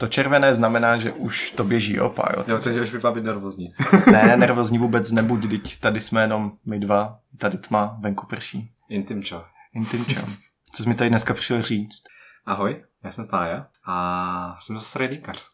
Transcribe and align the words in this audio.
To 0.00 0.08
červené 0.08 0.54
znamená, 0.54 0.96
že 0.96 1.12
už 1.12 1.50
to 1.50 1.64
běží, 1.64 1.94
jo, 1.94 2.14
jo. 2.36 2.44
Jo, 2.48 2.58
takže 2.58 2.82
už 2.82 2.92
vypadá 2.92 3.14
být 3.14 3.24
nervózní. 3.24 3.74
ne, 4.12 4.36
nervózní 4.36 4.78
vůbec 4.78 5.10
nebuď, 5.10 5.50
teď 5.50 5.80
tady 5.80 6.00
jsme 6.00 6.22
jenom 6.22 6.52
my 6.66 6.78
dva, 6.78 7.18
tady 7.38 7.58
tma, 7.58 7.96
venku 8.00 8.26
prší. 8.26 8.70
Intimčo. 8.88 9.44
Intimčo. 9.74 10.20
Co 10.72 10.82
jsi 10.82 10.88
mi 10.88 10.94
tady 10.94 11.10
dneska 11.10 11.34
přišel 11.34 11.62
říct? 11.62 12.02
Ahoj, 12.46 12.84
já 13.04 13.10
jsem 13.10 13.28
Pája 13.28 13.66
a 13.86 14.56
jsem 14.60 14.78
zase 14.78 14.98
redíkař. 14.98 15.44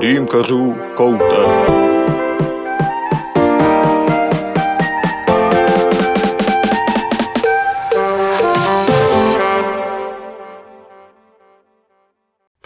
Dýmkařů 0.00 0.72
v 0.72 0.90
koutech. 0.90 1.89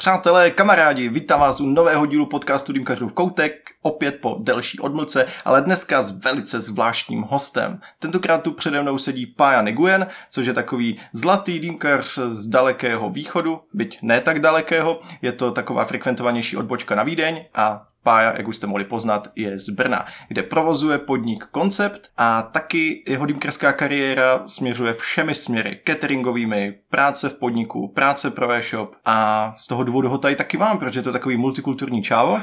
Přátelé, 0.04 0.50
kamarádi, 0.50 1.08
vítám 1.08 1.40
vás 1.40 1.60
u 1.60 1.66
nového 1.66 2.06
dílu 2.06 2.26
podcastu 2.26 2.72
Dýmkařů 2.72 3.08
v 3.08 3.12
koutek, 3.12 3.70
opět 3.82 4.18
po 4.20 4.36
delší 4.40 4.80
odmlce, 4.80 5.26
ale 5.44 5.62
dneska 5.62 6.02
s 6.02 6.24
velice 6.24 6.60
zvláštním 6.60 7.22
hostem. 7.22 7.80
Tentokrát 7.98 8.42
tu 8.42 8.52
přede 8.52 8.82
mnou 8.82 8.98
sedí 8.98 9.26
Pája 9.26 9.62
Neguyen, 9.62 10.06
což 10.30 10.46
je 10.46 10.52
takový 10.52 11.00
zlatý 11.12 11.58
dýmkař 11.58 12.18
z 12.26 12.46
dalekého 12.46 13.10
východu, 13.10 13.60
byť 13.74 13.98
ne 14.02 14.20
tak 14.20 14.38
dalekého, 14.38 15.00
je 15.22 15.32
to 15.32 15.50
taková 15.50 15.84
frekventovanější 15.84 16.56
odbočka 16.56 16.94
na 16.94 17.02
Vídeň 17.02 17.44
a 17.54 17.86
Pája, 18.04 18.36
jak 18.36 18.48
už 18.48 18.56
jste 18.56 18.66
mohli 18.66 18.84
poznat, 18.84 19.28
je 19.36 19.58
z 19.58 19.68
Brna, 19.68 20.06
kde 20.28 20.42
provozuje 20.42 20.98
podnik 20.98 21.44
Koncept 21.44 22.10
a 22.16 22.42
taky 22.42 23.04
jeho 23.08 23.26
dýmkarská 23.26 23.72
kariéra 23.72 24.44
směřuje 24.46 24.92
všemi 24.92 25.34
směry, 25.34 25.80
cateringovými, 25.86 26.74
práce 26.90 27.28
v 27.28 27.38
podniku, 27.38 27.88
práce 27.88 28.30
pro 28.30 28.52
e-shop 28.52 28.96
a 29.06 29.54
z 29.58 29.66
toho 29.66 29.84
důvodu 29.84 30.08
ho 30.08 30.18
tady 30.18 30.36
taky 30.36 30.56
mám, 30.56 30.78
protože 30.78 30.98
je 30.98 31.04
to 31.04 31.12
takový 31.12 31.36
multikulturní 31.36 32.02
čávo 32.02 32.40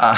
a 0.00 0.14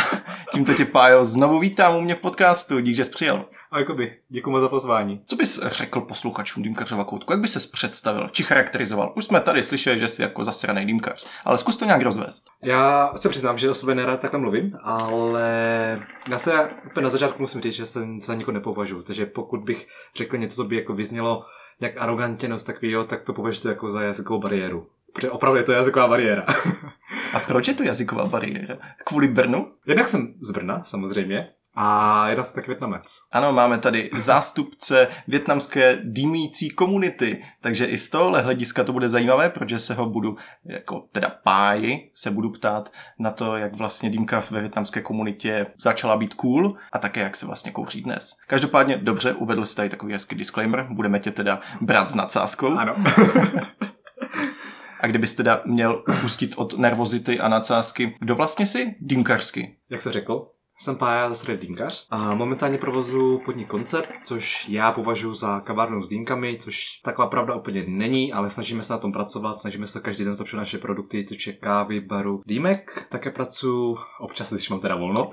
tímto 0.53 0.75
tě 0.75 0.85
Pájo 0.85 1.25
znovu 1.25 1.59
vítám 1.59 1.97
u 1.97 2.01
mě 2.01 2.15
v 2.15 2.19
podcastu, 2.19 2.81
dík, 2.81 2.97
že 2.97 3.05
jsi 3.05 3.11
přijel. 3.11 3.45
A 3.73 3.79
jakoby, 3.79 4.17
děkuji 4.29 4.61
za 4.61 4.69
pozvání. 4.69 5.23
Co 5.27 5.37
bys 5.37 5.61
řekl 5.63 6.01
posluchačům 6.01 6.63
Dýmkařova 6.63 7.05
koutku? 7.05 7.33
Jak 7.33 7.41
bys 7.41 7.53
se 7.53 7.69
představil? 7.69 8.29
Či 8.33 8.43
charakterizoval? 8.43 9.13
Už 9.17 9.25
jsme 9.25 9.41
tady 9.41 9.63
slyšeli, 9.63 10.01
že 10.01 10.09
jsi 10.09 10.23
jako 10.23 10.45
zasraný 10.45 10.87
dýmkař, 10.87 11.27
ale 11.45 11.59
zkus 11.59 11.77
to 11.77 11.85
nějak 11.85 12.03
rozvést. 12.03 12.45
Já 12.65 13.13
se 13.17 13.29
přiznám, 13.29 13.59
že 13.59 13.71
o 13.71 13.75
sobě 13.75 13.95
nerad 13.95 14.21
takhle 14.21 14.41
mluvím, 14.41 14.73
ale 14.83 16.07
já 16.29 16.39
se 16.39 16.71
úplně 16.87 17.05
na 17.05 17.11
začátku 17.11 17.43
musím 17.43 17.61
říct, 17.61 17.75
že 17.75 17.87
se 17.87 18.01
za 18.21 18.35
někoho 18.35 18.55
nepovažuji. 18.55 19.03
Takže 19.03 19.27
pokud 19.27 19.61
bych 19.61 19.87
řekl 20.17 20.37
něco, 20.37 20.57
co 20.57 20.65
by 20.65 20.77
jako 20.77 20.95
vyznělo 20.95 21.45
nějak 21.81 22.01
arrogantně 22.03 22.49
nebo 22.49 22.61
takového, 22.61 23.05
tak 23.05 23.23
to 23.23 23.33
považuji 23.33 23.69
jako 23.69 23.91
za 23.91 24.03
jazykovou 24.03 24.41
bariéru. 24.41 24.87
Protože 25.13 25.31
opravdu 25.31 25.57
je 25.57 25.63
to 25.63 25.73
jazyková 25.73 26.09
bariéra. 26.09 26.47
A 27.35 27.41
proč 27.41 27.69
je 27.69 27.75
to 27.75 27.83
jazyková 27.83 28.27
bariéra? 28.27 28.77
Kvůli 29.05 29.29
Brnu? 29.29 29.73
Jednak 29.87 30.09
jsem 30.09 30.35
z 30.41 30.51
Brna, 30.51 30.83
samozřejmě. 30.83 31.49
A 31.75 32.29
je 32.29 32.45
se 32.45 32.55
tak 32.55 32.67
Větnamec. 32.67 33.19
Ano, 33.33 33.53
máme 33.53 33.79
tady 33.79 34.11
zástupce 34.17 35.09
větnamské 35.29 35.99
dýmící 36.05 36.71
komunity, 36.71 37.43
takže 37.61 37.87
i 37.87 37.99
z 37.99 38.11
tohohle 38.11 38.43
hlediska 38.43 38.85
to 38.85 38.93
bude 38.93 39.09
zajímavé, 39.09 39.51
protože 39.51 39.79
se 39.79 39.95
ho 39.95 40.07
budu, 40.07 40.37
jako 40.65 41.05
teda 41.13 41.33
páji, 41.45 42.11
se 42.15 42.31
budu 42.31 42.51
ptát 42.51 42.93
na 43.19 43.31
to, 43.31 43.57
jak 43.57 43.77
vlastně 43.77 44.11
dýmka 44.11 44.43
ve 44.51 44.61
větnamské 44.61 45.01
komunitě 45.01 45.67
začala 45.79 46.17
být 46.17 46.35
cool 46.35 46.77
a 46.93 46.99
také 46.99 47.21
jak 47.21 47.37
se 47.37 47.47
vlastně 47.47 47.73
kouří 47.73 48.03
dnes. 48.03 48.37
Každopádně 48.47 48.97
dobře, 48.97 49.33
uvedl 49.33 49.67
jsi 49.67 49.77
tady 49.77 49.89
takový 49.89 50.13
hezký 50.13 50.37
disclaimer, 50.37 50.87
budeme 50.91 51.19
tě 51.19 51.31
teda 51.31 51.61
brát 51.81 52.11
s 52.11 52.15
nadsázkou. 52.15 52.75
Ano. 52.79 52.95
A 55.01 55.07
kdybyste 55.07 55.37
teda 55.37 55.63
měl 55.65 56.03
pustit 56.21 56.55
od 56.57 56.79
nervozity 56.79 57.41
a 57.41 57.49
nadsázky, 57.49 58.15
kdo 58.21 58.35
vlastně 58.35 58.67
si 58.67 58.95
dýmkarsky? 59.01 59.77
Jak 59.91 60.03
se 60.03 60.13
řekl, 60.13 60.45
jsem 60.79 60.97
Pája 60.97 61.29
zase 61.29 61.57
dýmkař 61.57 62.07
a 62.11 62.35
momentálně 62.35 62.79
provozu 62.79 63.41
podnik 63.45 63.69
Koncept, 63.69 64.09
což 64.25 64.69
já 64.69 64.93
považuji 64.93 65.35
za 65.35 65.61
kavárnu 65.61 66.03
s 66.03 66.09
dýmkami, 66.09 66.57
což 66.61 66.85
taková 67.05 67.27
pravda 67.27 67.55
úplně 67.55 67.85
není, 67.89 68.33
ale 68.33 68.51
snažíme 68.51 68.83
se 68.83 68.93
na 68.93 68.99
tom 68.99 69.13
pracovat, 69.13 69.59
snažíme 69.59 69.87
se 69.87 70.01
každý 70.01 70.25
den 70.25 70.33
zlepšovat 70.33 70.61
naše 70.61 70.79
produkty, 70.79 71.25
což 71.25 71.47
je 71.47 71.53
kávy, 71.53 72.01
baru, 72.01 72.43
dýmek. 72.47 73.07
Také 73.09 73.31
pracuji, 73.31 73.97
občas, 74.21 74.53
když 74.53 74.71
mám 74.71 74.81
teda 74.81 74.97
volno, 74.97 75.31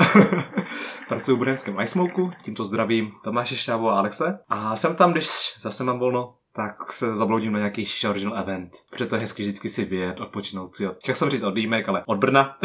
pracuji 1.08 1.38
v 1.38 1.40
brněnském 1.40 1.80
iSmoku, 1.80 2.32
tímto 2.44 2.66
zdravím 2.66 3.12
Tomáše 3.24 3.56
Šťávu 3.56 3.90
a 3.90 3.98
Alexe. 3.98 4.40
A 4.50 4.76
jsem 4.76 4.96
tam, 4.96 5.12
když 5.12 5.28
zase 5.62 5.84
mám 5.84 6.00
volno, 6.00 6.39
tak 6.54 6.92
se 6.92 7.16
zabloudím 7.16 7.54
na 7.54 7.60
nějaký 7.60 7.88
original 8.10 8.38
event. 8.38 8.72
Protože 8.90 9.06
to 9.06 9.16
je 9.16 9.22
hezky 9.22 9.44
vždycky 9.44 9.70
si 9.70 9.86
vyjet, 9.86 10.20
odpočinout 10.20 10.76
si 10.76 10.88
od, 10.88 10.98
chtěl 10.98 11.16
jsem 11.16 11.30
říct 11.30 11.44
od 11.44 11.54
dýmek, 11.54 11.90
ale 11.90 12.04
od 12.06 12.18
Brna. 12.18 12.58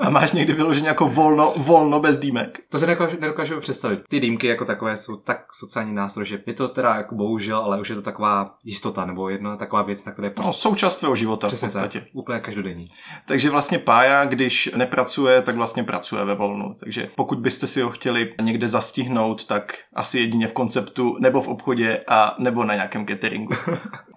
a 0.00 0.10
máš 0.10 0.32
někdy 0.32 0.52
vyloženě 0.52 0.88
jako 0.88 1.06
volno, 1.06 1.52
volno 1.56 2.00
bez 2.00 2.18
dýmek? 2.18 2.58
To 2.68 2.78
si 2.78 2.86
nedokážu, 2.86 3.16
nedokážu 3.20 3.60
představit. 3.60 4.00
Ty 4.08 4.20
dýmky 4.20 4.46
jako 4.46 4.64
takové 4.64 4.96
jsou 4.96 5.16
tak 5.16 5.54
sociální 5.54 5.92
nástroj, 5.92 6.26
že 6.26 6.42
je 6.46 6.54
to 6.54 6.68
teda 6.68 6.94
jako 6.94 7.14
bohužel, 7.14 7.58
ale 7.58 7.80
už 7.80 7.88
je 7.88 7.94
to 7.94 8.02
taková 8.02 8.54
jistota 8.64 9.04
nebo 9.04 9.28
jedna 9.28 9.56
taková 9.56 9.82
věc, 9.82 10.04
na 10.04 10.12
které 10.12 10.30
prostě... 10.30 10.48
No, 10.48 10.54
součást 10.54 10.96
tvého 10.96 11.16
života 11.16 11.46
Přesně 11.46 11.68
v 11.68 11.72
podstatě. 11.72 12.00
Tak, 12.00 12.08
úplně 12.12 12.40
každodenní. 12.40 12.86
Takže 13.26 13.50
vlastně 13.50 13.78
Pája, 13.78 14.24
když 14.24 14.70
nepracuje, 14.76 15.42
tak 15.42 15.54
vlastně 15.54 15.84
pracuje 15.84 16.24
ve 16.24 16.34
volnu. 16.34 16.74
Takže 16.80 17.08
pokud 17.16 17.38
byste 17.38 17.66
si 17.66 17.82
ho 17.82 17.90
chtěli 17.90 18.34
někde 18.42 18.68
zastihnout, 18.68 19.44
tak 19.44 19.78
asi 19.94 20.18
jedině 20.18 20.48
v 20.48 20.52
konceptu 20.52 21.16
nebo 21.20 21.40
v 21.40 21.48
obchodě 21.48 22.00
a 22.08 22.34
nebo 22.38 22.64
na 22.64 22.74
nějakém 22.74 23.04
cateringu. 23.20 23.54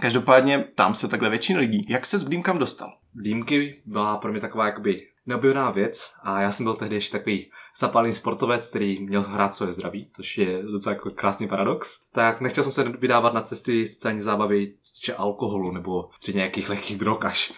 Každopádně 0.02 0.66
tam 0.76 0.96
se 0.96 1.08
takhle 1.08 1.30
většina 1.30 1.60
lidí. 1.60 1.86
Jak 1.90 2.06
se 2.06 2.20
s 2.20 2.26
dýmkám 2.26 2.58
dostal? 2.58 2.88
Dýmky 3.14 3.82
byla 3.86 4.18
pro 4.18 4.32
mě 4.32 4.42
taková 4.42 4.66
jakoby 4.66 5.08
neobjevná 5.26 5.72
věc 5.72 6.14
a 6.24 6.42
já 6.42 6.52
jsem 6.52 6.64
byl 6.64 6.76
tehdy 6.76 6.96
ještě 6.96 7.18
takový 7.18 7.52
zapálený 7.78 8.14
sportovec, 8.14 8.70
který 8.70 9.06
měl 9.06 9.22
hrát 9.22 9.56
své 9.56 9.74
zdraví, 9.74 10.08
což 10.16 10.38
je 10.38 10.64
docela 10.64 10.96
jako 10.96 11.10
krásný 11.10 11.48
paradox. 11.48 12.00
Tak 12.12 12.42
nechtěl 12.42 12.64
jsem 12.64 12.74
se 12.74 12.84
vydávat 12.84 13.34
na 13.34 13.42
cesty 13.42 13.88
sociální 13.88 14.22
zábavy, 14.22 14.74
co 14.82 15.20
alkoholu 15.20 15.72
nebo 15.72 16.10
třeba 16.22 16.38
nějakých 16.38 16.70
lehkých 16.70 16.98
drog 16.98 17.26
až. 17.26 17.54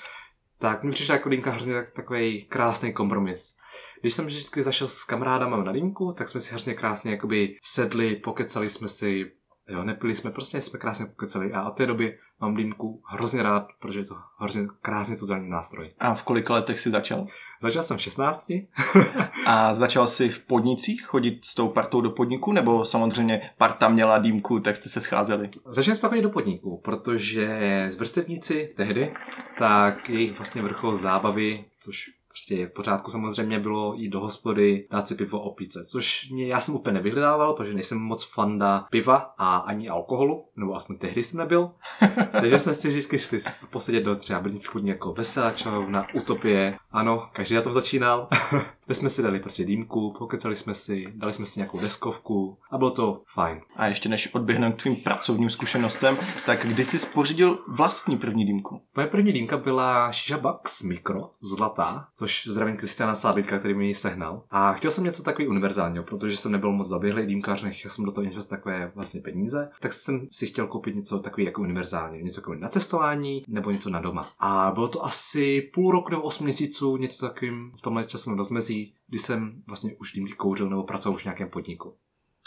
Tak 0.60 0.84
mi 0.84 0.92
přišla 0.92 1.16
jako 1.16 1.30
dýmka 1.30 1.52
hrozně 1.52 1.74
takový 1.96 2.46
krásný 2.46 2.94
kompromis. 2.94 3.56
Když 4.02 4.14
jsem 4.14 4.26
vždycky 4.26 4.64
zašel 4.64 4.88
s 4.88 5.04
kamarádama 5.04 5.64
na 5.64 5.72
dýmku, 5.72 6.14
tak 6.18 6.30
jsme 6.30 6.40
si 6.40 6.50
hrozně 6.50 6.74
krásně 6.74 7.12
jakoby 7.12 7.56
sedli, 7.64 8.16
pokecali 8.16 8.70
jsme 8.70 8.90
si, 8.90 9.32
Jo, 9.70 9.84
nepili 9.84 10.16
jsme, 10.16 10.32
prostě 10.32 10.62
jsme 10.62 10.80
krásně 10.80 11.06
pokeceli 11.06 11.54
a 11.54 11.68
od 11.68 11.72
té 11.72 11.86
doby 11.86 12.18
mám 12.42 12.56
dýmku 12.56 13.02
hrozně 13.06 13.44
rád, 13.44 13.68
protože 13.80 14.00
je 14.00 14.06
to 14.06 14.16
hrozně 14.38 14.68
krásně 14.82 15.16
sociální 15.16 15.50
nástroj. 15.50 15.94
A 16.00 16.14
v 16.14 16.24
kolika 16.24 16.54
letech 16.54 16.80
jsi 16.80 16.90
začal? 16.90 17.26
Začal 17.62 17.84
jsem 17.84 17.98
v 17.98 18.02
16. 18.02 18.48
a 19.46 19.74
začal 19.74 20.08
jsi 20.08 20.30
v 20.30 20.44
podnicích 20.44 21.06
chodit 21.06 21.46
s 21.46 21.56
tou 21.56 21.68
partou 21.68 22.02
do 22.02 22.10
podniku, 22.10 22.52
nebo 22.52 22.86
samozřejmě 22.86 23.42
parta 23.58 23.90
měla 23.90 24.18
dýmku, 24.18 24.60
tak 24.60 24.76
jste 24.76 24.90
se 24.90 25.02
scházeli? 25.02 25.50
Začal 25.66 25.96
jsem 25.96 26.10
chodit 26.10 26.22
do 26.22 26.30
podniku, 26.30 26.82
protože 26.84 27.88
z 27.90 27.96
vrstevníci 27.96 28.74
tehdy, 28.76 29.14
tak 29.58 30.10
jejich 30.10 30.38
vlastně 30.38 30.62
vrchol 30.62 30.96
zábavy, 30.96 31.66
což 31.80 32.15
Prostě 32.36 32.68
v 32.68 32.70
pořádku 32.70 33.12
samozřejmě 33.12 33.60
bylo 33.60 33.94
jít 33.94 34.10
do 34.10 34.20
hospody, 34.20 34.88
dát 34.92 35.08
si 35.08 35.16
pivo 35.16 35.40
opice, 35.40 35.86
což 35.86 36.30
mě, 36.30 36.48
já 36.48 36.62
jsem 36.62 36.76
úplně 36.76 36.94
nevyhledával, 36.94 37.54
protože 37.54 37.74
nejsem 37.74 37.98
moc 37.98 38.24
fanda 38.24 38.86
piva 38.92 39.34
a 39.38 39.58
ani 39.58 39.90
alkoholu, 39.90 40.46
nebo 40.56 40.76
aspoň 40.76 40.98
tehdy 40.98 41.24
jsem 41.24 41.38
nebyl. 41.38 41.72
Takže 42.32 42.60
jsme 42.60 42.74
si 42.74 42.88
vždycky 42.88 43.20
šli 43.20 43.40
posedět 43.70 44.04
do 44.04 44.16
třeba 44.16 44.44
chudní 44.66 44.90
jako 44.90 45.14
Veseláčov, 45.14 45.88
na 45.88 46.08
Utopie. 46.16 46.78
Ano, 46.92 47.30
každý 47.34 47.56
na 47.56 47.62
tom 47.62 47.74
začínal. 47.74 48.28
Kde 48.86 48.96
jsme 48.96 49.10
si 49.10 49.22
dali 49.22 49.40
prostě 49.40 49.66
dýmku, 49.66 50.14
pokecali 50.18 50.56
jsme 50.56 50.74
si, 50.74 51.06
dali 51.16 51.34
jsme 51.34 51.46
si 51.46 51.60
nějakou 51.60 51.80
deskovku 51.80 52.58
a 52.72 52.78
bylo 52.78 52.92
to 52.92 53.22
fajn. 53.34 53.62
A 53.76 53.88
ještě 53.88 54.10
než 54.10 54.34
odběhneme 54.34 54.74
k 54.74 54.82
tvým 54.82 54.96
pracovním 54.96 55.50
zkušenostem, 55.50 56.18
tak 56.46 56.66
kdy 56.66 56.86
jsi 56.86 57.00
spořídil 57.00 57.60
vlastní 57.68 58.18
první 58.18 58.46
dýmku? 58.46 58.82
Moje 58.96 59.08
první 59.08 59.32
dýmka 59.32 59.58
byla 59.58 60.12
Bucks 60.42 60.82
Micro, 60.82 61.30
zlatá, 61.42 62.08
což 62.16 62.48
zdravím 62.48 62.78
Kristiana 62.78 63.16
Sádlíka, 63.16 63.60
který 63.60 63.74
mi 63.74 63.88
ji 63.88 63.96
sehnal. 63.96 64.44
A 64.52 64.74
chtěl 64.74 64.92
jsem 64.92 65.04
něco 65.04 65.24
takový 65.24 65.48
univerzálního, 65.48 66.04
protože 66.04 66.38
jsem 66.38 66.52
nebyl 66.52 66.72
moc 66.72 66.88
zaběhlý 66.88 67.26
dýmkař, 67.26 67.64
nechtěl 67.64 67.92
jsem 67.92 68.06
do 68.06 68.12
toho 68.12 68.26
investovat 68.26 68.58
takové 68.58 68.92
vlastně 68.96 69.22
peníze, 69.22 69.70
tak 69.80 69.94
jsem 69.94 70.28
si 70.32 70.48
chtěl 70.48 70.68
koupit 70.68 70.96
něco 70.96 71.20
takový 71.20 71.46
jako 71.46 71.62
univerzálně, 71.62 72.22
něco 72.22 72.40
jako 72.42 72.54
na 72.56 72.68
cestování 72.68 73.44
nebo 73.48 73.72
něco 73.72 73.90
na 73.90 74.00
doma. 74.00 74.28
A 74.40 74.72
bylo 74.74 74.88
to 74.88 75.06
asi 75.06 75.62
půl 75.74 75.92
roku 75.92 76.12
nebo 76.12 76.24
8 76.24 76.44
měsíců, 76.44 76.98
něco 76.98 77.28
takovým 77.28 77.72
v 77.78 77.82
tomhle 77.82 78.06
časovém 78.06 78.38
rozmezí, 78.38 78.75
kdy 79.08 79.18
jsem 79.18 79.62
vlastně 79.68 79.96
už 80.00 80.12
dýmky 80.12 80.34
kouřil 80.34 80.70
nebo 80.70 80.84
pracoval 80.84 81.16
už 81.16 81.22
v 81.22 81.26
nějakém 81.26 81.50
podniku. 81.50 81.96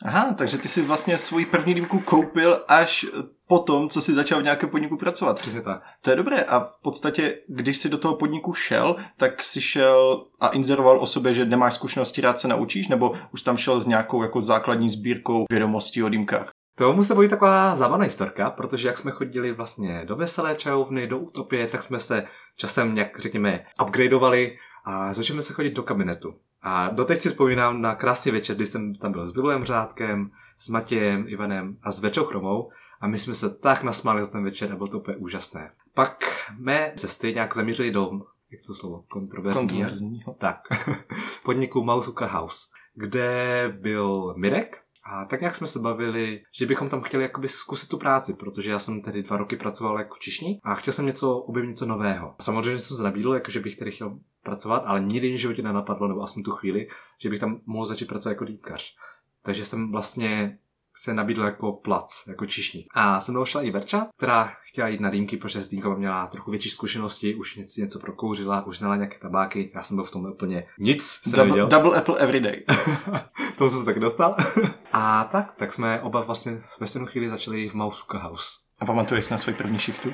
Aha, 0.03 0.35
takže 0.35 0.59
ty 0.59 0.69
si 0.69 0.83
vlastně 0.83 1.19
svoji 1.19 1.47
první 1.47 1.75
dýmku 1.75 2.01
koupil 2.01 2.65
až 2.69 3.07
po 3.47 3.59
tom, 3.59 3.89
co 3.89 4.03
si 4.03 4.15
začal 4.15 4.41
v 4.41 4.45
nějakém 4.45 4.71
podniku 4.71 4.97
pracovat. 4.97 5.39
Přesně 5.41 5.63
tak. 5.63 5.83
To 6.01 6.11
je 6.11 6.17
dobré 6.17 6.43
a 6.43 6.61
v 6.61 6.83
podstatě, 6.83 7.39
když 7.49 7.79
si 7.79 7.89
do 7.89 7.99
toho 7.99 8.15
podniku 8.15 8.55
šel, 8.55 8.97
tak 9.17 9.43
si 9.43 9.61
šel 9.61 10.25
a 10.41 10.49
inzeroval 10.49 11.01
o 11.01 11.07
sobě, 11.07 11.35
že 11.35 11.45
nemáš 11.45 11.75
zkušenosti, 11.75 12.21
rád 12.21 12.41
se 12.41 12.49
naučíš, 12.49 12.89
nebo 12.89 13.13
už 13.33 13.43
tam 13.43 13.57
šel 13.57 13.81
s 13.81 13.87
nějakou 13.87 14.23
jako 14.23 14.41
základní 14.41 14.91
sbírkou 14.91 15.45
vědomostí 15.51 16.03
o 16.03 16.09
dýmkách? 16.09 16.51
Tomu 16.79 17.05
se 17.05 17.15
bojí 17.15 17.29
taková 17.29 17.77
zábavná 17.77 18.05
historka, 18.05 18.51
protože 18.51 18.89
jak 18.89 18.99
jsme 18.99 19.11
chodili 19.11 19.53
vlastně 19.53 20.05
do 20.05 20.17
veselé 20.17 20.57
čajovny, 20.57 21.07
do 21.07 21.19
utopie, 21.19 21.67
tak 21.67 21.83
jsme 21.83 21.99
se 21.99 22.25
časem 22.57 22.95
nějak, 22.95 23.19
řekněme, 23.19 23.65
upgradeovali 23.83 24.57
a 24.85 25.13
začali 25.13 25.43
se 25.43 25.53
chodit 25.53 25.71
do 25.71 25.83
kabinetu. 25.83 26.35
A 26.63 26.89
doteď 26.89 27.21
si 27.21 27.29
vzpomínám 27.29 27.83
na 27.83 27.95
krásný 27.95 28.33
večer, 28.33 28.57
kdy 28.57 28.67
jsem 28.67 28.95
tam 28.95 29.13
byl 29.13 29.31
s 29.31 29.35
Vilem 29.35 29.65
Řádkem, 29.65 30.31
s 30.59 30.69
Matějem, 30.69 31.25
Ivanem 31.29 31.77
a 31.83 31.93
s 31.93 32.01
Večou 32.01 32.25
Chromou 32.25 32.71
a 33.01 33.07
my 33.07 33.19
jsme 33.19 33.35
se 33.35 33.51
tak 33.55 33.83
nasmáli 33.83 34.25
za 34.25 34.31
ten 34.31 34.45
večer 34.45 34.73
a 34.73 34.77
bylo 34.77 34.89
to 34.89 34.99
úplně 34.99 35.17
úžasné. 35.17 35.73
Pak 35.95 36.25
mé 36.59 36.93
cesty 36.97 37.33
nějak 37.33 37.55
zamířily 37.55 37.91
do, 37.91 38.11
jak 38.51 38.61
to 38.67 38.75
slovo, 38.75 39.05
kontroverzní. 39.09 39.69
Kontroverzního. 39.69 40.35
Tak, 40.39 40.61
podniku 41.45 41.85
Mausuka 41.85 42.27
House, 42.27 42.67
kde 42.95 43.75
byl 43.81 44.35
Mirek, 44.37 44.83
a 45.11 45.25
tak 45.25 45.41
nějak 45.41 45.55
jsme 45.55 45.67
se 45.67 45.79
bavili, 45.79 46.43
že 46.53 46.67
bychom 46.67 46.89
tam 46.89 47.03
chtěli 47.03 47.23
jakoby 47.23 47.49
zkusit 47.49 47.89
tu 47.89 47.99
práci, 47.99 48.35
protože 48.35 48.71
já 48.71 48.79
jsem 48.79 49.03
tedy 49.03 49.23
dva 49.23 49.37
roky 49.37 49.57
pracoval 49.57 49.99
jako 49.99 50.17
čišník 50.21 50.61
a 50.65 50.75
chtěl 50.75 50.93
jsem 50.93 51.07
něco 51.07 51.39
objevit 51.39 51.69
něco 51.69 51.87
nového. 51.87 52.35
Samozřejmě 52.41 52.79
jsem 52.79 52.97
se 52.97 53.03
nabídl, 53.03 53.35
jako 53.35 53.51
že 53.51 53.61
bych 53.61 53.77
tedy 53.77 53.91
chtěl 53.91 54.19
pracovat, 54.43 54.83
ale 54.87 55.01
nikdy 55.01 55.33
v 55.33 55.41
životě 55.41 55.63
nenapadlo, 55.63 56.09
nebo 56.09 56.23
aspoň 56.23 56.43
tu 56.43 56.51
chvíli, 56.51 56.87
že 57.21 57.29
bych 57.29 57.41
tam 57.41 57.61
mohl 57.67 57.85
začít 57.85 58.09
pracovat 58.09 58.31
jako 58.31 58.45
dýpkař. 58.45 58.95
Takže 59.43 59.65
jsem 59.65 59.93
vlastně 59.93 60.59
se 61.03 61.15
nabídl 61.15 61.43
jako 61.43 61.73
plac, 61.73 62.23
jako 62.29 62.47
čišník. 62.47 62.87
A 62.95 63.21
se 63.21 63.33
mnou 63.33 63.45
šla 63.45 63.63
i 63.63 63.71
Verča, 63.71 64.07
která 64.17 64.45
chtěla 64.45 64.89
jít 64.89 65.01
na 65.01 65.11
dýmky, 65.11 65.37
protože 65.37 65.63
s 65.63 65.69
dýmkama 65.69 65.95
měla 65.95 66.27
trochu 66.27 66.51
větší 66.51 66.69
zkušenosti, 66.69 67.35
už 67.35 67.57
něco, 67.57 67.81
něco 67.81 67.99
prokouřila, 67.99 68.67
už 68.67 68.79
znala 68.79 68.97
nějaké 68.97 69.19
tabáky, 69.19 69.71
já 69.75 69.83
jsem 69.83 69.97
byl 69.97 70.05
v 70.05 70.11
tom 70.11 70.25
úplně 70.25 70.67
nic, 70.79 71.05
jsem 71.05 71.33
Double, 71.33 71.45
neviděl. 71.45 71.67
double 71.67 71.99
apple 71.99 72.19
every 72.19 72.41
day. 72.41 72.65
tomu 73.59 73.71
jsem 73.71 73.79
se 73.79 73.85
taky 73.85 74.01
dostal. 74.01 74.37
A 74.93 75.25
tak, 75.25 75.55
tak 75.57 75.73
jsme 75.73 76.01
oba 76.01 76.21
vlastně 76.21 76.61
ve 76.81 76.87
stejnou 76.87 77.07
chvíli 77.07 77.31
začali 77.31 77.69
v 77.69 77.75
Mausuka 77.75 78.19
House. 78.19 78.51
A 78.79 78.87
pamatuješ 78.87 79.25
si 79.25 79.33
na 79.33 79.39
svůj 79.39 79.55
první 79.55 79.79
šichtu? 79.79 80.13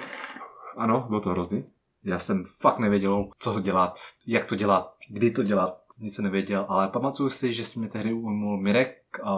Ano, 0.77 1.05
bylo 1.09 1.21
to 1.21 1.31
hrozný. 1.31 1.65
Já 2.05 2.19
jsem 2.19 2.45
fakt 2.61 2.79
nevěděl, 2.79 3.29
co 3.39 3.61
dělat, 3.61 4.01
jak 4.27 4.45
to 4.45 4.57
dělat, 4.57 4.95
kdy 5.11 5.31
to 5.31 5.43
dělat. 5.43 5.81
Nic 5.99 6.15
jsem 6.15 6.25
nevěděl, 6.25 6.67
ale 6.69 6.89
pamatuju 6.89 7.29
si, 7.29 7.53
že 7.53 7.65
jsme 7.65 7.89
tehdy 7.89 8.13
ujmul 8.13 8.61
Mirek 8.61 8.97
uh, 9.23 9.31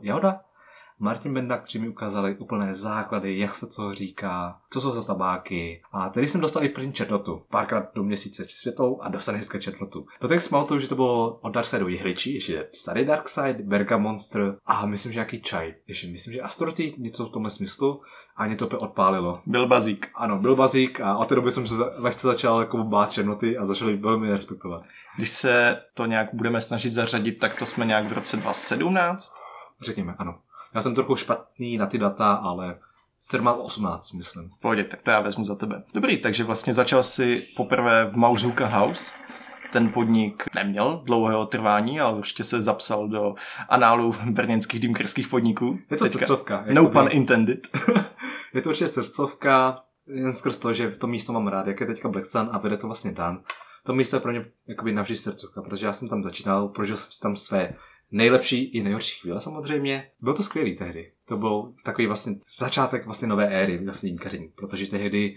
Jahoda, 0.00 0.40
Martin 1.02 1.34
Benda, 1.34 1.56
kteří 1.56 1.78
mi 1.78 1.88
ukázali 1.88 2.36
úplné 2.36 2.74
základy, 2.74 3.38
jak 3.38 3.54
se 3.54 3.66
co 3.66 3.94
říká, 3.94 4.60
co 4.70 4.80
jsou 4.80 4.92
za 4.92 5.04
tabáky. 5.04 5.82
A 5.92 6.08
tedy 6.08 6.28
jsem 6.28 6.40
dostal 6.40 6.64
i 6.64 6.68
první 6.68 6.92
četnotu. 6.92 7.42
Párkrát 7.50 7.94
do 7.94 8.02
měsíce 8.02 8.44
světlou 8.48 9.00
a 9.00 9.08
dostal 9.08 9.34
hezké 9.34 9.58
četnotu. 9.58 10.06
Do 10.20 10.28
těch 10.28 10.42
jsem 10.42 10.64
že 10.78 10.88
to 10.88 10.94
bylo 10.94 11.38
od 11.42 11.50
Darksideu 11.50 11.88
jehličí, 11.88 12.34
ještě 12.34 12.68
starý 12.72 13.04
Darkside, 13.04 13.62
Berga 13.62 13.96
Monster 13.96 14.56
a 14.66 14.86
myslím, 14.86 15.12
že 15.12 15.16
nějaký 15.16 15.42
čaj. 15.42 15.74
Ještě 15.86 16.08
myslím, 16.08 16.34
že 16.34 16.40
Astroty, 16.40 16.94
něco 16.98 17.26
v 17.26 17.30
tomhle 17.30 17.50
smyslu 17.50 18.00
a 18.36 18.46
mě 18.46 18.56
to 18.56 18.66
opět 18.66 18.78
odpálilo. 18.78 19.40
Byl 19.46 19.66
bazík. 19.66 20.10
Ano, 20.14 20.38
byl 20.38 20.56
bazík 20.56 21.00
a 21.00 21.16
od 21.16 21.28
té 21.28 21.34
doby 21.34 21.50
jsem 21.50 21.66
se 21.66 21.74
lehce 21.96 22.26
začal 22.26 22.60
jako 22.60 22.84
bát 22.84 23.12
černoty 23.12 23.58
a 23.58 23.64
začal 23.64 23.96
velmi 23.96 24.30
respektovat. 24.30 24.82
Když 25.16 25.30
se 25.30 25.82
to 25.94 26.06
nějak 26.06 26.28
budeme 26.34 26.60
snažit 26.60 26.92
zařadit, 26.92 27.38
tak 27.38 27.58
to 27.58 27.66
jsme 27.66 27.86
nějak 27.86 28.08
v 28.08 28.12
roce 28.12 28.36
2017. 28.36 29.32
Řekněme, 29.80 30.14
ano. 30.18 30.38
Já 30.74 30.80
jsem 30.80 30.94
trochu 30.94 31.16
špatný 31.16 31.76
na 31.76 31.86
ty 31.86 31.98
data, 31.98 32.32
ale 32.32 32.78
17-18, 33.32 34.16
myslím. 34.16 34.50
V 34.50 34.60
pohodě, 34.60 34.84
tak 34.84 35.02
to 35.02 35.10
já 35.10 35.20
vezmu 35.20 35.44
za 35.44 35.54
tebe. 35.54 35.82
Dobrý, 35.94 36.16
takže 36.16 36.44
vlastně 36.44 36.74
začal 36.74 37.02
si 37.02 37.46
poprvé 37.56 38.04
v 38.04 38.16
Mauzuka 38.16 38.66
House. 38.66 39.10
Ten 39.72 39.92
podnik 39.92 40.44
neměl 40.54 41.02
dlouhého 41.04 41.46
trvání, 41.46 42.00
ale 42.00 42.18
určitě 42.18 42.44
se 42.44 42.62
zapsal 42.62 43.08
do 43.08 43.34
análu 43.68 44.14
brněnských 44.30 44.80
dýmkerských 44.80 45.28
podniků. 45.28 45.78
Je 45.90 45.96
to 45.96 46.04
Teďka. 46.04 46.18
srdcovka. 46.18 46.64
No 46.72 46.82
jakoby. 46.82 46.92
pun 46.92 47.08
intended. 47.10 47.68
Je 48.54 48.60
to 48.62 48.68
určitě 48.68 48.88
srdcovka, 48.88 49.82
jen 50.06 50.32
skrz 50.32 50.56
to, 50.56 50.72
že 50.72 50.90
to 50.90 51.06
místo 51.06 51.32
mám 51.32 51.46
rád, 51.48 51.66
jak 51.66 51.80
je 51.80 51.86
teďka 51.86 52.08
Black 52.08 52.26
Sun 52.26 52.48
a 52.52 52.58
vede 52.58 52.76
to 52.76 52.86
vlastně 52.86 53.12
Dan. 53.12 53.40
To 53.84 53.94
místo 53.94 54.16
je 54.16 54.20
pro 54.20 54.32
mě 54.32 54.44
jakoby 54.68 54.92
navždy 54.92 55.16
srdcovka, 55.16 55.62
protože 55.62 55.86
já 55.86 55.92
jsem 55.92 56.08
tam 56.08 56.22
začínal, 56.22 56.68
prožil 56.68 56.96
jsem 56.96 57.06
si 57.10 57.20
tam 57.20 57.36
své 57.36 57.74
nejlepší 58.10 58.64
i 58.64 58.82
nejhorší 58.82 59.20
chvíle 59.20 59.40
samozřejmě. 59.40 60.10
Bylo 60.20 60.34
to 60.34 60.42
skvělý 60.42 60.76
tehdy. 60.76 61.12
To 61.26 61.36
byl 61.36 61.72
takový 61.84 62.06
vlastně 62.06 62.34
začátek 62.58 63.04
vlastně 63.04 63.28
nové 63.28 63.48
éry 63.48 63.84
vlastně 63.84 64.08
dýmkaření, 64.08 64.48
protože 64.54 64.90
tehdy 64.90 65.36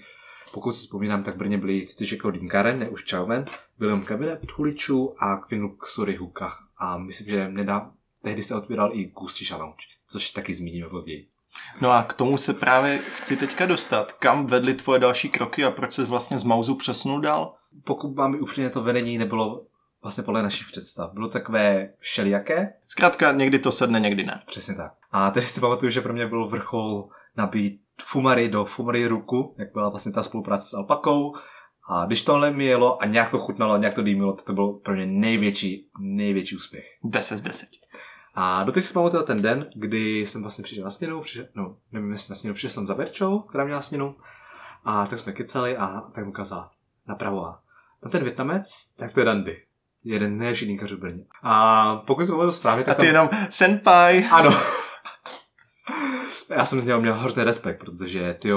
pokud 0.54 0.74
si 0.74 0.80
vzpomínám, 0.80 1.24
tak 1.24 1.38
Brně 1.38 1.58
byly 1.58 1.86
totiž 1.86 2.12
jako 2.12 2.32
dýmkáren, 2.32 2.80
ne 2.80 2.90
už 2.90 3.04
čauven, 3.04 3.46
byl 3.78 3.88
jenom 3.88 4.06
kabinet 4.06 4.52
huličů 4.56 5.16
a 5.24 5.38
Queen 5.38 5.64
Luxury 5.64 6.16
hukách. 6.16 6.68
A 6.78 6.98
myslím, 6.98 7.28
že 7.28 7.50
nedá, 7.50 7.92
tehdy 8.22 8.44
se 8.44 8.56
otvíral 8.56 8.90
i 8.94 9.06
Gustiš 9.06 9.52
Lounge, 9.52 9.88
což 10.08 10.32
taky 10.32 10.54
zmíníme 10.54 10.90
později. 10.90 11.28
No 11.82 11.92
a 11.92 12.04
k 12.04 12.14
tomu 12.14 12.38
se 12.38 12.54
právě 12.54 12.98
chci 12.98 13.38
teďka 13.38 13.66
dostat. 13.66 14.12
Kam 14.12 14.46
vedly 14.46 14.74
tvoje 14.74 15.00
další 15.00 15.30
kroky 15.30 15.66
a 15.66 15.72
proč 15.72 15.94
se 15.94 16.04
vlastně 16.04 16.40
z 16.40 16.44
Mauzu 16.44 16.76
přesunul 16.76 17.22
dál? 17.22 17.56
pokud 17.84 18.16
mám 18.16 18.36
upřímně, 18.36 18.70
to 18.70 18.84
vedení 18.84 19.18
nebylo 19.18 19.66
vlastně 20.04 20.24
podle 20.24 20.44
našich 20.44 20.68
představ. 20.68 21.14
Bylo 21.14 21.28
takové 21.28 21.90
všelijaké, 22.00 22.74
Zkrátka, 22.88 23.32
někdy 23.32 23.60
to 23.60 23.72
sedne, 23.72 24.00
někdy 24.00 24.24
ne. 24.24 24.42
přesně 24.46 24.76
tak. 24.76 24.94
A 25.12 25.32
teď 25.32 25.44
si 25.44 25.60
pamatuju, 25.60 25.90
že 25.90 26.02
pro 26.02 26.14
mě 26.14 26.28
byl 26.28 26.48
vrchol 26.48 27.10
nabít 27.38 27.82
Fumary 28.02 28.50
do 28.50 28.66
Fumary 28.66 29.08
ruku, 29.08 29.56
jak 29.58 29.74
byla 29.74 29.90
vlastně 29.90 30.12
ta 30.12 30.24
spolupráce 30.24 30.68
s 30.68 30.74
Alpakou. 30.74 31.34
A 31.90 32.06
když 32.06 32.22
tohle 32.22 32.52
mi 32.52 32.66
jelo 32.66 33.02
a 33.02 33.06
nějak 33.06 33.30
to 33.30 33.40
chutnalo, 33.40 33.78
nějak 33.78 33.94
to 33.94 34.02
dýmilo, 34.02 34.34
to, 34.34 34.44
to 34.44 34.54
byl 34.54 34.68
pro 34.68 34.94
mě 34.94 35.06
největší, 35.06 35.90
největší 36.00 36.56
úspěch. 36.56 36.86
10 37.04 37.38
z 37.38 37.42
10. 37.42 37.70
A 38.36 38.64
doteď 38.64 38.84
si 38.84 38.94
pamatuju 38.94 39.24
ten 39.24 39.42
den, 39.42 39.70
kdy 39.76 40.20
jsem 40.20 40.42
vlastně 40.42 40.64
přišel 40.64 40.84
na 40.84 40.90
stěnu, 40.90 41.22
přišel, 41.22 41.46
no, 41.56 41.78
nevím 41.92 42.12
jestli 42.12 42.32
na 42.32 42.36
stěnu, 42.36 42.54
přišel 42.54 42.70
jsem 42.70 42.88
za 42.88 42.94
Verčou, 42.94 43.40
která 43.40 43.66
měla 43.66 43.82
stěnu, 43.82 44.16
a 44.86 45.06
tak 45.06 45.20
jsme 45.20 45.32
kecali 45.32 45.78
a 45.78 46.02
tak 46.16 46.24
mu 46.24 46.30
ukázala 46.30 46.72
napravo. 47.08 47.46
a 47.46 47.62
Tam 48.00 48.12
ten 48.12 48.24
Větnamec, 48.24 48.88
tak 48.96 49.14
to 49.14 49.20
je 49.20 49.26
Dandy. 49.26 49.64
Jeden 50.04 50.38
nejlepší 50.38 50.66
dýmkař 50.66 50.92
v 50.92 50.98
Brně. 50.98 51.24
A 51.44 51.96
pokud 51.96 52.26
jsem 52.26 52.36
to 52.36 52.52
správně, 52.52 52.84
A 52.84 52.86
tak 52.86 52.98
ty 52.98 53.00
tam... 53.00 53.08
jenom 53.08 53.30
senpai. 53.50 54.26
Ano. 54.32 54.52
Já 56.50 56.66
jsem 56.66 56.82
z 56.82 56.86
něho 56.86 57.02
měl 57.02 57.14
hrozný 57.14 57.44
respekt, 57.44 57.80
protože 57.80 58.34
ty 58.34 58.50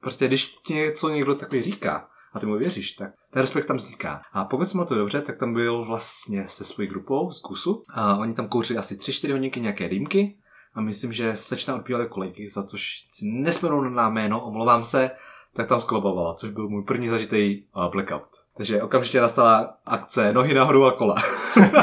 prostě 0.00 0.28
když 0.28 0.46
ti 0.46 0.74
něco 0.74 1.08
někdo 1.08 1.34
takový 1.34 1.62
říká 1.62 2.08
a 2.32 2.40
ty 2.40 2.46
mu 2.46 2.58
věříš, 2.58 2.92
tak 2.92 3.10
ten 3.30 3.40
respekt 3.40 3.66
tam 3.66 3.76
vzniká. 3.76 4.22
A 4.32 4.44
pokud 4.44 4.66
jsem 4.66 4.86
to 4.86 4.94
dobře, 4.94 5.20
tak 5.20 5.38
tam 5.38 5.54
byl 5.54 5.84
vlastně 5.84 6.48
se 6.48 6.64
svojí 6.64 6.88
grupou 6.88 7.30
z 7.30 7.40
KUSu 7.40 7.82
a 7.94 8.16
oni 8.16 8.34
tam 8.34 8.48
kouřili 8.48 8.78
asi 8.78 8.94
3-4 8.94 9.32
hodinky 9.32 9.60
nějaké 9.60 9.88
dýmky 9.88 10.36
a 10.74 10.80
myslím, 10.80 11.12
že 11.12 11.36
sečna 11.36 11.74
odpívali 11.74 12.08
kolejky, 12.08 12.50
za 12.50 12.62
což 12.62 13.06
si 13.10 13.26
nesměnou 13.26 13.80
na 13.80 14.08
jméno, 14.08 14.44
omlouvám 14.44 14.84
se, 14.84 15.10
tak 15.54 15.66
tam 15.66 15.80
sklobovala, 15.80 16.34
což 16.34 16.50
byl 16.50 16.68
můj 16.68 16.84
první 16.84 17.08
zažitý 17.08 17.62
uh, 17.76 17.90
blackout. 17.90 18.28
Takže 18.60 18.82
okamžitě 18.82 19.20
nastala 19.20 19.76
akce 19.86 20.32
nohy 20.32 20.54
nahoru 20.54 20.84
a 20.84 20.92
kola. 20.92 21.14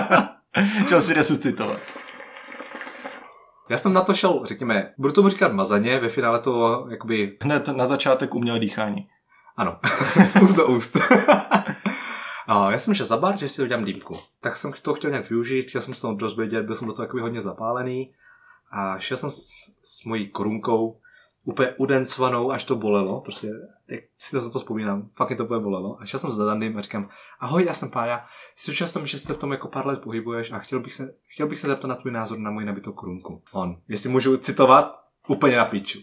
Chtěl 0.85 1.01
si 1.01 1.13
resuscitovat. 1.13 1.81
Já 3.69 3.77
jsem 3.77 3.93
na 3.93 4.01
to 4.01 4.13
šel, 4.13 4.41
řekněme, 4.43 4.93
budu 4.97 5.13
tomu 5.13 5.29
říkat 5.29 5.51
mazaně, 5.51 5.99
ve 5.99 6.09
finále 6.09 6.39
to 6.39 6.85
jakoby 6.89 7.37
Hned 7.41 7.67
na 7.67 7.85
začátek 7.85 8.35
uměl 8.35 8.59
dýchání. 8.59 9.07
Ano, 9.55 9.79
z 10.25 10.35
úst 10.35 10.53
do 10.53 10.67
úst. 10.67 10.97
A 12.47 12.71
já 12.71 12.79
jsem 12.79 12.93
šel 12.93 13.05
za 13.05 13.17
bar, 13.17 13.37
že 13.37 13.47
si 13.47 13.63
udělám 13.63 13.85
dýmku. 13.85 14.13
Tak 14.41 14.57
jsem 14.57 14.73
to 14.81 14.93
chtěl 14.93 15.09
nějak 15.09 15.29
využít, 15.29 15.69
chtěl 15.69 15.81
jsem 15.81 15.93
se 15.93 16.01
toho 16.01 16.13
dost 16.13 16.37
vědět, 16.37 16.65
byl 16.65 16.75
jsem 16.75 16.87
do 16.87 16.93
toho 16.93 17.05
takový 17.05 17.21
hodně 17.21 17.41
zapálený. 17.41 18.13
A 18.71 18.99
šel 18.99 19.17
jsem 19.17 19.29
s, 19.29 19.39
s 19.83 20.03
mojí 20.05 20.27
korunkou, 20.27 20.97
úplně 21.47 21.69
udencvanou, 21.77 22.51
až 22.51 22.63
to 22.63 22.75
bolelo, 22.75 23.21
prostě, 23.21 23.47
jak 23.89 24.01
si 24.21 24.31
to 24.31 24.41
za 24.41 24.49
to 24.49 24.59
vzpomínám, 24.59 25.09
fakt 25.15 25.29
mě 25.29 25.35
to 25.37 25.45
úplně 25.45 25.59
bolelo. 25.59 25.97
A 26.01 26.05
šel 26.05 26.19
jsem 26.19 26.33
za 26.33 26.45
Dandym 26.45 26.77
a 26.77 26.81
říkám, 26.81 27.09
ahoj, 27.39 27.65
já 27.67 27.73
jsem 27.73 27.89
Pája, 27.91 28.23
jsem, 28.87 29.05
že 29.05 29.17
se 29.19 29.33
v 29.33 29.37
tom 29.37 29.51
jako 29.51 29.67
pár 29.67 29.87
let 29.87 30.01
pohybuješ 30.01 30.51
a 30.51 30.59
chtěl 30.59 30.79
bych 30.79 30.93
se, 30.93 31.13
chtěl 31.27 31.47
bych 31.47 31.59
se 31.59 31.67
zeptat 31.67 31.87
na 31.87 31.95
tvůj 31.95 32.11
názor 32.11 32.39
na 32.39 32.51
moji 32.51 32.65
nabitou 32.65 32.91
korunku. 32.91 33.41
On, 33.51 33.77
jestli 33.87 34.09
můžu 34.09 34.37
citovat, 34.37 34.99
úplně 35.27 35.57
na 35.57 35.65
píču. 35.65 35.99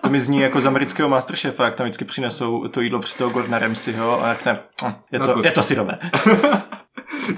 To 0.00 0.08
mi 0.10 0.20
zní 0.20 0.40
jako 0.40 0.60
z 0.60 0.66
amerického 0.66 1.08
Masterchefa, 1.08 1.64
jak 1.64 1.74
tam 1.76 1.84
vždycky 1.86 2.04
přinesou 2.04 2.68
to 2.68 2.80
jídlo 2.80 2.98
před 3.00 3.18
toho 3.18 3.30
Gordona 3.30 3.58
Ramsayho 3.58 4.24
a 4.24 4.34
řekne, 4.34 4.62
"Hm, 4.84 4.92
je 5.12 5.18
No 5.18 5.26
to, 5.26 5.32
to- 5.34 5.44
je 5.46 5.50
to 5.50 5.62
syrové. 5.62 5.96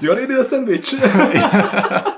You're 0.01 0.21
idiot 0.21 0.49
sandwich. 0.49 0.95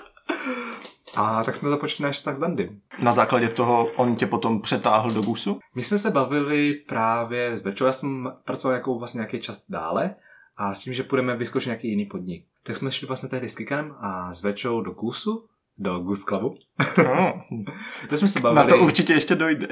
A 1.17 1.43
tak 1.43 1.55
jsme 1.55 1.69
započali 1.69 2.07
náš 2.07 2.15
vztah 2.15 2.36
s 2.36 2.39
Dandym. 2.39 2.81
Na 3.00 3.13
základě 3.13 3.47
toho 3.50 3.86
on 3.95 4.15
tě 4.15 4.27
potom 4.27 4.62
přetáhl 4.62 5.12
do 5.12 5.21
Gusu. 5.21 5.59
My 5.75 5.83
jsme 5.83 5.97
se 5.97 6.12
bavili 6.12 6.74
právě 6.74 7.57
s 7.57 7.63
Večou, 7.63 7.86
já 7.86 7.91
jsem 7.93 8.31
pracoval 8.45 8.75
jako 8.75 9.00
vlastně 9.00 9.17
nějaký 9.17 9.39
čas 9.39 9.65
dále 9.69 10.15
a 10.57 10.74
s 10.74 10.79
tím, 10.79 10.93
že 10.93 11.03
půjdeme 11.03 11.36
vyzkoušet 11.36 11.67
nějaký 11.69 11.89
jiný 11.89 12.05
podnik. 12.05 12.45
Tak 12.63 12.75
jsme 12.75 12.91
šli 12.91 13.07
vlastně 13.07 13.29
tehdy 13.29 13.50
s 13.50 13.55
Kikanem 13.55 13.95
a 14.00 14.33
s 14.33 14.43
Večou 14.43 14.81
do 14.81 14.91
Gusu, 14.91 15.47
do 15.77 16.00
Goose 16.00 16.24
Clubu. 16.27 16.55
No, 16.97 17.43
Kde 18.07 18.17
jsme 18.17 18.27
se 18.27 18.39
na 18.39 18.53
bavili. 18.53 18.77
to 18.79 18.86
určitě 18.86 19.13
ještě 19.13 19.36
dojde. 19.36 19.67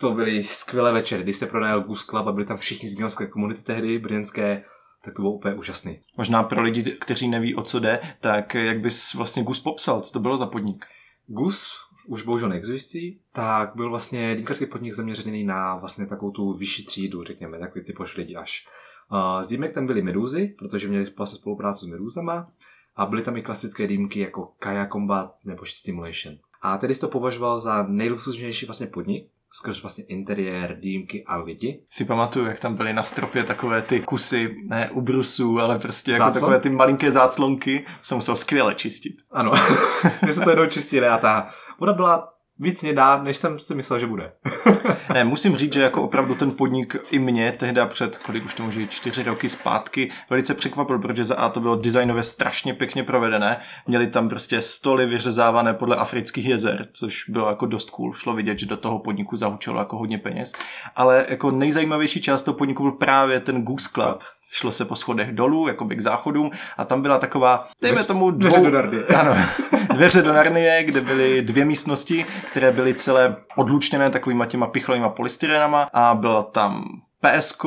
to 0.00 0.10
byly 0.12 0.44
skvělé 0.44 0.92
večery, 0.92 1.22
když 1.22 1.36
se 1.36 1.46
pronajal 1.46 1.80
Goose 1.80 2.06
Club 2.10 2.26
a 2.26 2.32
byli 2.32 2.46
tam 2.46 2.56
všichni 2.58 2.88
z 2.88 3.14
komunity 3.30 3.62
tehdy, 3.62 3.98
brněnské, 3.98 4.62
tak 5.04 5.14
to 5.14 5.22
bylo 5.22 5.32
úplně 5.32 5.54
úžasný. 5.54 5.98
Možná 6.16 6.42
pro 6.42 6.62
lidi, 6.62 6.82
kteří 6.82 7.28
neví, 7.28 7.54
o 7.54 7.62
co 7.62 7.78
jde, 7.78 8.00
tak 8.20 8.54
jak 8.54 8.80
bys 8.80 9.14
vlastně 9.14 9.42
Gus 9.42 9.60
popsal, 9.60 10.00
co 10.00 10.12
to 10.12 10.20
bylo 10.20 10.36
za 10.36 10.46
podnik? 10.46 10.84
Gus 11.26 11.88
už 12.06 12.22
bohužel 12.22 12.48
neexistující, 12.48 13.20
tak 13.32 13.72
byl 13.76 13.90
vlastně 13.90 14.34
dýmkarský 14.34 14.66
podnik 14.66 14.92
zaměřený 14.92 15.44
na 15.44 15.76
vlastně 15.76 16.06
takovou 16.06 16.30
tu 16.30 16.52
vyšší 16.52 16.84
třídu, 16.84 17.24
řekněme, 17.24 17.58
takový 17.58 17.84
ty 17.84 17.94
lidi 18.16 18.36
až. 18.36 18.66
Uh, 19.12 19.42
z 19.42 19.46
dýmek 19.46 19.72
tam 19.72 19.86
byly 19.86 20.02
medúzy, 20.02 20.54
protože 20.58 20.88
měli 20.88 21.06
vlastně 21.16 21.38
spolupráci 21.38 21.84
s 21.84 21.88
medúzama 21.88 22.46
a 22.96 23.06
byly 23.06 23.22
tam 23.22 23.36
i 23.36 23.42
klasické 23.42 23.86
dýmky 23.86 24.20
jako 24.20 24.52
Kaya 24.58 24.86
Combat 24.86 25.36
nebo 25.44 25.66
Stimulation. 25.66 26.34
A 26.62 26.78
tedy 26.78 26.94
to 26.94 27.08
považoval 27.08 27.60
za 27.60 27.82
nejluxusnější 27.82 28.66
vlastně 28.66 28.86
podnik, 28.86 29.30
skrz 29.52 29.82
vlastně 29.82 30.04
interiér, 30.04 30.80
dýmky 30.80 31.24
a 31.24 31.36
lidi. 31.36 31.82
Si 31.90 32.04
pamatuju, 32.04 32.46
jak 32.46 32.60
tam 32.60 32.74
byly 32.74 32.92
na 32.92 33.04
stropě 33.04 33.44
takové 33.44 33.82
ty 33.82 34.00
kusy, 34.00 34.56
ne 34.68 34.90
ubrusů, 34.90 35.58
ale 35.60 35.78
prostě 35.78 36.12
jako 36.12 36.30
takové 36.30 36.60
ty 36.60 36.70
malinké 36.70 37.12
záclonky, 37.12 37.84
se 38.02 38.14
musel 38.14 38.36
skvěle 38.36 38.74
čistit. 38.74 39.12
Ano, 39.30 39.52
my 40.26 40.32
se 40.32 40.40
to 40.40 40.50
jednou 40.50 40.66
čistili 40.66 41.06
a 41.06 41.18
ta 41.18 41.50
voda 41.80 41.92
byla 41.92 42.37
víc 42.58 42.82
mě 42.82 42.92
dá, 42.92 43.22
než 43.22 43.36
jsem 43.36 43.58
si 43.58 43.74
myslel, 43.74 43.98
že 43.98 44.06
bude. 44.06 44.32
ne, 45.14 45.24
musím 45.24 45.56
říct, 45.56 45.72
že 45.72 45.80
jako 45.80 46.02
opravdu 46.02 46.34
ten 46.34 46.50
podnik 46.50 46.96
i 47.10 47.18
mě 47.18 47.52
tehdy 47.52 47.80
před, 47.86 48.16
kolik 48.16 48.44
už 48.44 48.54
to 48.54 48.62
může 48.62 48.86
čtyři 48.86 49.22
roky 49.22 49.48
zpátky, 49.48 50.10
velice 50.30 50.54
překvapil, 50.54 50.98
protože 50.98 51.24
za 51.24 51.36
A 51.36 51.48
to 51.48 51.60
bylo 51.60 51.76
designově 51.76 52.22
strašně 52.22 52.74
pěkně 52.74 53.04
provedené. 53.04 53.60
Měli 53.86 54.06
tam 54.06 54.28
prostě 54.28 54.60
stoly 54.60 55.06
vyřezávané 55.06 55.74
podle 55.74 55.96
afrických 55.96 56.46
jezer, 56.46 56.86
což 56.92 57.24
bylo 57.28 57.48
jako 57.48 57.66
dost 57.66 57.90
cool. 57.90 58.12
Šlo 58.12 58.34
vidět, 58.34 58.58
že 58.58 58.66
do 58.66 58.76
toho 58.76 58.98
podniku 58.98 59.36
zahučilo 59.36 59.78
jako 59.78 59.98
hodně 59.98 60.18
peněz. 60.18 60.52
Ale 60.96 61.26
jako 61.28 61.50
nejzajímavější 61.50 62.22
část 62.22 62.42
toho 62.42 62.56
podniku 62.56 62.82
byl 62.82 62.92
právě 62.92 63.40
ten 63.40 63.62
Goose 63.62 63.88
Club 63.94 64.22
šlo 64.50 64.72
se 64.72 64.84
po 64.84 64.96
schodech 64.96 65.32
dolů, 65.32 65.68
jakoby 65.68 65.96
k 65.96 66.00
záchodům 66.00 66.50
a 66.76 66.84
tam 66.84 67.02
byla 67.02 67.18
taková, 67.18 67.68
dejme 67.82 68.04
tomu 68.04 68.30
dvou... 68.30 68.50
Dveře 68.50 68.60
do 68.60 68.70
Narnie. 68.70 69.02
Ano, 69.18 69.36
dveře 69.94 70.22
do 70.22 70.32
Narnie, 70.32 70.84
kde 70.84 71.00
byly 71.00 71.42
dvě 71.42 71.64
místnosti, 71.64 72.26
které 72.50 72.72
byly 72.72 72.94
celé 72.94 73.36
odlučněné 73.56 74.10
takovýma 74.10 74.46
těma 74.46 74.66
pichlovýma 74.66 75.08
polystyrenama 75.08 75.88
a 75.94 76.14
byla 76.14 76.42
tam 76.42 76.84
PSK, 77.20 77.64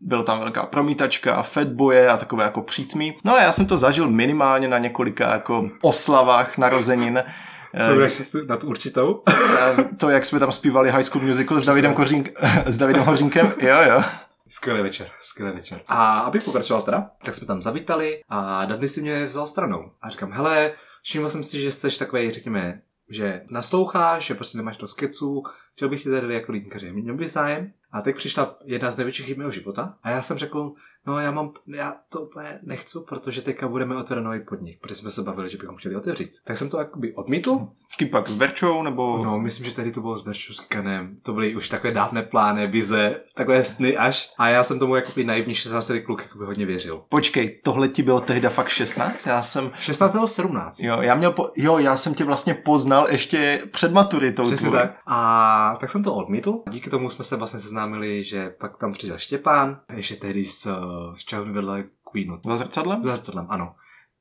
byla 0.00 0.22
tam 0.22 0.40
velká 0.40 0.66
promítačka 0.66 1.34
a 1.34 1.42
fatboje 1.42 2.08
a 2.08 2.16
takové 2.16 2.44
jako 2.44 2.62
přítmy. 2.62 3.16
No 3.24 3.34
a 3.34 3.42
já 3.42 3.52
jsem 3.52 3.66
to 3.66 3.78
zažil 3.78 4.10
minimálně 4.10 4.68
na 4.68 4.78
několika 4.78 5.32
jako 5.32 5.70
oslavách 5.82 6.58
narozenin. 6.58 7.24
Vzpomínáš 7.78 8.12
si 8.12 8.38
na 8.46 8.56
tu 8.56 8.66
určitou? 8.66 9.18
to, 9.96 10.10
jak 10.10 10.26
jsme 10.26 10.38
tam 10.38 10.52
zpívali 10.52 10.90
High 10.90 11.02
School 11.02 11.24
Musical 11.24 11.60
s 11.60 11.64
Davidem, 11.64 11.94
Kořínk, 11.94 12.30
s 12.66 12.76
Davidem 12.76 13.02
Hořínkem, 13.02 13.52
jo, 13.60 13.76
jo. 13.82 14.02
Skvělý 14.50 14.82
večer, 14.82 15.08
skvělý 15.20 15.52
večer. 15.52 15.80
A 15.88 16.18
abych 16.18 16.42
pokračoval 16.42 16.82
teda, 16.82 17.10
tak 17.24 17.34
jsme 17.34 17.46
tam 17.46 17.62
zavítali 17.62 18.20
a 18.28 18.64
Dudley 18.64 18.88
si 18.88 19.02
mě 19.02 19.26
vzal 19.26 19.46
stranou. 19.46 19.90
A 20.02 20.08
říkám, 20.08 20.32
hele, 20.32 20.72
všiml 21.02 21.28
jsem 21.28 21.44
si, 21.44 21.60
že 21.60 21.70
jsi 21.70 21.98
takový, 21.98 22.30
řekněme, 22.30 22.80
že 23.10 23.44
nasloucháš, 23.50 24.26
že 24.26 24.34
prostě 24.34 24.58
nemáš 24.58 24.76
to 24.76 24.88
skeců, 24.88 25.42
chtěl 25.72 25.88
bych 25.88 26.02
ti 26.02 26.10
tady 26.10 26.34
jako 26.34 26.52
lidinkaři. 26.52 26.92
Měl 26.92 27.14
by 27.14 27.28
zájem, 27.28 27.72
a 27.90 28.02
teď 28.02 28.16
přišla 28.16 28.58
jedna 28.64 28.90
z 28.90 28.96
největších 28.96 29.26
chyb 29.26 29.38
mého 29.38 29.50
života 29.50 29.98
a 30.02 30.10
já 30.10 30.22
jsem 30.22 30.38
řekl, 30.38 30.72
no 31.08 31.18
já 31.18 31.30
mám, 31.30 31.52
já 31.66 31.94
to 32.08 32.20
úplně 32.20 32.58
nechci, 32.62 32.98
protože 33.08 33.42
teďka 33.42 33.68
budeme 33.68 33.96
otevřít 33.96 34.24
nový 34.24 34.40
podnik, 34.40 34.80
protože 34.80 34.94
jsme 34.94 35.10
se 35.10 35.22
bavili, 35.22 35.48
že 35.48 35.58
bychom 35.58 35.76
chtěli 35.76 35.96
otevřít. 35.96 36.30
Tak 36.44 36.56
jsem 36.56 36.68
to 36.68 36.78
jakoby 36.78 37.14
odmítl. 37.14 37.58
S 37.92 37.96
kým 37.96 38.08
pak? 38.08 38.28
S 38.28 38.36
Verčou 38.36 38.82
nebo? 38.82 39.20
No, 39.24 39.38
myslím, 39.38 39.66
že 39.66 39.74
tady 39.74 39.92
to 39.92 40.00
bylo 40.00 40.16
s 40.16 40.24
Verčou, 40.24 40.52
s 40.52 40.60
Kanem. 40.60 41.16
To 41.22 41.32
byly 41.32 41.56
už 41.56 41.68
takové 41.68 41.92
dávné 41.92 42.22
plány, 42.22 42.66
vize, 42.66 43.20
takové 43.34 43.64
sny 43.64 43.96
až. 43.96 44.30
A 44.38 44.48
já 44.48 44.64
jsem 44.64 44.78
tomu 44.78 44.96
jakoby 44.96 45.24
naivní 45.24 45.54
16 45.54 45.90
kluk 46.04 46.22
jakoby 46.22 46.44
hodně 46.44 46.66
věřil. 46.66 47.04
Počkej, 47.08 47.60
tohle 47.64 47.88
ti 47.88 48.02
bylo 48.02 48.20
tehdy 48.20 48.48
fakt 48.48 48.68
16? 48.68 49.26
Já 49.26 49.42
jsem... 49.42 49.70
16 49.78 50.14
nebo 50.14 50.26
17. 50.26 50.80
Jo, 50.80 50.98
já 51.00 51.14
měl 51.14 51.32
po... 51.32 51.50
jo, 51.56 51.78
já 51.78 51.96
jsem 51.96 52.14
tě 52.14 52.24
vlastně 52.24 52.54
poznal 52.54 53.06
ještě 53.10 53.62
před 53.70 53.92
maturitou. 53.92 54.42
Přesně 54.42 54.70
tak. 54.70 54.98
A 55.06 55.76
tak 55.80 55.90
jsem 55.90 56.02
to 56.02 56.14
odmítl. 56.14 56.62
Díky 56.70 56.90
tomu 56.90 57.08
jsme 57.08 57.24
se 57.24 57.36
vlastně 57.36 57.60
seznámili, 57.60 58.24
že 58.24 58.54
pak 58.60 58.76
tam 58.76 58.92
přišel 58.92 59.18
Štěpán, 59.18 59.80
ještě 59.92 60.16
tehdy 60.16 60.44
s, 60.44 60.66
s 61.14 61.24
časem 61.24 61.52
vedle 61.52 61.84
Queenu. 62.12 62.40
Za 62.44 62.56
zrcadlem? 62.56 63.02
Za 63.02 63.16
zrcadlem, 63.16 63.46
ano. 63.48 63.74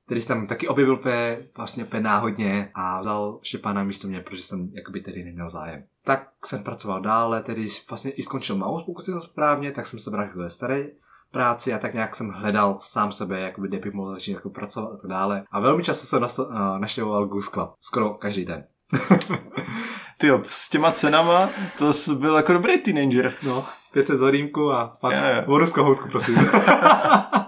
Který 0.05 0.21
se 0.21 0.27
tam 0.27 0.47
taky 0.47 0.67
objevil 0.67 0.97
pe, 0.97 1.37
vlastně 1.57 1.85
pe 1.85 1.99
náhodně 2.01 2.71
a 2.73 3.01
vzal 3.01 3.39
Štěpána 3.41 3.83
místo 3.83 4.07
mě, 4.07 4.21
protože 4.21 4.43
jsem 4.43 4.69
jakoby 4.73 5.01
tedy 5.01 5.23
neměl 5.23 5.49
zájem. 5.49 5.83
Tak 6.05 6.29
jsem 6.45 6.63
pracoval 6.63 7.01
dále, 7.01 7.43
tedy 7.43 7.67
vlastně 7.89 8.11
i 8.11 8.23
skončil 8.23 8.55
Maus, 8.55 8.83
pokud 8.83 9.05
to 9.05 9.21
správně, 9.21 9.71
tak 9.71 9.87
jsem 9.87 9.99
se 9.99 10.11
vrátil 10.11 10.43
do 10.43 10.49
staré 10.49 10.87
práci 11.31 11.73
a 11.73 11.77
tak 11.77 11.93
nějak 11.93 12.15
jsem 12.15 12.29
hledal 12.29 12.77
sám 12.81 13.11
sebe, 13.11 13.39
jakoby 13.39 13.67
kde 13.67 13.79
bych 13.79 13.93
mohl 13.93 14.13
začít 14.13 14.31
jako 14.31 14.49
pracovat 14.49 14.93
a 14.93 14.97
tak 14.97 15.09
dále. 15.09 15.43
A 15.51 15.59
velmi 15.59 15.83
často 15.83 16.05
jsem 16.05 16.47
naštěvoval 16.79 17.25
Goose 17.25 17.51
Club, 17.51 17.69
skoro 17.81 18.13
každý 18.13 18.45
den. 18.45 18.63
Ty 20.17 20.31
s 20.41 20.69
těma 20.69 20.91
cenama, 20.91 21.49
to 21.77 21.91
byl 22.15 22.35
jako 22.35 22.53
dobrý 22.53 22.77
teenager. 22.77 23.33
No, 23.45 23.65
500 23.97 24.17
za 24.17 24.31
rýmku 24.31 24.71
a 24.71 24.93
pak 25.01 25.11
yeah, 25.11 25.27
yeah. 25.27 25.47
vodu 25.47 25.67
z 25.67 25.73
kohoutku, 25.73 26.09
prosím. 26.09 26.37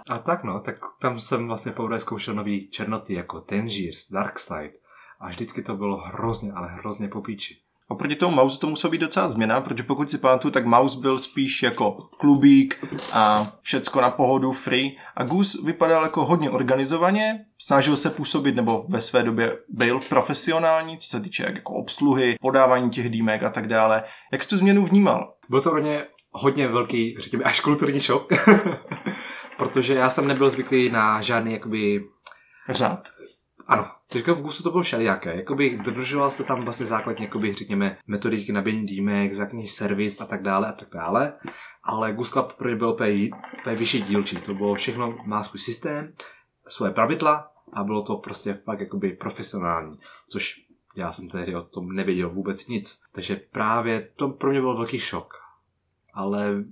a 0.10 0.18
tak 0.24 0.44
no, 0.44 0.60
tak 0.60 0.76
tam 1.02 1.20
jsem 1.20 1.48
vlastně 1.48 1.72
poprvé 1.72 2.00
zkoušel 2.00 2.34
nový 2.34 2.70
černoty 2.70 3.14
jako 3.14 3.40
Tangiers, 3.40 4.12
Darkside 4.12 4.72
a 5.20 5.28
vždycky 5.28 5.62
to 5.62 5.76
bylo 5.76 5.98
hrozně, 5.98 6.52
ale 6.52 6.68
hrozně 6.68 7.08
popíči. 7.08 7.56
Oproti 7.88 8.16
tomu 8.16 8.36
Mouse 8.36 8.60
to 8.60 8.68
musela 8.68 8.92
být 8.92 9.02
docela 9.02 9.28
změna, 9.28 9.62
protože 9.62 9.84
pokud 9.84 10.12
si 10.12 10.18
pamatuju, 10.18 10.52
tak 10.52 10.66
Mouse 10.66 11.00
byl 11.00 11.20
spíš 11.20 11.64
jako 11.64 11.92
klubík 11.92 12.86
a 13.14 13.52
všecko 13.62 14.02
na 14.02 14.10
pohodu, 14.10 14.52
free. 14.52 14.98
A 15.16 15.24
Goose 15.24 15.58
vypadal 15.66 16.04
jako 16.04 16.26
hodně 16.26 16.50
organizovaně, 16.50 17.46
snažil 17.62 17.98
se 17.98 18.10
působit, 18.10 18.56
nebo 18.56 18.86
ve 18.88 19.02
své 19.02 19.24
době 19.24 19.58
byl 19.70 20.00
profesionální, 20.10 20.98
co 20.98 21.10
se 21.10 21.20
týče 21.20 21.44
jako 21.44 21.74
obsluhy, 21.74 22.36
podávání 22.42 22.90
těch 22.90 23.10
dýmek 23.10 23.44
a 23.44 23.50
tak 23.50 23.68
dále. 23.68 24.04
Jak 24.32 24.44
jsi 24.44 24.50
tu 24.50 24.58
změnu 24.58 24.86
vnímal? 24.86 25.34
Byl 25.50 25.62
to 25.62 25.70
pro 25.70 25.82
mě 25.82 26.04
hodně 26.32 26.68
velký, 26.68 27.16
řekněme, 27.20 27.44
až 27.44 27.60
kulturní 27.60 28.00
šok, 28.00 28.34
protože 29.58 29.96
já 29.96 30.10
jsem 30.10 30.28
nebyl 30.28 30.50
zvyklý 30.50 30.90
na 30.90 31.22
žádný 31.22 31.54
jakoby... 31.54 32.06
Řád. 32.70 33.10
Ano, 33.68 33.86
teďka 34.08 34.34
v 34.34 34.42
Gusu 34.42 34.64
to 34.64 34.72
bylo 34.72 34.84
všelijaké. 34.84 35.36
Jakoby 35.36 35.78
dodržoval 35.78 36.32
se 36.32 36.44
tam 36.44 36.64
vlastně 36.64 36.86
základně, 36.86 37.26
jakoby, 37.26 37.54
řekněme, 37.54 37.98
metodiky 38.08 38.52
nabíjení 38.52 38.86
dýmek, 38.86 39.34
základní 39.34 39.68
servis 39.68 40.22
a 40.22 40.26
tak 40.26 40.42
dále 40.42 40.68
a 40.68 40.72
tak 40.72 40.88
dále. 40.94 41.34
Ale 41.84 42.14
Gus 42.14 42.30
Club 42.30 42.54
pro 42.54 42.76
byl 42.76 42.90
úplně 42.90 43.30
vyšší 43.76 44.02
dílčí. 44.02 44.36
To 44.36 44.54
bylo 44.54 44.76
všechno, 44.76 45.18
má 45.26 45.44
svůj 45.44 45.60
systém, 45.60 46.14
svoje 46.68 46.92
pravidla 46.92 47.52
a 47.74 47.84
bylo 47.84 48.02
to 48.02 48.16
prostě 48.16 48.54
fakt 48.54 48.80
jakoby 48.80 49.14
profesionální. 49.14 49.98
Což 50.30 50.56
já 50.98 51.12
jsem 51.12 51.30
tehdy 51.30 51.56
o 51.56 51.62
tom 51.62 51.92
nevěděl 51.92 52.30
vůbec 52.30 52.68
nic. 52.68 53.00
Takže 53.12 53.36
právě 53.36 54.10
to 54.16 54.30
pro 54.30 54.50
mě 54.50 54.62
byl 54.62 54.78
velký 54.78 55.00
šok 55.00 55.34
ale 56.14 56.64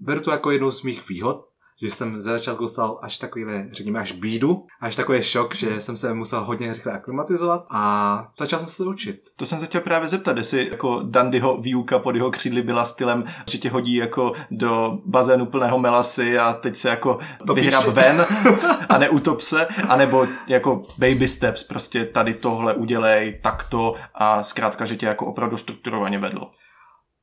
beru 0.00 0.20
to 0.20 0.30
jako 0.30 0.50
jednou 0.50 0.70
z 0.70 0.82
mých 0.82 1.08
výhod, 1.08 1.50
že 1.82 1.90
jsem 1.90 2.20
ze 2.20 2.30
začátku 2.30 2.64
dostal 2.64 2.98
až 3.02 3.18
takovýhle, 3.18 3.68
řekněme, 3.72 4.00
až 4.00 4.12
bídu, 4.12 4.66
až 4.80 4.96
takový 4.96 5.22
šok, 5.22 5.54
že 5.54 5.80
jsem 5.80 5.96
se 5.96 6.14
musel 6.14 6.44
hodně 6.44 6.72
rychle 6.72 6.92
aklimatizovat 6.92 7.66
a 7.70 8.28
začal 8.38 8.58
jsem 8.58 8.68
se 8.68 8.84
učit. 8.84 9.20
To 9.36 9.46
jsem 9.46 9.58
se 9.58 9.66
chtěl 9.66 9.80
právě 9.80 10.08
zeptat, 10.08 10.36
jestli 10.36 10.68
jako 10.70 11.02
Dandyho 11.04 11.56
výuka 11.56 11.98
pod 11.98 12.14
jeho 12.14 12.30
křídly 12.30 12.62
byla 12.62 12.84
stylem, 12.84 13.24
že 13.46 13.58
tě 13.58 13.70
hodí 13.70 13.94
jako 13.94 14.32
do 14.50 14.98
bazénu 15.06 15.46
plného 15.46 15.78
melasy 15.78 16.38
a 16.38 16.52
teď 16.52 16.76
se 16.76 16.88
jako 16.88 17.18
to 17.46 17.54
vyhrab 17.54 17.86
ven 17.86 18.26
a 18.88 18.98
neutop 18.98 19.40
se, 19.40 19.66
anebo 19.66 20.26
jako 20.46 20.82
baby 20.98 21.28
steps, 21.28 21.64
prostě 21.64 22.04
tady 22.04 22.34
tohle 22.34 22.74
udělej, 22.74 23.40
takto 23.42 23.94
a 24.14 24.42
zkrátka, 24.42 24.86
že 24.86 24.96
tě 24.96 25.06
jako 25.06 25.26
opravdu 25.26 25.56
strukturovaně 25.56 26.18
vedl. 26.18 26.50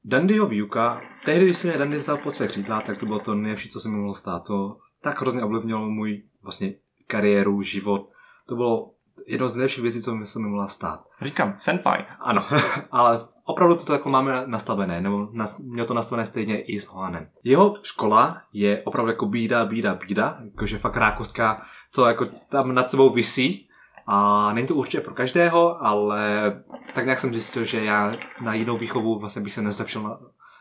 Dandyho 0.09 0.47
výuka, 0.47 1.01
tehdy, 1.25 1.45
když 1.45 1.57
jsem 1.57 1.69
mě 1.69 1.79
Dandy 1.79 1.97
vzal 1.97 2.17
po 2.17 2.31
své 2.31 2.47
křídla, 2.47 2.81
tak 2.81 2.97
to 2.97 3.05
bylo 3.05 3.19
to 3.19 3.35
nejlepší, 3.35 3.69
co 3.69 3.79
se 3.79 3.89
mi 3.89 3.97
mohlo 3.97 4.15
stát. 4.15 4.43
To 4.47 4.77
tak 5.01 5.21
hrozně 5.21 5.43
ovlivnilo 5.43 5.89
můj 5.89 6.23
vlastně 6.43 6.73
kariéru, 7.07 7.61
život. 7.61 8.09
To 8.47 8.55
bylo 8.55 8.91
jedno 9.27 9.49
z 9.49 9.55
nejlepších 9.55 9.83
věcí, 9.83 10.01
co 10.01 10.15
mi 10.15 10.25
se 10.25 10.39
mi 10.39 10.47
mohla 10.47 10.67
stát. 10.67 11.03
Říkám, 11.21 11.55
senpai. 11.57 12.05
Ano, 12.19 12.45
ale 12.91 13.19
opravdu 13.45 13.75
to 13.75 13.85
takhle 13.85 14.11
máme 14.11 14.43
nastavené, 14.45 15.01
nebo 15.01 15.27
nas, 15.31 15.57
měl 15.57 15.85
to 15.85 15.93
nastavené 15.93 16.25
stejně 16.25 16.61
i 16.61 16.79
s 16.79 16.87
Hoanem. 16.87 17.29
Jeho 17.43 17.75
škola 17.81 18.41
je 18.53 18.83
opravdu 18.83 19.11
jako 19.11 19.25
bída, 19.25 19.65
bída, 19.65 19.93
bída, 19.93 20.37
jakože 20.45 20.77
fakt 20.77 20.97
rákostka, 20.97 21.61
co 21.91 22.05
jako 22.05 22.25
tam 22.49 22.75
nad 22.75 22.91
sebou 22.91 23.09
visí, 23.09 23.66
a 24.07 24.53
není 24.53 24.67
to 24.67 24.75
určitě 24.75 25.01
pro 25.01 25.13
každého, 25.13 25.85
ale 25.85 26.53
tak 26.93 27.05
nějak 27.05 27.19
jsem 27.19 27.33
zjistil, 27.33 27.63
že 27.63 27.83
já 27.83 28.15
na 28.41 28.53
jinou 28.53 28.77
výchovu 28.77 29.19
vlastně 29.19 29.41
bych 29.41 29.53
se 29.53 29.61
nezlepšil, 29.61 30.19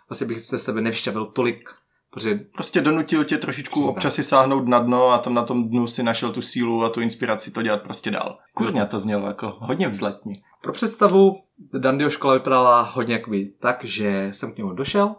vlastně 0.09 0.27
bych 0.27 0.41
se 0.41 0.59
sebe 0.59 0.81
nevšťavil 0.81 1.27
tolik, 1.27 1.71
Protože 2.11 2.35
prostě 2.35 2.81
donutil 2.81 3.25
tě 3.25 3.37
trošičku 3.37 3.89
občas 3.89 4.15
si 4.15 4.25
sáhnout 4.25 4.69
na 4.69 4.79
dno 4.79 5.09
a 5.09 5.19
tam 5.19 5.35
na 5.35 5.43
tom 5.43 5.69
dnu 5.69 5.87
si 5.87 6.03
našel 6.03 6.33
tu 6.33 6.43
sílu 6.43 6.85
a 6.85 6.89
tu 6.89 7.01
inspiraci 7.01 7.51
to 7.51 7.63
dělat 7.63 7.83
prostě 7.83 8.11
dál. 8.11 8.39
Kurně 8.55 8.87
to 8.87 9.01
znělo 9.01 9.27
jako 9.27 9.57
hodně 9.59 9.89
vzletní. 9.89 10.33
Pro 10.63 10.73
představu, 10.73 11.37
Dandio 11.79 12.11
škola 12.11 12.35
vypadala 12.35 12.83
hodně 12.83 13.15
jakoby 13.15 13.53
tak, 13.61 13.85
že 13.85 14.29
jsem 14.33 14.53
k 14.53 14.57
němu 14.57 14.73
došel, 14.73 15.15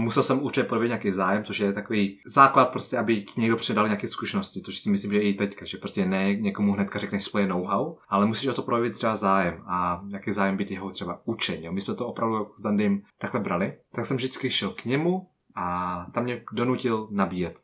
musel 0.00 0.22
jsem 0.22 0.42
určitě 0.42 0.64
projevit 0.64 0.88
nějaký 0.88 1.12
zájem, 1.12 1.44
což 1.44 1.60
je 1.60 1.72
takový 1.72 2.18
základ 2.26 2.64
prostě, 2.64 2.98
aby 2.98 3.22
ti 3.22 3.40
někdo 3.40 3.56
předal 3.56 3.86
nějaké 3.86 4.06
zkušenosti, 4.06 4.62
což 4.62 4.78
si 4.78 4.90
myslím, 4.90 5.12
že 5.12 5.20
i 5.20 5.34
teďka, 5.34 5.64
že 5.64 5.78
prostě 5.78 6.06
ne 6.06 6.34
někomu 6.34 6.72
hnedka 6.72 6.98
řekneš 6.98 7.24
svoje 7.24 7.46
know-how, 7.46 7.96
ale 8.08 8.26
musíš 8.26 8.48
o 8.48 8.54
to 8.54 8.62
projevit 8.62 8.92
třeba 8.92 9.16
zájem 9.16 9.62
a 9.66 10.02
jaký 10.12 10.32
zájem 10.32 10.56
být 10.56 10.70
jeho 10.70 10.90
třeba 10.90 11.20
učení. 11.24 11.68
My 11.70 11.80
jsme 11.80 11.94
to 11.94 12.06
opravdu 12.06 12.46
s 12.58 12.62
Dandym 12.62 13.02
takhle 13.18 13.40
brali, 13.40 13.76
tak 13.92 14.06
jsem 14.06 14.16
vždycky 14.16 14.50
šel 14.50 14.70
k 14.70 14.84
němu 14.84 15.28
a 15.54 16.06
tam 16.12 16.24
mě 16.24 16.42
donutil 16.52 17.08
nabíjet. 17.10 17.60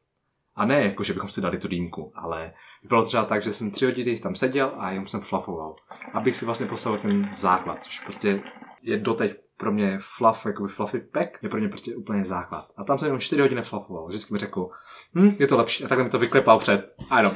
A 0.54 0.64
ne 0.64 0.84
jako, 0.84 1.02
že 1.02 1.12
bychom 1.12 1.28
si 1.28 1.40
dali 1.40 1.58
tu 1.58 1.68
dýmku, 1.68 2.12
ale 2.14 2.52
bylo 2.88 3.04
třeba 3.04 3.24
tak, 3.24 3.42
že 3.42 3.52
jsem 3.52 3.70
tři 3.70 3.84
hodiny 3.84 4.18
tam 4.18 4.34
seděl 4.34 4.72
a 4.78 4.90
jenom 4.90 5.06
jsem 5.06 5.20
flafoval. 5.20 5.76
Abych 6.14 6.36
si 6.36 6.44
vlastně 6.44 6.66
postavil 6.66 6.98
ten 6.98 7.30
základ, 7.34 7.84
což 7.84 8.00
prostě 8.00 8.42
je 8.82 8.96
doteď 8.98 9.36
pro 9.60 9.72
mě 9.72 9.98
fluff, 10.00 10.46
jakoby 10.46 10.68
fluffy 10.68 11.00
pack, 11.00 11.42
je 11.42 11.48
pro 11.48 11.60
mě 11.60 11.68
prostě 11.68 11.96
úplně 11.96 12.24
základ. 12.24 12.68
A 12.76 12.84
tam 12.84 12.98
jsem 12.98 13.06
jenom 13.06 13.20
4 13.20 13.42
hodiny 13.42 13.62
fluffoval. 13.62 14.06
Vždycky 14.06 14.32
mi 14.32 14.38
řekl, 14.38 14.68
hm, 15.14 15.36
je 15.38 15.46
to 15.46 15.56
lepší. 15.56 15.84
A 15.84 15.88
takhle 15.88 16.04
mi 16.04 16.10
to 16.10 16.18
vyklepal 16.18 16.58
před. 16.58 16.94
A 17.10 17.16
jenom. 17.16 17.32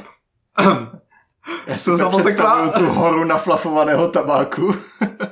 Já 1.67 1.77
jsem 1.77 1.97
představuju 2.09 2.71
tu 2.71 2.85
horu 2.85 3.23
naflafovaného 3.23 4.07
tabáku. 4.07 4.75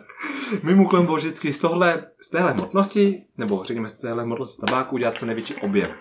Mým 0.64 0.80
úkolem 0.80 1.06
bylo 1.06 1.18
vždycky 1.18 1.54
z, 1.54 1.60
tohle, 1.60 2.06
z 2.22 2.30
téhle 2.30 2.52
hmotnosti, 2.52 3.26
nebo 3.38 3.64
řekněme 3.64 3.88
z 3.88 3.98
téhle 3.98 4.24
hmotnosti 4.24 4.66
tabáku 4.66 4.96
udělat 4.96 5.18
co 5.18 5.26
největší 5.26 5.56
objem. 5.56 5.92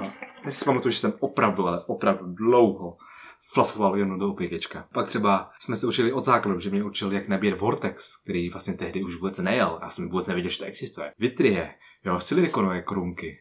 No. 0.00 0.12
Já 0.44 0.50
si 0.50 0.64
pamatuju, 0.64 0.92
že 0.92 0.98
jsem 0.98 1.12
opravdu, 1.20 1.66
ale 1.68 1.80
opravdu 1.86 2.24
dlouho 2.26 2.96
flafoval 3.52 3.96
jenom 3.96 4.18
do 4.18 4.28
opěkečka. 4.28 4.88
Pak 4.94 5.08
třeba 5.08 5.50
jsme 5.58 5.76
se 5.76 5.86
učili 5.86 6.12
od 6.12 6.24
základu, 6.24 6.60
že 6.60 6.70
mě 6.70 6.84
učil, 6.84 7.12
jak 7.12 7.28
nabíjet 7.28 7.60
Vortex, 7.60 8.22
který 8.22 8.50
vlastně 8.50 8.74
tehdy 8.74 9.04
už 9.04 9.14
vůbec 9.14 9.38
nejel. 9.38 9.78
Já 9.82 9.90
jsem 9.90 10.08
vůbec 10.08 10.26
nevěděl, 10.26 10.50
že 10.50 10.58
to 10.58 10.64
existuje. 10.64 11.12
Vitrie, 11.18 11.74
jo, 12.04 12.20
silikonové 12.20 12.82
krunky. 12.82 13.38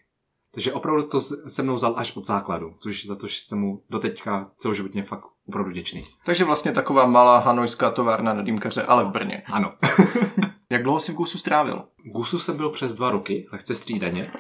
Takže 0.54 0.74
opravdu 0.74 1.04
to 1.04 1.22
se 1.22 1.64
mnou 1.64 1.76
vzal 1.76 1.94
až 1.98 2.16
od 2.16 2.26
základu, 2.26 2.76
což 2.80 3.06
za 3.06 3.16
to 3.16 3.28
jsem 3.28 3.60
mu 3.60 3.84
doteďka 3.90 4.52
celoživotně 4.58 5.04
fakt 5.04 5.26
opravdu 5.48 5.72
vděčný. 5.72 6.04
Takže 6.26 6.44
vlastně 6.44 6.72
taková 6.72 7.06
malá 7.06 7.40
hanojská 7.40 7.92
továrna 7.92 8.34
na 8.34 8.42
dýmkaře, 8.42 8.84
ale 8.84 9.06
v 9.06 9.08
Brně. 9.10 9.44
Ano. 9.46 9.74
jak 10.70 10.84
dlouho 10.84 11.00
jsi 11.00 11.12
v 11.12 11.16
Gusu 11.16 11.38
strávil? 11.38 11.84
Gusu 12.04 12.40
jsem 12.40 12.58
byl 12.58 12.70
přes 12.70 12.94
dva 12.94 13.12
roky, 13.12 13.48
lehce 13.52 13.76
střídaně. 13.76 14.32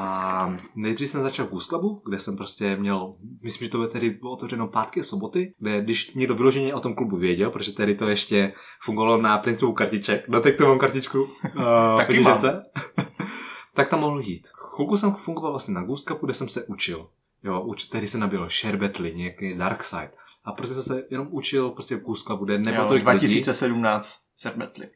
A 0.00 0.56
nejdřív 0.74 1.10
jsem 1.10 1.22
začal 1.22 1.46
v 1.46 1.50
Goose 1.50 1.68
Clubu, 1.68 2.02
kde 2.08 2.18
jsem 2.18 2.36
prostě 2.36 2.76
měl, 2.76 3.14
myslím, 3.42 3.66
že 3.66 3.70
to 3.70 3.78
bylo 3.78 3.88
tedy 3.88 4.10
bylo 4.10 4.32
otevřeno 4.32 4.68
pátky 4.68 5.00
a 5.00 5.02
soboty, 5.02 5.54
kde 5.58 5.80
když 5.80 6.14
někdo 6.14 6.34
vyloženě 6.34 6.74
o 6.74 6.80
tom 6.80 6.94
klubu 6.94 7.16
věděl, 7.16 7.50
protože 7.50 7.72
tedy 7.72 7.94
to 7.94 8.08
ještě 8.08 8.52
fungovalo 8.82 9.22
na 9.22 9.38
principu 9.38 9.72
kartiček, 9.72 10.28
no 10.28 10.40
teď 10.40 10.58
to 10.58 10.68
mám 10.68 10.78
kartičku 10.78 11.22
uh, 11.22 11.30
Taky 11.96 12.20
mám. 12.20 12.38
tak 13.74 13.88
tam 13.88 14.00
mohl 14.00 14.20
jít. 14.20 14.48
Chvilku 14.76 14.96
jsem 14.96 15.12
fungoval 15.12 15.52
vlastně 15.52 15.74
na 15.74 15.82
Goose 15.82 16.04
Clubu, 16.06 16.26
kde 16.26 16.34
jsem 16.34 16.48
se 16.48 16.64
učil. 16.64 17.08
Jo, 17.44 17.60
uč, 17.60 17.84
tehdy 17.84 18.06
se 18.06 18.18
nabíjel 18.18 18.48
Sherbetly, 18.48 19.14
nějaký 19.14 19.54
Dark 19.54 19.84
Side. 19.84 20.12
A 20.44 20.52
prostě 20.52 20.74
jsem 20.74 20.82
se 20.82 21.04
jenom 21.10 21.28
učil 21.30 21.70
prostě 21.70 21.96
v 21.96 22.00
Goose 22.00 22.24
Clubu, 22.26 22.44
kde 22.44 22.58
nebylo 22.58 22.82
Jo, 22.84 22.88
tolik 22.88 23.02
2017 23.02 24.16
Sherbetly. 24.36 24.86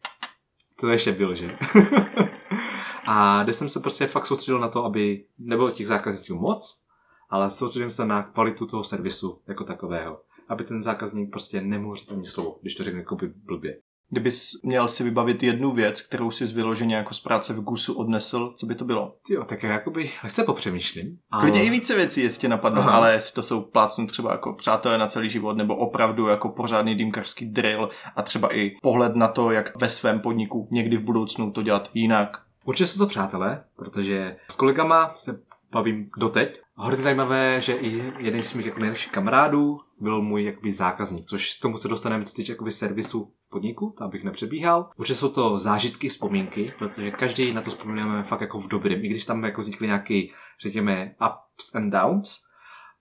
to 0.80 0.88
ještě 0.88 1.12
byl, 1.12 1.34
že? 1.34 1.58
a 3.06 3.42
kde 3.42 3.52
jsem 3.52 3.68
se 3.68 3.80
prostě 3.80 4.06
fakt 4.06 4.26
soustředil 4.26 4.58
na 4.58 4.68
to, 4.68 4.84
aby 4.84 5.25
nebylo 5.38 5.70
těch 5.70 5.87
zákazníků 5.87 6.34
moc, 6.34 6.84
ale 7.30 7.50
soustředil 7.50 7.90
se 7.90 8.06
na 8.06 8.23
kvalitu 8.23 8.66
toho 8.66 8.84
servisu 8.84 9.42
jako 9.49 9.64
takového. 9.64 10.20
Aby 10.49 10.64
ten 10.64 10.82
zákazník 10.82 11.30
prostě 11.30 11.61
nemohl 11.61 11.94
říct 11.94 12.12
ani 12.12 12.26
slovo, 12.26 12.58
když 12.62 12.75
to 12.75 12.84
řekne 12.84 13.00
jako 13.00 13.16
by 13.16 13.28
blbě. 13.28 13.76
Kdybys 14.11 14.50
měl 14.64 14.88
si 14.88 15.04
vybavit 15.04 15.42
jednu 15.42 15.73
věc, 15.73 16.02
kterou 16.02 16.30
si 16.30 16.44
vyloženě 16.46 16.96
jako 16.96 17.14
z 17.14 17.20
práce 17.20 17.52
v 17.52 17.61
Gusu 17.61 17.94
odnesl, 17.94 18.52
co 18.56 18.66
by 18.66 18.75
to 18.75 18.84
bylo? 18.84 19.12
Jo, 19.30 19.44
tak 19.44 19.62
já 19.62 19.73
jakoby 19.73 20.11
lehce 20.25 20.44
popřemýšlím. 20.44 21.18
Klidně 21.40 21.64
i 21.64 21.70
více 21.70 21.96
věcí, 21.96 22.20
jestli 22.20 22.49
napadnou, 22.49 22.80
Aha. 22.80 22.90
ale 22.90 23.12
jestli 23.12 23.34
to 23.34 23.42
jsou 23.42 23.61
plácnu 23.61 24.06
třeba 24.06 24.32
jako 24.32 24.52
přátelé 24.52 24.99
na 24.99 25.06
celý 25.06 25.30
život, 25.30 25.56
nebo 25.56 25.76
opravdu 25.76 26.26
jako 26.26 26.49
pořádný 26.49 26.94
dýmkařský 26.94 27.46
drill 27.46 27.88
a 28.16 28.23
třeba 28.23 28.54
i 28.54 28.73
pohled 28.82 29.16
na 29.16 29.28
to, 29.28 29.50
jak 29.50 29.80
ve 29.80 29.88
svém 29.88 30.20
podniku 30.20 30.68
někdy 30.70 30.96
v 30.96 31.02
budoucnu 31.02 31.50
to 31.50 31.62
dělat 31.62 31.90
jinak. 31.94 32.43
Určitě 32.64 32.87
jsou 32.87 32.99
to 32.99 33.06
přátelé, 33.06 33.64
protože 33.76 34.37
s 34.50 34.56
kolegama 34.56 35.14
se 35.16 35.40
bavím 35.73 36.11
doteď. 36.18 36.61
Hrozně 36.76 37.02
zajímavé, 37.02 37.61
že 37.61 37.75
i 37.75 38.12
jeden 38.18 38.42
z 38.42 38.54
mých 38.54 38.66
jako 38.66 38.80
nejlepších 38.80 39.12
kamarádů 39.12 39.80
byl 40.00 40.23
můj 40.23 40.44
jakoby 40.44 40.72
zákazník, 40.72 41.27
což 41.27 41.53
s 41.53 41.59
tomu 41.59 41.79
se 41.79 41.88
dostaneme, 41.88 42.24
co 42.24 42.35
týče 42.35 42.53
jakoby 42.53 42.70
servisu 42.70 43.33
podniku, 43.48 43.94
to 43.98 44.05
abych 44.05 44.24
nepřebíhal. 44.24 44.90
Určitě 44.96 45.18
jsou 45.18 45.29
to 45.29 45.59
zážitky, 45.59 46.09
vzpomínky, 46.09 46.74
protože 46.79 47.11
každý 47.11 47.53
na 47.53 47.61
to 47.61 47.70
vzpomínáme 47.70 48.22
fakt 48.22 48.40
jako 48.40 48.61
v 48.61 48.68
dobrým. 48.68 49.05
I 49.05 49.09
když 49.09 49.24
tam 49.24 49.44
jako 49.44 49.61
vznikly 49.61 49.87
nějaký, 49.87 50.33
řekněme, 50.61 51.14
ups 51.27 51.74
and 51.74 51.90
downs, 51.90 52.40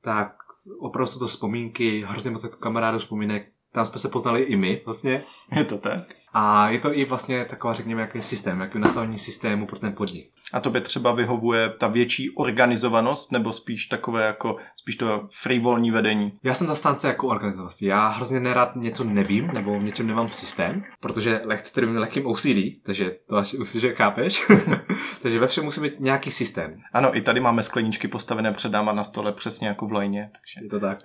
tak 0.01 0.35
opravdu 0.79 1.07
jsou 1.07 1.19
to 1.19 1.27
vzpomínky, 1.27 2.03
hrozně 2.07 2.31
moc 2.31 2.43
jako 2.43 2.57
kamarádů 2.57 2.97
vzpomínek, 2.97 3.51
tam 3.71 3.85
jsme 3.85 3.97
se 3.97 4.09
poznali 4.09 4.41
i 4.41 4.55
my 4.55 4.81
vlastně. 4.85 5.21
Je 5.55 5.63
to 5.63 5.77
tak? 5.77 6.22
A 6.33 6.69
je 6.69 6.79
to 6.79 6.97
i 6.97 7.05
vlastně 7.05 7.45
taková, 7.45 7.73
řekněme, 7.73 8.01
jaký 8.01 8.21
systém, 8.21 8.59
jaký 8.59 8.79
nastavení 8.79 9.19
systému 9.19 9.67
pro 9.67 9.79
ten 9.79 9.93
podnik. 9.93 10.31
A 10.53 10.59
tobě 10.59 10.81
třeba 10.81 11.11
vyhovuje 11.11 11.69
ta 11.69 11.87
větší 11.87 12.29
organizovanost, 12.29 13.31
nebo 13.31 13.53
spíš 13.53 13.85
takové 13.85 14.25
jako, 14.25 14.55
spíš 14.75 14.95
to 14.95 15.27
frivolní 15.31 15.91
vedení? 15.91 16.33
Já 16.43 16.53
jsem 16.53 16.67
zastánce 16.67 17.07
jako 17.07 17.27
organizovanosti. 17.27 17.85
Já 17.85 18.07
hrozně 18.07 18.39
nerad 18.39 18.75
něco 18.75 19.03
nevím, 19.03 19.47
nebo 19.47 19.79
v 19.79 19.83
něčem 19.83 20.07
nemám 20.07 20.29
systém, 20.29 20.83
protože 20.99 21.41
lehce 21.43 21.73
tedy 21.73 21.87
lehkým 21.87 22.27
OCD, 22.27 22.83
takže 22.83 23.15
to 23.29 23.37
až 23.37 23.53
určitě 23.53 23.93
chápeš. 23.93 24.51
takže 25.21 25.39
ve 25.39 25.47
všem 25.47 25.63
musí 25.63 25.81
být 25.81 25.99
nějaký 25.99 26.31
systém. 26.31 26.81
Ano, 26.93 27.17
i 27.17 27.21
tady 27.21 27.39
máme 27.39 27.63
skleničky 27.63 28.07
postavené 28.07 28.51
před 28.51 28.71
náma 28.71 28.93
na 28.93 29.03
stole 29.03 29.31
přesně 29.31 29.67
jako 29.67 29.87
v 29.87 29.91
lajně, 29.91 30.29
takže 30.31 30.65
Je 30.65 30.69
to 30.69 30.79
tak. 30.79 30.97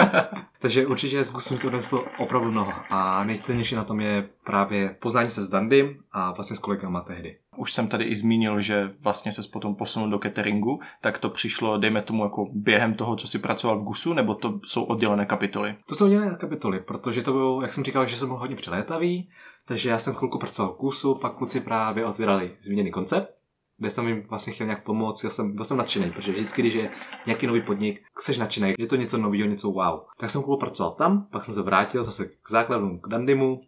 takže 0.60 0.86
určitě 0.86 1.24
s 1.24 1.32
Gusem 1.32 1.58
se 1.58 1.66
odnesl 1.66 2.04
opravdu 2.18 2.50
mnoho. 2.50 2.72
A 2.90 3.24
nejcennější 3.24 3.74
na 3.74 3.84
tom 3.84 4.00
je 4.00 4.28
právě 4.44 4.94
poznání 5.00 5.30
se 5.30 5.42
s 5.42 5.50
Dandym 5.50 5.96
a 6.12 6.32
vlastně 6.32 6.56
s 6.56 6.58
kolegama 6.58 7.00
tehdy. 7.00 7.38
už 7.56 7.72
jsem 7.72 7.88
tady 7.88 8.04
i 8.04 8.16
zmínil, 8.16 8.60
že 8.60 8.90
vlastně 9.00 9.32
se 9.32 9.42
potom 9.52 9.74
posunul 9.74 10.10
do 10.10 10.18
cateringu, 10.18 10.80
tak 11.00 11.18
to 11.18 11.30
přišlo, 11.30 11.78
dejme 11.78 12.02
tomu, 12.02 12.24
jako 12.24 12.46
během 12.52 12.94
toho, 12.94 13.16
co 13.16 13.28
si 13.28 13.38
pracoval 13.38 13.78
v 13.78 13.84
Gusu, 13.84 14.12
nebo 14.12 14.34
to 14.34 14.60
jsou 14.64 14.82
oddělené 14.82 15.26
kapitoly? 15.26 15.76
To 15.86 15.94
jsou 15.94 16.08
dělené 16.08 16.36
kapitoly, 16.36 16.80
protože 16.80 17.22
to 17.22 17.32
bylo, 17.32 17.62
jak 17.62 17.72
jsem 17.72 17.84
říkal, 17.84 18.06
že 18.06 18.16
jsem 18.16 18.28
byl 18.28 18.36
hodně 18.36 18.56
přelétavý, 18.56 19.28
takže 19.64 19.90
já 19.90 19.98
jsem 19.98 20.14
chvilku 20.14 20.38
pracoval 20.38 20.72
v 20.72 20.76
kusu, 20.76 21.14
pak 21.14 21.34
kluci 21.34 21.60
právě 21.60 22.06
otvírali 22.06 22.56
zmíněný 22.60 22.90
koncept, 22.90 23.40
kde 23.80 23.90
jsem 23.90 24.08
jim 24.08 24.22
vlastně 24.28 24.52
chtěl 24.52 24.66
nějak 24.66 24.84
pomoct, 24.84 25.24
já 25.24 25.30
jsem, 25.30 25.54
byl 25.54 25.64
jsem 25.64 25.76
nadšený, 25.76 26.10
protože 26.10 26.32
vždycky, 26.32 26.62
když 26.62 26.74
je 26.74 26.90
nějaký 27.26 27.46
nový 27.46 27.60
podnik, 27.60 28.00
jsi 28.18 28.38
nadšený, 28.38 28.74
je 28.78 28.86
to 28.86 28.96
něco 28.96 29.18
nového, 29.18 29.48
něco 29.48 29.70
wow. 29.70 30.00
Tak 30.18 30.30
jsem 30.30 30.42
chvilku 30.42 30.60
pracoval 30.60 30.92
tam, 30.92 31.26
pak 31.32 31.44
jsem 31.44 31.54
se 31.54 31.62
vrátil 31.62 32.04
zase 32.04 32.24
k 32.24 32.50
základům, 32.50 33.00
k 33.00 33.08
Dandymu, 33.08 33.60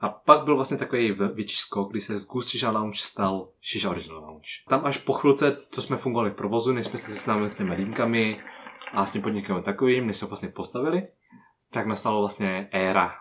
a 0.00 0.08
pak 0.08 0.44
byl 0.44 0.56
vlastně 0.56 0.76
takový 0.76 1.12
větší 1.12 1.56
skok, 1.56 1.90
kdy 1.90 2.00
se 2.00 2.18
z 2.18 2.26
Goose 2.26 2.48
Shisha 2.48 2.70
Lounge 2.70 2.98
stal 2.98 3.48
Shisha 3.62 3.90
Original 3.90 4.20
Lounge. 4.20 4.50
Tam 4.68 4.86
až 4.86 4.98
po 4.98 5.12
chvilce, 5.12 5.56
co 5.70 5.82
jsme 5.82 5.96
fungovali 5.96 6.30
v 6.30 6.34
provozu, 6.34 6.72
než 6.72 6.86
jsme 6.86 6.98
se 6.98 7.14
seznámili 7.14 7.50
s 7.50 7.56
těmi 7.56 7.76
dýmkami 7.76 8.40
a 8.92 9.06
s 9.06 9.12
tím 9.12 9.22
podnikem 9.22 9.62
takovým, 9.62 10.06
než 10.06 10.16
se 10.16 10.26
vlastně 10.26 10.48
postavili, 10.48 11.08
tak 11.70 11.86
nastala 11.86 12.20
vlastně 12.20 12.68
éra 12.72 13.14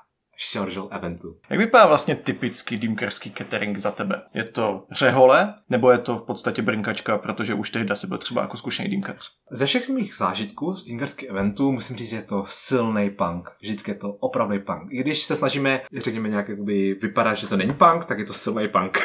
Original 0.61 0.87
eventu. 0.91 1.35
Jak 1.49 1.59
vypadá 1.59 1.87
vlastně 1.87 2.15
typický 2.15 2.77
dýmkarský 2.77 3.31
catering 3.31 3.77
za 3.77 3.91
tebe? 3.91 4.21
Je 4.33 4.43
to 4.43 4.85
řehole, 4.91 5.53
nebo 5.69 5.91
je 5.91 5.97
to 5.97 6.15
v 6.15 6.25
podstatě 6.25 6.61
brnkačka, 6.61 7.17
protože 7.17 7.53
už 7.53 7.69
tehdy 7.69 7.95
si 7.95 8.07
byl 8.07 8.17
třeba 8.17 8.41
jako 8.41 8.57
zkušený 8.57 8.89
dýmkař? 8.89 9.31
Ze 9.51 9.65
všech 9.65 9.89
mých 9.89 10.15
zážitků 10.15 10.73
z 10.73 10.83
dýmkarských 10.83 11.29
eventů 11.29 11.71
musím 11.71 11.95
říct, 11.95 12.09
že 12.09 12.15
je 12.15 12.21
to 12.21 12.45
silný 12.47 13.09
punk. 13.09 13.49
Vždycky 13.61 13.91
je 13.91 13.95
to 13.95 14.11
opravdu 14.11 14.59
punk. 14.59 14.87
I 14.89 14.97
když 14.97 15.23
se 15.23 15.35
snažíme, 15.35 15.81
řekněme, 15.97 16.29
nějak 16.29 16.49
jakoby 16.49 16.93
vypadat, 17.01 17.33
že 17.33 17.47
to 17.47 17.57
není 17.57 17.73
punk, 17.73 18.05
tak 18.05 18.19
je 18.19 18.25
to 18.25 18.33
silný 18.33 18.67
punk. 18.67 18.99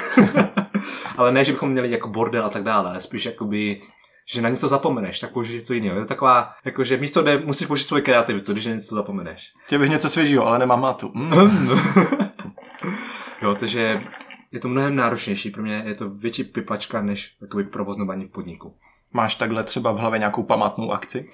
ale 1.17 1.33
ne, 1.33 1.45
že 1.45 1.53
bychom 1.53 1.71
měli 1.71 1.91
jako 1.91 2.09
bordel 2.09 2.45
a 2.45 2.49
tak 2.49 2.63
dále, 2.63 2.91
ale 2.91 3.01
spíš 3.01 3.27
jakoby 3.27 3.81
že 4.27 4.43
na 4.43 4.49
něco 4.49 4.69
zapomeneš, 4.69 5.21
tak 5.21 5.33
použij 5.33 5.55
něco 5.55 5.75
jiného. 5.75 5.97
Je 5.97 6.03
to 6.03 6.09
taková, 6.09 6.55
jako, 6.65 6.85
že 6.85 6.97
místo, 6.97 7.23
kde 7.23 7.39
musíš 7.39 7.67
použít 7.67 7.85
svoji 7.85 8.03
kreativitu, 8.03 8.53
když 8.53 8.67
na 8.67 8.73
něco 8.73 8.95
zapomeneš. 8.95 9.53
Chtěl 9.65 9.79
bych 9.79 9.91
něco 9.91 10.11
svěžího, 10.11 10.47
ale 10.47 10.59
nemám 10.59 10.81
mátu. 10.81 11.13
Mm. 11.21 11.71
jo, 13.43 13.55
takže 13.55 14.03
je 14.53 14.61
to 14.61 14.69
mnohem 14.69 14.97
náročnější. 14.97 15.51
Pro 15.51 15.63
mě 15.63 15.83
je 15.87 15.95
to 15.95 16.11
větší 16.11 16.45
pipačka, 16.45 17.03
než 17.03 17.37
jakoby 17.41 17.65
provoznování 17.65 18.25
v 18.25 18.31
podniku. 18.31 18.75
Máš 19.13 19.35
takhle 19.35 19.65
třeba 19.65 19.93
v 19.93 19.99
hlavě 19.99 20.19
nějakou 20.19 20.43
památnou 20.43 20.93
akci? 20.93 21.27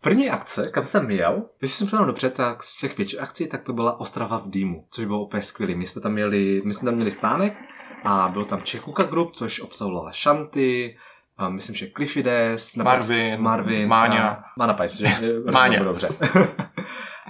První 0.00 0.30
akce, 0.30 0.70
kam 0.70 0.86
jsem 0.86 1.10
jel, 1.10 1.42
jestli 1.62 1.76
jsem 1.76 1.86
vzpomněl 1.86 2.06
dobře, 2.06 2.30
tak 2.30 2.62
z 2.62 2.80
těch 2.80 2.96
větších 2.96 3.20
akcí, 3.20 3.46
tak 3.46 3.62
to 3.62 3.72
byla 3.72 4.00
Ostrava 4.00 4.38
v 4.38 4.50
Dýmu, 4.50 4.86
což 4.90 5.04
bylo 5.04 5.24
úplně 5.24 5.42
skvělé. 5.42 5.74
My 5.74 5.86
jsme 5.86 6.00
tam 6.00 6.12
měli, 6.12 6.62
my 6.64 6.74
jsme 6.74 6.86
tam 6.86 6.94
měli 6.94 7.10
stánek 7.10 7.56
a 8.04 8.28
byl 8.28 8.44
tam 8.44 8.62
Čekuka 8.62 9.02
Group, 9.02 9.34
což 9.34 9.60
obsahovala 9.60 10.12
Shanty, 10.12 10.96
a 11.42 11.48
myslím, 11.48 11.76
že 11.76 11.90
Cliffides, 11.96 12.76
Marvin, 12.76 13.40
Marvin 13.40 13.88
Máňa. 13.88 14.28
A, 14.28 14.44
Mána 14.58 14.74
Pipes, 14.74 14.96
že? 14.96 15.06
Máňa. 15.52 15.82
Dobře. 15.82 16.08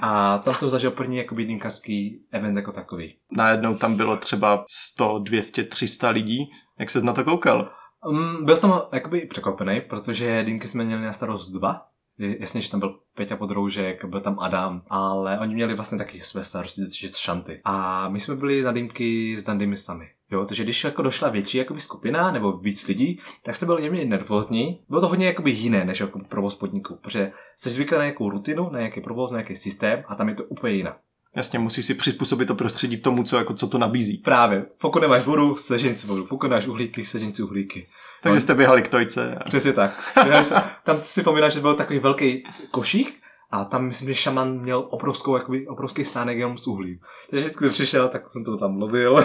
a 0.03 0.39
tam 0.39 0.55
jsem 0.55 0.71
zažil 0.71 0.91
první 0.91 1.17
jakoby 1.17 1.45
dýmkařský 1.45 2.21
event 2.33 2.57
jako 2.57 2.73
takový. 2.73 3.15
Najednou 3.37 3.75
tam 3.75 3.95
bylo 3.95 4.17
třeba 4.17 4.65
100, 4.69 5.19
200, 5.19 5.65
300 5.65 6.11
lidí. 6.11 6.51
Jak 6.79 6.91
ses 6.91 7.03
na 7.03 7.13
to 7.13 7.25
koukal? 7.25 7.71
Um, 8.07 8.45
byl 8.45 8.57
jsem 8.57 8.73
jakoby 8.93 9.27
překvapený, 9.27 9.81
protože 9.81 10.43
dýmky 10.45 10.69
jsme 10.69 10.85
měli 10.85 11.03
na 11.03 11.13
starost 11.13 11.53
dva. 11.53 11.87
Jasně, 12.19 12.61
že 12.61 12.71
tam 12.71 12.81
byl 12.81 12.99
Peťa 13.15 13.37
Podroužek, 13.37 14.05
byl 14.05 14.21
tam 14.21 14.39
Adam, 14.41 14.83
ale 14.91 15.39
oni 15.39 15.55
měli 15.55 15.75
vlastně 15.75 15.99
taky 15.99 16.21
své 16.21 16.45
starosti 16.45 16.85
z 16.85 17.17
šanty. 17.17 17.61
A 17.65 18.09
my 18.09 18.21
jsme 18.21 18.37
byli 18.37 18.63
za 18.63 18.73
dýmky 18.73 19.37
s 19.37 19.45
dandymi 19.45 19.77
sami. 19.77 20.09
Jo, 20.33 20.45
takže 20.45 20.65
když 20.65 20.85
jako 20.85 21.03
došla 21.03 21.29
větší 21.29 21.59
jakoby 21.59 21.81
skupina 21.81 22.31
nebo 22.31 22.53
víc 22.53 22.87
lidí, 22.87 23.21
tak 23.43 23.57
jste 23.57 23.67
byli 23.67 23.83
němě 23.83 24.05
nervózní. 24.05 24.81
Bylo 24.89 25.01
to 25.01 25.09
hodně 25.09 25.27
jakoby 25.27 25.51
jiné 25.51 25.85
než 25.85 26.01
jako 26.01 26.19
provoz 26.19 26.55
podniku, 26.55 26.99
protože 27.03 27.33
jsi 27.57 27.71
zvyklý 27.71 27.97
na 27.97 28.03
nějakou 28.03 28.31
rutinu, 28.31 28.71
na 28.71 28.79
nějaký 28.79 29.01
provoz, 29.01 29.31
na 29.31 29.39
nějaký 29.39 29.57
systém 29.57 30.05
a 30.09 30.15
tam 30.15 30.29
je 30.29 30.35
to 30.35 30.45
úplně 30.45 30.75
jinak. 30.75 31.01
Jasně, 31.37 31.59
musíš 31.59 31.87
si 31.87 31.95
přizpůsobit 31.95 32.49
to 32.49 32.55
prostředí 32.55 32.97
tomu, 32.97 33.23
co, 33.23 33.37
jako, 33.37 33.55
co 33.55 33.69
to 33.69 33.79
nabízí. 33.79 34.19
Právě, 34.19 34.67
pokud 34.81 35.03
nemáš 35.03 35.25
vodu, 35.25 35.57
sežeň 35.57 35.99
si 35.99 36.07
vodu, 36.07 36.25
pokud 36.25 36.47
nemáš 36.47 36.67
uhlíky, 36.67 37.05
sežeň 37.05 37.33
si 37.33 37.43
uhlíky. 37.43 37.87
Takže 38.23 38.41
jste 38.41 38.55
běhali 38.55 38.83
k 38.83 38.89
tojce. 38.89 39.35
A... 39.35 39.45
Přesně 39.45 39.73
tak. 39.73 40.15
Tam 40.85 40.99
si 41.03 41.21
vzpomínám, 41.21 41.51
že 41.51 41.61
byl 41.61 41.75
takový 41.75 41.99
velký 41.99 42.45
košík 42.71 43.22
a 43.53 43.65
tam 43.65 43.85
myslím, 43.85 44.09
že 44.09 44.15
šaman 44.15 44.59
měl 44.59 44.89
obrovskou, 44.91 45.37
jakoby, 45.37 45.67
obrovský 45.67 46.05
stánek 46.05 46.39
jenom 46.39 46.59
z 46.59 46.67
uhlí. 46.67 47.01
Takže 47.31 47.45
vždycky, 47.45 47.65
když 47.65 47.75
přišel, 47.75 48.09
tak 48.09 48.31
jsem 48.31 48.45
to 48.45 48.57
tam 48.57 48.77
lovil. 48.77 49.25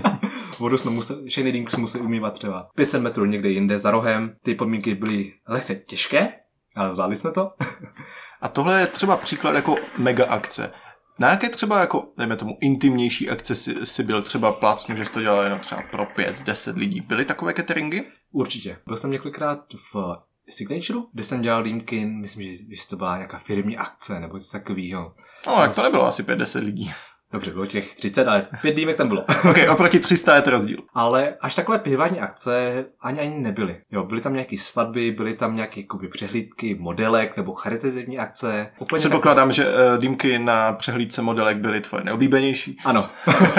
Vodu 0.58 0.78
jsme 0.78 0.90
museli, 0.90 1.28
všechny 1.28 1.52
dýmky 1.52 1.72
jsme 1.72 1.80
museli 1.80 2.04
umývat 2.04 2.32
třeba 2.32 2.68
500 2.74 3.02
metrů 3.02 3.24
někde 3.24 3.48
jinde 3.48 3.78
za 3.78 3.90
rohem. 3.90 4.36
Ty 4.42 4.54
podmínky 4.54 4.94
byly 4.94 5.32
lehce 5.48 5.74
těžké, 5.74 6.32
ale 6.76 6.94
zvládli 6.94 7.16
jsme 7.16 7.32
to. 7.32 7.50
a 8.40 8.48
tohle 8.48 8.80
je 8.80 8.86
třeba 8.86 9.16
příklad 9.16 9.54
jako 9.54 9.76
mega 9.98 10.26
akce. 10.26 10.72
Na 11.18 11.30
jaké 11.30 11.48
třeba 11.48 11.80
jako, 11.80 12.12
dejme 12.18 12.36
tomu, 12.36 12.58
intimnější 12.60 13.30
akce 13.30 13.54
si, 13.54 13.86
si 13.86 14.02
byl 14.02 14.22
třeba 14.22 14.52
plácnu, 14.52 14.96
že 14.96 15.04
jsi 15.04 15.12
to 15.12 15.20
dělal 15.20 15.44
jenom 15.44 15.58
třeba 15.58 15.82
pro 15.90 16.06
pět, 16.06 16.42
deset 16.42 16.76
lidí. 16.76 17.00
Byly 17.00 17.24
takové 17.24 17.54
cateringy? 17.54 18.04
Určitě. 18.32 18.78
Byl 18.86 18.96
jsem 18.96 19.10
několikrát 19.10 19.58
v 19.92 20.16
Signature, 20.48 20.98
kde 21.12 21.24
jsem 21.24 21.42
dělal 21.42 21.62
dýmky, 21.62 22.04
myslím, 22.04 22.42
že 22.42 22.58
že 22.76 22.88
to 22.90 22.96
byla 22.96 23.16
nějaká 23.16 23.38
firmní 23.38 23.76
akce 23.76 24.20
nebo 24.20 24.36
něco 24.36 24.52
takového. 24.52 25.14
No, 25.46 25.54
tak 25.56 25.74
to 25.74 25.82
nebylo 25.82 26.06
asi 26.06 26.22
pět, 26.22 26.38
deset 26.38 26.64
lidí. 26.64 26.92
Dobře, 27.32 27.50
bylo 27.50 27.66
těch 27.66 27.94
30, 27.94 28.28
ale 28.28 28.42
pět 28.62 28.76
dýmek 28.76 28.96
tam 28.96 29.08
bylo. 29.08 29.24
ok, 29.50 29.56
oproti 29.70 30.00
300 30.00 30.36
je 30.36 30.42
to 30.42 30.50
rozdíl. 30.50 30.78
Ale 30.94 31.34
až 31.40 31.54
takové 31.54 31.78
privátní 31.78 32.20
akce 32.20 32.84
ani 33.00 33.20
ani 33.20 33.40
nebyly. 33.40 33.80
Jo, 33.90 34.04
byly 34.04 34.20
tam 34.20 34.32
nějaké 34.32 34.58
svatby, 34.58 35.10
byly 35.10 35.34
tam 35.34 35.56
nějaké 35.56 35.80
jakoby, 35.80 36.08
přehlídky 36.08 36.74
modelek 36.80 37.36
nebo 37.36 37.52
charitativní 37.52 38.18
akce. 38.18 38.70
Úplně 38.78 39.02
tak... 39.02 39.10
Předpokládám, 39.10 39.52
že 39.52 39.68
uh, 39.68 39.98
dýmky 39.98 40.38
na 40.38 40.72
přehlídce 40.72 41.22
modelek 41.22 41.56
byly 41.56 41.80
tvoje 41.80 42.04
neoblíbenější. 42.04 42.76
Ano. 42.84 43.10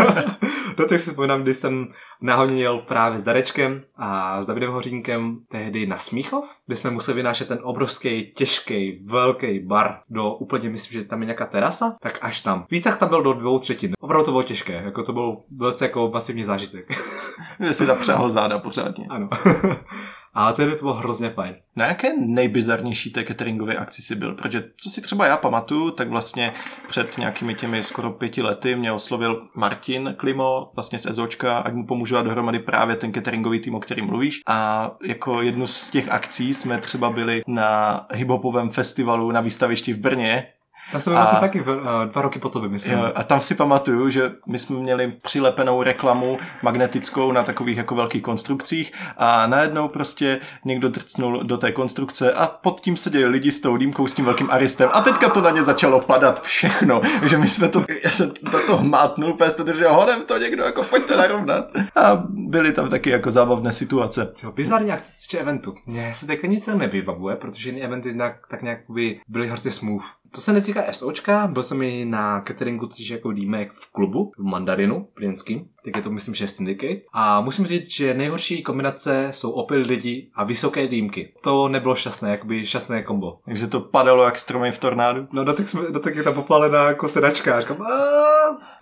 Do 0.78 0.86
těch 0.86 1.02
si 1.02 1.10
vzpomínám, 1.10 1.44
když 1.44 1.58
jsem 1.58 1.88
náhodně 2.22 2.62
jel 2.62 2.78
právě 2.78 3.20
s 3.20 3.24
Darečkem 3.24 3.82
a 3.96 4.42
s 4.44 4.48
Davidem 4.48 4.72
Hořínkem 4.72 5.38
tehdy 5.48 5.86
na 5.86 5.98
Smíchov, 5.98 6.46
kde 6.66 6.76
jsme 6.76 6.92
museli 6.92 7.16
vynášet 7.16 7.48
ten 7.48 7.60
obrovský, 7.64 8.32
těžký, 8.36 9.02
velký 9.06 9.60
bar 9.60 10.00
do 10.10 10.34
úplně, 10.34 10.70
myslím, 10.70 11.02
že 11.02 11.08
tam 11.08 11.22
je 11.22 11.26
nějaká 11.26 11.46
terasa, 11.46 11.96
tak 12.02 12.20
až 12.22 12.40
tam. 12.40 12.66
Výtah 12.72 12.98
tam 12.98 13.10
byl 13.10 13.22
do 13.24 13.34
dvou 13.34 13.60
třetin. 13.60 13.94
Opravdu 14.00 14.26
to 14.26 14.32
bylo 14.32 14.44
těžké, 14.44 14.74
jako 14.74 15.04
to 15.04 15.14
byl 15.14 15.38
velice 15.58 15.86
jako 15.86 16.10
masivní 16.14 16.44
zážitek. 16.44 16.86
Že 17.60 17.74
si 17.74 17.86
zapřáhl 17.86 18.30
záda 18.30 18.60
pořádně. 18.60 19.06
ano. 19.10 19.30
Ale 20.38 20.54
tehdy 20.54 20.76
to 20.76 20.82
bylo 20.82 20.94
hrozně 20.94 21.30
fajn. 21.30 21.56
Na 21.76 21.86
jaké 21.86 22.08
nejbizarnější 22.18 23.10
té 23.10 23.24
cateringové 23.24 23.76
akci 23.76 24.02
si 24.02 24.16
byl? 24.16 24.36
Protože 24.36 24.64
co 24.78 24.90
si 24.90 25.02
třeba 25.02 25.26
já 25.26 25.38
pamatuju, 25.38 25.92
tak 25.92 26.10
vlastně 26.10 26.54
před 26.88 27.18
nějakými 27.18 27.56
těmi 27.56 27.84
skoro 27.84 28.12
pěti 28.12 28.42
lety 28.42 28.76
mě 28.76 28.92
oslovil 28.92 29.48
Martin 29.56 30.14
Klimo, 30.18 30.72
vlastně 30.76 31.00
z 31.00 31.06
Ezočka, 31.06 31.58
ať 31.58 31.74
mu 31.74 31.86
pomůžu 31.86 32.16
dát 32.16 32.22
dohromady 32.22 32.60
právě 32.60 32.96
ten 32.96 33.14
cateringový 33.14 33.60
tým, 33.60 33.76
o 33.76 33.80
kterým 33.80 34.06
mluvíš. 34.06 34.42
A 34.48 34.92
jako 35.04 35.42
jednu 35.42 35.68
z 35.68 35.90
těch 35.90 36.10
akcí 36.10 36.54
jsme 36.54 36.78
třeba 36.78 37.10
byli 37.10 37.44
na 37.48 38.06
hiphopovém 38.14 38.70
festivalu 38.70 39.32
na 39.32 39.42
výstavišti 39.42 39.94
v 39.94 40.00
Brně, 40.00 40.48
Tam 40.92 41.02
jsem 41.02 41.14
A- 41.14 41.16
vlastně 41.16 41.40
taky 41.40 41.62
uh, 41.62 41.68
dva 42.06 42.22
roky 42.22 42.40
po 42.40 42.50
tobě, 42.50 42.70
myslím. 42.70 43.00
A 43.16 43.24
tam 43.24 43.42
si 43.42 43.56
pamatuju, 43.56 44.10
že 44.10 44.32
my 44.48 44.60
jsme 44.60 44.76
měli 44.76 45.14
přilepenou 45.22 45.84
reklamu 45.84 46.38
magnetickou 46.62 47.32
na 47.32 47.44
takových 47.44 47.78
jako 47.78 47.96
velkých 47.96 48.22
konstrukcích 48.22 48.92
a 49.18 49.48
najednou 49.48 49.88
prostě 49.88 50.40
někdo 50.66 50.90
drcnul 50.90 51.44
do 51.44 51.58
té 51.58 51.72
konstrukce 51.72 52.34
a 52.34 52.48
pod 52.48 52.82
tím 52.82 52.98
seděli 52.98 53.26
lidi 53.26 53.52
s 53.52 53.62
tou 53.62 53.78
dýmkou 53.78 54.08
s 54.08 54.14
tím 54.14 54.26
velkým 54.26 54.52
aristem 54.52 54.90
a 54.94 55.02
teďka 55.02 55.30
to 55.30 55.42
na 55.42 55.50
ně 55.50 55.64
začalo 55.64 56.00
padat 56.02 56.42
všechno, 56.44 57.02
že 57.26 57.38
my 57.38 57.48
jsme 57.48 57.70
to, 57.70 57.84
já 58.04 58.12
jsem 58.12 58.32
do 58.52 58.60
toho 58.68 58.84
mátnul, 58.84 59.30
úplně 59.30 59.52
to 59.52 59.64
držel 59.64 59.96
hodem 59.96 60.22
to 60.26 60.38
někdo, 60.38 60.64
jako 60.64 60.84
pojďte 60.84 61.18
narovnat. 61.18 61.72
A 61.96 62.24
byly 62.30 62.74
tam 62.74 62.90
taky 62.90 63.10
jako 63.10 63.32
zábavné 63.32 63.74
situace. 63.74 64.34
Jo, 64.44 64.52
bizarní 64.52 64.92
akce 64.92 65.38
eventu. 65.38 65.74
Mně 65.86 66.12
se 66.14 66.28
teďka 66.28 66.48
nic 66.48 66.68
nevybavuje, 66.68 67.36
protože 67.36 67.70
jiné 67.70 67.82
eventy 67.82 68.14
tak, 68.18 68.48
tak 68.48 68.62
nějak 68.62 68.80
by 68.90 69.20
byly 69.28 69.48
hrozně 69.48 69.72
smooth. 69.72 70.04
To 70.32 70.42
se 70.42 70.54
netýká 70.54 70.94
SOčka, 70.94 71.48
byl 71.48 71.64
jsem 71.64 71.82
i 71.82 72.06
na 72.06 72.44
cateringu, 72.48 72.88
což 72.88 73.10
jako 73.10 73.32
dýmek 73.32 73.72
v 73.72 73.92
klubu, 73.92 74.32
v 74.38 74.44
Mandarinu, 74.44 75.08
brněnským, 75.16 75.70
tak 75.88 75.96
je 75.96 76.02
to 76.02 76.10
myslím, 76.10 76.36
že 76.36 76.48
Syndicate. 76.48 77.02
A 77.14 77.42
musím 77.42 77.66
říct, 77.66 77.92
že 77.92 78.14
nejhorší 78.14 78.64
kombinace 78.64 79.28
jsou 79.32 79.52
opět 79.52 79.88
lidi 79.88 80.30
a 80.36 80.44
vysoké 80.44 80.88
dýmky. 80.88 81.34
To 81.42 81.68
nebylo 81.68 81.96
šťastné, 81.96 82.32
jakoby 82.32 82.66
šťastné 82.66 83.04
kombo. 83.04 83.40
Takže 83.46 83.68
to 83.68 83.80
padalo 83.80 84.24
jak 84.24 84.38
stromy 84.38 84.72
v 84.72 84.80
tornádu. 84.80 85.28
No 85.32 85.44
dotek, 85.44 85.70
jsme, 85.70 85.82
dotek 85.92 86.16
je 86.16 86.24
tam 86.24 86.34
popálená 86.34 86.88
jako 86.88 87.08
sedačka. 87.08 87.58
A 87.58 87.62
říkám, 87.62 87.78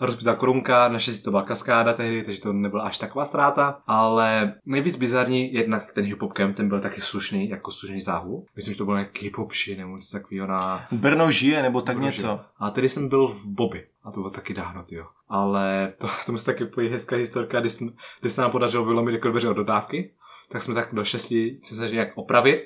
rozbitá 0.02 0.36
korunka, 0.36 0.90
naštěstí 0.90 1.24
to 1.24 1.32
byla 1.32 1.44
kaskáda 1.44 1.94
tehdy, 1.94 2.24
takže 2.24 2.42
to 2.42 2.54
nebyla 2.54 2.84
až 2.84 2.98
taková 2.98 3.26
ztráta. 3.26 3.78
Ale 3.88 4.54
nejvíc 4.66 4.96
bizarní, 4.96 5.54
jednak 5.54 5.92
ten 5.94 6.06
hip 6.06 6.24
camp, 6.34 6.56
ten 6.56 6.70
byl 6.70 6.82
taky 6.82 7.02
slušný, 7.02 7.50
jako 7.50 7.72
slušný 7.72 8.02
záhul. 8.02 8.46
Myslím, 8.56 8.74
že 8.74 8.78
to 8.78 8.86
byl 8.86 8.94
nějaký 8.94 9.26
hip 9.26 9.52
ši, 9.52 9.76
nebo 9.76 9.96
něco 9.96 10.12
takového 10.12 10.48
na... 10.48 10.86
Brno 10.92 11.32
žije 11.32 11.62
nebo 11.62 11.82
tak 11.82 11.96
Brno 11.96 12.08
něco. 12.08 12.22
žije. 12.22 12.40
A 12.60 12.70
tedy 12.70 12.90
jsem 12.90 13.10
byl 13.10 13.28
v 13.28 13.46
Bobby. 13.46 13.84
A 14.06 14.12
to 14.12 14.20
bylo 14.20 14.30
taky 14.30 14.54
dávno, 14.54 14.84
jo. 14.92 15.06
Ale 15.30 15.94
to, 15.98 16.08
to 16.26 16.32
mi 16.32 16.40
se 16.40 16.46
taky 16.46 16.66
pojí 16.66 16.90
hezká 16.90 17.16
historka, 17.16 17.60
kdy, 17.60 17.70
jsme, 17.70 17.92
kdy 18.22 18.30
se 18.30 18.42
nám 18.42 18.52
podařilo 18.52 18.86
vylomit 18.86 19.14
jako 19.14 19.30
dveře 19.30 19.50
od 19.50 19.54
dodávky. 19.54 20.14
Tak 20.50 20.62
jsme 20.62 20.74
tak 20.74 20.94
do 20.94 21.04
šesti 21.04 21.60
se 21.64 21.76
snažili 21.76 21.96
nějak 21.96 22.12
opravit. 22.16 22.60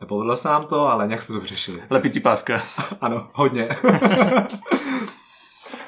Nepovedlo 0.00 0.36
se 0.36 0.48
nám 0.48 0.66
to, 0.66 0.88
ale 0.88 1.06
nějak 1.06 1.22
jsme 1.22 1.40
to 1.40 1.46
řešili. 1.46 1.82
Lepicí 1.90 2.20
páska. 2.20 2.62
Ano, 3.00 3.30
hodně. 3.32 3.68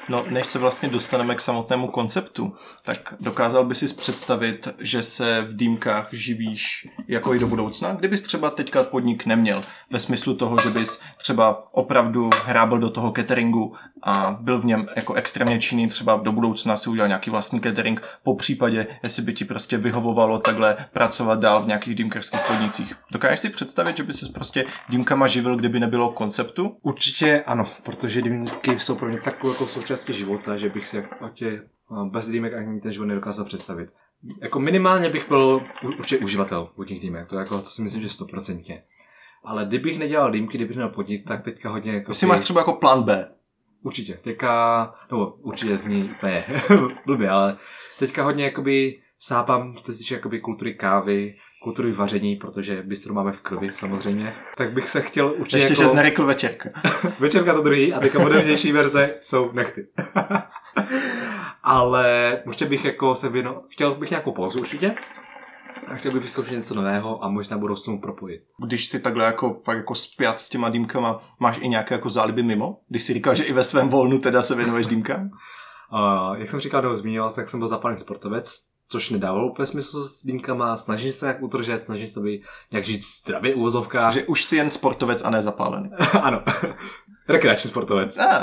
No, 0.09 0.25
než 0.29 0.47
se 0.47 0.59
vlastně 0.59 0.89
dostaneme 0.89 1.35
k 1.35 1.41
samotnému 1.41 1.87
konceptu, 1.87 2.53
tak 2.85 3.13
dokázal 3.19 3.65
by 3.65 3.75
si 3.75 3.93
představit, 3.93 4.67
že 4.79 5.03
se 5.03 5.41
v 5.41 5.55
dýmkách 5.55 6.07
živíš 6.11 6.87
jako 7.07 7.35
i 7.35 7.39
do 7.39 7.47
budoucna? 7.47 7.93
Kdybys 7.93 8.21
třeba 8.21 8.49
teďka 8.49 8.83
podnik 8.83 9.25
neměl, 9.25 9.63
ve 9.91 9.99
smyslu 9.99 10.33
toho, 10.33 10.57
že 10.63 10.69
bys 10.69 11.01
třeba 11.17 11.73
opravdu 11.73 12.29
hrábl 12.45 12.79
do 12.79 12.89
toho 12.89 13.11
cateringu 13.11 13.73
a 14.03 14.37
byl 14.41 14.61
v 14.61 14.65
něm 14.65 14.87
jako 14.95 15.13
extrémně 15.13 15.59
činný, 15.59 15.87
třeba 15.87 16.15
do 16.15 16.31
budoucna 16.31 16.77
si 16.77 16.89
udělal 16.89 17.07
nějaký 17.07 17.29
vlastní 17.29 17.61
catering, 17.61 18.01
po 18.23 18.35
případě, 18.35 18.87
jestli 19.03 19.23
by 19.23 19.33
ti 19.33 19.45
prostě 19.45 19.77
vyhovovalo 19.77 20.37
takhle 20.37 20.77
pracovat 20.93 21.39
dál 21.39 21.61
v 21.61 21.67
nějakých 21.67 21.95
dýmkařských 21.95 22.41
podnicích. 22.41 22.93
Dokážeš 23.11 23.39
si 23.39 23.49
představit, 23.49 23.97
že 23.97 24.03
by 24.03 24.13
se 24.13 24.25
prostě 24.33 24.65
dýmkama 24.89 25.27
živil, 25.27 25.55
kdyby 25.55 25.79
nebylo 25.79 26.09
konceptu? 26.09 26.77
Určitě 26.81 27.43
ano, 27.47 27.67
protože 27.83 28.21
dýmky 28.21 28.79
jsou 28.79 28.95
pro 28.95 29.07
mě 29.07 29.21
takovou 29.21 29.53
jako 29.53 29.67
součástí 29.95 30.13
života, 30.13 30.57
že 30.57 30.69
bych 30.69 30.87
si 30.87 30.97
jako 30.97 31.29
tě, 31.29 31.69
bez 32.11 32.27
dýmek 32.27 32.53
ani 32.53 32.81
ten 32.81 32.91
život 32.91 33.05
nedokázal 33.05 33.45
představit. 33.45 33.89
Jako 34.41 34.59
minimálně 34.59 35.09
bych 35.09 35.27
byl 35.27 35.61
u- 35.83 35.87
určitě 35.87 36.23
uživatel 36.23 36.71
vodních 36.77 36.99
dýmek, 36.99 37.27
to, 37.27 37.37
jako, 37.37 37.61
to 37.61 37.69
si 37.69 37.81
myslím, 37.81 38.01
že 38.01 38.09
stoprocentně. 38.09 38.83
Ale 39.43 39.65
kdybych 39.65 39.99
nedělal 39.99 40.31
dýmky, 40.31 40.57
kdybych 40.57 40.75
měl 40.75 40.89
podnik, 40.89 41.23
tak 41.23 41.41
teďka 41.41 41.69
hodně 41.69 41.91
jako... 41.93 42.11
Jestli 42.11 42.27
máš 42.27 42.39
třeba 42.39 42.61
jako 42.61 42.73
plán 42.73 43.03
B, 43.03 43.31
Určitě, 43.83 44.13
teďka, 44.13 44.93
nebo 45.11 45.31
určitě 45.31 45.77
zní 45.77 46.09
úplně 46.17 46.45
blbě, 47.05 47.29
ale 47.29 47.57
teďka 47.99 48.23
hodně 48.23 48.43
jakoby 48.43 49.01
sápám, 49.19 49.75
co 49.83 49.91
se 49.93 49.97
týče 49.97 50.15
jakoby 50.15 50.39
kultury 50.39 50.73
kávy, 50.73 51.35
kultury 51.65 51.91
vaření, 51.91 52.35
protože 52.35 52.83
bistro 52.83 53.13
máme 53.13 53.31
v 53.31 53.41
krvi 53.41 53.71
samozřejmě, 53.71 54.33
tak 54.57 54.73
bych 54.73 54.89
se 54.89 55.01
chtěl 55.01 55.33
určitě 55.37 55.57
ještě, 55.57 55.73
jako... 55.73 55.83
že 55.83 55.89
jsi 55.89 55.95
nerekl 55.95 56.25
večerka. 56.25 56.69
Večerka 57.19 57.53
to 57.53 57.61
druhý 57.61 57.93
a 57.93 57.99
teďka 57.99 58.19
modernější 58.19 58.71
verze 58.71 59.15
jsou 59.19 59.51
nechty. 59.51 59.87
Ale 61.63 62.39
určitě 62.45 62.65
bych 62.65 62.85
jako 62.85 63.15
se 63.15 63.29
věno... 63.29 63.61
Chtěl 63.69 63.95
bych 63.95 64.09
nějakou 64.09 64.31
pauzu 64.31 64.59
určitě. 64.59 64.95
A 65.87 65.95
chtěl 65.95 66.11
bych 66.11 66.21
vyzkoušet 66.21 66.55
něco 66.55 66.75
nového 66.75 67.23
a 67.23 67.29
možná 67.29 67.57
budoucnu 67.57 68.01
propojit. 68.01 68.41
Když 68.65 68.87
si 68.87 68.99
takhle 68.99 69.25
jako, 69.25 69.59
fakt 69.65 69.77
jako 69.77 69.95
spjat 69.95 70.41
s 70.41 70.49
těma 70.49 70.69
dýmkama, 70.69 71.19
máš 71.39 71.57
i 71.61 71.67
nějaké 71.67 71.95
jako 71.95 72.09
záliby 72.09 72.43
mimo? 72.43 72.79
Když 72.89 73.03
si 73.03 73.13
říkal, 73.13 73.35
že 73.35 73.43
i 73.43 73.53
ve 73.53 73.63
svém 73.63 73.89
volnu 73.89 74.19
teda 74.19 74.41
se 74.41 74.55
věnuješ 74.55 74.87
dýmkám? 74.87 75.29
Uh, 75.93 76.37
jak 76.37 76.49
jsem 76.49 76.59
říkal, 76.59 76.81
nebo 76.81 76.95
zmínil, 76.95 77.29
tak 77.31 77.49
jsem 77.49 77.59
byl 77.59 77.67
zapálený 77.67 77.99
sportovec, 77.99 78.59
což 78.87 79.09
nedávalo 79.09 79.51
úplně 79.51 79.65
smysl 79.65 80.03
s 80.03 80.25
dýmkama, 80.25 80.77
snažím 80.77 81.11
se 81.11 81.27
jak 81.27 81.41
udržet, 81.41 81.83
snažím 81.83 82.07
se 82.07 82.19
by 82.19 82.41
nějak 82.71 82.85
žít 82.85 83.05
zdravě 83.05 83.53
v 83.53 83.57
uvozovkách. 83.57 84.13
Že 84.13 84.23
už 84.25 84.43
si 84.45 84.55
jen 84.55 84.71
sportovec 84.71 85.21
a 85.25 85.29
ne 85.29 85.41
zapálený. 85.41 85.89
ano, 86.21 86.43
rekreační 87.27 87.69
sportovec. 87.69 88.19
A, 88.19 88.37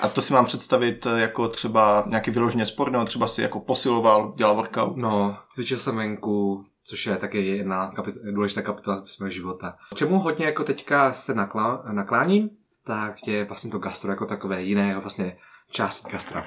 a 0.00 0.08
to 0.08 0.22
si 0.22 0.32
mám 0.32 0.44
představit 0.44 1.06
jako 1.16 1.48
třeba 1.48 2.04
nějaký 2.06 2.30
vyloženě 2.30 2.66
sport, 2.66 2.92
nebo 2.92 3.04
třeba 3.04 3.26
si 3.26 3.42
jako 3.42 3.60
posiloval, 3.60 4.32
dělal 4.36 4.54
workout. 4.56 4.96
No, 4.96 5.38
cvičil 5.52 5.78
jsem 5.78 5.96
venku, 5.96 6.64
což 6.84 7.06
je 7.06 7.16
také 7.16 7.40
jedna 7.40 7.92
kapit- 7.92 8.32
důležitá 8.34 8.62
kapitola 8.62 9.02
svého 9.06 9.30
života. 9.30 9.76
K 9.94 9.98
čemu 9.98 10.18
hodně 10.18 10.46
jako 10.46 10.64
teďka 10.64 11.12
se 11.12 11.34
naklá- 11.34 11.92
nakláním, 11.92 12.50
tak 12.84 13.26
je 13.26 13.44
vlastně 13.44 13.70
to 13.70 13.78
gastro 13.78 14.10
jako 14.10 14.26
takové 14.26 14.62
jiné 14.62 14.98
vlastně 14.98 15.36
části 15.70 16.10
gastra. 16.10 16.44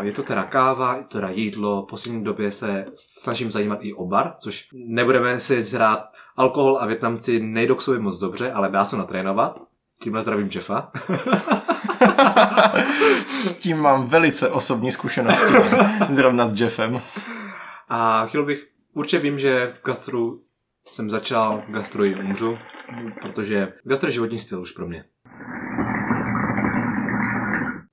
Je 0.00 0.12
to 0.12 0.22
teda 0.22 0.42
káva, 0.42 0.96
je 0.96 1.02
to 1.02 1.08
teda 1.08 1.28
jídlo, 1.30 1.82
v 1.82 1.86
poslední 1.86 2.24
době 2.24 2.50
se 2.50 2.86
snažím 2.94 3.50
zajímat 3.52 3.78
i 3.82 3.94
o 3.94 4.06
bar, 4.06 4.32
což 4.38 4.68
nebudeme 4.72 5.40
si 5.40 5.64
zhrát 5.64 6.00
alkohol 6.36 6.78
a 6.80 6.86
Větnamci 6.86 7.40
nejdou 7.40 7.74
k 7.74 7.82
sobě 7.82 8.00
moc 8.00 8.18
dobře, 8.18 8.52
ale 8.52 8.68
dá 8.68 8.84
se 8.84 8.96
natrénovat. 8.96 9.62
Tímhle 10.02 10.22
zdravím 10.22 10.50
Jeffa. 10.54 10.90
s 13.26 13.54
tím 13.54 13.78
mám 13.78 14.06
velice 14.06 14.48
osobní 14.50 14.92
zkušenosti, 14.92 15.54
zrovna 16.08 16.48
s 16.48 16.60
Jeffem. 16.60 17.00
A 17.88 18.26
chtěl 18.26 18.44
bych, 18.44 18.68
určitě 18.94 19.18
vím, 19.18 19.38
že 19.38 19.74
v 19.80 19.84
gastru 19.84 20.42
jsem 20.92 21.10
začal, 21.10 21.62
v 21.68 21.72
gastru 21.72 22.04
i 22.04 22.14
umřu, 22.14 22.58
protože 23.20 23.72
gastro 23.84 24.08
je 24.08 24.12
životní 24.12 24.38
styl 24.38 24.60
už 24.60 24.72
pro 24.72 24.86
mě. 24.86 25.04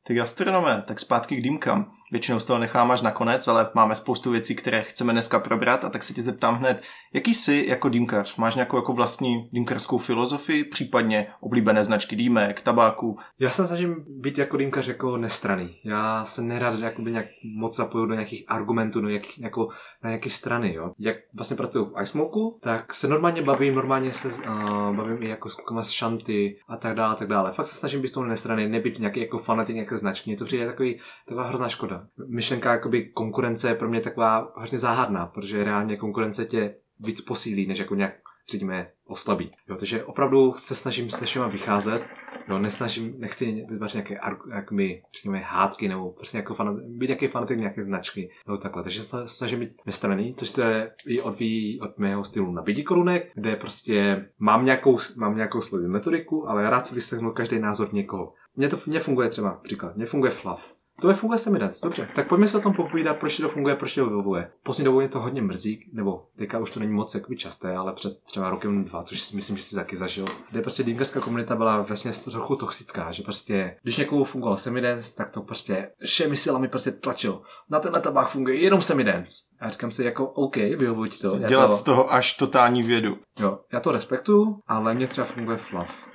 Ty 0.08 0.14
gastronome, 0.14 0.84
tak 0.88 1.00
zpátky 1.00 1.36
k 1.36 1.42
dýmkám. 1.42 1.97
Většinou 2.12 2.40
z 2.40 2.46
toho 2.46 2.60
nechám 2.60 2.92
až 2.92 3.02
nakonec, 3.02 3.48
ale 3.48 3.70
máme 3.74 3.96
spoustu 3.96 4.32
věcí, 4.32 4.56
které 4.56 4.82
chceme 4.84 5.14
dneska 5.14 5.40
probrat 5.40 5.86
a 5.86 5.90
tak 5.90 6.04
se 6.04 6.14
tě 6.14 6.22
zeptám 6.22 6.56
hned, 6.56 6.84
jaký 7.14 7.36
jsi 7.36 7.66
jako 7.68 7.90
dýmkař? 7.90 8.36
Máš 8.36 8.56
nějakou 8.56 8.78
jako 8.78 8.94
vlastní 8.94 9.50
dýmkařskou 9.54 9.98
filozofii, 9.98 10.64
případně 10.64 11.28
oblíbené 11.40 11.86
značky 11.86 12.16
dýmek, 12.16 12.62
tabáku? 12.62 13.18
Já 13.40 13.50
se 13.50 13.68
snažím 13.68 13.96
být 14.08 14.38
jako 14.38 14.58
dýmkař 14.58 14.88
jako 14.88 15.18
nestraný. 15.18 15.76
Já 15.86 16.26
se 16.26 16.42
nerad 16.42 16.80
jakoby 16.80 17.12
nějak 17.12 17.26
moc 17.58 17.76
zapoju 17.76 18.06
do 18.06 18.14
nějakých 18.14 18.44
argumentů, 18.48 19.02
do 19.02 19.08
nějakých, 19.08 19.40
jako, 19.40 19.68
na 20.04 20.10
nějaké 20.10 20.30
strany. 20.30 20.74
Jo. 20.74 20.92
Jak 21.00 21.18
vlastně 21.36 21.58
pracuji 21.58 21.86
v 21.86 22.02
iSmoku, 22.04 22.60
tak 22.62 22.94
se 22.94 23.08
normálně 23.08 23.42
bavím, 23.42 23.76
normálně 23.76 24.14
se 24.14 24.28
uh, 24.28 24.96
bavím 24.96 25.24
i 25.24 25.28
jako 25.28 25.50
s 25.50 25.56
klukama 25.56 25.84
z 25.84 25.90
šanty 25.90 26.60
a 26.68 26.78
tak 26.78 26.96
dále, 26.96 27.14
a 27.14 27.16
tak 27.16 27.28
dále. 27.28 27.52
Fakt 27.52 27.68
se 27.68 27.76
snažím 27.76 28.02
být 28.02 28.14
tomu 28.14 28.26
nestraný, 28.26 28.68
nebyt 28.68 29.00
nějaký 29.00 29.20
jako 29.20 29.38
fanatik 29.38 29.76
nějaké 29.76 29.98
značky. 29.98 30.32
Je 30.32 30.38
to 30.38 30.46
přijde 30.46 30.66
takový, 30.66 31.00
taková 31.28 31.48
hrozná 31.48 31.70
škoda. 31.70 31.97
Myšlenka 32.28 32.72
jakoby 32.72 33.06
konkurence 33.06 33.68
je 33.68 33.76
pro 33.76 33.90
mě 33.90 34.02
taková 34.02 34.54
hrozně 34.58 34.78
záhadná, 34.78 35.26
protože 35.26 35.64
reálně 35.64 35.98
konkurence 35.98 36.46
tě 36.46 36.76
víc 37.00 37.22
posílí, 37.22 37.68
než 37.68 37.80
jako 37.80 37.96
nějak 37.96 38.14
řekněme, 38.52 38.92
oslabí. 39.06 39.52
Jo, 39.70 39.76
takže 39.76 40.04
opravdu 40.04 40.52
se 40.52 40.76
snažím 40.76 41.10
s 41.10 41.22
všema 41.22 41.48
vycházet, 41.48 42.04
jo, 42.48 42.60
nesnažím, 42.60 43.14
nechci 43.18 43.66
vytvářet 43.70 43.94
nějaké, 43.94 44.18
jak 44.54 44.72
my, 44.72 45.02
řekněme, 45.16 45.38
hádky, 45.38 45.88
nebo 45.88 46.12
prostě 46.12 46.38
jako 46.38 46.54
fanat, 46.54 46.76
být 46.80 47.08
nějaký 47.08 47.28
fanatik 47.28 47.60
nějaké 47.60 47.82
značky, 47.82 48.30
nebo 48.48 48.58
takhle. 48.58 48.84
Takže 48.84 49.04
se 49.04 49.28
snažím 49.28 49.60
být 49.60 49.72
nestraný, 49.86 50.36
což 50.36 50.50
se 50.50 50.92
i 51.08 51.22
odvíjí 51.22 51.82
od 51.82 51.98
mého 51.98 52.24
stylu 52.24 52.52
na 52.52 52.62
bídí 52.62 52.84
korunek, 52.84 53.32
kde 53.36 53.56
prostě 53.56 54.26
mám 54.40 54.66
nějakou, 54.66 54.98
mám 55.18 55.36
nějakou 55.36 55.62
svou 55.62 55.88
metodiku, 55.88 56.50
ale 56.50 56.70
rád 56.70 56.88
si 56.88 56.96
vyslechnu 56.96 57.32
každý 57.32 57.60
názor 57.60 57.94
někoho. 57.94 58.34
Mně 58.56 58.70
to 58.70 58.78
mně 58.88 59.00
funguje 59.00 59.30
třeba, 59.30 59.54
příklad, 59.54 59.96
mně 59.96 60.06
funguje 60.06 60.32
flav. 60.32 60.77
To 61.02 61.10
je 61.10 61.16
funguje 61.16 61.40
Semidance, 61.40 61.80
dobře. 61.84 62.10
Tak 62.16 62.28
pojďme 62.28 62.48
se 62.48 62.58
o 62.58 62.60
tom 62.60 62.74
popovídat, 62.74 63.18
proč 63.18 63.38
to 63.38 63.50
funguje, 63.50 63.76
proč 63.76 63.96
to 63.96 64.06
vyhovuje. 64.06 64.52
Poslední 64.64 64.86
dobou 64.86 65.00
je 65.00 65.10
to 65.10 65.20
hodně 65.20 65.42
mrzí, 65.42 65.90
nebo 65.94 66.26
teďka 66.36 66.60
už 66.60 66.72
to 66.72 66.80
není 66.80 66.94
moc 66.94 67.16
jakoby 67.16 67.38
časté, 67.38 67.76
ale 67.76 67.94
před 67.94 68.24
třeba 68.24 68.50
rokem 68.50 68.84
dva, 68.84 69.04
což 69.04 69.20
si 69.20 69.36
myslím, 69.36 69.58
že 69.58 69.64
si 69.64 69.76
taky 69.76 69.98
zažil, 69.98 70.26
kde 70.52 70.62
prostě 70.62 70.84
dingerská 70.84 71.20
komunita 71.20 71.56
byla 71.56 71.82
ve 71.82 71.96
trochu 72.32 72.56
toxická, 72.56 73.12
že 73.12 73.24
prostě, 73.24 73.76
když 73.84 73.98
někomu 73.98 74.24
fungoval 74.24 74.58
Semidance, 74.58 75.16
tak 75.16 75.30
to 75.30 75.42
prostě 75.42 75.92
všemi 76.04 76.38
silami 76.38 76.68
prostě 76.68 76.92
tlačil. 76.92 77.42
Na 77.70 77.80
tenhle 77.80 78.02
tabák 78.02 78.30
funguje 78.30 78.62
jenom 78.62 78.82
Semidance. 78.82 79.34
A 79.60 79.70
říkám 79.70 79.92
si 79.92 80.04
jako, 80.04 80.26
OK, 80.26 80.56
vyhovuje 80.56 81.10
ti 81.10 81.18
to. 81.18 81.40
Dělat 81.40 81.68
to, 81.68 81.74
z 81.74 81.84
toho 81.84 82.14
až 82.14 82.34
totální 82.34 82.84
vědu. 82.84 83.18
Jo, 83.40 83.60
já 83.74 83.80
to 83.80 83.92
respektuju, 83.92 84.60
ale 84.68 84.94
mě 84.94 85.08
třeba 85.08 85.26
funguje 85.28 85.58
flav. 85.58 86.08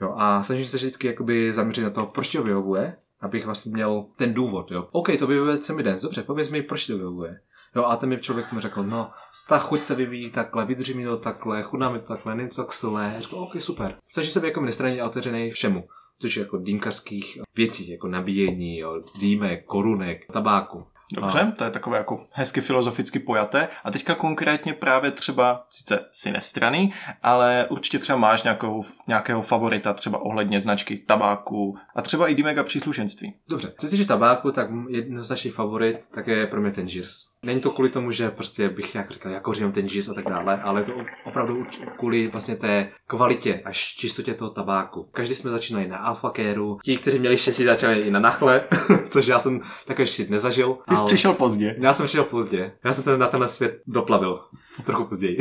Jo, 0.00 0.14
a 0.16 0.42
snažím 0.42 0.66
se 0.66 0.76
vždycky 0.76 1.06
jakoby 1.06 1.52
zaměřit 1.52 1.82
na 1.82 1.90
to, 1.90 2.06
proč 2.06 2.32
to 2.32 2.42
vyhovuje, 2.42 2.96
abych 3.20 3.46
vlastně 3.46 3.72
měl 3.72 4.06
ten 4.16 4.34
důvod, 4.34 4.70
jo. 4.70 4.88
OK, 4.92 5.08
to 5.18 5.28
se 5.60 5.72
mi 5.72 5.82
den, 5.82 5.98
dobře, 6.02 6.22
pověz 6.22 6.50
mi, 6.50 6.62
proč 6.62 6.86
to 6.86 6.96
vyhovuje. 6.96 7.40
Jo, 7.76 7.84
a 7.84 7.96
ten 7.96 8.08
mi 8.08 8.18
člověk 8.18 8.52
mi 8.52 8.60
řekl, 8.60 8.82
no, 8.82 9.10
ta 9.48 9.58
chuť 9.58 9.80
se 9.80 9.94
vyvíjí 9.94 10.30
takhle, 10.30 10.64
vydrží 10.64 10.94
mi 10.94 11.04
to 11.04 11.16
takhle, 11.16 11.62
chudná 11.62 11.90
mi 11.90 11.98
to 11.98 12.06
takhle, 12.06 12.34
není 12.34 12.48
to 12.48 12.56
tak 12.56 12.72
silné. 12.72 13.16
Řekl, 13.18 13.36
OK, 13.36 13.52
super. 13.58 13.94
Snaží 14.06 14.30
se 14.30 14.40
být 14.40 14.46
jako 14.46 14.60
nestraně 14.60 15.04
otevřený 15.04 15.50
všemu 15.50 15.84
což 16.18 16.36
je 16.36 16.42
jako 16.42 16.58
dýmkařských 16.58 17.38
věcí, 17.56 17.90
jako 17.90 18.08
nabíjení, 18.08 18.78
jo, 18.78 19.02
dýmek, 19.18 19.64
korunek, 19.64 20.26
tabáku. 20.32 20.84
Dobře, 21.14 21.40
a... 21.40 21.50
to 21.50 21.64
je 21.64 21.70
takové 21.70 21.98
jako 21.98 22.26
hezky 22.32 22.60
filozoficky 22.60 23.18
pojaté. 23.18 23.68
A 23.84 23.90
teďka 23.90 24.14
konkrétně 24.14 24.72
právě 24.72 25.10
třeba, 25.10 25.66
sice 25.70 26.04
si 26.12 26.30
nestraný, 26.30 26.92
ale 27.22 27.66
určitě 27.70 27.98
třeba 27.98 28.18
máš 28.18 28.42
nějakou, 28.42 28.84
nějakého 29.06 29.42
favorita, 29.42 29.92
třeba 29.92 30.18
ohledně 30.18 30.60
značky 30.60 30.96
tabáku 30.96 31.76
a 31.96 32.02
třeba 32.02 32.28
i 32.28 32.34
dýmek 32.34 32.58
a 32.58 32.64
příslušenství. 32.64 33.34
Dobře, 33.48 33.72
co 33.78 33.86
se 33.86 33.90
týče 33.90 34.08
tabáku, 34.08 34.52
tak 34.52 34.68
jednoznačný 34.90 35.50
favorit 35.50 36.06
tak 36.14 36.26
je 36.26 36.46
pro 36.46 36.60
mě 36.60 36.70
ten 36.70 36.86
Jirs. 36.86 37.26
Není 37.42 37.60
to 37.60 37.70
kvůli 37.70 37.90
tomu, 37.90 38.10
že 38.10 38.30
prostě 38.30 38.68
bych 38.68 38.94
nějak 38.94 39.10
říkal, 39.10 39.32
jako 39.32 39.54
říkám 39.54 39.72
ten 39.72 39.86
Jirs 39.86 40.08
a 40.08 40.14
tak 40.14 40.28
dále, 40.28 40.60
ale 40.62 40.80
je 40.80 40.84
to 40.84 40.92
opravdu 41.24 41.66
kvůli 41.98 42.28
vlastně 42.28 42.56
té 42.56 42.88
kvalitě 43.06 43.62
a 43.64 43.72
čistotě 43.72 44.34
toho 44.34 44.50
tabáku. 44.50 45.08
Každý 45.12 45.34
jsme 45.34 45.50
začínali 45.50 45.88
na 45.88 45.96
Alpha 45.96 46.30
Careu, 46.30 46.78
ti, 46.84 46.96
kteří 46.96 47.18
měli 47.18 47.36
štěstí, 47.36 47.64
začali 47.64 48.00
i 48.00 48.10
na 48.10 48.20
Nachle, 48.20 48.64
což 49.10 49.26
já 49.26 49.38
jsem 49.38 49.60
takové 49.86 50.06
štěstí 50.06 50.32
nezažil. 50.32 50.78
Ty 50.88 50.94
jsi 50.94 51.00
ale... 51.00 51.06
přišel 51.06 51.34
pozdě. 51.34 51.76
Já 51.78 51.92
jsem 51.92 52.06
přišel 52.06 52.24
pozdě. 52.24 52.72
Já 52.84 52.92
jsem 52.92 53.04
se 53.04 53.18
na 53.18 53.26
tenhle 53.26 53.48
svět 53.48 53.82
doplavil. 53.86 54.40
Trochu 54.84 55.04
později. 55.04 55.38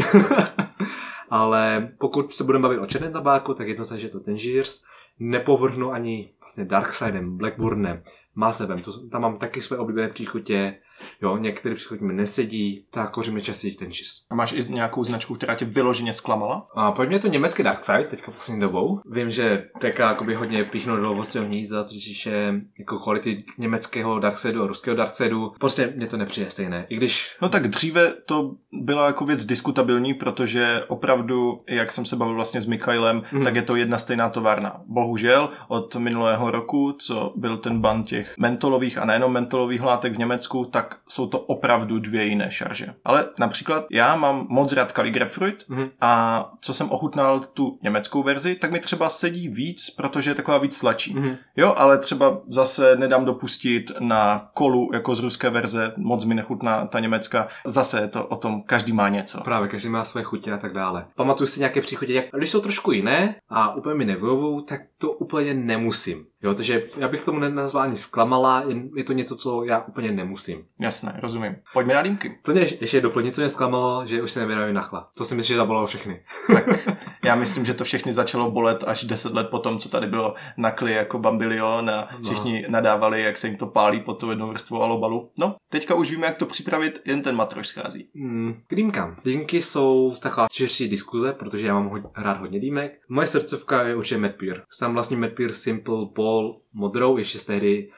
ale 1.29 1.89
pokud 1.99 2.33
se 2.33 2.43
budeme 2.43 2.61
bavit 2.61 2.79
o 2.79 2.85
černém 2.85 3.13
tabáku, 3.13 3.53
tak 3.53 3.67
jednoznačně 3.67 4.05
je 4.05 4.11
to 4.11 4.19
Tangiers. 4.19 4.81
Nepovrhnu 5.19 5.91
ani 5.91 6.33
vlastně 6.39 6.65
Darksidem, 6.65 7.37
Blackburnem, 7.37 8.03
Masevem. 8.35 8.79
To, 8.79 9.07
tam 9.09 9.21
mám 9.21 9.37
taky 9.37 9.61
své 9.61 9.77
oblíbené 9.77 10.09
příchutě. 10.09 10.75
Jo, 11.21 11.37
některé 11.37 11.75
příchutě 11.75 12.05
mi 12.05 12.13
nesedí, 12.13 12.85
tak 12.89 13.11
koříme 13.11 13.41
častěji 13.41 13.73
ten 13.73 13.91
čist. 13.91 14.25
A 14.29 14.35
máš 14.35 14.53
i 14.53 14.73
nějakou 14.73 15.03
značku, 15.03 15.35
která 15.35 15.55
tě 15.55 15.65
vyloženě 15.65 16.13
zklamala? 16.13 16.67
A 16.75 16.91
pojď 16.91 17.09
mě 17.09 17.19
to 17.19 17.27
německý 17.27 17.63
Darkside, 17.63 18.03
teďka 18.03 18.31
poslední 18.31 18.61
dobou. 18.61 18.99
Vím, 19.11 19.29
že 19.29 19.63
Teka 19.79 20.07
jakoby 20.07 20.35
hodně 20.35 20.63
píchnu 20.63 20.97
do 20.97 21.11
ovocného 21.11 21.47
hnízda, 21.47 21.83
totiž 21.83 22.25
je 22.25 22.61
jako 22.79 22.99
kvality 22.99 23.43
německého 23.57 24.19
Darksideu 24.19 24.63
a 24.63 24.67
ruského 24.67 24.95
Darksideu. 24.95 25.51
Prostě 25.59 25.93
mě 25.95 26.07
to 26.07 26.17
nepřijde 26.17 26.49
stejné. 26.49 26.85
I 26.89 26.95
když... 26.95 27.37
No 27.41 27.49
tak 27.49 27.67
dříve 27.67 28.13
to 28.25 28.55
byla 28.71 29.05
jako 29.05 29.25
věc 29.25 29.45
diskutabilní, 29.45 30.13
protože 30.13 30.83
opravdu, 30.87 31.63
jak 31.69 31.91
jsem 31.91 32.05
se 32.05 32.15
bavil 32.15 32.35
vlastně 32.35 32.61
s 32.61 32.65
Mikhailem, 32.65 33.23
mm. 33.31 33.43
tak 33.43 33.55
je 33.55 33.61
to 33.61 33.75
jedna 33.75 33.97
stejná 33.97 34.29
továrna. 34.29 34.81
Bohužel 34.85 35.49
od 35.67 35.95
minulého 35.95 36.51
roku, 36.51 36.95
co 36.99 37.33
byl 37.35 37.57
ten 37.57 37.81
ban 37.81 38.03
těch 38.03 38.33
mentolových 38.39 38.97
a 38.97 39.05
nejenom 39.05 39.33
mentolových 39.33 39.83
látek 39.83 40.13
v 40.13 40.17
Německu, 40.17 40.65
tak 40.65 40.86
jsou 41.09 41.27
to 41.27 41.39
opravdu 41.39 41.99
dvě 41.99 42.25
jiné 42.25 42.51
šarže. 42.51 42.93
Ale 43.05 43.29
například 43.39 43.85
já 43.91 44.15
mám 44.15 44.47
moc 44.49 44.73
rád 44.73 44.93
Grapefruit 44.97 45.65
mm-hmm. 45.69 45.89
a 46.01 46.51
co 46.61 46.73
jsem 46.73 46.89
ochutnal 46.89 47.39
tu 47.39 47.79
německou 47.83 48.23
verzi, 48.23 48.55
tak 48.55 48.71
mi 48.71 48.79
třeba 48.79 49.09
sedí 49.09 49.47
víc, 49.47 49.89
protože 49.89 50.29
je 50.29 50.35
taková 50.35 50.57
víc 50.57 50.77
sladší. 50.77 51.15
Mm-hmm. 51.15 51.37
Jo, 51.57 51.73
ale 51.77 51.97
třeba 51.97 52.41
zase 52.47 52.95
nedám 52.95 53.25
dopustit 53.25 53.91
na 53.99 54.49
kolu 54.53 54.89
jako 54.93 55.15
z 55.15 55.19
ruské 55.19 55.49
verze, 55.49 55.93
moc 55.97 56.25
mi 56.25 56.35
nechutná 56.35 56.85
ta 56.85 56.99
německá. 56.99 57.47
Zase 57.65 58.01
je 58.01 58.07
to 58.07 58.27
o 58.27 58.35
tom, 58.35 58.61
každý 58.61 58.93
má 58.93 59.09
něco. 59.09 59.41
Právě, 59.41 59.69
každý 59.69 59.89
má 59.89 60.05
své 60.05 60.23
chutě 60.23 60.51
a 60.51 60.57
tak 60.57 60.73
dále. 60.73 61.05
Pamatuju 61.15 61.47
si 61.47 61.59
nějaké 61.59 61.81
příchutě, 61.81 62.13
jak 62.13 62.25
když 62.37 62.49
jsou 62.49 62.61
trošku 62.61 62.91
jiné 62.91 63.35
a 63.49 63.75
úplně 63.75 63.95
mi 63.95 64.05
nevyhovují, 64.05 64.63
tak 64.63 64.81
to 64.97 65.11
úplně 65.11 65.53
nemusím. 65.53 66.25
Jo, 66.43 66.53
takže 66.53 66.83
já 66.97 67.07
bych 67.07 67.25
tomu 67.25 67.39
nenazval 67.39 67.83
ani 67.83 67.95
zklamala, 67.95 68.63
je 68.95 69.03
to 69.03 69.13
něco, 69.13 69.37
co 69.37 69.63
já 69.63 69.79
úplně 69.79 70.11
nemusím. 70.11 70.65
Jasné, 70.81 71.19
rozumím. 71.21 71.55
Pojďme 71.73 71.93
na 71.93 72.01
dýmky. 72.01 72.39
Co 72.43 72.51
mě 72.51 72.61
ještě 72.61 73.01
doplnit, 73.01 73.35
co 73.35 73.41
mě 73.41 73.49
zklamalo, 73.49 74.05
že 74.05 74.21
už 74.21 74.31
se 74.31 74.39
nevydávám 74.39 74.73
nachla. 74.73 75.09
To 75.17 75.25
si 75.25 75.35
myslím, 75.35 75.53
že 75.53 75.57
zabolalo 75.57 75.87
všechny. 75.87 76.23
Tak 76.53 76.97
já 77.23 77.35
myslím, 77.35 77.65
že 77.65 77.73
to 77.73 77.83
všechny 77.83 78.13
začalo 78.13 78.51
bolet 78.51 78.83
až 78.87 79.03
10 79.03 79.33
let 79.33 79.49
potom, 79.49 79.77
co 79.77 79.89
tady 79.89 80.07
bylo 80.07 80.33
nakly 80.57 80.93
jako 80.93 81.19
bambilion 81.19 81.89
a 81.89 82.07
no. 82.19 82.25
všichni 82.25 82.61
no. 82.61 82.71
nadávali, 82.71 83.21
jak 83.21 83.37
se 83.37 83.47
jim 83.47 83.57
to 83.57 83.67
pálí 83.67 83.99
pod 83.99 84.13
tou 84.13 84.29
jednou 84.29 84.49
vrstvou 84.49 84.81
alobalu. 84.81 85.31
No, 85.39 85.55
teďka 85.69 85.95
už 85.95 86.11
víme, 86.11 86.27
jak 86.27 86.37
to 86.37 86.45
připravit, 86.45 87.01
jen 87.05 87.21
ten 87.21 87.35
matroš 87.35 87.67
schází. 87.67 88.09
Mm, 88.13 88.53
k 88.67 88.75
dýmkám. 88.75 89.17
Dýmky 89.25 89.61
jsou 89.61 90.13
taková 90.21 90.47
širší 90.51 90.87
diskuze, 90.87 91.33
protože 91.33 91.67
já 91.67 91.73
mám 91.73 91.89
ho- 91.89 92.11
rád 92.17 92.39
hodně 92.39 92.59
dýmek. 92.59 92.91
Moje 93.09 93.27
srdcovka 93.27 93.83
je 93.83 93.95
určitě 93.95 94.17
Medpeer. 94.17 94.63
Tam 94.79 94.93
vlastně 94.93 95.17
Medpeer 95.17 95.53
Simple 95.53 96.05
Paul 96.27 96.61
modrou, 96.73 97.17
ještě 97.17 97.39
z 97.39 97.43
tehdy 97.43 97.89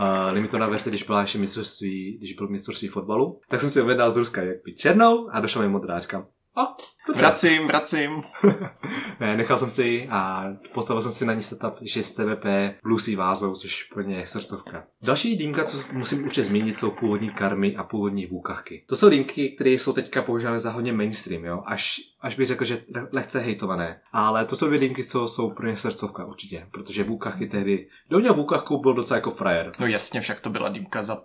uh, 0.00 0.06
limitovaná 0.32 0.70
verze, 0.70 0.90
když 0.90 1.02
byla 1.02 1.20
ještě 1.20 1.38
mistrovství, 1.38 2.18
když 2.18 2.32
byl 2.32 2.48
mistrovství 2.48 2.88
fotbalu, 2.88 3.40
tak 3.48 3.60
jsem 3.60 3.70
si 3.70 3.82
objednal 3.82 4.10
z 4.10 4.16
Ruska 4.16 4.42
jak 4.42 4.56
černou 4.76 5.28
a 5.32 5.40
došla 5.40 5.62
mi 5.62 5.68
modrá. 5.68 6.00
A, 6.56 6.76
Vracím, 7.16 7.66
vracím. 7.66 8.22
ne, 9.20 9.36
nechal 9.36 9.58
jsem 9.58 9.70
si 9.70 9.82
ji 9.82 10.08
a 10.10 10.44
postavil 10.72 11.00
jsem 11.00 11.12
si 11.12 11.24
na 11.26 11.34
ní 11.34 11.42
setup 11.42 11.74
6 11.86 12.10
CVP 12.14 12.44
Lucy 12.84 13.16
vázou, 13.16 13.54
což 13.54 13.80
je 13.80 13.94
plně 13.94 14.26
srdcovka. 14.26 14.84
Další 15.02 15.36
dýmka, 15.36 15.64
co 15.64 15.78
musím 15.92 16.24
určitě 16.24 16.44
zmínit, 16.44 16.78
jsou 16.78 16.90
původní 16.90 17.30
karmy 17.30 17.76
a 17.76 17.84
původní 17.84 18.26
vůkachky. 18.26 18.84
To 18.88 18.96
jsou 18.96 19.08
dýmky, 19.08 19.48
které 19.48 19.70
jsou 19.70 19.92
teďka 19.92 20.22
používány 20.22 20.60
za 20.60 20.70
hodně 20.70 20.92
mainstream, 20.92 21.44
jo? 21.44 21.62
Až, 21.66 21.94
až 22.20 22.36
bych 22.36 22.46
řekl, 22.46 22.64
že 22.64 22.84
lehce 23.12 23.38
hejtované. 23.40 24.00
Ale 24.12 24.44
to 24.44 24.56
jsou 24.56 24.66
dvě 24.66 24.78
dýmky, 24.78 25.04
co 25.04 25.28
jsou 25.28 25.50
pro 25.50 25.66
ně 25.66 25.76
srdcovka 25.76 26.24
určitě, 26.24 26.66
protože 26.72 27.04
vůkachky 27.04 27.46
tehdy, 27.46 27.86
kdo 28.08 28.18
měl 28.18 28.34
vůkachku, 28.34 28.78
byl 28.78 28.94
docela 28.94 29.16
jako 29.16 29.30
frajer. 29.30 29.72
No 29.78 29.86
jasně, 29.86 30.20
však 30.20 30.40
to 30.40 30.50
byla 30.50 30.68
dýmka 30.68 31.02
za 31.02 31.22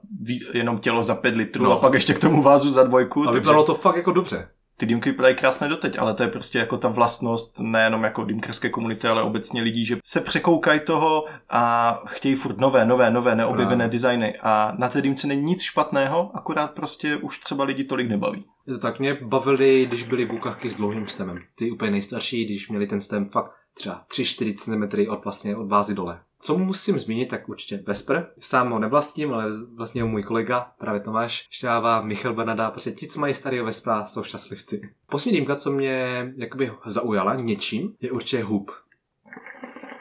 jenom 0.53 0.79
tělo 0.79 1.03
za 1.03 1.15
pět 1.15 1.35
litrů 1.35 1.63
No. 1.63 1.71
a 1.71 1.75
pak 1.79 1.93
ještě 1.93 2.13
k 2.13 2.19
tomu 2.19 2.41
vázu 2.43 2.69
za 2.71 2.83
dvojku. 2.83 3.21
A 3.21 3.25
takže- 3.25 3.39
vypadalo 3.39 3.63
to 3.63 3.73
fakt 3.73 3.95
jako 3.95 4.11
dobře. 4.11 4.49
Ty 4.79 4.85
dýmky 4.85 5.09
vypadají 5.09 5.35
krásně 5.35 5.67
doteď, 5.67 5.99
ale 5.99 6.13
to 6.13 6.23
je 6.23 6.29
prostě 6.29 6.59
jako 6.59 6.77
ta 6.77 6.87
vlastnost 6.87 7.59
nejenom 7.59 8.03
jako 8.03 8.23
dýmkarské 8.23 8.69
komunity, 8.69 9.07
ale 9.07 9.21
obecně 9.21 9.61
lidí, 9.61 9.85
že 9.85 9.97
se 10.05 10.21
překoukají 10.21 10.79
toho 10.79 11.25
a 11.49 11.93
chtějí 12.05 12.35
furt 12.35 12.57
nové, 12.57 12.85
nové, 12.85 13.11
nové, 13.11 13.35
neobjevené 13.35 13.75
Právě. 13.75 13.91
designy. 13.91 14.33
A 14.41 14.73
na 14.77 14.89
té 14.89 15.01
dýmce 15.01 15.27
není 15.27 15.41
nic 15.41 15.61
špatného, 15.61 16.31
akorát 16.33 16.71
prostě 16.71 17.15
už 17.15 17.39
třeba 17.39 17.63
lidi 17.63 17.83
tolik 17.83 18.09
nebaví. 18.09 18.45
Je 18.67 18.73
to 18.73 18.79
tak, 18.79 18.99
mě 18.99 19.13
bavily, 19.21 19.85
když 19.85 20.03
byly 20.03 20.25
vůkachky 20.25 20.69
s 20.69 20.75
dlouhým 20.75 21.07
stemem. 21.07 21.39
Ty 21.55 21.71
úplně 21.71 21.91
nejstarší, 21.91 22.45
když 22.45 22.69
měli 22.69 22.87
ten 22.87 23.01
stem 23.01 23.29
fakt 23.29 23.51
třeba 23.77 24.05
3-4 24.09 24.55
cm 24.55 25.11
od 25.11 25.23
vlastně 25.23 25.55
od 25.55 25.69
vázy 25.69 25.93
dole. 25.93 26.19
Co 26.41 26.57
musím 26.57 26.99
zmínit, 26.99 27.25
tak 27.25 27.49
určitě 27.49 27.83
Vesper. 27.87 28.31
Sám 28.39 28.71
ho 28.71 28.79
nevlastním, 28.79 29.33
ale 29.33 29.45
vlastně 29.75 30.01
ho 30.01 30.07
můj 30.07 30.23
kolega, 30.23 30.71
právě 30.79 31.01
Tomáš 31.01 31.47
Šťáva, 31.49 32.01
Michal 32.01 32.33
Bernada, 32.33 32.71
prostě 32.71 32.91
ti, 32.91 33.07
co 33.07 33.19
mají 33.19 33.33
starého 33.33 33.65
Vespra, 33.65 34.05
jsou 34.05 34.23
šťastlivci. 34.23 34.81
Poslední 35.09 35.39
dýmka, 35.39 35.55
co 35.55 35.71
mě 35.71 36.27
jakoby 36.37 36.71
zaujala 36.85 37.35
něčím, 37.35 37.93
je 37.99 38.11
určitě 38.11 38.43
Hoop. 38.43 38.69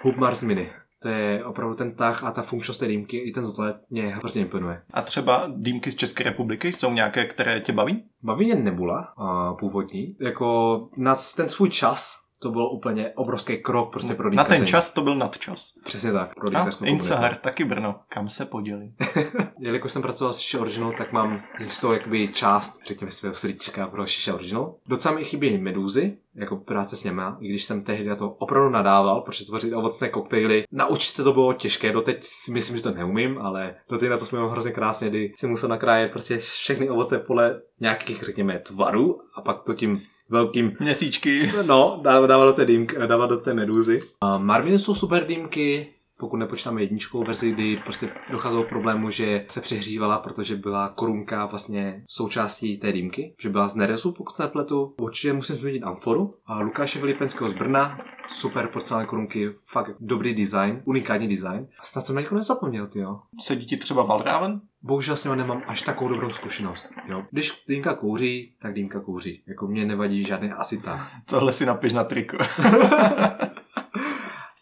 Hoop 0.01 0.17
Mars 0.17 0.43
Mini. 0.43 0.71
To 0.99 1.09
je 1.09 1.45
opravdu 1.45 1.75
ten 1.75 1.95
tah 1.95 2.25
a 2.25 2.31
ta 2.31 2.43
funkčnost 2.43 2.81
té 2.81 2.87
dýmky, 2.87 3.17
i 3.17 3.33
ten 3.33 3.43
vzhled 3.43 3.77
mě 3.91 4.09
hrozně 4.09 4.43
imponuje. 4.43 4.83
A 4.91 5.03
třeba 5.03 5.47
dýmky 5.57 5.93
z 5.93 5.97
České 5.97 6.25
republiky 6.25 6.73
jsou 6.73 6.93
nějaké, 6.93 7.25
které 7.25 7.61
tě 7.61 7.73
baví? 7.73 8.05
Baví 8.23 8.45
mě 8.45 8.55
Nebula, 8.55 9.13
a 9.17 9.55
původní. 9.55 10.17
Jako 10.21 10.89
na 10.97 11.17
ten 11.37 11.49
svůj 11.49 11.71
čas 11.71 12.26
to 12.39 12.51
byl 12.51 12.67
úplně 12.73 13.11
obrovský 13.15 13.57
krok 13.57 13.93
prostě 13.93 14.15
pro 14.15 14.31
Na 14.31 14.45
ten 14.45 14.67
čas 14.67 14.91
to 14.91 15.03
byl 15.03 15.15
nadčas. 15.15 15.73
Přesně 15.85 16.13
tak, 16.13 16.35
pro 16.35 16.57
A 16.57 16.71
Insahar, 16.85 17.37
taky 17.37 17.65
Brno. 17.65 18.01
Kam 18.09 18.29
se 18.29 18.45
podělí? 18.45 18.95
Jelikož 19.59 19.93
jsem 19.93 20.03
pracoval 20.03 20.33
s 20.33 20.39
Shisha 20.39 20.61
Original, 20.61 20.93
tak 20.93 21.13
mám 21.13 21.43
jistou 21.61 21.93
jakoby 21.93 22.29
část, 22.29 22.81
řekněme, 22.87 23.11
svého 23.11 23.35
srdíčka 23.35 23.87
pro 23.87 24.07
Shisha 24.07 24.35
Original. 24.35 24.75
Docela 24.87 25.15
mi 25.15 25.25
chybí 25.25 25.59
medúzy, 25.59 26.19
jako 26.35 26.57
práce 26.57 26.97
s 26.97 27.05
něma, 27.05 27.39
i 27.41 27.49
když 27.49 27.65
jsem 27.65 27.83
tehdy 27.83 28.09
na 28.09 28.17
to 28.17 28.31
opravdu 28.31 28.71
nadával, 28.71 29.21
protože 29.21 29.45
tvořit 29.45 29.73
ovocné 29.73 30.09
koktejly. 30.09 30.65
Naučit 30.73 31.17
se 31.17 31.25
to 31.25 31.33
bylo 31.33 31.53
těžké, 31.53 31.93
doteď 31.93 32.25
si 32.25 32.53
myslím, 32.53 32.77
že 32.77 32.83
to 32.83 32.91
neumím, 32.91 33.39
ale 33.39 33.75
doteď 33.91 34.11
na 34.11 34.19
to 34.19 34.25
jsme 34.25 34.49
hrozně 34.49 34.73
krásně, 34.73 35.09
kdy 35.09 35.33
si 35.37 35.47
musel 35.47 35.69
nakrájet 35.69 36.13
prostě 36.13 36.39
všechny 36.39 36.91
ovoce 36.91 37.19
podle 37.19 37.61
nějakých, 37.81 38.23
řekněme, 38.23 38.59
tvarů 38.59 39.21
a 39.35 39.43
pak 39.43 39.63
to 39.63 39.75
tím 39.75 40.03
velkým 40.29 40.77
Měsíčky. 40.81 41.53
No, 41.67 42.01
dává, 42.03 42.45
do 42.45 42.53
té 42.53 42.65
dýmky, 42.65 42.97
dává 43.07 43.27
do 43.27 43.37
té 43.37 43.55
medúzy. 43.55 44.01
Uh, 44.25 44.43
Marviny 44.43 44.79
jsou 44.79 44.95
super 44.95 45.27
dýmky, 45.27 45.89
pokud 46.19 46.37
nepočítáme 46.37 46.83
jedničkou 46.83 47.25
verzi, 47.25 47.53
kdy 47.53 47.77
prostě 47.85 48.09
docházelo 48.31 48.63
k 48.63 48.69
problému, 48.69 49.11
že 49.11 49.45
se 49.49 49.61
přehřívala, 49.61 50.19
protože 50.19 50.57
byla 50.57 50.89
korunka 50.89 51.47
vlastně 51.47 52.05
součástí 52.09 52.79
té 52.79 52.93
dýmky, 52.93 53.35
že 53.41 53.49
byla 53.49 53.69
z 53.69 53.77
neresu, 53.77 54.13
pokud 54.13 54.37
se 54.37 54.43
nepletu. 54.43 54.95
Určitě 55.01 55.33
musím 55.33 55.57
zmínit 55.57 55.83
Amforu. 55.83 56.35
A 56.47 56.61
Lukáše 56.61 56.99
Vilipenského 56.99 57.51
z 57.51 57.55
Brna, 57.55 57.99
super 58.27 58.67
porcelánové 58.67 59.09
korunky, 59.09 59.51
fakt 59.67 59.91
dobrý 60.01 60.35
design, 60.35 60.83
unikátní 60.85 61.29
design. 61.29 61.69
A 61.81 61.85
snad 61.85 62.07
jsem 62.07 62.15
na 62.15 62.21
někoho 62.21 62.39
nezapomněl, 62.39 62.87
ty 62.87 62.99
jo. 62.99 63.21
Sedí 63.41 63.67
ti 63.67 63.77
třeba 63.77 64.03
Valraven? 64.03 64.61
Bohužel 64.87 65.17
s 65.17 65.25
nima 65.25 65.37
nemám 65.37 65.63
až 65.67 65.83
takovou 65.83 66.11
dobrou 66.11 66.31
zkušenost. 66.31 66.89
Jo. 67.07 67.25
Když 67.31 67.65
dýmka 67.69 67.95
kouří, 67.95 68.55
tak 68.59 68.75
dýmka 68.75 69.01
kouří. 69.01 69.43
Jako 69.47 69.67
mě 69.67 69.85
nevadí 69.85 70.25
žádný 70.25 70.53
asita. 70.53 71.09
Tohle 71.25 71.53
si 71.53 71.67
napiš 71.67 71.93
na 71.93 72.05
triko. 72.05 72.37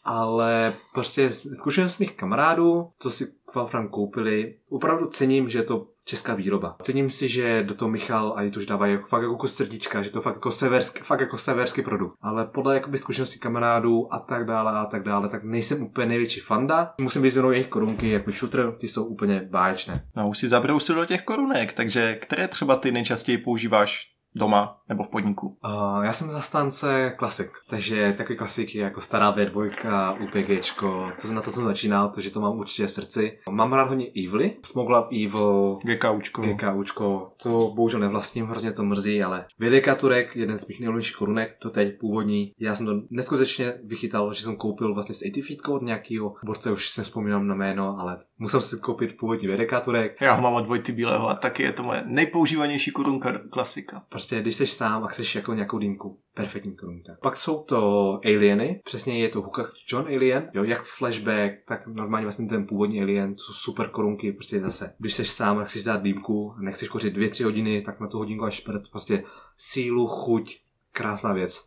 ale 0.04 0.74
prostě 0.92 1.30
zkušenost 1.30 1.98
mých 1.98 2.12
kamarádů, 2.12 2.88
co 2.98 3.10
si 3.10 3.26
Valfram 3.54 3.88
koupili, 3.88 4.54
opravdu 4.68 5.06
cením, 5.06 5.48
že 5.48 5.62
to 5.62 5.86
česká 6.04 6.34
výroba. 6.34 6.76
Cením 6.82 7.10
si, 7.10 7.28
že 7.28 7.62
do 7.62 7.74
toho 7.74 7.88
Michal 7.88 8.34
a 8.36 8.50
už 8.56 8.66
dávají 8.66 8.92
jako, 8.92 9.08
fakt 9.08 9.22
jako 9.22 9.48
srdíčka, 9.48 10.02
že 10.02 10.10
to 10.10 10.20
fakt 10.20 10.34
jako 10.34 10.50
severský, 10.50 11.00
fakt 11.02 11.20
jako 11.20 11.38
severský 11.38 11.82
produkt. 11.82 12.16
Ale 12.22 12.46
podle 12.46 12.74
jakoby 12.74 12.98
zkušeností 12.98 13.38
kamarádů 13.38 14.14
a 14.14 14.18
tak 14.18 14.46
dále 14.46 14.72
a 14.72 14.84
tak 14.84 15.02
dále, 15.02 15.28
tak 15.28 15.44
nejsem 15.44 15.82
úplně 15.82 16.06
největší 16.06 16.40
fanda. 16.40 16.94
Musím 17.00 17.22
vyzvinout 17.22 17.50
jejich 17.50 17.68
korunky, 17.68 18.10
jako 18.10 18.30
shooter, 18.30 18.72
ty 18.72 18.88
jsou 18.88 19.04
úplně 19.04 19.48
báječné. 19.50 20.06
No 20.16 20.28
už 20.28 20.38
si 20.38 20.48
zabrousil 20.48 20.94
do 20.94 21.04
těch 21.04 21.22
korunek, 21.22 21.72
takže 21.72 22.14
které 22.14 22.48
třeba 22.48 22.76
ty 22.76 22.92
nejčastěji 22.92 23.38
používáš 23.38 24.14
doma 24.36 24.80
nebo 24.88 25.04
v 25.04 25.08
podniku? 25.08 25.56
Uh, 25.64 26.04
já 26.04 26.12
jsem 26.12 26.30
zastánce 26.30 27.14
klasik, 27.18 27.50
takže 27.68 28.14
takový 28.16 28.38
klasiky 28.38 28.78
jako 28.78 29.00
stará 29.00 29.36
V2, 29.36 30.16
UPGčko, 30.24 31.10
to 31.22 31.32
na 31.32 31.42
to 31.42 31.52
jsem 31.52 31.64
začínal, 31.64 32.08
takže 32.08 32.30
to 32.30 32.40
mám 32.40 32.58
určitě 32.58 32.86
v 32.86 32.90
srdci. 32.90 33.38
Mám 33.50 33.72
rád 33.72 33.88
hodně 33.88 34.06
Evilly, 34.06 34.56
Smoke 34.62 34.92
Love 34.92 35.08
Evil, 35.24 35.78
GKUčko. 35.84 36.42
GKUčko, 36.42 37.32
to 37.42 37.72
bohužel 37.74 38.00
nevlastním, 38.00 38.46
hrozně 38.46 38.72
to 38.72 38.84
mrzí, 38.84 39.22
ale 39.22 39.46
VDK 39.58 39.96
Turek, 39.96 40.36
jeden 40.36 40.58
z 40.58 40.66
mých 40.66 40.80
nejoblíbenějších 40.80 41.16
korunek, 41.16 41.56
to 41.58 41.70
teď 41.70 41.98
původní. 42.00 42.52
Já 42.60 42.74
jsem 42.74 42.86
to 42.86 42.92
neskutečně 43.10 43.72
vychytal, 43.84 44.32
že 44.32 44.42
jsem 44.42 44.56
koupil 44.56 44.94
vlastně 44.94 45.14
s 45.14 45.22
80 45.22 45.46
feet 45.46 45.68
od 45.68 45.82
nějakého 45.82 46.34
borce, 46.44 46.72
už 46.72 46.88
se 46.88 47.02
vzpomínám 47.02 47.46
na 47.46 47.54
jméno, 47.54 47.96
ale 48.00 48.18
musel 48.38 48.60
si 48.60 48.76
koupit 48.78 49.16
původní 49.16 49.48
VDK 49.48 49.84
Turek. 49.84 50.20
Já 50.20 50.34
ho 50.34 50.42
mám 50.42 50.54
od 50.54 50.66
Vojty 50.66 50.92
Bílého 50.92 51.28
a 51.28 51.34
taky 51.34 51.62
je 51.62 51.72
to 51.72 51.82
moje 51.82 52.02
nejpoužívanější 52.06 52.90
korunka 52.90 53.40
klasika. 53.50 54.02
Prostě 54.08 54.40
když 54.40 54.54
jsi 54.54 54.66
sám 54.74 55.04
a 55.04 55.06
chceš 55.06 55.34
jako 55.34 55.54
nějakou 55.54 55.78
dýmku, 55.78 56.20
perfektní 56.34 56.76
korunka. 56.76 57.16
Pak 57.22 57.36
jsou 57.36 57.62
to 57.62 58.20
alieny, 58.24 58.80
přesně 58.84 59.22
je 59.22 59.28
to 59.28 59.40
Hukach 59.42 59.72
John 59.88 60.06
Alien, 60.06 60.50
jo, 60.54 60.64
jak 60.64 60.84
flashback, 60.84 61.52
tak 61.66 61.86
normálně 61.86 62.26
vlastně 62.26 62.46
ten 62.46 62.66
původní 62.66 63.02
alien, 63.02 63.36
co 63.36 63.52
super 63.52 63.88
korunky, 63.88 64.32
prostě 64.32 64.60
zase. 64.60 64.94
Když 64.98 65.14
jsi 65.14 65.24
sám 65.24 65.58
a 65.58 65.64
chceš 65.64 65.84
dát 65.84 66.02
dýmku 66.02 66.54
nechceš 66.58 66.88
kořit 66.88 67.14
dvě, 67.14 67.28
tři 67.28 67.44
hodiny, 67.44 67.82
tak 67.82 68.00
na 68.00 68.06
tu 68.06 68.18
hodinku 68.18 68.44
až 68.44 68.54
šprt, 68.54 68.82
prostě 68.90 69.22
sílu, 69.56 70.06
chuť, 70.06 70.56
krásná 70.92 71.32
věc. 71.32 71.64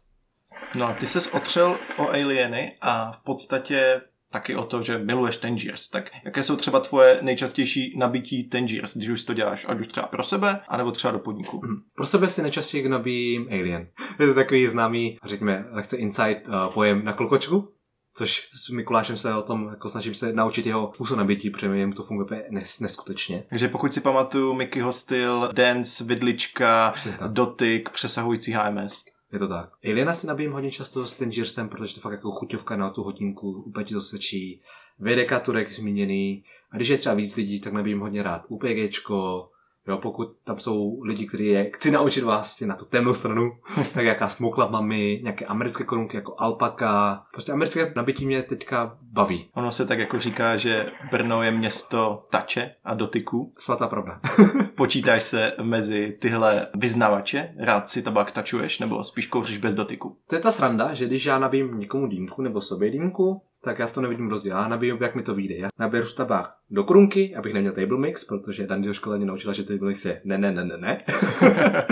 No 0.76 0.88
a 0.88 0.94
ty 0.94 1.08
ses 1.08 1.28
otřel 1.28 1.78
o 1.98 2.10
alieny 2.10 2.78
a 2.82 3.12
v 3.12 3.18
podstatě 3.18 4.02
taky 4.32 4.56
o 4.56 4.66
to, 4.66 4.82
že 4.82 4.98
miluješ 4.98 5.38
Tangiers. 5.38 5.90
Tak 5.90 6.10
jaké 6.26 6.44
jsou 6.44 6.56
třeba 6.56 6.80
tvoje 6.80 7.20
nejčastější 7.22 7.98
nabití 7.98 8.50
Tangiers, 8.50 8.98
když 8.98 9.10
už 9.10 9.24
to 9.24 9.34
děláš, 9.34 9.66
ať 9.70 9.80
už 9.80 9.88
třeba 9.88 10.08
pro 10.08 10.24
sebe, 10.24 10.60
anebo 10.68 10.92
třeba 10.92 11.12
do 11.12 11.20
podniku? 11.20 11.62
Pro 11.96 12.06
sebe 12.06 12.30
si 12.30 12.42
nejčastěji 12.42 12.90
nabíjím 12.90 13.48
Alien. 13.52 13.88
Je 14.20 14.28
to 14.28 14.34
takový 14.34 14.68
známý, 14.68 15.18
řekněme, 15.26 15.66
lehce 15.72 15.98
inside 15.98 16.42
uh, 16.48 16.74
pojem 16.74 17.06
na 17.06 17.14
klokočku, 17.14 17.74
což 18.18 18.50
s 18.54 18.70
Mikulášem 18.70 19.18
se 19.18 19.36
o 19.36 19.42
tom 19.42 19.68
jako 19.70 19.90
snažím 19.90 20.14
se 20.14 20.34
naučit 20.34 20.66
jeho 20.66 20.92
způsob 20.94 21.18
nabití, 21.18 21.50
protože 21.50 21.78
jim 21.78 21.94
to 21.94 22.04
funguje 22.04 22.46
nes, 22.50 22.80
neskutečně. 22.80 23.44
Takže 23.50 23.68
pokud 23.68 23.94
si 23.94 24.02
pamatuju 24.02 24.54
Mickeyho 24.54 24.94
styl, 24.94 25.50
dance, 25.54 26.04
vidlička, 26.04 26.94
dotyk, 27.28 27.90
přesahující 27.90 28.52
HMS. 28.52 29.04
Je 29.32 29.40
to 29.40 29.48
tak. 29.48 29.70
Aliena 29.86 30.14
si 30.14 30.28
nabijím 30.28 30.52
hodně 30.52 30.72
často 30.72 31.08
s 31.08 31.18
Tangersem, 31.18 31.70
protože 31.70 31.96
to 31.96 32.02
fakt 32.02 32.12
jako 32.12 32.32
chuťovka 32.32 32.76
na 32.76 32.90
tu 32.90 33.04
hodinku, 33.04 33.52
úplně 33.62 33.86
ti 33.86 33.94
to 33.94 34.02
svědčí. 34.02 34.62
VDK 35.00 35.40
Turek 35.46 35.72
zmíněný. 35.72 36.44
A 36.72 36.76
když 36.76 36.88
je 36.88 36.98
třeba 36.98 37.16
víc 37.16 37.36
lidí, 37.36 37.62
tak 37.62 37.74
nabijím 37.74 38.00
hodně 38.00 38.24
rád 38.24 38.46
UPGčko, 38.48 39.50
Jo, 39.88 39.98
pokud 39.98 40.28
tam 40.44 40.60
jsou 40.60 41.02
lidi, 41.04 41.26
kteří 41.26 41.46
je 41.46 41.72
chci 41.76 41.92
naučit 41.92 42.24
vás 42.24 42.62
na 42.62 42.76
tu 42.76 42.86
temnou 42.86 43.14
stranu, 43.14 43.52
tak 43.94 44.06
jaká 44.06 44.30
smokla 44.30 44.68
mami, 44.68 45.20
nějaké 45.24 45.46
americké 45.46 45.84
korunky 45.84 46.18
jako 46.18 46.36
alpaka. 46.38 47.24
Prostě 47.32 47.52
americké 47.52 47.94
nabití 47.96 48.26
mě 48.26 48.44
teďka 48.44 48.98
baví. 49.02 49.50
Ono 49.54 49.72
se 49.72 49.86
tak 49.86 50.00
jako 50.00 50.20
říká, 50.20 50.58
že 50.58 50.92
Brno 51.12 51.44
je 51.44 51.52
město 51.52 52.28
tače 52.30 52.72
a 52.84 52.94
dotyku. 52.94 53.54
Svatá 53.60 53.88
pravda. 53.88 54.18
Počítáš 54.76 55.24
se 55.24 55.54
mezi 55.62 56.18
tyhle 56.22 56.68
vyznavače? 56.76 57.54
Rád 57.60 57.90
si 57.90 58.02
tabák 58.02 58.32
tačuješ 58.32 58.80
nebo 58.80 59.04
spíš 59.04 59.28
kouříš 59.28 59.58
bez 59.58 59.76
dotyku? 59.76 60.18
To 60.28 60.36
je 60.36 60.42
ta 60.42 60.52
sranda, 60.52 60.94
že 60.94 61.06
když 61.06 61.26
já 61.26 61.40
nabijím 61.40 61.80
někomu 61.80 62.08
dýmku 62.08 62.42
nebo 62.42 62.62
sobě 62.62 62.90
dýmku, 62.90 63.42
tak 63.64 63.80
já 63.80 63.88
v 63.88 63.92
tom 63.92 64.04
nevidím 64.04 64.30
rozdíl. 64.30 64.52
Já 64.52 64.68
nabiju, 64.68 64.98
jak 65.02 65.16
mi 65.16 65.24
to 65.24 65.36
vyjde. 65.36 65.56
Já 65.56 65.70
naberu 65.80 66.08
tabák 66.18 66.54
do 66.70 66.84
krunky, 66.84 67.36
abych 67.36 67.54
neměl 67.54 67.74
table 67.74 67.98
mix, 67.98 68.24
protože 68.24 68.68
Dan 68.68 68.82
do 68.82 68.94
školy 68.94 69.18
mě 69.18 69.26
naučila, 69.26 69.54
že 69.54 69.64
table 69.64 69.88
mix 69.88 70.06
je 70.06 70.22
ne, 70.26 70.38
ne, 70.38 70.52
ne, 70.52 70.66
ne, 70.66 70.78
ne. 70.78 70.98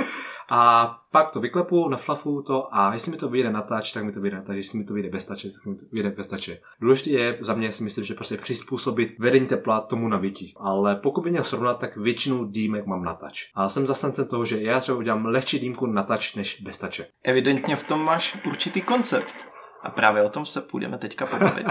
A 0.49 0.91
pak 1.11 1.31
to 1.31 1.39
vyklepu, 1.39 1.89
naflafu 1.89 2.41
to 2.41 2.75
a 2.75 2.93
jestli 2.93 3.11
mi 3.11 3.17
to 3.17 3.29
vyjde 3.29 3.51
na 3.51 3.61
tač, 3.61 3.93
tak 3.93 4.03
mi 4.03 4.11
to 4.11 4.21
vyjde 4.21 4.37
na 4.37 4.43
tač, 4.43 4.55
jestli 4.55 4.77
mi 4.77 4.85
to 4.85 4.93
vyjde 4.93 5.09
bez 5.09 5.23
tače, 5.23 5.49
tak 5.49 5.65
mi 5.65 5.75
to 5.75 5.85
vyjde 5.91 6.09
bez 6.09 6.27
tače. 6.27 6.59
Důležité 6.79 7.09
je 7.09 7.37
za 7.41 7.53
mě 7.53 7.71
si 7.71 7.83
myslím, 7.83 8.05
že 8.05 8.13
prostě 8.13 8.37
přizpůsobit 8.37 9.15
vedení 9.19 9.47
tepla 9.47 9.81
tomu 9.81 10.07
nabití. 10.07 10.53
Ale 10.57 10.95
pokud 10.95 11.21
by 11.21 11.29
měl 11.31 11.43
srovnat, 11.43 11.79
tak 11.79 11.97
většinu 11.97 12.45
dýmek 12.45 12.85
mám 12.85 13.03
na 13.03 13.13
tač. 13.13 13.51
A 13.55 13.69
jsem 13.69 13.87
zastánce 13.87 14.25
toho, 14.25 14.45
že 14.45 14.61
já 14.61 14.79
třeba 14.79 14.97
udělám 14.97 15.25
lehčí 15.25 15.59
dýmku 15.59 15.85
na 15.85 16.03
tač 16.03 16.35
než 16.35 16.61
bez 16.61 16.77
tače. 16.77 17.07
Evidentně 17.23 17.75
v 17.75 17.83
tom 17.83 18.05
máš 18.05 18.37
určitý 18.45 18.81
koncept. 18.81 19.54
A 19.85 19.91
právě 19.91 20.23
o 20.23 20.29
tom 20.29 20.45
se 20.45 20.61
půjdeme 20.61 20.97
teďka 20.97 21.25
pobavit. 21.25 21.67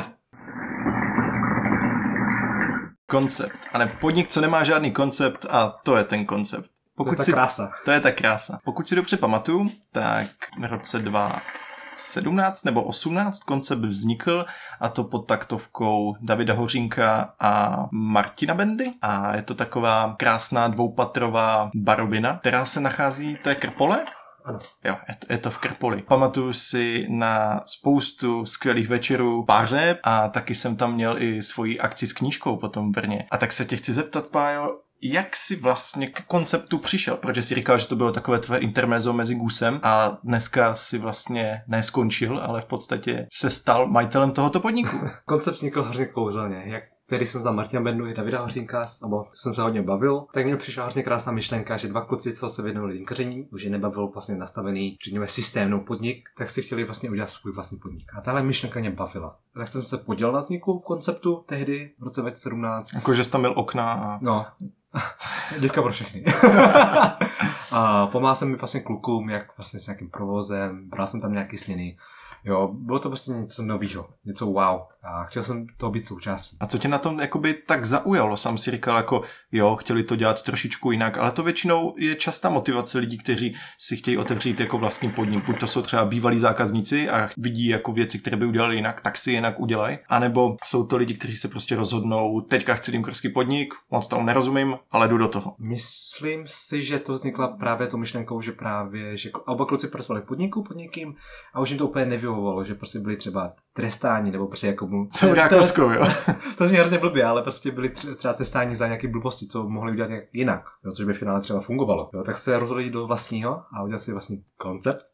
koncept. 3.07 3.59
A 3.73 3.79
ne 3.79 3.87
podnik, 4.01 4.29
co 4.29 4.41
nemá 4.41 4.65
žádný 4.65 4.91
koncept 4.91 5.47
a 5.51 5.69
to 5.83 5.97
je 5.97 6.05
ten 6.05 6.25
koncept. 6.25 6.71
Pokud 6.97 7.09
to 7.09 7.13
je 7.13 7.17
ta 7.17 7.23
si, 7.23 7.33
krása. 7.33 7.71
To 7.85 7.91
je 7.91 8.01
ta 8.01 8.13
krása. 8.13 8.59
Pokud 8.65 8.89
si 8.89 8.95
dobře 8.97 9.17
pamatuju, 9.17 9.71
tak 9.93 10.27
v 10.61 10.65
roce 10.65 10.99
2017 10.99 12.65
nebo 12.65 12.83
18 12.83 13.41
koncept 13.41 13.85
vznikl 13.85 14.47
a 14.81 14.89
to 14.89 15.05
pod 15.05 15.19
taktovkou 15.19 16.17
Davida 16.21 16.55
Hořínka 16.55 17.35
a 17.41 17.85
Martina 17.93 18.55
Bendy 18.55 18.93
a 19.03 19.37
je 19.37 19.43
to 19.43 19.55
taková 19.55 20.15
krásná 20.19 20.69
dvoupatrová 20.69 21.71
barovina, 21.75 22.39
která 22.39 22.65
se 22.65 22.81
nachází, 22.81 23.39
to 23.43 23.49
je 23.49 23.55
Krpole? 23.55 24.05
Ano. 24.45 24.59
Jo, 24.85 24.97
je 25.09 25.15
to, 25.15 25.33
je 25.33 25.39
to 25.39 25.51
v 25.51 25.59
Krpoli. 25.59 26.03
Pamatuju 26.03 26.53
si 26.53 27.07
na 27.09 27.61
spoustu 27.67 28.45
skvělých 28.45 28.89
večerů 28.89 29.45
páře 29.45 29.99
a 30.03 30.29
taky 30.29 30.55
jsem 30.55 30.77
tam 30.77 30.95
měl 30.95 31.23
i 31.23 31.43
svoji 31.43 31.81
akci 31.81 32.07
s 32.07 32.13
knížkou 32.13 32.57
potom 32.57 32.93
v 32.93 32.95
Brně. 32.95 33.27
A 33.31 33.37
tak 33.37 33.53
se 33.53 33.65
tě 33.65 33.77
chci 33.77 33.93
zeptat, 33.93 34.27
Pájo, 34.27 34.69
jak 35.03 35.37
jsi 35.37 35.57
vlastně 35.57 36.07
k 36.07 36.25
konceptu 36.25 36.79
přišel? 36.79 37.17
Protože 37.17 37.43
jsi 37.43 37.55
říkal, 37.55 37.79
že 37.79 37.87
to 37.87 37.97
bylo 37.97 38.13
takové 38.13 38.39
tvé 38.39 38.59
intermezzo 38.59 39.13
mezi 39.13 39.35
Gusem 39.35 39.81
a 39.83 40.19
dneska 40.25 40.75
si 40.75 40.99
vlastně 40.99 41.63
neskončil, 41.67 42.41
ale 42.43 42.61
v 42.61 42.67
podstatě 42.67 43.27
se 43.33 43.51
stal 43.51 43.87
majitelem 43.87 44.33
tohoto 44.33 44.61
podniku. 44.61 44.97
Koncept 45.25 45.57
vznikl 45.57 45.83
hrozně 45.83 46.07
kouzelně. 46.07 46.63
Jak 46.67 46.85
který 47.07 47.27
jsem 47.27 47.41
znal 47.41 47.55
Martina 47.55 47.83
Bendu 47.83 48.07
i 48.07 48.15
Davida 48.15 48.41
Hořínka, 48.41 48.87
nebo 49.03 49.25
jsem 49.35 49.55
se 49.55 49.63
hodně 49.63 49.83
bavil, 49.83 50.27
tak 50.33 50.45
mě 50.45 50.57
přišla 50.57 50.83
hrozně 50.83 51.03
krásná 51.03 51.33
myšlenka, 51.33 51.77
že 51.77 51.89
dva 51.89 52.01
kluci, 52.01 52.33
co 52.33 52.49
se 52.49 52.63
věnovali 52.63 52.95
dýmkaření, 52.95 53.49
už 53.53 53.63
je 53.63 53.71
nebavil 53.71 54.09
vlastně 54.09 54.35
nastavený, 54.35 54.99
řekněme, 55.05 55.29
systémnou 55.29 55.81
podnik, 55.81 56.29
tak 56.37 56.51
si 56.51 56.63
chtěli 56.63 56.85
vlastně 56.85 57.11
udělat 57.11 57.31
svůj 57.31 57.53
vlastní 57.53 57.79
podnik. 57.79 58.11
A 58.17 58.21
tahle 58.21 58.43
myšlenka 58.43 58.81
mě 58.81 58.91
bavila. 58.91 59.37
Tak 59.55 59.69
jsem 59.69 59.83
se 59.83 59.99
podělil 59.99 60.33
na 60.33 60.41
vzniku 60.41 60.79
konceptu 60.79 61.45
tehdy, 61.47 61.93
v 61.99 62.03
roce 62.03 62.21
2017. 62.21 62.93
Jako, 62.93 63.15
že 63.15 63.25
jsi 63.25 63.31
tam 63.31 63.41
měl 63.41 63.53
okna 63.57 63.93
a... 63.93 64.19
No, 64.23 64.47
Děka 65.61 65.83
pro 65.83 65.93
všechny. 65.93 66.25
a 67.71 68.07
pomáhal 68.07 68.35
jsem 68.35 68.51
mi 68.51 68.57
vlastně 68.57 68.81
klukům, 68.81 69.31
jak 69.31 69.59
vlastně 69.59 69.81
s 69.81 69.87
nějakým 69.87 70.11
provozem, 70.11 70.89
bral 70.89 71.07
jsem 71.07 71.21
tam 71.21 71.33
nějaký 71.33 71.59
sliny. 71.59 71.97
Jo, 72.45 72.71
bylo 72.73 72.99
to 72.99 73.09
prostě 73.09 73.33
něco 73.33 73.63
nového, 73.63 74.09
něco 74.25 74.47
wow. 74.47 74.81
A 75.03 75.25
chtěl 75.25 75.43
jsem 75.43 75.67
to 75.77 75.91
být 75.91 76.07
součástí. 76.07 76.57
A 76.61 76.67
co 76.67 76.79
tě 76.79 76.89
na 76.89 76.99
tom 76.99 77.21
jakoby 77.21 77.55
tak 77.55 77.87
zaujalo? 77.87 78.37
Sám 78.37 78.59
si 78.59 78.71
říkal 78.71 78.97
jako, 78.97 79.23
jo, 79.53 79.77
chtěli 79.77 80.03
to 80.03 80.17
dělat 80.17 80.43
trošičku 80.43 80.91
jinak, 80.91 81.19
ale 81.19 81.33
to 81.33 81.43
většinou 81.43 81.95
je 81.99 82.15
častá 82.15 82.49
motivace 82.49 82.99
lidí, 82.99 83.19
kteří 83.19 83.57
si 83.79 83.97
chtějí 83.97 84.19
otevřít 84.19 84.61
jako 84.61 84.79
vlastní 84.79 85.11
podnik. 85.11 85.47
Buď 85.47 85.61
to 85.61 85.67
jsou 85.67 85.83
třeba 85.83 86.05
bývalí 86.05 86.39
zákazníci 86.39 87.09
a 87.09 87.31
vidí 87.37 87.67
jako 87.67 87.93
věci, 87.93 88.19
které 88.19 88.37
by 88.37 88.47
udělali 88.47 88.77
jinak, 88.77 89.01
tak 89.01 89.19
si 89.19 89.33
jinak 89.33 89.61
udělají. 89.61 89.99
A 90.09 90.19
nebo 90.19 90.57
jsou 90.65 90.87
to 90.87 90.97
lidi, 90.97 91.15
kteří 91.15 91.37
se 91.37 91.49
prostě 91.49 91.77
rozhodnou, 91.77 92.41
teďka 92.41 92.75
chci 92.75 92.93
dýmkarský 92.93 93.29
podnik, 93.29 93.75
moc 93.91 94.09
tomu 94.09 94.25
nerozumím, 94.25 94.77
ale 94.91 95.09
jdu 95.09 95.19
do 95.19 95.29
toho. 95.29 95.55
Myslím 95.59 96.45
si, 96.47 96.83
že 96.83 96.99
to 96.99 97.13
vznikla 97.13 97.49
právě 97.49 97.87
tou 97.87 97.97
myšlenkou, 97.97 98.41
že 98.41 98.53
právě, 98.53 99.17
že 99.17 99.31
oba 99.47 99.67
kluci 99.67 99.89
pracovali 99.89 100.27
podniku 100.27 100.63
pod 100.63 100.77
někým 100.77 101.15
a 101.55 101.61
už 101.61 101.71
jim 101.71 101.79
to 101.79 101.87
úplně 101.87 102.07
nevyhovovalo, 102.35 102.65
že 102.65 102.75
prostě 102.75 102.99
byli 102.99 103.17
třeba 103.17 103.57
trestáni 103.75 104.31
nebo 104.31 104.47
prostě 104.47 104.67
jako 104.67 104.87
mu... 104.87 105.07
To, 105.21 105.27
to, 105.49 105.73
to, 105.75 105.91
jo. 105.91 106.07
to 106.59 106.67
zní 106.67 106.77
hrozně 106.77 106.99
blbě, 106.99 107.25
ale 107.25 107.43
prostě 107.43 107.71
byli 107.71 107.89
třeba 108.17 108.35
testáni 108.35 108.77
za 108.77 108.87
nějaké 108.87 109.09
blbosti, 109.09 109.47
co 109.47 109.69
mohli 109.69 109.93
udělat 109.93 110.09
nějak 110.09 110.25
jinak, 110.33 110.65
jo, 110.85 110.93
což 110.93 111.05
by 111.05 111.13
v 111.13 111.19
finále 111.19 111.41
třeba 111.41 111.61
fungovalo. 111.61 112.11
Jo, 112.15 112.23
tak 112.23 112.37
se 112.37 112.59
rozhodli 112.59 112.91
do 112.91 113.07
vlastního 113.07 113.63
a 113.73 113.83
udělat 113.83 113.99
si 113.99 114.13
vlastní 114.13 114.45
koncept. 114.57 115.05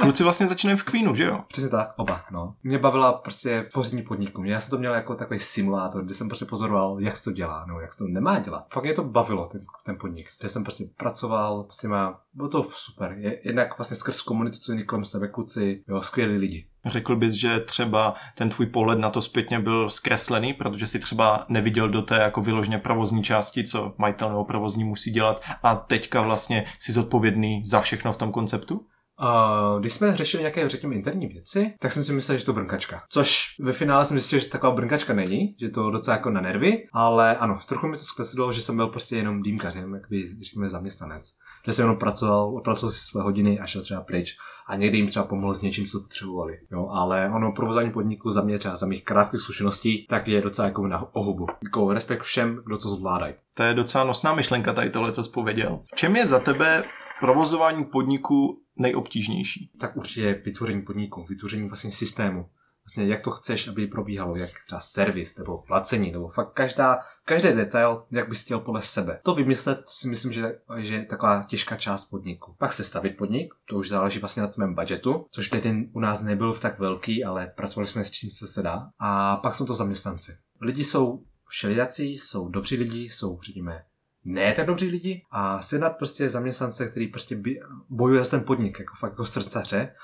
Kluci 0.00 0.22
vlastně 0.22 0.46
začínají 0.46 0.78
v 0.78 0.82
Queenu, 0.82 1.14
že 1.14 1.24
jo? 1.24 1.40
Přesně 1.48 1.70
tak, 1.70 1.92
oba, 1.96 2.20
no. 2.30 2.54
Mě 2.62 2.78
bavila 2.78 3.12
prostě 3.12 3.68
pozdní 3.74 4.02
podniku. 4.02 4.44
Já 4.44 4.60
jsem 4.60 4.70
to 4.70 4.78
měl 4.78 4.94
jako 4.94 5.14
takový 5.14 5.40
simulátor, 5.40 6.04
kde 6.04 6.14
jsem 6.14 6.28
prostě 6.28 6.44
pozoroval, 6.44 6.96
jak 7.00 7.16
se 7.16 7.24
to 7.24 7.32
dělá, 7.32 7.64
nebo 7.66 7.80
jak 7.80 7.92
se 7.92 7.98
to 7.98 8.04
nemá 8.08 8.38
dělat. 8.38 8.66
Fakt 8.72 8.84
mě 8.84 8.92
to 8.92 9.04
bavilo, 9.04 9.46
ten, 9.46 9.60
ten 9.84 9.96
podnik, 10.00 10.28
kde 10.40 10.48
jsem 10.48 10.64
prostě 10.64 10.84
pracoval, 10.96 11.62
prostě 11.62 11.88
má, 11.88 12.20
bylo 12.34 12.48
to 12.48 12.66
super. 12.70 13.16
Jednak 13.44 13.78
vlastně 13.78 13.96
skrz 13.96 14.20
komunitu, 14.20 14.58
co 14.58 14.72
kolem 14.86 15.04
sebe, 15.04 15.28
kluci, 15.28 15.84
jo, 15.88 16.02
skvělí 16.02 16.36
lidi. 16.36 16.66
Řekl 16.86 17.16
bys, 17.16 17.34
že 17.34 17.60
třeba 17.60 18.14
ten 18.34 18.50
tvůj 18.50 18.66
pohled 18.66 18.98
na 18.98 19.10
to 19.10 19.22
zpětně 19.22 19.60
byl 19.60 19.90
zkreslený, 19.90 20.52
protože 20.52 20.86
si 20.86 20.98
třeba 20.98 21.44
neviděl 21.48 21.88
do 21.88 22.02
té 22.02 22.16
jako 22.16 22.40
vyložně 22.40 22.78
provozní 22.78 23.24
části, 23.24 23.64
co 23.64 23.94
majitel 23.98 24.28
nebo 24.28 24.44
provozní 24.44 24.84
musí 24.84 25.10
dělat 25.10 25.44
a 25.62 25.74
teďka 25.74 26.22
vlastně 26.22 26.64
si 26.78 26.92
zodpovědný 26.92 27.62
za 27.64 27.80
všechno 27.80 28.12
v 28.12 28.16
tom 28.16 28.32
konceptu? 28.32 28.86
Uh, 29.20 29.80
když 29.80 29.92
jsme 29.92 30.16
řešili 30.16 30.42
nějaké, 30.42 30.68
řekněme, 30.68 30.94
interní 30.94 31.26
věci, 31.26 31.74
tak 31.78 31.92
jsem 31.92 32.04
si 32.04 32.12
myslel, 32.12 32.38
že 32.38 32.44
to 32.44 32.52
brnkačka. 32.52 33.02
Což 33.08 33.46
ve 33.60 33.72
finále 33.72 34.04
jsem 34.04 34.18
zjistil, 34.18 34.38
že 34.38 34.46
taková 34.46 34.72
brnkačka 34.72 35.14
není, 35.14 35.56
že 35.60 35.68
to 35.68 35.90
docela 35.90 36.16
jako 36.16 36.30
na 36.30 36.40
nervy, 36.40 36.86
ale 36.92 37.36
ano, 37.36 37.58
trochu 37.68 37.86
mi 37.86 37.96
to 37.96 38.02
zkreslilo, 38.02 38.52
že 38.52 38.62
jsem 38.62 38.76
byl 38.76 38.86
prostě 38.86 39.16
jenom 39.16 39.42
dýmkařem, 39.42 39.94
jak 39.94 40.08
by, 40.10 40.26
řekněme, 40.42 40.68
zaměstnanec. 40.68 41.30
Že 41.66 41.72
jsem 41.72 41.82
jenom 41.82 41.98
pracoval, 41.98 42.54
odpracoval 42.56 42.92
si 42.92 43.04
své 43.04 43.22
hodiny 43.22 43.58
a 43.58 43.66
šel 43.66 43.82
třeba 43.82 44.00
pryč 44.00 44.36
a 44.68 44.76
někdy 44.76 44.98
jim 44.98 45.06
třeba 45.06 45.24
pomohl 45.24 45.54
s 45.54 45.62
něčím, 45.62 45.86
co 45.86 46.00
potřebovali. 46.00 46.58
Jo, 46.72 46.88
ale 46.90 47.30
ono 47.34 47.52
provozání 47.52 47.90
podniku 47.90 48.30
za 48.30 48.42
mě 48.42 48.58
třeba 48.58 48.76
za 48.76 48.86
mých 48.86 49.04
krátkých 49.04 49.40
zkušeností, 49.40 50.06
tak 50.06 50.28
je 50.28 50.40
docela 50.40 50.68
jako 50.68 50.86
na 50.86 51.14
ohubu. 51.14 51.46
Jako 51.64 51.92
respekt 51.92 52.22
všem, 52.22 52.60
kdo 52.66 52.78
to 52.78 52.88
zvládají. 52.88 53.34
To 53.56 53.62
je 53.62 53.74
docela 53.74 54.04
nosná 54.04 54.34
myšlenka 54.34 54.72
tady 54.72 54.90
tohle, 54.90 55.12
co 55.12 55.24
jsi 55.24 55.30
pověděl. 55.30 55.80
V 55.92 55.96
čem 55.96 56.16
je 56.16 56.26
za 56.26 56.38
tebe 56.38 56.84
provozování 57.20 57.84
podniku 57.84 58.60
nejobtížnější? 58.76 59.70
Tak 59.80 59.96
určitě 59.96 60.42
vytvoření 60.44 60.82
podniku, 60.82 61.26
vytvoření 61.28 61.68
vlastně 61.68 61.92
systému. 61.92 62.48
Vlastně 62.86 63.06
jak 63.06 63.22
to 63.22 63.30
chceš, 63.30 63.68
aby 63.68 63.86
probíhalo, 63.86 64.36
jak 64.36 64.50
třeba 64.66 64.80
servis 64.80 65.36
nebo 65.38 65.58
placení, 65.58 66.12
nebo 66.12 66.28
fakt 66.28 66.52
každá, 66.52 66.98
každý 67.24 67.48
detail, 67.48 68.02
jak 68.10 68.28
bys 68.28 68.44
chtěl 68.44 68.60
podle 68.60 68.82
sebe. 68.82 69.20
To 69.22 69.34
vymyslet, 69.34 69.78
to 69.78 69.90
si 69.90 70.08
myslím, 70.08 70.32
že, 70.32 70.58
že 70.78 70.94
je 70.94 71.04
taková 71.04 71.42
těžká 71.42 71.76
část 71.76 72.04
podniku. 72.04 72.54
Pak 72.58 72.72
se 72.72 72.84
stavit 72.84 73.16
podnik, 73.16 73.54
to 73.68 73.76
už 73.76 73.88
záleží 73.88 74.18
vlastně 74.18 74.42
na 74.42 74.48
tvém 74.48 74.74
budgetu, 74.74 75.26
což 75.30 75.48
ten 75.48 75.86
u 75.92 76.00
nás 76.00 76.20
nebyl 76.20 76.52
v 76.52 76.60
tak 76.60 76.78
velký, 76.78 77.24
ale 77.24 77.52
pracovali 77.56 77.86
jsme 77.86 78.04
s 78.04 78.10
čím 78.10 78.30
se 78.30 78.46
se 78.46 78.62
dá. 78.62 78.90
A 78.98 79.36
pak 79.36 79.54
jsou 79.54 79.66
to 79.66 79.74
zaměstnanci. 79.74 80.36
Lidi 80.60 80.84
jsou 80.84 81.24
všelijací, 81.48 82.18
jsou 82.18 82.48
dobří 82.48 82.76
lidi, 82.76 83.04
jsou, 83.04 83.38
řekněme, 83.42 83.84
ne 84.24 84.52
tak 84.52 84.66
dobří 84.66 84.88
lidi 84.88 85.22
a 85.30 85.62
sehnat 85.62 85.96
prostě 85.96 86.28
zaměstnance, 86.28 86.88
který 86.88 87.08
prostě 87.08 87.42
bojuje 87.90 88.24
za 88.24 88.30
ten 88.30 88.44
podnik, 88.44 88.78
jako 88.78 88.94
fakt 88.98 89.10
jako 89.10 89.24
srdcaře, 89.24 89.94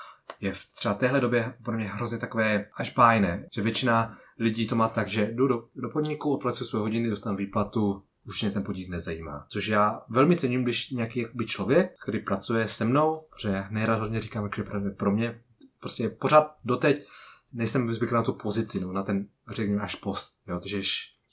je 0.41 0.53
v 0.53 0.65
třeba 0.65 0.93
téhle 0.93 1.19
době 1.19 1.53
pro 1.63 1.77
mě 1.77 1.85
hrozně 1.85 2.17
takové 2.17 2.65
až 2.75 2.93
bájné, 2.93 3.47
že 3.53 3.61
většina 3.61 4.17
lidí 4.39 4.67
to 4.67 4.75
má 4.75 4.87
tak, 4.87 5.07
že 5.07 5.31
jdu 5.31 5.47
do, 5.47 5.67
do 5.75 5.89
podniku, 5.89 6.33
odpracuju 6.33 6.67
své 6.67 6.79
hodiny, 6.79 7.09
dostanu 7.09 7.37
výplatu, 7.37 8.03
už 8.27 8.41
mě 8.41 8.51
ten 8.51 8.63
podnik 8.63 8.89
nezajímá. 8.89 9.45
Což 9.49 9.67
já 9.67 10.01
velmi 10.09 10.35
cením, 10.35 10.63
když 10.63 10.89
nějaký 10.89 11.19
jakoby 11.19 11.45
člověk, 11.45 11.91
který 12.03 12.19
pracuje 12.19 12.67
se 12.67 12.85
mnou, 12.85 13.27
protože 13.29 13.63
nejrád 13.69 13.99
hodně 13.99 14.19
říkám, 14.19 14.49
že 14.55 14.63
pracuje 14.63 14.91
pro 14.91 15.11
mě, 15.11 15.41
prostě 15.79 16.09
pořád 16.09 16.55
doteď 16.65 17.07
nejsem 17.53 17.93
zvyklý 17.93 18.15
na 18.15 18.23
tu 18.23 18.33
pozici, 18.33 18.79
no, 18.79 18.93
na 18.93 19.03
ten, 19.03 19.27
řekněme, 19.49 19.81
až 19.81 19.95
post, 19.95 20.41
jo, 20.47 20.59
takže 20.59 20.81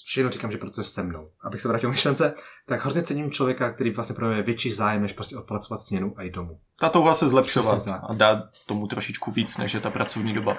všechno 0.08 0.30
říkám, 0.30 0.50
že 0.50 0.58
protože 0.58 0.84
se 0.84 1.02
mnou. 1.02 1.30
Abych 1.40 1.60
se 1.60 1.68
vrátil 1.68 1.90
myšlence, 1.90 2.34
tak 2.66 2.80
hrozně 2.80 3.02
cením 3.02 3.30
člověka, 3.30 3.72
který 3.72 3.90
vlastně 3.90 4.14
projevuje 4.14 4.42
větší 4.42 4.72
zájem, 4.72 5.02
než 5.02 5.12
prostě 5.12 5.36
odpracovat 5.36 5.80
směnu 5.80 6.14
a 6.16 6.22
jít 6.22 6.34
domů. 6.34 6.60
Ta 6.80 6.88
touha 6.88 7.14
se 7.14 7.28
zlepšovat 7.28 7.88
a 7.88 8.14
dát 8.14 8.44
tomu 8.66 8.86
trošičku 8.86 9.30
víc, 9.30 9.56
než 9.56 9.74
je 9.74 9.80
ta 9.80 9.90
pracovní 9.90 10.34
doba. 10.34 10.58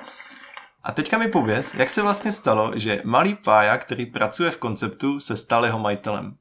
A 0.83 0.91
teďka 0.91 1.17
mi 1.17 1.27
pověz, 1.27 1.73
jak 1.73 1.89
se 1.89 2.01
vlastně 2.01 2.31
stalo, 2.31 2.71
že 2.75 3.01
malý 3.05 3.35
pája, 3.35 3.77
který 3.77 4.05
pracuje 4.05 4.51
v 4.51 4.57
konceptu, 4.57 5.19
se 5.19 5.37
stal 5.37 5.65
jeho 5.65 5.79
majitelem. 5.79 6.35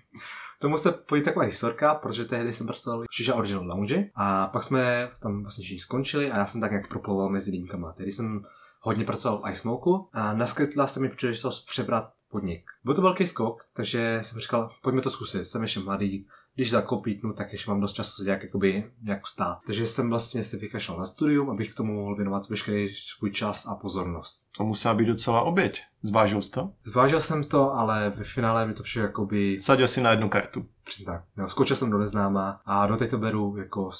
Tomu 0.60 0.78
se 0.78 0.92
pojí 0.92 1.22
taková 1.22 1.44
historka, 1.44 1.94
protože 1.94 2.24
tehdy 2.24 2.52
jsem 2.52 2.66
pracoval 2.66 3.00
v 3.00 3.14
Shisha 3.14 3.34
Original 3.34 3.66
Lounge 3.66 4.10
a 4.14 4.46
pak 4.46 4.64
jsme 4.64 5.10
tam 5.22 5.42
vlastně 5.42 5.78
skončili 5.78 6.30
a 6.30 6.38
já 6.38 6.46
jsem 6.46 6.60
tak 6.60 6.70
nějak 6.70 6.88
proploval 6.88 7.28
mezi 7.28 7.52
dýmkama. 7.52 7.92
Tehdy 7.92 8.12
jsem 8.12 8.42
hodně 8.80 9.04
pracoval 9.04 9.42
v 9.42 9.50
iSmoku 9.52 10.08
a 10.12 10.32
naskytla 10.32 10.86
se 10.86 11.00
mi 11.00 11.08
příležitost 11.08 11.66
přebrat 11.66 12.17
podnik. 12.30 12.70
Byl 12.84 12.94
to 12.94 13.02
velký 13.02 13.26
skok, 13.26 13.66
takže 13.72 14.18
jsem 14.22 14.40
říkal, 14.40 14.70
pojďme 14.82 15.00
to 15.00 15.10
zkusit, 15.10 15.44
jsem 15.44 15.62
ještě 15.62 15.80
mladý, 15.80 16.26
když 16.54 16.70
zakopítnu, 16.70 17.32
tak 17.32 17.52
ještě 17.52 17.70
mám 17.70 17.80
dost 17.80 17.92
času 17.92 18.10
se 18.10 18.24
nějak, 18.24 18.42
jakoby, 18.42 18.92
nějak 19.02 19.24
vstát. 19.24 19.58
Takže 19.66 19.86
jsem 19.86 20.10
vlastně 20.10 20.44
si 20.44 20.56
vykašlal 20.56 20.98
na 20.98 21.04
studium, 21.04 21.50
abych 21.50 21.70
k 21.70 21.74
tomu 21.74 21.94
mohl 21.94 22.16
věnovat 22.16 22.48
veškerý 22.48 22.88
svůj 22.88 23.30
čas 23.30 23.66
a 23.66 23.74
pozornost. 23.74 24.46
To 24.56 24.64
musela 24.64 24.94
být 24.94 25.06
docela 25.06 25.42
oběť. 25.42 25.82
Zvážil 26.02 26.42
jsi 26.42 26.50
to? 26.50 26.72
Zvážil 26.84 27.20
jsem 27.20 27.44
to, 27.44 27.74
ale 27.74 28.10
ve 28.10 28.24
finále 28.24 28.66
mi 28.66 28.74
to 28.74 28.82
přišlo 28.82 29.02
jakoby... 29.02 29.58
Sadil 29.62 29.88
si 29.88 30.00
na 30.00 30.10
jednu 30.10 30.28
kartu. 30.28 30.66
Přesně 30.84 31.06
tak. 31.06 31.24
No, 31.36 31.48
skočil 31.48 31.76
jsem 31.76 31.90
do 31.90 31.98
neznáma 31.98 32.60
a 32.64 32.86
do 32.86 33.08
to 33.08 33.18
beru 33.18 33.56
jako 33.56 33.90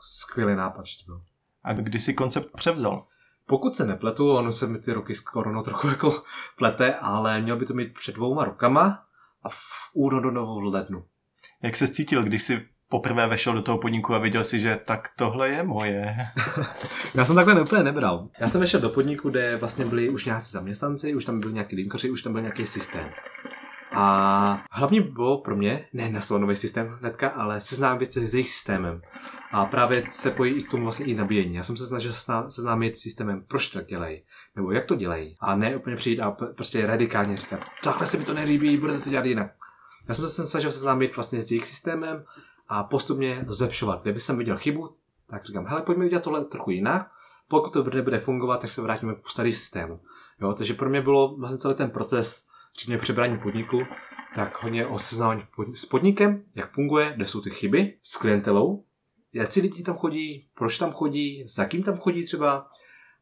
skvělý 0.00 0.56
nápad, 0.56 0.86
že 0.86 0.98
to 0.98 1.04
byl. 1.04 1.22
A 1.64 1.72
kdy 1.72 1.98
si 1.98 2.14
koncept 2.14 2.50
převzal? 2.56 3.06
Pokud 3.52 3.76
se 3.76 3.86
nepletu, 3.86 4.36
ono 4.36 4.52
se 4.52 4.66
mi 4.66 4.78
ty 4.78 4.92
roky 4.92 5.14
skoro 5.14 5.52
no 5.52 5.62
trochu 5.62 5.88
jako 5.88 6.22
plete, 6.58 6.94
ale 6.94 7.40
měl 7.40 7.56
by 7.56 7.66
to 7.66 7.74
mít 7.74 7.94
před 7.94 8.14
dvouma 8.14 8.44
rokama 8.44 9.04
a 9.42 9.48
v 9.48 9.90
únoru 9.92 10.30
v 10.70 10.74
lednu. 10.74 11.04
Jak 11.62 11.76
se 11.76 11.88
cítil, 11.88 12.22
když 12.22 12.42
si 12.42 12.68
poprvé 12.88 13.26
vešel 13.26 13.54
do 13.54 13.62
toho 13.62 13.78
podniku 13.78 14.14
a 14.14 14.18
viděl 14.18 14.44
si, 14.44 14.60
že 14.60 14.80
tak 14.84 15.08
tohle 15.16 15.48
je 15.48 15.62
moje. 15.62 16.14
Já 17.14 17.24
jsem 17.24 17.36
takhle 17.36 17.62
úplně 17.62 17.82
nebral. 17.82 18.28
Já 18.38 18.48
jsem 18.48 18.60
vešel 18.60 18.80
do 18.80 18.90
podniku, 18.90 19.30
kde 19.30 19.56
vlastně 19.56 19.84
byli 19.84 20.08
už 20.08 20.24
nějací 20.24 20.52
zaměstnanci, 20.52 21.14
už 21.14 21.24
tam 21.24 21.40
byli 21.40 21.52
nějaký 21.52 21.76
linkoři, 21.76 22.10
už 22.10 22.22
tam 22.22 22.32
byl 22.32 22.42
nějaký 22.42 22.66
systém. 22.66 23.10
A 23.94 24.64
hlavně 24.70 25.00
bylo 25.00 25.40
pro 25.40 25.56
mě, 25.56 25.88
ne 25.92 26.10
na 26.10 26.38
nový 26.38 26.56
systém 26.56 26.98
hnedka, 27.00 27.28
ale 27.28 27.60
seznámit 27.60 28.12
se 28.12 28.20
s 28.20 28.34
jejich 28.34 28.50
systémem. 28.50 29.02
A 29.52 29.66
právě 29.66 30.04
se 30.10 30.30
pojí 30.30 30.54
i 30.54 30.62
k 30.62 30.70
tomu 30.70 30.82
vlastně 30.82 31.06
i 31.06 31.14
nabíjení. 31.14 31.54
Já 31.54 31.62
jsem 31.62 31.76
se 31.76 31.86
snažil 31.86 32.12
seznámit 32.48 32.96
s 32.96 33.00
systémem, 33.00 33.44
proč 33.48 33.70
to 33.70 33.78
tak 33.78 33.88
dělají, 33.88 34.22
nebo 34.56 34.72
jak 34.72 34.84
to 34.84 34.94
dělají. 34.94 35.36
A 35.40 35.56
ne 35.56 35.76
úplně 35.76 35.96
přijít 35.96 36.20
a 36.20 36.30
prostě 36.30 36.86
radikálně 36.86 37.36
říkat, 37.36 37.60
takhle 37.84 38.06
se 38.06 38.18
mi 38.18 38.24
to 38.24 38.34
nelíbí, 38.34 38.76
budete 38.76 39.00
to 39.00 39.10
dělat 39.10 39.26
jinak. 39.26 39.50
Já 40.08 40.14
jsem 40.14 40.28
se 40.28 40.46
snažil 40.46 40.72
seznámit 40.72 41.16
vlastně 41.16 41.42
s 41.42 41.50
jejich 41.50 41.66
systémem 41.66 42.24
a 42.68 42.84
postupně 42.84 43.44
zlepšovat. 43.46 44.02
Kdyby 44.02 44.20
jsem 44.20 44.38
viděl 44.38 44.56
chybu, 44.58 44.96
tak 45.26 45.44
říkám, 45.44 45.66
hele, 45.66 45.82
pojďme 45.82 46.04
udělat 46.04 46.24
tohle 46.24 46.44
trochu 46.44 46.70
jinak. 46.70 47.10
Pokud 47.48 47.72
to 47.72 47.84
nebude 47.84 48.18
fungovat, 48.18 48.60
tak 48.60 48.70
se 48.70 48.82
vrátíme 48.82 49.14
k 49.14 49.28
starý 49.28 49.52
systému. 49.52 50.00
Jo, 50.40 50.52
takže 50.52 50.74
pro 50.74 50.88
mě 50.88 51.00
bylo 51.00 51.36
vlastně 51.36 51.58
celý 51.58 51.74
ten 51.74 51.90
proces, 51.90 52.44
včetně 52.72 52.98
přebrání 52.98 53.38
podniku, 53.38 53.82
tak 54.34 54.62
hodně 54.62 54.86
o 54.86 54.98
seznámení 54.98 55.42
s 55.74 55.86
podnikem, 55.86 56.44
jak 56.54 56.74
funguje, 56.74 57.12
kde 57.16 57.26
jsou 57.26 57.40
ty 57.40 57.50
chyby, 57.50 57.98
s 58.02 58.16
klientelou, 58.16 58.84
jak 59.32 59.52
si 59.52 59.60
lidi 59.60 59.82
tam 59.82 59.94
chodí, 59.94 60.48
proč 60.54 60.78
tam 60.78 60.92
chodí, 60.92 61.44
s 61.48 61.58
jakým 61.58 61.82
tam 61.82 61.96
chodí 61.96 62.24
třeba, 62.24 62.66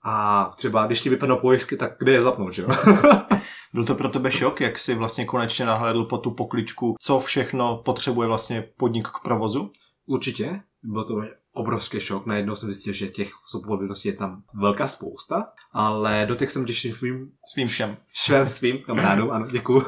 a 0.02 0.44
třeba 0.56 0.86
když 0.86 1.00
ti 1.00 1.08
vypadnou 1.08 1.36
pojistky, 1.36 1.76
tak 1.76 1.92
kde 1.98 2.12
je 2.12 2.20
zapnout, 2.20 2.52
že 2.52 2.62
jo? 2.62 2.68
Byl 3.74 3.84
to 3.84 3.94
pro 3.94 4.08
tebe 4.08 4.30
šok, 4.30 4.60
jak 4.60 4.78
jsi 4.78 4.94
vlastně 4.94 5.24
konečně 5.24 5.66
nahlédl 5.66 6.04
po 6.04 6.18
tu 6.18 6.30
pokličku, 6.30 6.94
co 7.00 7.20
všechno 7.20 7.82
potřebuje 7.84 8.28
vlastně 8.28 8.68
podnik 8.76 9.08
k 9.08 9.24
provozu? 9.24 9.70
Určitě, 10.06 10.60
byl 10.82 11.04
to 11.04 11.22
obrovský 11.60 12.00
šok. 12.00 12.26
Najednou 12.26 12.56
jsem 12.56 12.70
zjistil, 12.70 12.92
že 12.92 13.08
těch 13.08 13.30
zodpovědností 13.52 14.08
je 14.08 14.14
tam 14.14 14.42
velká 14.54 14.88
spousta, 14.88 15.52
ale 15.72 16.26
do 16.28 16.34
těch 16.34 16.50
jsem 16.50 16.64
těšil 16.64 16.94
svým... 16.94 17.30
Svým 17.52 17.68
všem. 17.68 17.96
Všem 18.12 18.48
svým 18.48 18.78
kamarádům, 18.78 19.30
ano, 19.30 19.46
děkuju. 19.46 19.82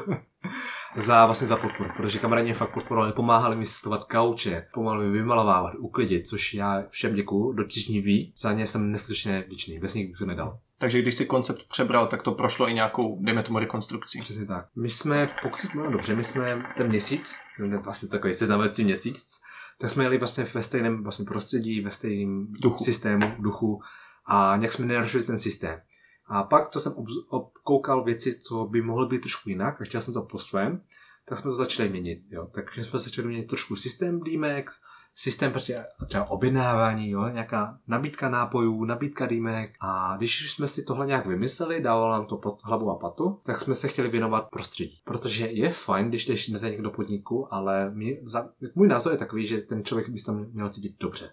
za 0.95 1.25
vlastně 1.25 1.47
za 1.47 1.57
podporu, 1.57 1.89
protože 1.97 2.19
kamarádi 2.19 2.45
mě 2.45 2.53
fakt 2.53 2.73
podporovali, 2.73 3.13
pomáhali 3.13 3.55
mi 3.55 3.65
sestovat 3.65 4.03
kauče, 4.03 4.67
pomáhali 4.73 5.05
mi 5.05 5.11
vymalovávat, 5.11 5.73
uklidit, 5.77 6.27
což 6.27 6.53
já 6.53 6.83
všem 6.89 7.15
děkuju, 7.15 7.53
dotyční 7.53 8.01
ví, 8.01 8.33
za 8.37 8.53
ně 8.53 8.67
jsem 8.67 8.91
neskutečně 8.91 9.43
vděčný, 9.47 9.79
bez 9.79 9.93
nich 9.93 10.07
bych 10.07 10.17
to 10.17 10.25
nedal. 10.25 10.59
Takže 10.77 11.01
když 11.01 11.15
si 11.15 11.25
koncept 11.25 11.63
přebral, 11.69 12.07
tak 12.07 12.23
to 12.23 12.31
prošlo 12.31 12.69
i 12.69 12.73
nějakou, 12.73 13.19
dejme 13.21 13.43
tomu, 13.43 13.59
rekonstrukcí. 13.59 14.19
Přesně 14.21 14.45
tak. 14.45 14.65
My 14.75 14.89
jsme, 14.89 15.29
pokud 15.43 15.57
si 15.57 15.67
dobře, 15.91 16.15
my 16.15 16.23
jsme 16.23 16.63
ten 16.77 16.87
měsíc, 16.87 17.35
ten 17.57 17.77
vlastně 17.77 18.09
takový 18.09 18.33
seznamovací 18.33 18.83
měsíc, 18.83 19.41
tak 19.79 19.89
jsme 19.89 20.03
jeli 20.03 20.17
vlastně 20.17 20.43
ve 20.43 20.63
stejném 20.63 21.03
vlastně 21.03 21.25
prostředí, 21.25 21.81
ve 21.81 21.91
stejném 21.91 22.47
duchu. 22.49 22.83
systému, 22.83 23.25
duchu 23.39 23.81
a 24.25 24.57
nějak 24.57 24.73
jsme 24.73 24.85
nenarušili 24.85 25.23
ten 25.23 25.39
systém. 25.39 25.79
A 26.25 26.43
pak, 26.43 26.69
co 26.69 26.79
jsem 26.79 26.93
obkoukal 27.29 28.03
věci, 28.03 28.39
co 28.39 28.65
by 28.65 28.81
mohlo 28.81 29.07
být 29.07 29.21
trošku 29.21 29.49
jinak, 29.49 29.81
a 29.81 29.83
chtěl 29.85 30.01
jsem 30.01 30.13
to 30.13 30.21
po 30.21 30.39
svém, 30.39 30.81
tak 31.25 31.37
jsme 31.37 31.51
to 31.51 31.55
začali 31.55 31.89
měnit. 31.89 32.23
Jo. 32.29 32.47
Takže 32.53 32.83
jsme 32.83 32.99
začali 32.99 33.27
měnit 33.27 33.47
trošku 33.47 33.75
systém 33.75 34.19
dýmek, 34.19 34.71
systém 35.13 35.51
prostě 35.51 35.85
třeba 36.07 36.29
objednávání, 36.29 37.09
jo, 37.09 37.27
nějaká 37.27 37.79
nabídka 37.87 38.29
nápojů, 38.29 38.85
nabídka 38.85 39.25
dýmek. 39.25 39.75
A 39.79 40.17
když 40.17 40.51
jsme 40.51 40.67
si 40.67 40.83
tohle 40.83 41.05
nějak 41.05 41.25
vymysleli, 41.25 41.81
dávalo 41.81 42.11
nám 42.11 42.25
to 42.25 42.37
pod 42.37 42.59
hlavu 42.63 42.91
a 42.91 42.95
patu, 42.95 43.39
tak 43.43 43.61
jsme 43.61 43.75
se 43.75 43.87
chtěli 43.87 44.09
věnovat 44.09 44.49
prostředí. 44.49 45.01
Protože 45.03 45.47
je 45.47 45.69
fajn, 45.69 46.09
když 46.09 46.25
jdeš 46.25 46.51
za 46.51 46.67
někdo 46.67 46.83
do 46.83 46.91
podniku, 46.91 47.53
ale 47.53 47.91
mě, 47.91 48.17
za, 48.23 48.49
můj 48.75 48.87
názor 48.87 49.11
je 49.11 49.17
takový, 49.17 49.45
že 49.45 49.57
ten 49.57 49.83
člověk 49.83 50.09
by 50.09 50.17
se 50.17 50.25
tam 50.25 50.45
měl 50.45 50.69
cítit 50.69 50.95
dobře. 50.99 51.31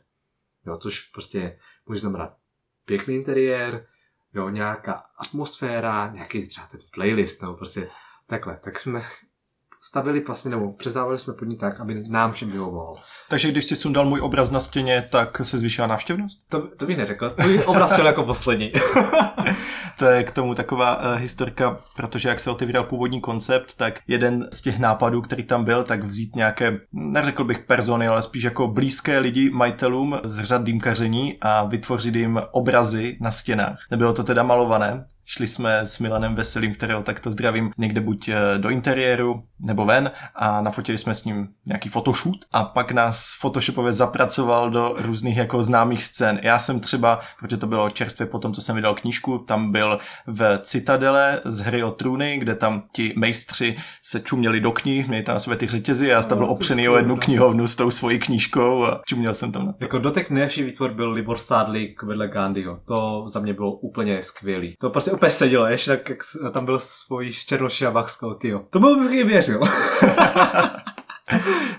Jo, 0.67 0.77
což 0.77 1.01
prostě 1.01 1.59
může 1.87 2.01
znamenat 2.01 2.37
pěkný 2.85 3.15
interiér, 3.15 3.87
jo, 4.35 4.49
nějaká 4.49 5.03
atmosféra, 5.19 6.11
nějaký 6.15 6.47
třeba 6.47 6.67
ten 6.67 6.81
playlist, 6.95 7.43
nebo 7.43 7.55
prostě 7.55 7.89
takhle. 8.27 8.61
Tak 8.63 8.81
jsme 8.81 9.01
stavili 9.83 10.21
vlastně, 10.21 10.51
nebo 10.51 10.73
přezdávali 10.73 11.19
jsme 11.19 11.35
podnik 11.35 11.61
tak, 11.61 11.81
aby 11.81 12.03
nám 12.09 12.33
všem 12.33 12.51
vyhovoval. 12.51 12.95
Takže 13.29 13.51
když 13.51 13.67
si 13.67 13.77
sundal 13.77 14.05
můj 14.05 14.21
obraz 14.21 14.51
na 14.51 14.61
stěně, 14.61 15.09
tak 15.13 15.41
se 15.43 15.59
zvýšila 15.59 15.87
návštěvnost? 15.87 16.41
To, 16.49 16.69
to 16.77 16.87
bych 16.87 16.97
neřekl. 16.97 17.31
Tvůj 17.31 17.63
obraz 17.67 17.93
chtěl 17.93 18.07
jako 18.07 18.23
poslední. 18.23 18.73
to 20.01 20.07
je 20.07 20.25
k 20.25 20.31
tomu 20.31 20.55
taková 20.55 20.97
uh, 20.97 21.21
historka, 21.21 21.79
protože 21.97 22.29
jak 22.29 22.41
se 22.41 22.51
otevíral 22.51 22.85
původní 22.85 23.21
koncept, 23.21 23.75
tak 23.77 24.01
jeden 24.09 24.49
z 24.53 24.63
těch 24.63 24.79
nápadů, 24.79 25.23
který 25.23 25.45
tam 25.45 25.65
byl, 25.65 25.85
tak 25.85 26.05
vzít 26.05 26.37
nějaké, 26.37 26.79
neřekl 26.93 27.45
bych 27.45 27.59
persony, 27.59 28.09
ale 28.09 28.23
spíš 28.23 28.43
jako 28.43 28.69
blízké 28.69 29.19
lidi 29.19 29.51
majitelům 29.51 30.19
z 30.25 30.45
řad 30.45 30.65
dýmkaření 30.65 31.39
a 31.41 31.65
vytvořit 31.65 32.15
jim 32.15 32.41
obrazy 32.51 33.17
na 33.21 33.31
stěnách. 33.31 33.79
Nebylo 33.91 34.13
to 34.13 34.25
teda 34.25 34.43
malované, 34.43 35.05
Šli 35.33 35.49
jsme 35.49 35.79
s 35.79 35.99
Milanem 35.99 36.35
Veselým, 36.35 36.75
kterého 36.75 37.03
takto 37.03 37.31
zdravím, 37.31 37.71
někde 37.79 38.01
buď 38.01 38.29
eh, 38.29 38.59
do 38.59 38.69
interiéru 38.69 39.43
nebo 39.61 39.85
ven 39.85 40.11
a 40.35 40.61
nafotili 40.61 40.99
jsme 40.99 41.15
s 41.15 41.25
ním 41.25 41.49
nějaký 41.67 41.89
photoshoot 41.89 42.37
a 42.53 42.65
pak 42.65 42.93
nás 42.93 43.37
photoshopově 43.41 43.93
zapracoval 43.93 44.71
do 44.71 44.95
různých 44.99 45.37
jako 45.37 45.63
známých 45.63 46.05
scén. 46.05 46.41
Já 46.43 46.59
jsem 46.59 46.81
třeba, 46.81 47.21
protože 47.39 47.57
to 47.57 47.67
bylo 47.67 47.91
čerstvě 47.91 48.27
po 48.27 48.39
tom, 48.39 48.53
co 48.53 48.63
jsem 48.63 48.77
vydal 48.77 48.95
knížku, 48.95 49.39
tam 49.39 49.73
byl 49.73 49.90
v 50.27 50.59
Citadele 50.63 51.41
z 51.45 51.61
hry 51.61 51.83
o 51.83 51.91
trůny, 51.91 52.39
kde 52.39 52.55
tam 52.55 52.83
ti 52.95 53.15
mejstři 53.17 53.77
se 54.05 54.21
čuměli 54.21 54.61
do 54.61 54.73
knih, 54.73 55.09
měli 55.09 55.23
tam 55.23 55.39
své 55.39 55.57
ty 55.57 55.67
řetězy 55.67 56.07
a 56.07 56.15
já 56.15 56.23
jsem 56.23 56.29
tam 56.29 56.39
byl 56.39 56.47
no, 56.47 56.53
opřený 56.53 56.89
o 56.89 56.97
jednu 56.97 57.17
knihovnu 57.17 57.69
s 57.69 57.77
tou 57.77 57.91
svojí 57.91 58.19
knížkou 58.19 58.85
a 58.85 59.01
čuměl 59.07 59.35
jsem 59.35 59.53
tam. 59.53 59.75
Jako 59.81 59.99
dotek 59.99 60.31
nejlepší 60.31 60.63
výtvor 60.63 60.95
byl 60.95 61.13
Libor 61.13 61.39
Sádlík 61.39 62.03
vedle 62.03 62.29
Gandhiho. 62.29 62.81
To 62.87 63.25
za 63.29 63.41
mě 63.41 63.55
bylo 63.55 63.73
úplně 63.73 64.23
skvělý. 64.23 64.75
To 64.81 64.91
prostě 64.91 65.13
úplně 65.13 65.31
sedělo, 65.31 65.67
ještě 65.67 65.91
tak, 65.91 66.09
jak 66.09 66.19
tam 66.53 66.65
byl 66.65 66.79
svůj 66.81 67.33
černoši 67.33 67.87
a 67.87 67.91
bachskou, 67.91 68.35
tyjo. 68.35 68.61
To 68.71 68.79
byl 68.79 69.09
bych 69.09 69.25
věřil. 69.25 69.61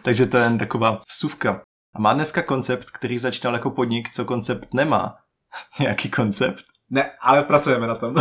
Takže 0.04 0.26
to 0.26 0.38
je 0.38 0.44
jen 0.44 0.58
taková 0.58 1.02
vsuvka. 1.08 1.62
A 1.96 2.00
má 2.00 2.14
dneska 2.14 2.42
koncept, 2.42 2.92
který 2.92 3.20
začínal 3.20 3.54
jako 3.54 3.70
podnik, 3.70 4.10
co 4.10 4.26
koncept 4.26 4.74
nemá. 4.74 5.16
Nějaký 5.80 6.10
koncept? 6.10 6.64
Ne, 6.92 7.12
ale 7.22 7.44
pracujeme 7.44 7.88
na 7.88 7.96
tom. 7.96 8.16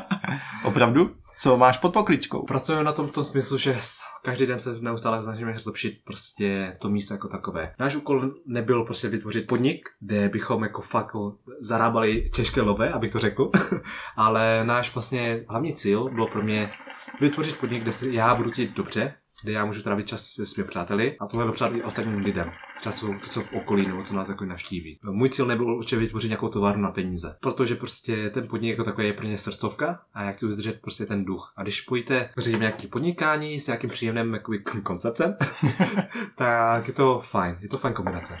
Opravdu? 0.64 1.10
Co 1.38 1.56
máš 1.56 1.78
pod 1.78 1.92
pokličkou? 1.92 2.42
Pracuji 2.42 2.82
na 2.82 2.92
tom 2.92 3.06
v 3.06 3.12
tom 3.12 3.24
smyslu, 3.24 3.58
že 3.58 3.78
každý 4.22 4.46
den 4.46 4.60
se 4.60 4.80
neustále 4.80 5.22
snažíme 5.22 5.58
zlepšit 5.58 6.00
prostě 6.04 6.76
to 6.80 6.88
místo 6.88 7.14
jako 7.14 7.28
takové. 7.28 7.74
Náš 7.78 7.96
úkol 7.96 8.30
nebyl 8.46 8.84
prostě 8.84 9.08
vytvořit 9.08 9.46
podnik, 9.46 9.88
kde 10.00 10.28
bychom 10.28 10.62
jako 10.62 10.82
fakt 10.82 11.16
zarábali 11.60 12.30
těžké 12.34 12.60
lové, 12.60 12.92
abych 12.92 13.10
to 13.10 13.18
řekl, 13.18 13.50
ale 14.16 14.64
náš 14.64 14.94
vlastně 14.94 15.44
hlavní 15.48 15.74
cíl 15.74 16.10
bylo 16.14 16.26
pro 16.26 16.42
mě 16.42 16.72
vytvořit 17.20 17.58
podnik, 17.58 17.82
kde 17.82 17.92
se 17.92 18.10
já 18.10 18.34
budu 18.34 18.50
cítit 18.50 18.76
dobře, 18.76 19.14
kde 19.42 19.52
já 19.52 19.64
můžu 19.64 19.82
trávit 19.82 20.08
čas 20.08 20.26
se 20.26 20.46
svými 20.46 20.68
přáteli 20.68 21.16
a 21.20 21.26
tohle 21.26 21.46
dopřát 21.46 21.72
i 21.74 21.82
ostatním 21.82 22.18
lidem. 22.18 22.50
Třeba 22.76 22.92
jsou 22.92 23.14
to, 23.14 23.28
co 23.28 23.40
v 23.40 23.52
okolí 23.52 23.86
nebo 23.86 24.02
co 24.02 24.14
nás 24.14 24.28
jako 24.28 24.44
navštíví. 24.44 24.98
Můj 25.02 25.28
cíl 25.28 25.46
nebyl 25.46 25.76
určitě 25.76 25.96
vytvořit 25.96 26.28
nějakou 26.28 26.48
továrnu 26.48 26.82
na 26.82 26.90
peníze, 26.90 27.36
protože 27.40 27.74
prostě 27.74 28.30
ten 28.30 28.48
podnik 28.48 28.70
jako 28.70 28.84
takový 28.84 29.06
je 29.06 29.12
pro 29.12 29.26
ně 29.26 29.38
srdcovka 29.38 30.00
a 30.14 30.22
já 30.22 30.32
chci 30.32 30.46
udržet 30.46 30.80
prostě 30.80 31.06
ten 31.06 31.24
duch. 31.24 31.52
A 31.56 31.62
když 31.62 31.80
pojíte 31.80 32.30
řídím 32.38 32.60
nějaký 32.60 32.86
podnikání 32.86 33.60
s 33.60 33.66
nějakým 33.66 33.90
příjemným 33.90 34.34
jakoby, 34.34 34.58
konceptem, 34.82 35.36
tak 36.36 36.88
je 36.88 36.94
to 36.94 37.20
fajn, 37.20 37.54
je 37.60 37.68
to 37.68 37.78
fajn 37.78 37.94
kombinace. 37.94 38.38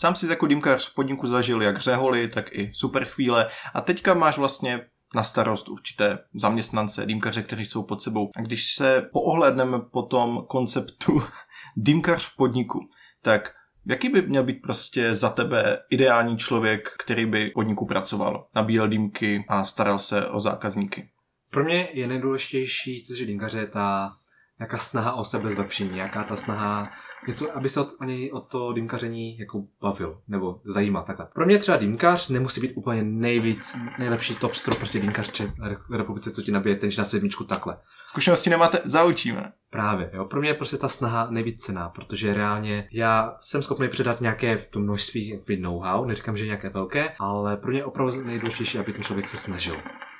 Sám 0.00 0.14
si 0.14 0.26
jako 0.26 0.46
dýmkař 0.46 0.90
v 0.90 0.94
podniku 0.94 1.26
zažil 1.26 1.62
jak 1.62 1.78
řeholy, 1.78 2.28
tak 2.28 2.54
i 2.56 2.70
super 2.74 3.04
chvíle 3.04 3.48
a 3.74 3.80
teďka 3.80 4.14
máš 4.14 4.38
vlastně 4.38 4.80
na 5.14 5.24
starost 5.24 5.68
určité 5.68 6.18
zaměstnance, 6.34 7.06
dýmkaře, 7.06 7.42
kteří 7.42 7.66
jsou 7.66 7.82
pod 7.82 8.02
sebou. 8.02 8.30
A 8.36 8.42
když 8.42 8.74
se 8.74 9.08
poohlédneme 9.12 9.78
po 9.78 10.02
tom 10.02 10.44
konceptu 10.48 11.22
dýmkař 11.76 12.26
v 12.26 12.36
podniku, 12.36 12.78
tak 13.22 13.54
jaký 13.86 14.08
by 14.08 14.22
měl 14.22 14.44
být 14.44 14.62
prostě 14.62 15.14
za 15.14 15.30
tebe 15.30 15.78
ideální 15.90 16.38
člověk, 16.38 16.88
který 16.98 17.26
by 17.26 17.50
v 17.50 17.52
podniku 17.54 17.86
pracoval, 17.86 18.46
nabíjel 18.54 18.88
dýmky 18.88 19.44
a 19.48 19.64
staral 19.64 19.98
se 19.98 20.28
o 20.28 20.40
zákazníky? 20.40 21.08
Pro 21.50 21.64
mě 21.64 21.88
je 21.92 22.08
nejdůležitější, 22.08 23.04
co 23.04 23.14
je 23.14 23.26
dýmkaře, 23.26 23.66
ta 23.66 24.16
nějaká 24.58 24.78
snaha 24.78 25.12
o 25.12 25.24
sebe 25.24 25.50
zlepšení, 25.50 25.94
nějaká 25.94 26.24
ta 26.24 26.36
snaha 26.36 26.90
něco, 27.26 27.56
aby 27.56 27.68
se 27.68 27.80
od, 27.80 27.94
ani 28.00 28.32
od 28.32 28.40
toho 28.40 28.72
dýmkaření 28.72 29.38
jako 29.38 29.62
bavil, 29.82 30.20
nebo 30.28 30.60
zajímal 30.64 31.02
takhle. 31.02 31.26
Pro 31.34 31.46
mě 31.46 31.58
třeba 31.58 31.76
dýmkař 31.76 32.28
nemusí 32.28 32.60
být 32.60 32.72
úplně 32.74 33.02
nejvíc, 33.02 33.76
nejlepší 33.98 34.36
top 34.36 34.54
strop, 34.54 34.78
prostě 34.78 35.00
dýmkař 35.00 35.42
v 35.88 35.94
republice, 35.94 36.30
co 36.30 36.42
ti 36.42 36.52
nabije 36.52 36.76
ten 36.76 36.90
na 36.98 37.04
sedmičku 37.04 37.44
takhle. 37.44 37.76
Zkušenosti 38.08 38.50
nemáte, 38.50 38.80
zaučíme. 38.84 39.52
Právě, 39.70 40.10
jo. 40.12 40.24
Pro 40.24 40.40
mě 40.40 40.50
je 40.50 40.54
prostě 40.54 40.76
ta 40.76 40.88
snaha 40.88 41.26
nejvíc 41.30 41.64
cená, 41.64 41.88
protože 41.88 42.34
reálně 42.34 42.88
já 42.92 43.36
jsem 43.40 43.62
schopný 43.62 43.88
předat 43.88 44.20
nějaké 44.20 44.56
to 44.70 44.80
množství 44.80 45.40
know-how, 45.58 46.04
neříkám, 46.04 46.36
že 46.36 46.44
nějaké 46.44 46.68
velké, 46.68 47.14
ale 47.18 47.56
pro 47.56 47.70
mě 47.70 47.80
je 47.80 47.84
opravdu 47.84 48.24
nejdůležitější, 48.24 48.78
aby 48.78 48.92
ten 48.92 49.02
člověk 49.02 49.28
se 49.28 49.36
snažil. 49.36 49.76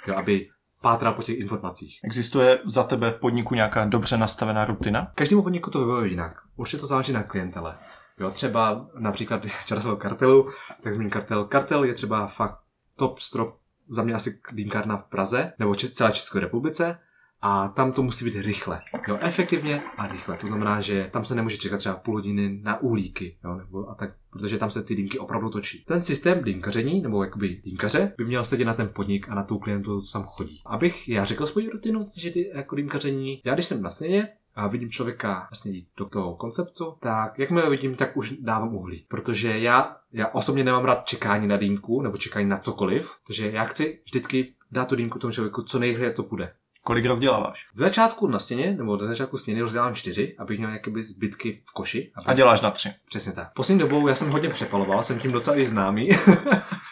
Jo, 0.07 0.14
aby 0.16 0.49
pátral 0.82 1.12
po 1.12 1.22
těch 1.22 1.38
informacích. 1.38 2.00
Existuje 2.04 2.58
za 2.64 2.82
tebe 2.82 3.10
v 3.10 3.16
podniku 3.16 3.54
nějaká 3.54 3.84
dobře 3.84 4.16
nastavená 4.16 4.64
rutina? 4.64 5.12
Každému 5.14 5.42
podniku 5.42 5.70
to 5.70 5.78
vyhovuje 5.78 6.08
jinak. 6.08 6.36
Určitě 6.56 6.80
to 6.80 6.86
záleží 6.86 7.12
na 7.12 7.22
klientele. 7.22 7.78
Jo, 8.20 8.30
třeba 8.30 8.86
například 8.98 9.42
časového 9.64 9.96
kartelu, 9.96 10.48
tak 10.82 10.92
zmíním 10.94 11.10
kartel. 11.10 11.44
Kartel 11.44 11.84
je 11.84 11.94
třeba 11.94 12.26
fakt 12.26 12.58
top 12.96 13.18
strop 13.18 13.58
za 13.88 14.02
mě 14.02 14.14
asi 14.14 14.40
dýmkárna 14.52 14.96
v 14.96 15.04
Praze, 15.04 15.52
nebo 15.58 15.74
celé 15.74 16.12
České 16.12 16.40
republice, 16.40 16.98
a 17.43 17.68
tam 17.68 17.93
to 17.93 18.03
musí 18.03 18.24
být 18.24 18.34
rychle. 18.36 18.80
Jo, 19.09 19.18
efektivně 19.20 19.82
a 19.97 20.07
rychle. 20.07 20.36
To 20.36 20.47
znamená, 20.47 20.80
že 20.80 21.09
tam 21.12 21.24
se 21.24 21.34
nemůže 21.34 21.57
čekat 21.57 21.76
třeba 21.76 21.97
půl 21.97 22.14
hodiny 22.14 22.61
na 22.62 22.80
úlíky, 22.80 23.36
jo, 23.45 23.55
nebo 23.55 23.91
a 23.91 23.95
tak, 23.95 24.11
protože 24.30 24.59
tam 24.59 24.70
se 24.70 24.82
ty 24.82 24.95
dýmky 24.95 25.18
opravdu 25.18 25.51
točí. 25.51 25.84
Ten 25.84 26.03
systém 26.03 26.45
dýmkaření, 26.45 27.01
nebo 27.01 27.24
jakoby 27.24 27.61
dýmkaře, 27.64 28.12
by 28.18 28.24
měl 28.24 28.45
sedět 28.45 28.64
na 28.64 28.74
ten 28.74 28.89
podnik 28.89 29.28
a 29.28 29.34
na 29.34 29.43
tu 29.43 29.59
klientu, 29.59 30.01
co 30.01 30.18
tam 30.18 30.26
chodí. 30.26 30.61
Abych 30.66 31.09
já 31.09 31.24
řekl 31.24 31.47
svou 31.47 31.70
rutinu, 31.70 32.01
že 32.18 32.30
ty, 32.30 32.51
jako 32.55 32.76
dýmkaření, 32.76 33.43
já 33.45 33.55
když 33.55 33.66
jsem 33.66 33.82
na 33.82 33.91
sněně, 33.91 34.28
a 34.55 34.66
vidím 34.66 34.91
člověka 34.91 35.47
vlastně 35.51 35.72
jít 35.72 35.89
do 35.97 36.05
toho 36.05 36.36
konceptu, 36.36 36.95
tak 37.01 37.39
jakmile 37.39 37.70
vidím, 37.70 37.95
tak 37.95 38.16
už 38.16 38.34
dávám 38.41 38.74
uhlí. 38.74 39.05
Protože 39.09 39.59
já, 39.59 39.97
já 40.12 40.28
osobně 40.28 40.64
nemám 40.64 40.84
rád 40.84 41.07
čekání 41.07 41.47
na 41.47 41.57
dýmku 41.57 42.03
nebo 42.03 42.16
čekání 42.16 42.49
na 42.49 42.59
cokoliv, 42.59 43.12
takže 43.26 43.51
já 43.51 43.64
chci 43.64 44.01
vždycky 44.05 44.55
dát 44.70 44.89
tu 44.89 44.97
dýmku 44.97 45.18
tomu 45.18 45.32
člověku, 45.32 45.62
co 45.62 45.78
nejrychleji 45.78 46.12
to 46.12 46.22
bude. 46.22 46.53
Kolik 46.89 47.07
rozděláváš? 47.07 47.66
Z 47.74 47.78
začátku 47.78 48.26
na 48.26 48.39
stěně, 48.39 48.74
nebo 48.78 48.99
z 48.99 49.03
začátku 49.03 49.36
stěny 49.36 49.61
rozdělám 49.61 49.95
čtyři, 49.95 50.34
abych 50.39 50.59
měl 50.59 50.70
nějaké 50.70 50.91
zbytky 51.03 51.62
v 51.64 51.72
koši. 51.72 52.11
Abych... 52.14 52.28
A 52.28 52.34
děláš 52.34 52.61
na 52.61 52.70
tři. 52.70 52.91
Přesně 53.09 53.32
tak. 53.32 53.53
Poslední 53.55 53.80
dobou 53.80 54.09
já 54.09 54.14
jsem 54.14 54.30
hodně 54.30 54.49
přepaloval, 54.49 55.03
jsem 55.03 55.20
tím 55.20 55.32
docela 55.32 55.59
i 55.59 55.66
známý. 55.66 56.09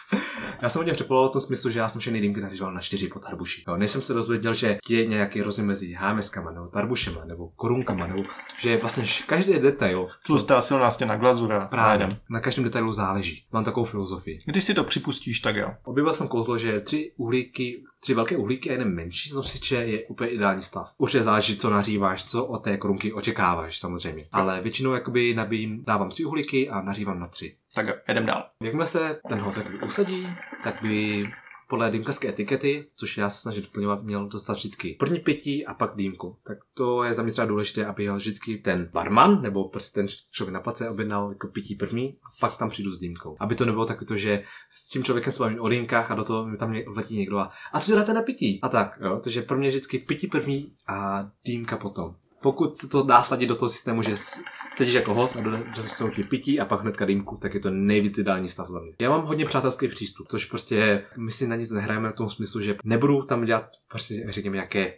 Já 0.61 0.69
jsem 0.69 0.79
hodně 0.79 0.93
přepoloval 0.93 1.29
v 1.29 1.31
tom 1.31 1.41
smyslu, 1.41 1.69
že 1.69 1.79
já 1.79 1.89
jsem 1.89 2.01
všechny 2.01 2.21
dýmky 2.21 2.41
naříval 2.41 2.73
na 2.73 2.81
čtyři 2.81 3.07
po 3.07 3.19
tarbuši. 3.19 3.63
Jo, 3.67 3.77
než 3.77 3.91
jsem 3.91 4.01
se 4.01 4.13
dozvěděl, 4.13 4.53
že 4.53 4.77
je 4.89 5.05
nějaký 5.05 5.41
rozdíl 5.41 5.65
mezi 5.65 5.93
hámeskama, 5.93 6.51
nebo 6.51 6.67
tarbušema, 6.67 7.25
nebo 7.25 7.47
korunkama, 7.47 8.07
nebo 8.07 8.23
že 8.59 8.77
vlastně 8.77 9.03
každý 9.27 9.53
detail. 9.53 10.07
Tlustá 10.25 10.61
silná 10.61 10.91
stěna 10.91 11.15
glazura. 11.15 11.67
Právě. 11.67 12.19
Na 12.29 12.39
každém 12.39 12.63
detailu 12.63 12.93
záleží. 12.93 13.45
Mám 13.51 13.63
takovou 13.63 13.85
filozofii. 13.85 14.37
Když 14.45 14.63
si 14.63 14.73
to 14.73 14.83
připustíš, 14.83 15.39
tak 15.39 15.55
jo. 15.55 15.73
Objevil 15.83 16.13
jsem 16.13 16.27
kouzlo, 16.27 16.57
že 16.57 16.79
tři 16.79 17.11
uhlíky, 17.17 17.83
tři 17.99 18.13
velké 18.13 18.37
uhlíky 18.37 18.69
a 18.69 18.71
jeden 18.71 18.95
menší 18.95 19.29
z 19.29 19.33
nosiče 19.33 19.75
je 19.75 20.05
úplně 20.07 20.31
ideální 20.31 20.63
stav. 20.63 20.93
Určitě 20.97 21.23
záleží, 21.23 21.57
co 21.57 21.69
naříváš, 21.69 22.23
co 22.23 22.45
od 22.45 22.57
té 22.57 22.77
korunky 22.77 23.13
očekáváš, 23.13 23.79
samozřejmě. 23.79 24.25
Ale 24.31 24.61
většinou 24.61 24.93
jakoby 24.93 25.33
nabíjím, 25.33 25.83
dávám 25.87 26.09
tři 26.09 26.25
uhlíky 26.25 26.69
a 26.69 26.81
nařívám 26.81 27.19
na 27.19 27.27
tři. 27.27 27.55
Tak 27.77 27.85
jedem 28.07 28.25
dál. 28.25 28.43
Jakmile 28.63 28.87
se 28.87 29.19
ten 29.29 29.39
host 29.39 29.61
usadí, 29.85 30.27
tak 30.63 30.81
by 30.81 31.25
podle 31.69 31.91
dýmkařské 31.91 32.29
etikety, 32.29 32.87
což 32.95 33.17
já 33.17 33.29
se 33.29 33.41
snažím 33.41 33.63
splňovat, 33.63 34.03
měl 34.03 34.27
dostat 34.27 34.53
vždycky 34.53 34.95
první 34.99 35.19
pití 35.19 35.65
a 35.65 35.73
pak 35.73 35.95
dýmku. 35.95 36.37
Tak 36.43 36.57
to 36.73 37.03
je 37.03 37.13
za 37.13 37.23
mě 37.23 37.31
třeba 37.31 37.47
důležité, 37.47 37.85
aby 37.85 38.03
jel 38.03 38.15
vždycky 38.15 38.57
ten 38.57 38.89
barman 38.93 39.41
nebo 39.41 39.69
prostě 39.69 39.95
ten 39.95 40.07
člověk 40.31 40.53
na 40.53 40.59
place 40.59 40.89
objednal 40.89 41.29
jako 41.29 41.47
pití 41.47 41.75
první 41.75 42.17
a 42.23 42.27
pak 42.39 42.57
tam 42.57 42.69
přijdu 42.69 42.91
s 42.91 42.99
dýmkou. 42.99 43.37
Aby 43.39 43.55
to 43.55 43.65
nebylo 43.65 43.85
takové 43.85 44.17
že 44.17 44.43
s 44.69 44.89
tím 44.89 45.03
člověkem 45.03 45.33
se 45.33 45.43
bavím 45.43 45.61
o 45.61 45.69
dýmkách 45.69 46.11
a 46.11 46.15
do 46.15 46.23
toho 46.23 46.47
mi 46.47 46.57
tam 46.57 46.75
vletí 46.93 47.17
někdo 47.17 47.37
a, 47.37 47.51
a 47.73 47.79
co 47.79 47.95
dáte 47.95 48.13
na 48.13 48.21
pití? 48.21 48.59
A 48.61 48.69
tak, 48.69 48.99
jo. 49.01 49.19
Takže 49.23 49.41
pro 49.41 49.57
mě 49.57 49.69
vždycky 49.69 49.99
pití 49.99 50.27
první 50.27 50.73
a 50.87 51.27
dýmka 51.45 51.77
potom 51.77 52.15
pokud 52.41 52.77
se 52.77 52.87
to 52.87 53.03
dá 53.03 53.23
sladit 53.23 53.49
do 53.49 53.55
toho 53.55 53.69
systému, 53.69 54.01
že 54.01 54.17
sedíš 54.77 54.93
jako 54.93 55.13
host 55.13 55.35
a 55.35 55.41
dostaneš 55.41 56.15
ti 56.15 56.23
pití 56.23 56.59
a 56.59 56.65
pak 56.65 56.81
hnedka 56.81 57.05
dýmku, 57.05 57.37
tak 57.37 57.53
je 57.53 57.59
to 57.59 57.71
nejvíc 57.71 58.17
ideální 58.17 58.49
stav 58.49 58.69
za 58.69 58.79
mě. 58.79 58.91
Já 59.01 59.09
mám 59.09 59.25
hodně 59.25 59.45
přátelský 59.45 59.87
přístup, 59.87 60.27
což 60.27 60.45
prostě 60.45 61.05
my 61.17 61.31
si 61.31 61.47
na 61.47 61.55
nic 61.55 61.71
nehrajeme 61.71 62.09
v 62.09 62.15
tom 62.15 62.29
smyslu, 62.29 62.61
že 62.61 62.75
nebudu 62.83 63.21
tam 63.23 63.45
dělat 63.45 63.69
prostě 63.91 64.25
řekněme 64.29 64.55
nějaké 64.55 64.93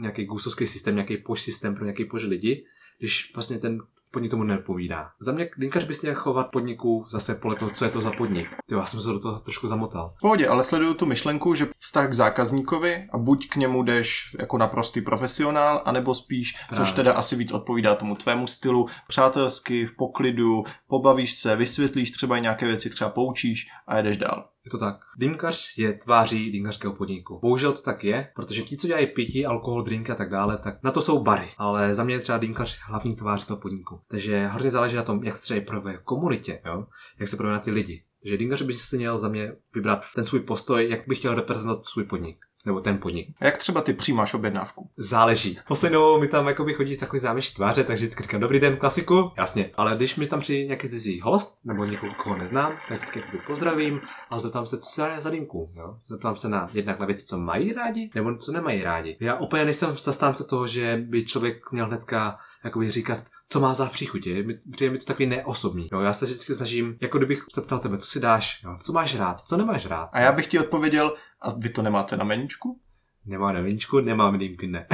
nějaký 0.00 0.24
gusovský 0.24 0.66
systém, 0.66 0.94
nějaký 0.94 1.16
poš 1.16 1.42
systém 1.42 1.74
pro 1.74 1.84
nějaký 1.84 2.04
pož 2.04 2.24
lidi, 2.24 2.64
když 2.98 3.32
vlastně 3.34 3.58
ten 3.58 3.78
podnik 4.10 4.30
tomu 4.30 4.44
nepovídá. 4.44 5.10
Za 5.20 5.32
mě 5.32 5.48
dýmkař 5.56 5.84
by 5.84 5.94
měl 6.02 6.14
chovat 6.14 6.50
podniku 6.52 7.06
zase 7.10 7.34
podle 7.34 7.56
toho, 7.56 7.70
co 7.70 7.84
je 7.84 7.90
to 7.90 8.00
za 8.00 8.10
podnik. 8.10 8.48
Ty, 8.66 8.74
já 8.74 8.86
jsem 8.86 9.00
se 9.00 9.08
do 9.08 9.18
toho 9.18 9.40
trošku 9.40 9.66
zamotal. 9.66 10.14
V 10.18 10.20
pohodě, 10.20 10.48
ale 10.48 10.64
sleduju 10.64 10.94
tu 10.94 11.06
myšlenku, 11.06 11.54
že 11.54 11.68
vztah 11.78 12.10
k 12.10 12.14
zákazníkovi 12.14 13.08
a 13.12 13.18
buď 13.18 13.48
k 13.48 13.56
němu 13.56 13.82
jdeš 13.82 14.36
jako 14.38 14.58
naprostý 14.58 15.00
profesionál, 15.00 15.82
anebo 15.84 16.14
spíš, 16.14 16.52
Právě. 16.68 16.86
což 16.86 16.94
teda 16.94 17.12
asi 17.12 17.36
víc 17.36 17.52
odpovídá 17.52 17.94
tomu 17.94 18.14
tvému 18.14 18.46
stylu, 18.46 18.86
přátelsky, 19.08 19.86
v 19.86 19.96
poklidu, 19.96 20.64
pobavíš 20.88 21.34
se, 21.34 21.56
vysvětlíš 21.56 22.10
třeba 22.10 22.38
nějaké 22.38 22.66
věci, 22.66 22.90
třeba 22.90 23.10
poučíš 23.10 23.66
a 23.86 23.96
jedeš 23.96 24.16
dál. 24.16 24.48
Je 24.66 24.70
to 24.70 24.78
tak. 24.78 25.00
Dýmkař 25.16 25.78
je 25.78 25.92
tváří 25.92 26.50
dýmkařského 26.50 26.92
podniku. 26.92 27.38
Bohužel 27.42 27.72
to 27.72 27.80
tak 27.80 28.04
je, 28.04 28.28
protože 28.34 28.62
ti, 28.62 28.76
co 28.76 28.86
dělají 28.86 29.06
pití, 29.06 29.46
alkohol, 29.46 29.82
drinky 29.82 30.12
a 30.12 30.14
tak 30.14 30.30
dále, 30.30 30.58
tak 30.58 30.82
na 30.82 30.90
to 30.90 31.00
jsou 31.00 31.22
bary. 31.22 31.48
Ale 31.58 31.94
za 31.94 32.04
mě 32.04 32.14
je 32.14 32.18
třeba 32.18 32.38
dýmkař 32.38 32.78
hlavní 32.82 33.16
tvář 33.16 33.44
toho 33.44 33.60
podniku. 33.60 34.00
Takže 34.08 34.46
hrozně 34.46 34.70
záleží 34.70 34.96
na 34.96 35.02
tom, 35.02 35.24
jak 35.24 35.38
třeba 35.38 35.60
projevuje 35.60 35.98
komunitě, 36.04 36.60
jo? 36.66 36.86
jak 37.18 37.28
se 37.28 37.36
projevuje 37.36 37.58
na 37.58 37.64
ty 37.64 37.70
lidi. 37.70 38.02
Takže 38.22 38.36
dýmkař 38.36 38.62
by 38.62 38.72
si 38.72 38.96
měl 38.96 39.18
za 39.18 39.28
mě 39.28 39.52
vybrat 39.74 40.06
ten 40.14 40.24
svůj 40.24 40.40
postoj, 40.40 40.88
jak 40.90 41.08
by 41.08 41.14
chtěl 41.14 41.34
reprezentovat 41.34 41.86
svůj 41.86 42.04
podnik 42.04 42.45
nebo 42.66 42.80
ten 42.80 42.98
podnik. 42.98 43.28
A 43.40 43.44
jak 43.44 43.58
třeba 43.58 43.80
ty 43.80 43.92
přijímáš 43.92 44.34
objednávku? 44.34 44.90
Záleží. 44.96 45.58
Poslednou 45.68 46.20
mi 46.20 46.28
tam 46.28 46.46
jako 46.46 46.66
chodí 46.74 46.96
takový 46.96 47.20
závěš 47.20 47.50
tváře, 47.50 47.84
takže 47.84 48.04
vždycky 48.04 48.22
říkám 48.22 48.40
dobrý 48.40 48.60
den, 48.60 48.76
klasiku. 48.76 49.32
Jasně. 49.36 49.70
Ale 49.74 49.96
když 49.96 50.16
mi 50.16 50.26
tam 50.26 50.40
přijde 50.40 50.66
nějaký 50.66 50.88
cizí 50.88 51.20
host, 51.20 51.58
nebo 51.64 51.84
někoho, 51.84 52.14
koho 52.14 52.36
neznám, 52.36 52.72
tak 52.88 52.98
vždycky 52.98 53.22
pozdravím 53.46 54.00
a 54.30 54.38
zeptám 54.38 54.66
se, 54.66 54.78
co 54.78 55.06
je 55.06 55.20
za 55.20 55.30
dýmku. 55.30 55.70
Jo? 55.76 55.94
Zeptám 56.08 56.36
se 56.36 56.48
na 56.48 56.70
jednak 56.72 56.98
na 56.98 57.06
věci, 57.06 57.26
co 57.26 57.38
mají 57.38 57.72
rádi, 57.72 58.10
nebo 58.14 58.36
co 58.36 58.52
nemají 58.52 58.82
rádi. 58.82 59.16
Já 59.20 59.34
úplně 59.34 59.64
nejsem 59.64 59.92
zastánce 59.98 60.44
toho, 60.44 60.66
že 60.66 61.04
by 61.08 61.24
člověk 61.24 61.72
měl 61.72 61.86
hnedka 61.86 62.38
jakoby 62.64 62.90
říkat, 62.90 63.20
co 63.48 63.60
má 63.60 63.74
za 63.74 63.86
příchutě. 63.86 64.44
Přijde 64.70 64.92
mi 64.92 64.98
to 64.98 65.04
takový 65.04 65.26
neosobní. 65.26 65.88
Jo, 65.92 66.00
já 66.00 66.12
se 66.12 66.24
vždycky 66.24 66.54
snažím, 66.54 66.96
jako 67.00 67.18
kdybych 67.18 67.44
se 67.50 67.62
ptal 67.62 67.78
tebe, 67.78 67.98
co 67.98 68.06
si 68.06 68.20
dáš, 68.20 68.62
jo, 68.64 68.78
co 68.82 68.92
máš 68.92 69.14
rád, 69.14 69.40
co 69.40 69.56
nemáš 69.56 69.86
rád. 69.86 70.08
A 70.12 70.20
já 70.20 70.32
bych 70.32 70.46
ti 70.46 70.58
odpověděl, 70.58 71.14
a 71.40 71.50
vy 71.50 71.68
to 71.68 71.82
nemáte 71.82 72.16
na 72.16 72.24
meničku? 72.24 72.80
Nemá 73.26 73.52
na 73.52 73.60
viničku, 73.60 74.00
nemám 74.00 74.38
dýmky, 74.38 74.66
ne. 74.66 74.86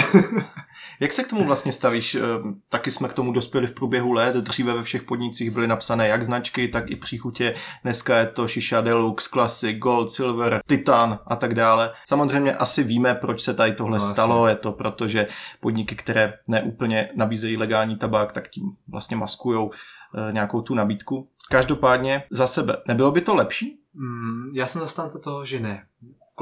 Jak 1.01 1.13
se 1.13 1.25
k 1.25 1.29
tomu 1.29 1.45
vlastně 1.45 1.73
stavíš? 1.73 2.15
Ehm, 2.15 2.61
taky 2.69 2.91
jsme 2.91 3.09
k 3.09 3.13
tomu 3.13 3.33
dospěli 3.33 3.67
v 3.67 3.73
průběhu 3.73 4.13
let. 4.13 4.37
Dříve 4.37 4.75
ve 4.75 4.83
všech 4.83 5.03
podnicích 5.03 5.51
byly 5.51 5.67
napsané 5.67 6.09
jak 6.09 6.23
značky, 6.23 6.69
tak 6.69 6.91
i 6.91 6.97
příchutě. 6.97 7.55
Dneska 7.83 8.19
je 8.19 8.27
to 8.27 8.49
Shisha 8.49 8.81
Deluxe, 8.81 9.29
Classic, 9.33 9.79
Gold, 9.79 10.11
Silver, 10.11 10.61
Titan 10.67 11.19
a 11.27 11.37
tak 11.37 11.55
dále. 11.55 11.93
Samozřejmě 12.09 12.55
asi 12.55 12.85
víme, 12.85 13.15
proč 13.15 13.43
se 13.43 13.55
tady 13.55 13.73
tohle 13.73 13.99
no, 13.99 14.05
stalo. 14.05 14.45
Asi. 14.45 14.53
Je 14.53 14.57
to 14.57 14.73
proto, 14.73 15.09
že 15.09 15.27
podniky, 15.61 15.97
které 15.97 16.35
neúplně 16.49 17.09
nabízejí 17.17 17.57
legální 17.57 17.97
tabák, 17.97 18.33
tak 18.33 18.49
tím 18.49 18.77
vlastně 18.89 19.17
maskujou 19.17 19.71
eh, 19.71 20.33
nějakou 20.33 20.61
tu 20.61 20.75
nabídku. 20.75 21.29
Každopádně 21.51 22.25
za 22.31 22.47
sebe. 22.47 22.77
Nebylo 22.89 23.13
by 23.13 23.21
to 23.21 23.35
lepší? 23.35 23.79
Mm, 23.95 24.51
já 24.55 24.67
jsem 24.67 24.81
zastánce 24.81 25.19
toho, 25.19 25.45
že 25.45 25.61
ne 25.61 25.87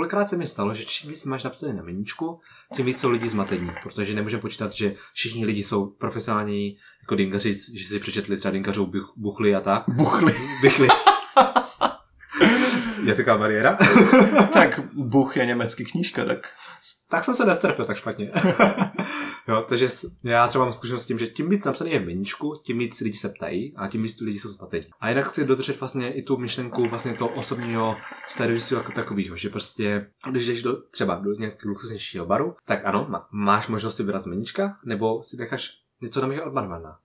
kolikrát 0.01 0.29
se 0.29 0.37
mi 0.37 0.47
stalo, 0.47 0.75
že 0.75 0.85
čím 0.85 1.11
víc 1.11 1.25
máš 1.25 1.43
napsané 1.43 1.73
na 1.73 1.83
meníčku, 1.83 2.41
tím 2.75 2.87
víc 2.87 3.01
jsou 3.01 3.11
lidi 3.11 3.29
zmatení, 3.29 3.71
protože 3.83 4.15
nemůžeme 4.15 4.41
počítat, 4.41 4.73
že 4.73 4.95
všichni 5.13 5.47
lidi 5.47 5.63
jsou 5.63 5.87
profesionální 5.87 6.77
jako 7.01 7.15
dingaři, 7.15 7.59
že 7.75 7.85
si 7.89 7.99
přečetli 7.99 8.37
třeba 8.37 8.53
dingařou 8.53 8.93
buchly 9.17 9.55
a 9.55 9.61
tak. 9.61 9.85
Buchly. 9.89 10.35
Bychly. 10.63 10.89
Jazyká 13.05 13.39
bariéra? 13.39 13.79
tak 14.53 14.81
Buch 14.95 15.37
je 15.37 15.47
německý 15.47 15.85
knížka, 15.85 16.25
tak... 16.25 16.49
Tak 17.09 17.25
jsem 17.25 17.35
se 17.35 17.45
nestrpil 17.45 17.85
tak 17.85 17.97
špatně. 17.97 18.33
jo, 19.49 19.65
takže 19.69 19.89
já 20.25 20.49
třeba 20.49 20.65
mám 20.65 20.73
zkušenost 20.73 21.03
s 21.03 21.07
tím, 21.07 21.19
že 21.19 21.27
tím 21.27 21.49
víc 21.49 21.65
napsaný 21.65 21.91
je 21.91 21.99
v 21.99 22.07
meníčku, 22.07 22.61
tím 22.65 22.79
víc 22.79 23.01
lidi 23.01 23.17
se 23.17 23.29
ptají 23.29 23.75
a 23.77 23.89
tím 23.89 24.03
víc 24.03 24.21
lidí 24.21 24.39
jsou 24.39 24.49
zmatení. 24.49 24.87
A 25.01 25.09
jinak 25.09 25.29
chci 25.29 25.45
dodržet 25.45 25.81
vlastně 25.81 26.13
i 26.13 26.23
tu 26.23 26.37
myšlenku 26.37 26.89
vlastně 26.89 27.15
toho 27.15 27.31
osobního 27.31 27.97
servisu 28.29 28.75
jako 28.75 28.93
takového, 28.93 29.37
že 29.37 29.49
prostě, 29.49 30.07
když 30.31 30.47
jdeš 30.47 30.63
do, 30.63 30.77
třeba 30.91 31.15
do 31.15 31.33
nějakého 31.33 31.71
luxusnějšího 31.71 32.27
baru, 32.27 32.55
tak 32.65 32.81
ano, 32.85 33.07
má, 33.09 33.29
máš 33.31 33.69
možnost 33.69 33.97
si 33.97 34.03
vybrat 34.03 34.23
z 34.23 34.27
meníčka, 34.27 34.77
nebo 34.85 35.23
si 35.23 35.37
necháš 35.37 35.71
něco 36.01 36.27
na 36.27 36.45
od 36.45 36.53
barmana. 36.53 36.99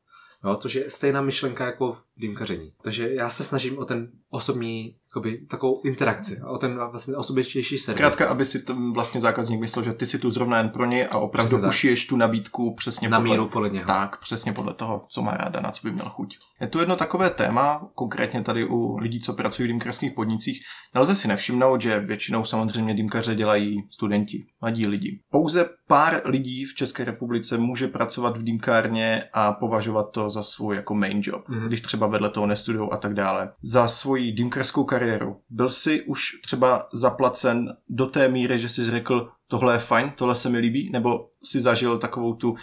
Jo, 0.45 0.55
což 0.55 0.75
je 0.75 0.89
stejná 0.89 1.21
myšlenka 1.21 1.65
jako 1.65 1.97
dýmkaření. 2.17 2.71
Takže 2.83 3.13
já 3.13 3.29
se 3.29 3.43
snažím 3.43 3.77
o 3.77 3.85
ten 3.85 4.07
osobní, 4.29 4.95
jakoby, 5.09 5.45
takovou 5.49 5.81
interakci, 5.85 6.41
o 6.47 6.57
ten 6.57 6.75
vlastně 6.91 7.15
osobičtější 7.15 7.77
servis. 7.77 7.95
Zkrátka, 7.97 8.27
aby 8.27 8.45
si 8.45 8.59
ten 8.59 8.93
vlastně 8.93 9.21
zákazník 9.21 9.59
myslel, 9.59 9.85
že 9.85 9.93
ty 9.93 10.05
si 10.05 10.19
tu 10.19 10.31
zrovna 10.31 10.57
jen 10.57 10.69
pro 10.69 10.85
něj 10.85 11.07
a 11.11 11.17
opravdu 11.17 11.47
Přesně 11.49 11.61
tak. 11.61 11.69
ušiješ 11.69 12.05
tu 12.07 12.15
nabídku 12.17 12.75
přesně 12.75 13.09
na 13.09 13.19
podle, 13.19 13.31
míru 13.33 13.49
podle 13.49 13.69
něho. 13.69 13.87
Tak, 13.87 14.19
přesně 14.19 14.53
podle 14.53 14.73
toho, 14.73 15.05
co 15.09 15.21
má 15.21 15.31
ráda, 15.31 15.59
na 15.61 15.71
co 15.71 15.87
by 15.87 15.93
měl 15.93 16.05
chuť. 16.09 16.37
Je 16.61 16.67
tu 16.67 16.79
jedno 16.79 16.95
takové 16.95 17.29
téma, 17.29 17.89
konkrétně 17.95 18.41
tady 18.41 18.65
u 18.65 18.97
lidí, 18.97 19.21
co 19.21 19.33
pracují 19.33 19.67
v 19.67 19.71
dýmkařských 19.71 20.11
podnicích. 20.13 20.59
Nelze 20.95 21.15
si 21.15 21.27
nevšimnout, 21.27 21.81
že 21.81 21.99
většinou 21.99 22.43
samozřejmě 22.45 22.93
dýmkaře 22.93 23.35
dělají 23.35 23.77
studenti, 23.89 24.45
mladí 24.61 24.87
lidi. 24.87 25.19
Pouze 25.31 25.69
pár 25.87 26.21
lidí 26.25 26.65
v 26.65 26.75
České 26.75 27.03
republice 27.03 27.57
může 27.57 27.87
pracovat 27.87 28.37
v 28.37 28.43
dýmkárně 28.43 29.23
a 29.33 29.51
považovat 29.53 30.11
to 30.11 30.29
za 30.29 30.43
svůj 30.43 30.75
jako 30.75 30.95
main 30.95 31.21
job, 31.23 31.49
Mhm. 31.49 31.67
když 31.67 31.81
třeba 31.81 32.04
vedle 32.07 32.29
toho 32.29 32.47
nestudujou 32.47 32.93
a 32.93 32.97
tak 32.97 33.13
dále. 33.13 33.51
Za 33.61 33.87
svoji 33.87 34.31
dýmkařskou 34.31 34.83
kariéru 34.83 35.41
byl 35.49 35.69
si 35.69 36.01
už 36.01 36.21
třeba 36.43 36.87
zaplacen 36.93 37.77
do 37.89 38.05
té 38.05 38.27
míry, 38.27 38.59
že 38.59 38.69
jsi 38.69 38.85
řekl, 38.85 39.31
tohle 39.47 39.75
je 39.75 39.79
fajn, 39.79 40.11
tohle 40.15 40.35
se 40.35 40.49
mi 40.49 40.57
líbí, 40.57 40.89
nebo 40.91 41.29
si 41.43 41.59
zažil 41.59 41.97
takovou 41.97 42.33
tu 42.33 42.55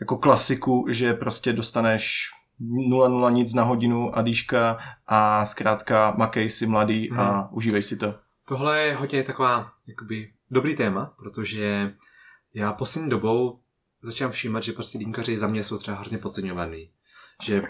jako 0.00 0.16
klasiku, 0.16 0.86
že 0.88 1.14
prostě 1.14 1.52
dostaneš 1.52 2.30
0,0 2.60 3.32
nic 3.32 3.54
na 3.54 3.62
hodinu 3.62 4.18
a 4.18 4.22
dýška 4.22 4.78
a 5.06 5.46
zkrátka 5.46 6.14
makej 6.18 6.50
si 6.50 6.66
mladý 6.66 7.10
a 7.10 7.48
užívej 7.52 7.82
si 7.82 7.96
to. 7.96 8.14
Tohle 8.48 8.80
je 8.80 8.94
hodně 8.94 9.22
taková, 9.22 9.70
jakoby, 9.86 10.32
dobrý 10.50 10.76
téma, 10.76 11.14
protože 11.18 11.92
já 12.54 12.72
poslední 12.72 13.10
dobou 13.10 13.60
začínám 14.02 14.30
všímat, 14.30 14.62
že 14.62 14.72
prostě 14.72 14.98
dýmkaři 14.98 15.38
za 15.38 15.46
mě 15.46 15.64
jsou 15.64 15.78
třeba 15.78 15.96
hrozně 15.96 16.18
podceňovaný. 16.18 16.90
Že 17.42 17.62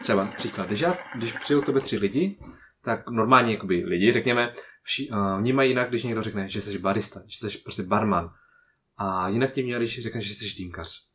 třeba 0.00 0.26
příklad, 0.26 0.66
když, 0.66 0.80
já, 0.80 0.98
když 1.14 1.32
přijou 1.32 1.60
k 1.60 1.66
tobě 1.66 1.82
tři 1.82 1.98
lidi, 1.98 2.38
tak 2.82 3.10
normálně 3.10 3.52
jakoby 3.52 3.84
lidi, 3.86 4.12
řekněme, 4.12 4.52
vši, 4.82 5.10
uh, 5.10 5.38
vnímají 5.38 5.70
jinak, 5.70 5.88
když 5.88 6.02
někdo 6.02 6.22
řekne, 6.22 6.48
že 6.48 6.60
jsi 6.60 6.78
barista, 6.78 7.20
že 7.26 7.50
jsi 7.50 7.58
prostě 7.58 7.82
barman. 7.82 8.34
A 8.96 9.28
jinak 9.28 9.52
tě 9.52 9.62
vnímají, 9.62 9.84
když 9.84 10.02
řekne, 10.02 10.20
že 10.20 10.34
jsi 10.34 10.54
dýmkař. 10.56 11.08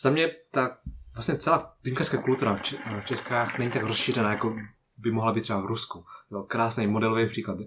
Za 0.00 0.10
mě 0.10 0.30
ta 0.50 0.78
vlastně 1.14 1.36
celá 1.36 1.76
dýmkařská 1.84 2.22
kultura 2.22 2.54
v 2.54 2.60
Če- 2.60 3.00
v 3.00 3.04
Čechách 3.04 3.58
není 3.58 3.70
tak 3.70 3.82
rozšířená, 3.82 4.30
jako 4.30 4.56
by 4.96 5.10
mohla 5.10 5.32
být 5.32 5.40
třeba 5.40 5.60
v 5.60 5.66
Rusku. 5.66 6.04
Jo, 6.30 6.42
krásný 6.42 6.86
modelový 6.86 7.26
příklad. 7.28 7.58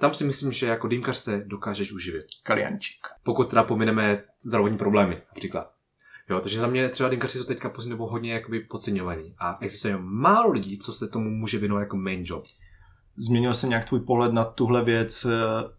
Tam 0.00 0.14
si 0.14 0.24
myslím, 0.24 0.52
že 0.52 0.66
jako 0.66 0.88
dýmkař 0.88 1.16
se 1.16 1.42
dokážeš 1.46 1.92
uživit. 1.92 2.26
Kaliančík. 2.42 3.06
Pokud 3.22 3.50
teda 3.50 3.62
pomineme 3.62 4.24
zdravotní 4.42 4.78
problémy, 4.78 5.22
například. 5.28 5.77
Jo, 6.30 6.40
takže 6.40 6.60
za 6.60 6.66
mě 6.66 6.88
třeba 6.88 7.08
dýmkaři 7.08 7.38
jsou 7.38 7.44
teďka 7.44 7.68
poslední 7.68 7.90
dobou 7.90 8.06
hodně 8.06 8.32
jakoby 8.32 8.60
podceňovaní. 8.60 9.34
A 9.38 9.58
existuje 9.60 9.98
málo 10.00 10.50
lidí, 10.50 10.78
co 10.78 10.92
se 10.92 11.08
tomu 11.08 11.30
může 11.30 11.58
věnovat 11.58 11.80
jako 11.80 11.96
main 11.96 12.22
job. 12.24 12.44
Změnil 13.20 13.54
se 13.54 13.68
nějak 13.68 13.84
tvůj 13.84 14.00
pohled 14.00 14.32
na 14.32 14.44
tuhle 14.44 14.84
věc, 14.84 15.24
eh, 15.24 15.30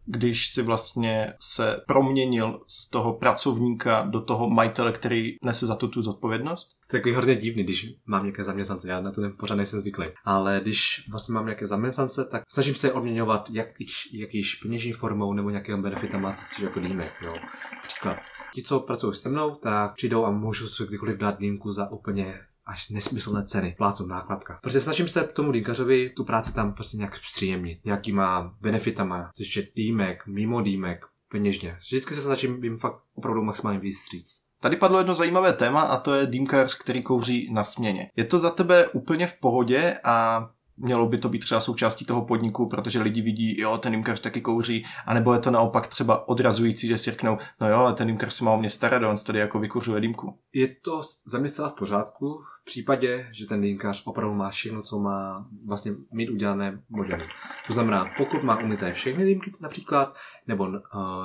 když 0.05 0.47
si 0.47 0.61
vlastně 0.61 1.33
se 1.39 1.81
proměnil 1.87 2.61
z 2.67 2.89
toho 2.89 3.13
pracovníka 3.13 4.01
do 4.01 4.21
toho 4.21 4.49
majitele, 4.49 4.91
který 4.91 5.35
nese 5.43 5.65
za 5.65 5.75
to 5.75 5.87
tu 5.87 6.01
zodpovědnost? 6.01 6.69
To 6.87 6.95
je 6.95 6.99
takový 6.99 7.15
hrozně 7.15 7.35
divný, 7.35 7.63
když 7.63 7.87
mám 8.05 8.23
nějaké 8.23 8.43
zaměstnance, 8.43 8.89
já 8.89 9.01
na 9.01 9.11
to 9.11 9.21
pořád 9.37 9.55
nejsem 9.55 9.79
zvyklý. 9.79 10.05
Ale 10.25 10.59
když 10.61 11.07
vlastně 11.11 11.33
mám 11.33 11.45
nějaké 11.45 11.67
zaměstnance, 11.67 12.25
tak 12.25 12.43
snažím 12.47 12.75
se 12.75 12.87
je 12.87 12.93
odměňovat 12.93 13.49
jak 13.51 13.79
již, 13.79 14.13
jak 14.13 14.33
již 14.33 14.55
peněžní 14.55 14.91
formou 14.91 15.33
nebo 15.33 15.49
nějakého 15.49 15.81
benefitama, 15.81 16.33
co 16.33 16.43
se 16.43 16.63
jako 16.63 16.79
dýmek. 16.79 17.13
Jo. 17.21 17.33
Příklad. 17.81 18.17
Ti, 18.53 18.63
co 18.63 18.79
pracují 18.79 19.13
se 19.13 19.29
mnou, 19.29 19.55
tak 19.55 19.93
přijdou 19.93 20.25
a 20.25 20.31
můžu 20.31 20.67
si 20.67 20.85
kdykoliv 20.87 21.17
dát 21.17 21.39
dýmku 21.39 21.71
za 21.71 21.91
úplně 21.91 22.39
až 22.65 22.89
nesmyslné 22.89 23.45
ceny, 23.45 23.75
plácou 23.77 24.05
nákladka. 24.05 24.59
Prostě 24.61 24.79
snažím 24.79 25.07
se 25.07 25.23
tomu 25.23 25.51
dýmkařovi 25.51 26.09
tu 26.09 26.23
práci 26.23 26.53
tam 26.53 26.73
prostě 26.73 26.97
nějak 26.97 27.15
zpříjemnit, 27.15 27.85
nějakýma 27.85 28.55
benefitama, 28.61 29.31
což 29.35 29.55
je 29.55 29.67
dýmek, 29.75 30.27
mimo 30.27 30.61
dýmek, 30.61 31.05
peněžně. 31.31 31.77
Vždycky 31.79 32.13
se 32.13 32.21
snažím 32.21 32.63
jim 32.63 32.77
fakt 32.77 33.01
opravdu 33.13 33.43
maximálně 33.43 33.79
víc 33.79 33.97
stříct. 33.97 34.49
Tady 34.61 34.75
padlo 34.75 34.97
jedno 34.97 35.15
zajímavé 35.15 35.53
téma 35.53 35.81
a 35.81 35.99
to 35.99 36.13
je 36.13 36.25
dýmkař, 36.25 36.77
který 36.77 37.03
kouří 37.03 37.53
na 37.53 37.63
směně. 37.63 38.11
Je 38.15 38.25
to 38.25 38.39
za 38.39 38.49
tebe 38.49 38.87
úplně 38.87 39.27
v 39.27 39.33
pohodě 39.33 39.99
a 40.03 40.47
mělo 40.79 41.07
by 41.07 41.17
to 41.17 41.29
být 41.29 41.39
třeba 41.39 41.61
součástí 41.61 42.05
toho 42.05 42.25
podniku, 42.25 42.69
protože 42.69 43.01
lidi 43.01 43.21
vidí, 43.21 43.61
jo, 43.61 43.77
ten 43.77 43.91
dýmkař 43.91 44.19
taky 44.19 44.41
kouří, 44.41 44.85
anebo 45.05 45.33
je 45.33 45.39
to 45.39 45.51
naopak 45.51 45.87
třeba 45.87 46.27
odrazující, 46.27 46.87
že 46.87 46.97
si 46.97 47.11
řeknou, 47.11 47.37
no 47.61 47.69
jo, 47.69 47.77
ale 47.77 47.93
ten 47.93 48.07
dýmkař 48.07 48.33
se 48.33 48.43
má 48.43 48.51
o 48.51 48.59
mě 48.59 48.69
starat, 48.69 49.03
on 49.03 49.17
tady 49.25 49.39
jako 49.39 49.59
vykuřuje 49.59 50.01
dýmku. 50.01 50.39
Je 50.53 50.67
to 50.67 51.01
za 51.25 51.39
v 51.69 51.73
pořádku 51.73 52.41
případě, 52.69 53.27
že 53.31 53.45
ten 53.45 53.61
dýmkař 53.61 54.03
opravdu 54.05 54.35
má 54.35 54.49
všechno, 54.49 54.81
co 54.81 54.99
má 54.99 55.47
vlastně 55.65 55.91
mít 56.11 56.29
udělané 56.29 56.81
moderně. 56.89 57.27
To 57.67 57.73
znamená, 57.73 58.11
pokud 58.17 58.43
má 58.43 58.59
umyté 58.59 58.93
všechny 58.93 59.25
dýmky 59.25 59.51
například, 59.61 60.15
nebo 60.47 60.63
uh, 60.63 60.77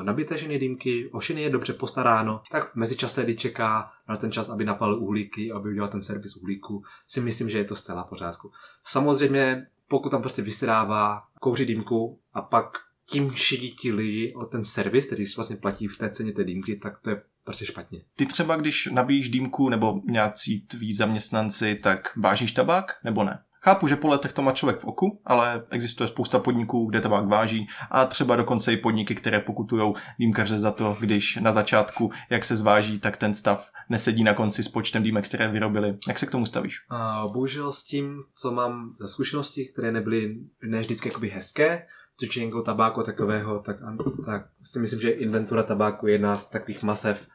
nabité 0.03 0.35
všechny 0.35 0.59
dýmky, 0.59 1.11
o 1.13 1.19
všechny 1.19 1.43
je 1.43 1.51
dobře 1.51 1.73
postaráno, 1.73 2.43
tak 2.51 2.73
v 2.73 2.77
mezičase, 2.77 3.25
kdy 3.25 3.37
čeká 3.37 3.91
na 4.09 4.17
ten 4.17 4.33
čas, 4.33 4.49
aby 4.49 4.65
napalil 4.65 4.99
uhlíky, 4.99 5.53
aby 5.53 5.69
udělal 5.69 5.89
ten 5.89 6.03
servis 6.03 6.37
uhlíku, 6.37 6.85
si 7.07 7.21
myslím, 7.21 7.49
že 7.49 7.59
je 7.59 7.65
to 7.65 7.77
zcela 7.77 8.05
pořádku. 8.05 8.51
Samozřejmě, 8.85 9.67
pokud 9.89 10.11
tam 10.11 10.21
prostě 10.21 10.43
vysrává, 10.43 11.23
kouří 11.41 11.67
dýmku 11.67 12.21
a 12.33 12.43
pak 12.43 12.79
tím 13.11 13.33
šidí 13.35 13.71
ti 13.71 13.93
lidi 13.93 14.35
o 14.35 14.45
ten 14.45 14.65
servis, 14.65 15.07
který 15.07 15.25
vlastně 15.37 15.57
platí 15.57 15.89
v 15.89 15.99
té 15.99 16.11
ceně 16.11 16.33
té 16.33 16.45
dýmky, 16.45 16.77
tak 16.77 17.01
to 17.01 17.11
je 17.11 17.23
prostě 17.45 17.67
špatně. 17.67 18.01
Ty 18.17 18.27
třeba, 18.27 18.57
když 18.57 18.89
nabíjíš 18.93 19.29
dýmku 19.29 19.69
nebo 19.69 20.01
nějací 20.05 20.67
tví 20.67 20.95
zaměstnanci, 20.95 21.75
tak 21.75 22.17
vážíš 22.17 22.53
tabák 22.53 22.93
nebo 23.05 23.25
ne? 23.25 23.39
Chápu, 23.65 23.89
že 23.89 23.97
po 23.97 24.09
letech 24.09 24.33
to 24.33 24.43
má 24.43 24.53
člověk 24.53 24.81
v 24.81 24.85
oku, 24.85 25.21
ale 25.25 25.65
existuje 25.71 26.09
spousta 26.09 26.39
podniků, 26.39 26.87
kde 26.87 27.01
tabák 27.01 27.27
váží 27.27 27.67
a 27.91 28.05
třeba 28.05 28.37
dokonce 28.37 28.73
i 28.73 28.77
podniky, 28.77 29.15
které 29.15 29.41
pokutují 29.41 29.93
dýmkaře 30.19 30.59
za 30.59 30.73
to, 30.73 30.97
když 31.01 31.37
na 31.37 31.53
začátku, 31.53 32.11
jak 32.31 32.45
se 32.45 32.57
zváží, 32.57 32.99
tak 32.99 33.17
ten 33.17 33.35
stav 33.35 33.71
nesedí 33.89 34.25
na 34.25 34.35
konci 34.35 34.63
s 34.63 34.69
počtem 34.69 35.03
dýmek, 35.03 35.25
které 35.25 35.49
vyrobili. 35.49 35.99
Jak 36.09 36.19
se 36.19 36.27
k 36.27 36.31
tomu 36.31 36.47
stavíš? 36.47 36.77
A 36.91 37.29
bohužel 37.33 37.73
s 37.73 37.85
tím, 37.85 38.17
co 38.35 38.53
mám 38.53 38.97
za 39.01 39.07
zkušenosti, 39.07 39.69
které 39.73 39.93
nebyly 39.93 40.37
ne 40.63 40.81
vždycky 40.81 41.09
jakoby 41.09 41.29
hezké, 41.29 41.87
točenkou 42.21 42.63
tabáku 42.63 43.01
a 43.01 43.05
takového, 43.05 43.59
tak, 43.59 43.77
tak 44.25 44.49
si 44.63 44.79
myslím, 44.79 45.01
že 45.01 45.11
inventura 45.11 45.63
tabáku 45.63 46.07
je 46.07 46.15
jedna 46.15 46.37
z 46.37 46.47
takových 46.47 46.83
masev 46.83 47.29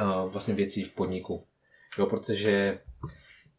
uh, 0.00 0.32
vlastně 0.32 0.54
věcí 0.54 0.84
v 0.84 0.94
podniku. 0.94 1.46
Jo, 1.98 2.06
protože 2.06 2.78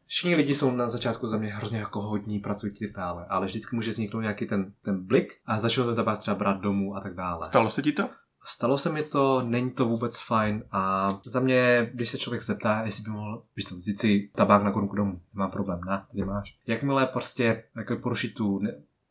všichni 0.06 0.36
lidi 0.36 0.56
jsou 0.56 0.72
na 0.72 0.90
začátku 0.90 1.28
za 1.28 1.38
mě 1.38 1.54
hrozně 1.54 1.80
jako 1.80 2.02
hodní, 2.02 2.42
tak 2.42 2.92
dále, 2.96 3.26
ale 3.30 3.46
vždycky 3.46 3.76
může 3.76 3.92
vzniknout 3.92 4.22
nějaký 4.22 4.46
ten, 4.46 4.74
ten 4.82 5.06
blik 5.06 5.34
a 5.46 5.60
začnou 5.60 5.86
ten 5.86 5.96
tabák 5.96 6.20
třeba 6.20 6.36
brát 6.36 6.62
domů 6.62 6.96
a 6.96 7.00
tak 7.00 7.16
dále. 7.16 7.44
Stalo 7.44 7.70
se 7.70 7.82
ti 7.82 7.92
to? 7.92 8.10
Stalo 8.46 8.78
se 8.78 8.90
mi 8.92 9.04
to, 9.04 9.44
není 9.44 9.72
to 9.72 9.86
vůbec 9.86 10.20
fajn 10.20 10.64
a 10.72 11.12
za 11.26 11.40
mě, 11.40 11.90
když 11.94 12.10
se 12.10 12.18
člověk 12.18 12.42
zeptá, 12.42 12.82
jestli 12.86 13.04
by 13.04 13.10
mohl, 13.10 13.44
víš 13.56 13.66
co, 13.66 13.76
vzít 13.76 14.00
si 14.00 14.30
tabák 14.36 14.64
na 14.64 14.72
korunku 14.72 14.96
domů, 14.96 15.22
nemám 15.34 15.52
problém, 15.52 15.80
ne, 15.88 16.06
kde 16.12 16.26
máš. 16.26 16.58
Jakmile 16.68 17.06
prostě 17.06 17.64
jako 17.76 17.96
porušit 17.96 18.34
tu, 18.34 18.62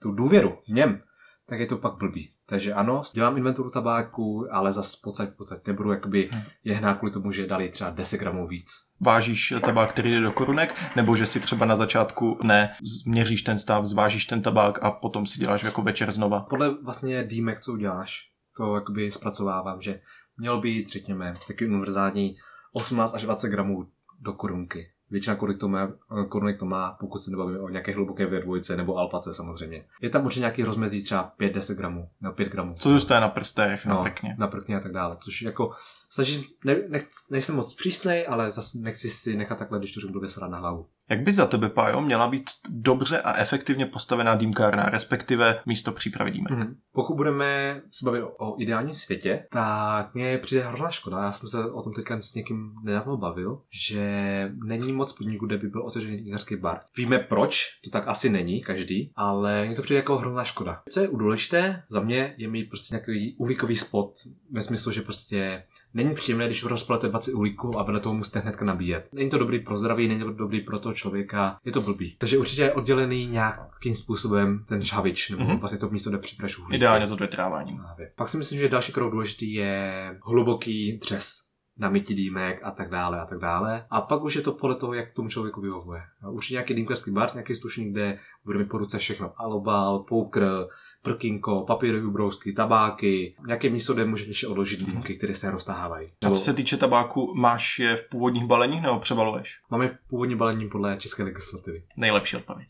tu 0.02 0.12
důvěru 0.12 0.58
v 0.64 0.68
něm, 0.68 1.02
tak 1.48 1.60
je 1.60 1.66
to 1.66 1.78
pak 1.78 1.94
blbý. 1.94 2.30
Takže 2.46 2.72
ano, 2.72 3.02
dělám 3.14 3.36
inventuru 3.36 3.70
tabáku, 3.70 4.46
ale 4.50 4.72
podstatě, 5.02 5.32
v 5.32 5.36
podstatě 5.36 5.62
nebudu 5.66 5.90
jakoby 5.90 6.28
Hmm. 6.32 6.42
jehná 6.64 6.94
kvůli 6.94 7.12
tomu, 7.12 7.32
že 7.32 7.46
dali 7.46 7.70
třeba 7.70 7.90
10 7.90 8.18
gramů 8.18 8.46
víc. 8.46 8.70
Vážíš 9.00 9.54
tabák, 9.64 9.90
který 9.90 10.10
jde 10.10 10.20
do 10.20 10.32
korunek, 10.32 10.74
nebo 10.96 11.16
že 11.16 11.26
si 11.26 11.40
třeba 11.40 11.66
na 11.66 11.76
začátku 11.76 12.38
ne, 12.42 12.76
měříš 13.06 13.42
ten 13.42 13.58
stav, 13.58 13.84
zvážíš 13.84 14.24
ten 14.24 14.42
tabák 14.42 14.84
a 14.84 14.90
potom 14.90 15.26
si 15.26 15.38
děláš 15.38 15.62
jako 15.62 15.82
večer 15.82 16.12
znova. 16.12 16.40
Podle 16.40 16.74
vlastně 16.84 17.24
dýmek, 17.24 17.60
co 17.60 17.72
uděláš, 17.72 18.20
to 18.56 18.74
jakoby 18.74 19.12
zpracovávám, 19.12 19.82
že 19.82 20.00
mělo 20.36 20.60
být, 20.60 20.88
řekněme, 20.88 21.34
taky 21.48 21.66
univerzální 21.66 22.36
18 22.72 23.14
až 23.14 23.22
20 23.22 23.48
gramů 23.48 23.88
do 24.20 24.32
korunky. 24.32 24.90
Většina 25.10 25.36
korunek 25.36 25.60
to 25.60 25.68
má, 25.68 25.92
korunek 26.28 26.58
to 26.58 26.64
má, 26.66 26.96
pokud 27.00 27.18
se 27.18 27.30
nebavíme 27.30 27.58
o 27.58 27.68
nějaké 27.68 27.94
hluboké 27.94 28.26
V2 28.26 28.76
nebo 28.76 28.96
alpace 28.96 29.34
samozřejmě. 29.34 29.84
Je 30.02 30.10
tam 30.10 30.24
určitě 30.24 30.40
nějaký 30.40 30.62
rozmezí 30.64 31.02
třeba 31.02 31.32
5-10 31.40 31.74
gramů, 31.74 32.08
nebo 32.20 32.34
5 32.34 32.48
gramů. 32.48 32.74
Co 32.78 32.88
zůstane 32.90 33.20
na 33.20 33.28
prstech, 33.28 33.86
na 33.86 33.94
No, 33.94 34.02
prkně. 34.02 34.34
na 34.38 34.46
prkně 34.48 34.76
a 34.76 34.80
tak 34.80 34.92
dále. 34.92 35.16
Což 35.20 35.42
jako 35.42 35.70
snažím, 36.08 36.44
ne, 36.64 36.76
nech, 36.88 37.08
nejsem 37.30 37.56
moc 37.56 37.74
přísnej, 37.74 38.26
ale 38.28 38.50
zase 38.50 38.78
nechci 38.78 39.10
si 39.10 39.36
nechat 39.36 39.58
takhle, 39.58 39.78
když 39.78 39.92
to 39.94 40.00
řeknu, 40.00 40.12
blbě 40.12 40.30
srát 40.30 40.48
na 40.48 40.58
hlavu. 40.58 40.86
Jak 41.10 41.20
by 41.20 41.32
za 41.32 41.46
tebe, 41.46 41.68
Pájo, 41.68 42.00
měla 42.00 42.28
být 42.28 42.50
dobře 42.68 43.20
a 43.20 43.36
efektivně 43.36 43.86
postavená 43.86 44.34
dýmkárna, 44.34 44.84
respektive 44.84 45.60
místo 45.66 45.92
přípravy 45.92 46.30
dýmek? 46.30 46.52
Mm-hmm. 46.52 46.74
Pokud 46.92 47.16
budeme 47.16 47.80
se 47.90 48.04
bavit 48.04 48.22
o, 48.38 48.56
ideálním 48.58 48.94
světě, 48.94 49.46
tak 49.50 50.14
mě 50.14 50.38
přijde 50.38 50.64
hrozná 50.64 50.90
škoda. 50.90 51.22
Já 51.22 51.32
jsem 51.32 51.48
se 51.48 51.70
o 51.70 51.82
tom 51.82 51.92
teďka 51.92 52.22
s 52.22 52.34
někým 52.34 52.72
nedávno 52.82 53.16
bavil, 53.16 53.60
že 53.70 54.52
není 54.64 54.92
moc 54.92 55.12
podniků, 55.12 55.46
kde 55.46 55.58
by 55.58 55.68
byl 55.68 55.82
otevřený 55.82 56.16
dýmkařský 56.16 56.56
bar. 56.56 56.78
Víme 56.96 57.18
proč, 57.18 57.66
to 57.84 57.90
tak 57.90 58.08
asi 58.08 58.30
není 58.30 58.62
každý, 58.62 59.12
ale 59.16 59.66
mně 59.66 59.76
to 59.76 59.82
přijde 59.82 59.98
jako 59.98 60.16
hrozná 60.16 60.44
škoda. 60.44 60.82
Co 60.90 61.00
je 61.00 61.08
důležité 61.12 61.82
za 61.88 62.00
mě, 62.00 62.34
je 62.38 62.48
mít 62.48 62.64
prostě 62.64 62.94
nějaký 62.94 63.36
uhlíkový 63.38 63.76
spot 63.76 64.12
ve 64.50 64.62
smyslu, 64.62 64.92
že 64.92 65.02
prostě 65.02 65.62
Není 65.96 66.14
příjemné, 66.14 66.46
když 66.46 66.64
rozpalete 66.64 67.08
20 67.08 67.34
uhlíků 67.34 67.78
a 67.78 67.82
vedle 67.82 68.00
toho 68.00 68.14
musíte 68.14 68.38
hnedka 68.38 68.64
nabíjet. 68.64 69.08
Není 69.12 69.30
to 69.30 69.38
dobrý 69.38 69.60
pro 69.60 69.78
zdraví, 69.78 70.08
není 70.08 70.20
to 70.20 70.32
dobrý 70.32 70.60
pro 70.60 70.78
toho 70.78 70.94
člověka, 70.94 71.58
je 71.64 71.72
to 71.72 71.80
blbý. 71.80 72.16
Takže 72.18 72.38
určitě 72.38 72.62
je 72.62 72.72
oddělený 72.72 73.26
nějakým 73.26 73.96
způsobem 73.96 74.64
ten 74.68 74.80
žhavič, 74.80 75.30
nebo 75.30 75.42
mm-hmm. 75.42 75.58
vlastně 75.58 75.78
to 75.78 75.90
místo, 75.90 76.10
kde 76.10 76.18
připravíš 76.18 76.58
uhlík. 76.58 76.76
Ideálně 76.76 77.06
s 77.06 77.12
odvětráváním. 77.12 77.84
Pak 78.16 78.28
si 78.28 78.36
myslím, 78.36 78.60
že 78.60 78.68
další 78.68 78.92
krok 78.92 79.12
důležitý 79.12 79.54
je 79.54 80.16
hluboký 80.24 80.98
dřez 80.98 81.46
na 81.78 81.90
mytí 81.90 82.14
dýmek 82.14 82.60
a 82.62 82.70
tak 82.70 82.90
dále 82.90 83.20
a 83.20 83.26
tak 83.26 83.38
dále. 83.38 83.86
A 83.90 84.00
pak 84.00 84.22
už 84.22 84.36
je 84.36 84.42
to 84.42 84.52
podle 84.52 84.76
toho, 84.76 84.94
jak 84.94 85.12
tomu 85.12 85.28
člověku 85.28 85.60
vyhovuje. 85.60 86.00
Určitě 86.30 86.54
nějaký 86.54 86.74
dýmkařský 86.74 87.10
bar, 87.10 87.30
nějaký 87.34 87.54
slušný, 87.54 87.92
kde 87.92 88.18
bude 88.44 88.58
mít 88.58 88.68
po 88.68 88.78
ruce 88.78 88.98
všechno. 88.98 89.32
Alobal, 89.36 89.98
poukr, 89.98 90.66
prkinko, 91.06 91.64
papírové 91.64 92.06
ubrousky, 92.06 92.52
tabáky, 92.52 93.34
nějaké 93.46 93.70
místo, 93.70 93.94
kde 93.94 94.04
můžeš 94.04 94.26
ještě 94.26 94.46
odložit 94.46 94.82
dýmky, 94.82 95.14
které 95.14 95.34
se 95.34 95.50
roztahávají. 95.50 96.12
A 96.26 96.30
co 96.30 96.40
se 96.40 96.52
týče 96.52 96.76
tabáku, 96.76 97.34
máš 97.36 97.78
je 97.78 97.96
v 97.96 98.08
původních 98.08 98.44
baleních 98.44 98.82
nebo 98.82 98.98
přebaluješ? 98.98 99.60
Máme 99.70 99.98
původní 100.08 100.36
balení 100.36 100.68
podle 100.68 100.96
české 100.96 101.22
legislativy. 101.22 101.82
Nejlepší 101.96 102.36
odpověď. 102.36 102.68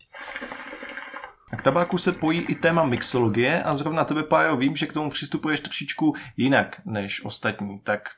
A 1.53 1.57
k 1.57 1.63
tabáku 1.63 1.99
se 1.99 2.13
pojí 2.13 2.41
i 2.41 2.55
téma 2.55 2.85
mixologie 2.85 3.63
a 3.63 3.77
zrovna 3.77 4.05
tebe, 4.05 4.23
Pájo, 4.23 4.57
vím, 4.57 4.77
že 4.77 4.87
k 4.87 4.93
tomu 4.93 5.11
přistupuješ 5.11 5.61
trošičku 5.61 6.15
jinak 6.37 6.81
než 6.85 7.25
ostatní, 7.25 7.81
tak 7.81 8.09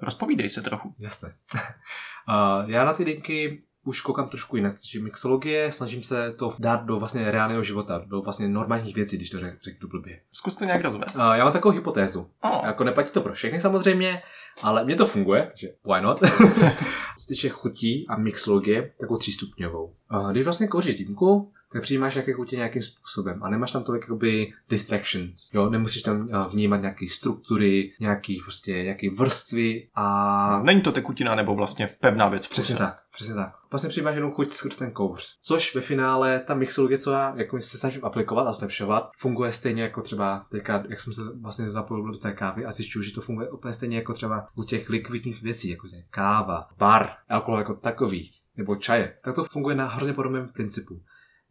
rozpovídej 0.00 0.50
se 0.50 0.62
trochu. 0.62 0.94
Jasné. 1.00 1.34
uh, 1.54 2.70
já 2.70 2.84
na 2.84 2.92
ty 2.92 3.04
dýmky 3.04 3.62
už 3.84 4.00
koukám 4.00 4.28
trošku 4.28 4.56
jinak, 4.56 4.74
takže 4.74 5.00
mixologie, 5.00 5.72
snažím 5.72 6.02
se 6.02 6.32
to 6.38 6.54
dát 6.58 6.84
do 6.84 6.98
vlastně 6.98 7.30
reálného 7.30 7.62
života, 7.62 8.02
do 8.06 8.22
vlastně 8.22 8.48
normálních 8.48 8.94
věcí, 8.94 9.16
když 9.16 9.30
to 9.30 9.40
řek, 9.40 9.62
řeknu 9.62 9.88
blbě. 9.88 10.20
Zkus 10.32 10.56
to 10.56 10.64
nějak 10.64 10.84
rozvést. 10.84 11.16
Uh, 11.16 11.22
já 11.22 11.44
mám 11.44 11.52
takovou 11.52 11.74
hypotézu. 11.74 12.30
Oh. 12.42 12.64
Jako 12.64 12.84
neplatí 12.84 13.12
to 13.12 13.20
pro 13.20 13.34
všechny 13.34 13.60
samozřejmě, 13.60 14.22
ale 14.62 14.84
mně 14.84 14.96
to 14.96 15.06
funguje, 15.06 15.46
takže 15.46 15.68
why 15.92 16.00
not? 16.02 16.20
Co 17.18 17.20
se 17.20 17.28
týče 17.28 17.48
chutí 17.48 18.06
a 18.08 18.16
mixologie, 18.16 18.92
takovou 19.00 19.18
třístupňovou. 19.18 19.94
Uh, 20.12 20.30
když 20.32 20.44
vlastně 20.44 20.68
kouříš 20.68 20.94
dýmku, 20.94 21.52
tak 21.74 21.82
přijímáš 21.82 22.16
jaké 22.16 22.32
chutě 22.32 22.56
nějakým 22.56 22.82
způsobem 22.82 23.42
a 23.42 23.50
nemáš 23.50 23.70
tam 23.70 23.84
tolik 23.84 24.02
jakoby 24.02 24.52
distractions, 24.68 25.50
jo, 25.52 25.70
nemusíš 25.70 26.02
tam 26.02 26.28
eh, 26.32 26.48
vnímat 26.52 26.80
nějaké 26.80 27.06
struktury, 27.08 27.92
nějaký 28.00 28.40
prostě 28.40 28.72
nějaké 28.72 29.10
vrstvy 29.10 29.88
a... 29.94 30.60
Není 30.62 30.80
to 30.80 30.92
tekutina 30.92 31.34
nebo 31.34 31.54
vlastně 31.54 31.96
pevná 32.00 32.28
věc. 32.28 32.48
Přesně 32.48 32.76
tak, 32.76 32.98
přesně 33.12 33.34
tak. 33.34 33.52
Vlastně 33.70 33.88
přijímáš 33.88 34.14
jenom 34.14 34.32
chuť 34.32 34.52
skrz 34.52 34.76
ten 34.76 34.90
kouř. 34.90 35.38
Což 35.42 35.74
ve 35.74 35.80
finále 35.80 36.40
ta 36.40 36.54
mixologie, 36.54 36.98
co 36.98 37.10
já 37.10 37.34
jako 37.36 37.60
se 37.60 37.78
snažím 37.78 38.04
aplikovat 38.04 38.46
a 38.46 38.52
zlepšovat, 38.52 39.10
funguje 39.18 39.52
stejně 39.52 39.82
jako 39.82 40.02
třeba 40.02 40.46
teďka, 40.50 40.84
jak 40.88 41.00
jsem 41.00 41.12
se 41.12 41.22
vlastně 41.40 41.70
zapojil 41.70 42.12
do 42.12 42.18
té 42.18 42.32
kávy 42.32 42.64
a 42.64 42.72
zjišťuju, 42.72 43.02
že 43.02 43.12
to 43.12 43.20
funguje 43.20 43.50
úplně 43.50 43.74
stejně 43.74 43.96
jako 43.96 44.12
třeba 44.12 44.48
u 44.54 44.62
těch 44.62 44.90
likvidních 44.90 45.42
věcí, 45.42 45.68
jako 45.68 45.86
je 45.86 46.04
káva, 46.10 46.68
bar, 46.78 47.08
alkohol 47.28 47.58
jako 47.58 47.74
takový, 47.74 48.30
nebo 48.56 48.76
čaje, 48.76 49.16
tak 49.24 49.34
to 49.34 49.44
funguje 49.44 49.76
na 49.76 49.86
hrozně 49.86 50.12
podobném 50.12 50.48
principu 50.48 51.00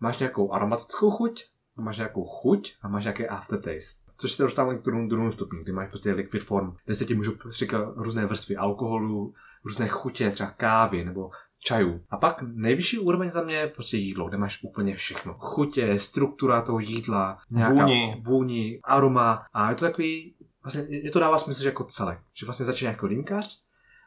máš 0.03 0.19
nějakou 0.19 0.53
aromatickou 0.53 1.11
chuť, 1.11 1.43
máš 1.75 1.97
nějakou 1.97 2.25
chuť 2.25 2.73
a 2.81 2.87
máš 2.87 3.03
nějaký 3.03 3.27
aftertaste. 3.27 4.03
Což 4.17 4.31
se 4.31 4.43
dostává 4.43 4.73
k 4.73 4.81
druhému, 4.81 5.07
druhému 5.07 5.31
stupni, 5.31 5.59
kdy 5.63 5.71
máš 5.71 5.87
prostě 5.87 6.11
liquid 6.11 6.43
form, 6.43 6.75
kde 6.85 6.95
se 6.95 7.05
ti 7.05 7.15
můžou 7.15 7.31
říkat 7.49 7.93
různé 7.95 8.25
vrstvy 8.25 8.55
alkoholu, 8.55 9.33
různé 9.65 9.87
chutě, 9.87 10.31
třeba 10.31 10.49
kávy 10.49 11.05
nebo 11.05 11.31
čajů. 11.59 12.01
A 12.09 12.17
pak 12.17 12.41
nejvyšší 12.41 12.99
úroveň 12.99 13.31
za 13.31 13.43
mě 13.43 13.55
je 13.55 13.67
prostě 13.67 13.97
jídlo, 13.97 14.29
kde 14.29 14.37
máš 14.37 14.63
úplně 14.63 14.95
všechno. 14.95 15.35
Chutě, 15.39 15.99
struktura 15.99 16.61
toho 16.61 16.79
jídla, 16.79 17.37
nějaká 17.51 17.73
vůni, 17.73 18.21
vůni 18.25 18.79
aroma 18.83 19.45
a 19.53 19.69
je 19.69 19.75
to 19.75 19.85
takový, 19.85 20.35
vlastně 20.63 20.85
je 20.89 21.11
to 21.11 21.19
dává 21.19 21.37
smysl 21.37 21.61
že 21.61 21.69
jako 21.69 21.83
celek. 21.83 22.19
Že 22.33 22.45
vlastně 22.45 22.65
začíná 22.65 22.91
jako 22.91 23.07
dýmkař, 23.07 23.62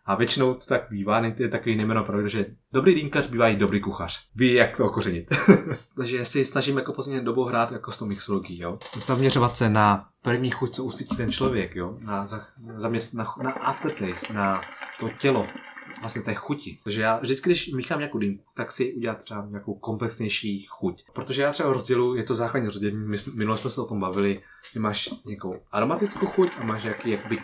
a 0.07 0.15
většinou 0.15 0.55
to 0.55 0.67
tak 0.67 0.87
bývá, 0.91 1.21
je 1.39 1.49
takový 1.49 1.77
nejmeno, 1.77 2.05
protože 2.05 2.47
dobrý 2.73 2.95
dýmkař 2.95 3.27
bývá 3.27 3.49
i 3.49 3.57
dobrý 3.57 3.81
kuchař. 3.81 4.29
Ví, 4.35 4.53
jak 4.53 4.77
to 4.77 4.85
okořenit. 4.85 5.35
Takže 5.97 6.25
si 6.25 6.45
snažím 6.45 6.77
jako 6.77 6.93
poslední 6.93 7.25
dobou 7.25 7.45
hrát 7.45 7.73
jako 7.73 7.93
s 7.93 7.97
tou 7.97 8.07
mixologií, 8.07 8.61
jo. 8.61 8.79
Zaměřovat 9.07 9.57
se 9.57 9.71
na 9.71 10.09
první 10.23 10.51
chuť, 10.51 10.75
co 10.75 10.85
usítí 10.85 11.17
ten 11.17 11.33
člověk, 11.33 11.77
jo. 11.77 11.99
Na, 12.01 12.27
zaměřit 12.77 13.15
na, 13.15 13.35
na 13.43 13.51
aftertaste, 13.51 14.33
na 14.33 14.61
to 15.01 15.09
tělo, 15.09 15.47
vlastně 16.01 16.23
té 16.23 16.35
chuti. 16.35 16.79
Takže 16.85 17.03
já 17.03 17.19
vždycky, 17.19 17.51
když 17.51 17.73
míchám 17.73 17.99
nějakou 17.99 18.19
dýmku, 18.19 18.45
tak 18.55 18.71
chci 18.71 18.95
udělat 18.95 19.25
třeba 19.25 19.47
nějakou 19.49 19.75
komplexnější 19.75 20.67
chuť. 20.69 21.05
Protože 21.13 21.43
já 21.43 21.53
třeba 21.53 21.73
rozdělu, 21.73 22.15
je 22.15 22.25
to 22.25 22.35
základní 22.35 22.69
rozdělení, 22.69 22.99
my 22.99 23.17
minule 23.35 23.59
jsme 23.59 23.71
se 23.71 23.81
o 23.81 23.87
tom 23.87 24.01
bavili, 24.01 24.43
že 24.73 24.81
máš 24.81 25.11
nějakou 25.25 25.55
aromatickou 25.73 26.27
chuť 26.27 26.51
a 26.59 26.64
máš 26.64 26.83
nějaký 26.83 27.11
jakoby 27.11 27.39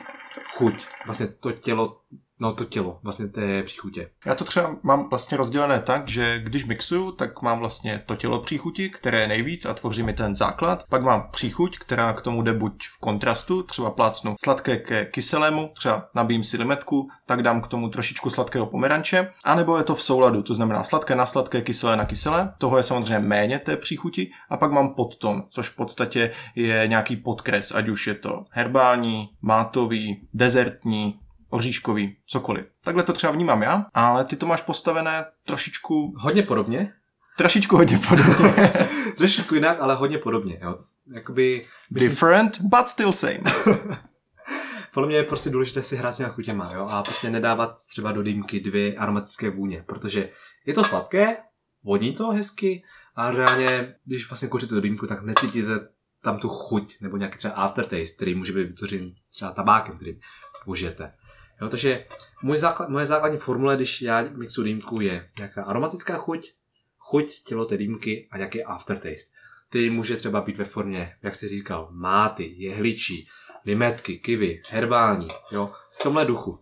chuť, 0.57 0.87
vlastně 1.07 1.27
to 1.27 1.53
tělo 1.53 2.01
No 2.43 2.53
to 2.53 2.64
tělo, 2.64 2.99
vlastně 3.03 3.27
té 3.27 3.62
příchutě. 3.62 4.11
Já 4.27 4.35
to 4.35 4.45
třeba 4.45 4.77
mám 4.83 5.09
vlastně 5.11 5.37
rozdělené 5.37 5.81
tak, 5.81 6.09
že 6.09 6.39
když 6.39 6.64
mixuju, 6.64 7.12
tak 7.12 7.43
mám 7.43 7.59
vlastně 7.59 8.03
to 8.07 8.16
tělo 8.16 8.41
příchuti, 8.41 8.91
které 8.91 9.20
je 9.20 9.29
nejvíc 9.29 9.66
a 9.66 9.75
tvoří 9.75 10.03
mi 10.03 10.12
ten 10.12 10.35
základ. 10.35 10.85
Pak 10.89 11.03
mám 11.03 11.29
příchuť, 11.33 11.79
která 11.79 12.12
k 12.12 12.23
tomu 12.23 12.43
jde 12.43 12.53
buď 12.53 12.85
v 12.87 12.99
kontrastu, 13.01 13.62
třeba 13.62 13.91
plácnu 13.91 14.35
sladké 14.45 14.77
ke 14.77 15.05
kyselému, 15.05 15.70
třeba 15.77 16.09
nabím 16.14 16.45
si 16.45 16.57
limetku, 16.57 17.09
tak 17.27 17.43
dám 17.43 17.61
k 17.61 17.68
tomu 17.68 17.89
trošičku 17.89 18.31
sladkého 18.31 18.66
pomeranče, 18.66 19.33
anebo 19.45 19.77
je 19.77 19.83
to 19.83 19.95
v 19.95 20.03
souladu, 20.03 20.43
to 20.43 20.55
znamená 20.55 20.83
sladké 20.83 21.14
na 21.14 21.27
sladké, 21.27 21.62
kyselé 21.62 21.97
na 21.97 22.05
kyselé. 22.05 22.55
Toho 22.59 22.77
je 22.77 22.83
samozřejmě 22.83 23.18
méně 23.18 23.59
té 23.59 23.77
příchuti 23.77 24.31
a 24.51 24.57
pak 24.57 24.73
mám 24.73 24.95
podton, 24.95 25.43
což 25.51 25.68
v 25.68 25.77
podstatě 25.77 26.33
je 26.55 26.85
nějaký 26.87 27.12
podkres, 27.17 27.73
ať 27.73 27.89
už 27.89 28.07
je 28.07 28.15
to 28.15 28.45
herbální, 28.51 29.29
mátový, 29.43 30.29
dezertní, 30.35 31.21
oříškový, 31.51 32.17
cokoliv. 32.27 32.67
Takhle 32.85 33.03
to 33.03 33.13
třeba 33.13 33.33
vnímám 33.33 33.63
já, 33.63 33.87
ale 33.95 34.25
ty 34.25 34.37
to 34.37 34.47
máš 34.47 34.63
postavené 34.63 35.25
trošičku... 35.47 36.15
Hodně 36.19 36.43
podobně. 36.43 36.93
Trošičku 37.39 37.77
hodně 37.77 37.99
podobně. 38.09 38.73
trošičku 39.17 39.55
jinak, 39.55 39.81
ale 39.81 39.95
hodně 39.95 40.19
podobně. 40.19 40.59
Jo. 40.63 40.79
Jakoby, 41.15 41.67
Different, 41.91 42.57
si... 42.57 42.63
but 42.63 42.89
still 42.89 43.13
same. 43.13 43.41
Podle 44.95 45.09
mě 45.09 45.17
je 45.17 45.23
prostě 45.23 45.51
důležité 45.51 45.83
si 45.83 45.97
hrát 45.97 46.13
s 46.13 46.19
nějakou 46.19 46.35
chutěma, 46.35 46.73
jo, 46.75 46.87
a 46.91 47.03
prostě 47.03 47.31
nedávat 47.31 47.77
třeba 47.89 48.13
do 48.13 48.23
dýmky 48.23 48.61
dvě 48.61 48.95
aromatické 48.95 49.51
vůně, 49.51 49.85
protože 49.87 50.29
je 50.67 50.75
to 50.75 50.85
sladké, 50.85 51.37
voní 51.85 52.15
to 52.15 52.31
hezky, 52.31 52.83
a 53.17 53.31
reálně, 53.31 53.95
když 54.05 54.29
vlastně 54.29 54.49
kouříte 54.49 54.75
do 54.75 54.81
dýmku, 54.81 55.07
tak 55.07 55.23
necítíte 55.23 55.89
tam 56.25 56.39
tu 56.39 56.49
chuť, 56.49 57.01
nebo 57.01 57.16
nějaký 57.16 57.39
třeba 57.39 57.55
aftertaste, 57.55 58.16
který 58.16 58.35
může 58.35 58.53
být 58.53 58.64
vytvořen 58.64 59.14
třeba 59.31 59.51
tabákem, 59.51 59.97
který 59.97 60.20
použijete. 60.64 61.12
Jo, 61.61 61.68
takže 61.68 62.07
můj 62.43 62.57
základ, 62.57 62.89
moje 62.89 63.07
základní 63.07 63.39
formule, 63.39 63.77
když 63.77 64.03
já 64.03 64.23
mixu 64.23 64.62
dýmku, 64.62 65.01
je 65.01 65.31
nějaká 65.39 65.64
aromatická 65.64 66.16
chuť, 66.16 66.53
chuť 66.99 67.43
tělo 67.43 67.64
té 67.64 67.77
dýmky 67.77 68.29
a 68.33 68.37
nějaký 68.37 68.64
aftertaste. 68.64 69.33
Ty 69.68 69.91
může 69.91 70.16
třeba 70.16 70.41
být 70.41 70.59
ve 70.59 70.64
formě, 70.64 71.16
jak 71.23 71.35
jsi 71.35 71.49
říkal, 71.49 71.89
máty, 71.91 72.55
jehličí, 72.57 73.29
limetky, 73.66 74.18
kivy, 74.18 74.62
herbální, 74.70 75.29
jo, 75.53 75.73
v 76.01 76.03
tomhle 76.03 76.25
duchu. 76.25 76.59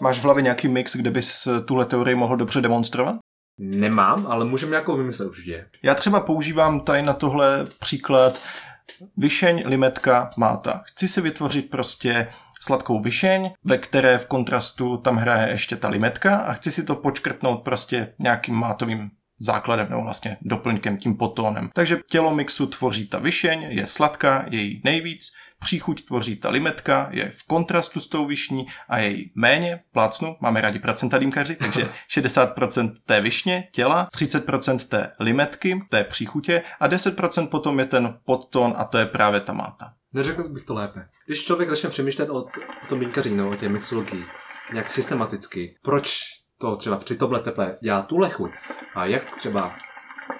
Máš 0.00 0.18
v 0.18 0.24
hlavě 0.24 0.42
nějaký 0.42 0.68
mix, 0.68 0.96
kde 0.96 1.10
bys 1.10 1.48
tuhle 1.64 1.86
teorii 1.86 2.14
mohl 2.14 2.36
dobře 2.36 2.60
demonstrovat? 2.60 3.16
Nemám, 3.58 4.26
ale 4.26 4.44
můžeme 4.44 4.70
nějakou 4.70 4.96
vymyslet 4.96 5.28
určitě. 5.28 5.68
Já 5.82 5.94
třeba 5.94 6.20
používám 6.20 6.80
tady 6.80 7.02
na 7.02 7.12
tohle 7.12 7.66
příklad 7.80 8.40
vyšeň, 9.16 9.62
limetka, 9.66 10.30
máta. 10.36 10.82
Chci 10.86 11.08
si 11.08 11.20
vytvořit 11.20 11.70
prostě 11.70 12.28
sladkou 12.60 13.00
vyšeň, 13.00 13.50
ve 13.64 13.78
které 13.78 14.18
v 14.18 14.26
kontrastu 14.26 14.96
tam 14.96 15.16
hraje 15.16 15.50
ještě 15.50 15.76
ta 15.76 15.88
limetka 15.88 16.36
a 16.36 16.52
chci 16.52 16.70
si 16.70 16.84
to 16.84 16.96
počkrtnout 16.96 17.62
prostě 17.62 18.14
nějakým 18.18 18.54
mátovým 18.54 19.10
základem 19.42 19.90
nebo 19.90 20.02
vlastně 20.02 20.36
doplňkem, 20.42 20.96
tím 20.96 21.16
potónem. 21.16 21.70
Takže 21.74 21.98
tělo 22.10 22.34
mixu 22.34 22.66
tvoří 22.66 23.08
ta 23.08 23.18
vyšeň, 23.18 23.66
je 23.68 23.86
sladká, 23.86 24.44
je 24.50 24.60
jí 24.60 24.80
nejvíc, 24.84 25.32
příchuť 25.60 26.04
tvoří 26.04 26.36
ta 26.36 26.50
limetka, 26.50 27.08
je 27.10 27.30
v 27.30 27.46
kontrastu 27.46 28.00
s 28.00 28.08
tou 28.08 28.26
višní 28.26 28.66
a 28.88 28.98
je 28.98 29.08
jí 29.08 29.32
méně, 29.34 29.80
plácnu, 29.92 30.36
máme 30.40 30.60
rádi 30.60 30.78
procenta 30.78 31.18
dýmkaři, 31.18 31.56
takže 31.56 31.88
60% 32.10 32.92
té 33.06 33.20
višně, 33.20 33.68
těla, 33.72 34.08
30% 34.16 34.78
té 34.78 35.12
limetky, 35.20 35.82
té 35.88 36.04
příchutě 36.04 36.62
a 36.80 36.88
10% 36.88 37.48
potom 37.48 37.78
je 37.78 37.84
ten 37.84 38.18
podtón 38.24 38.74
a 38.76 38.84
to 38.84 38.98
je 38.98 39.06
právě 39.06 39.40
ta 39.40 39.52
máta. 39.52 39.92
Neřekl 40.12 40.48
bych 40.48 40.64
to 40.64 40.74
lépe. 40.74 41.08
Když 41.26 41.44
člověk 41.44 41.68
začne 41.70 41.90
přemýšlet 41.90 42.30
o, 42.30 42.36
o 42.84 42.86
tom 42.88 43.00
dýmkaři, 43.00 43.30
no, 43.30 43.50
o 43.50 43.56
té 43.56 43.68
mixologii, 43.68 44.24
nějak 44.72 44.92
systematicky, 44.92 45.76
proč 45.82 46.20
to 46.62 46.76
třeba 46.76 46.96
při 46.96 47.16
tohle 47.16 47.40
teple 47.40 47.76
dělá 47.80 48.02
tu 48.02 48.20
chuť 48.30 48.50
a 48.94 49.06
jak 49.06 49.36
třeba 49.36 49.74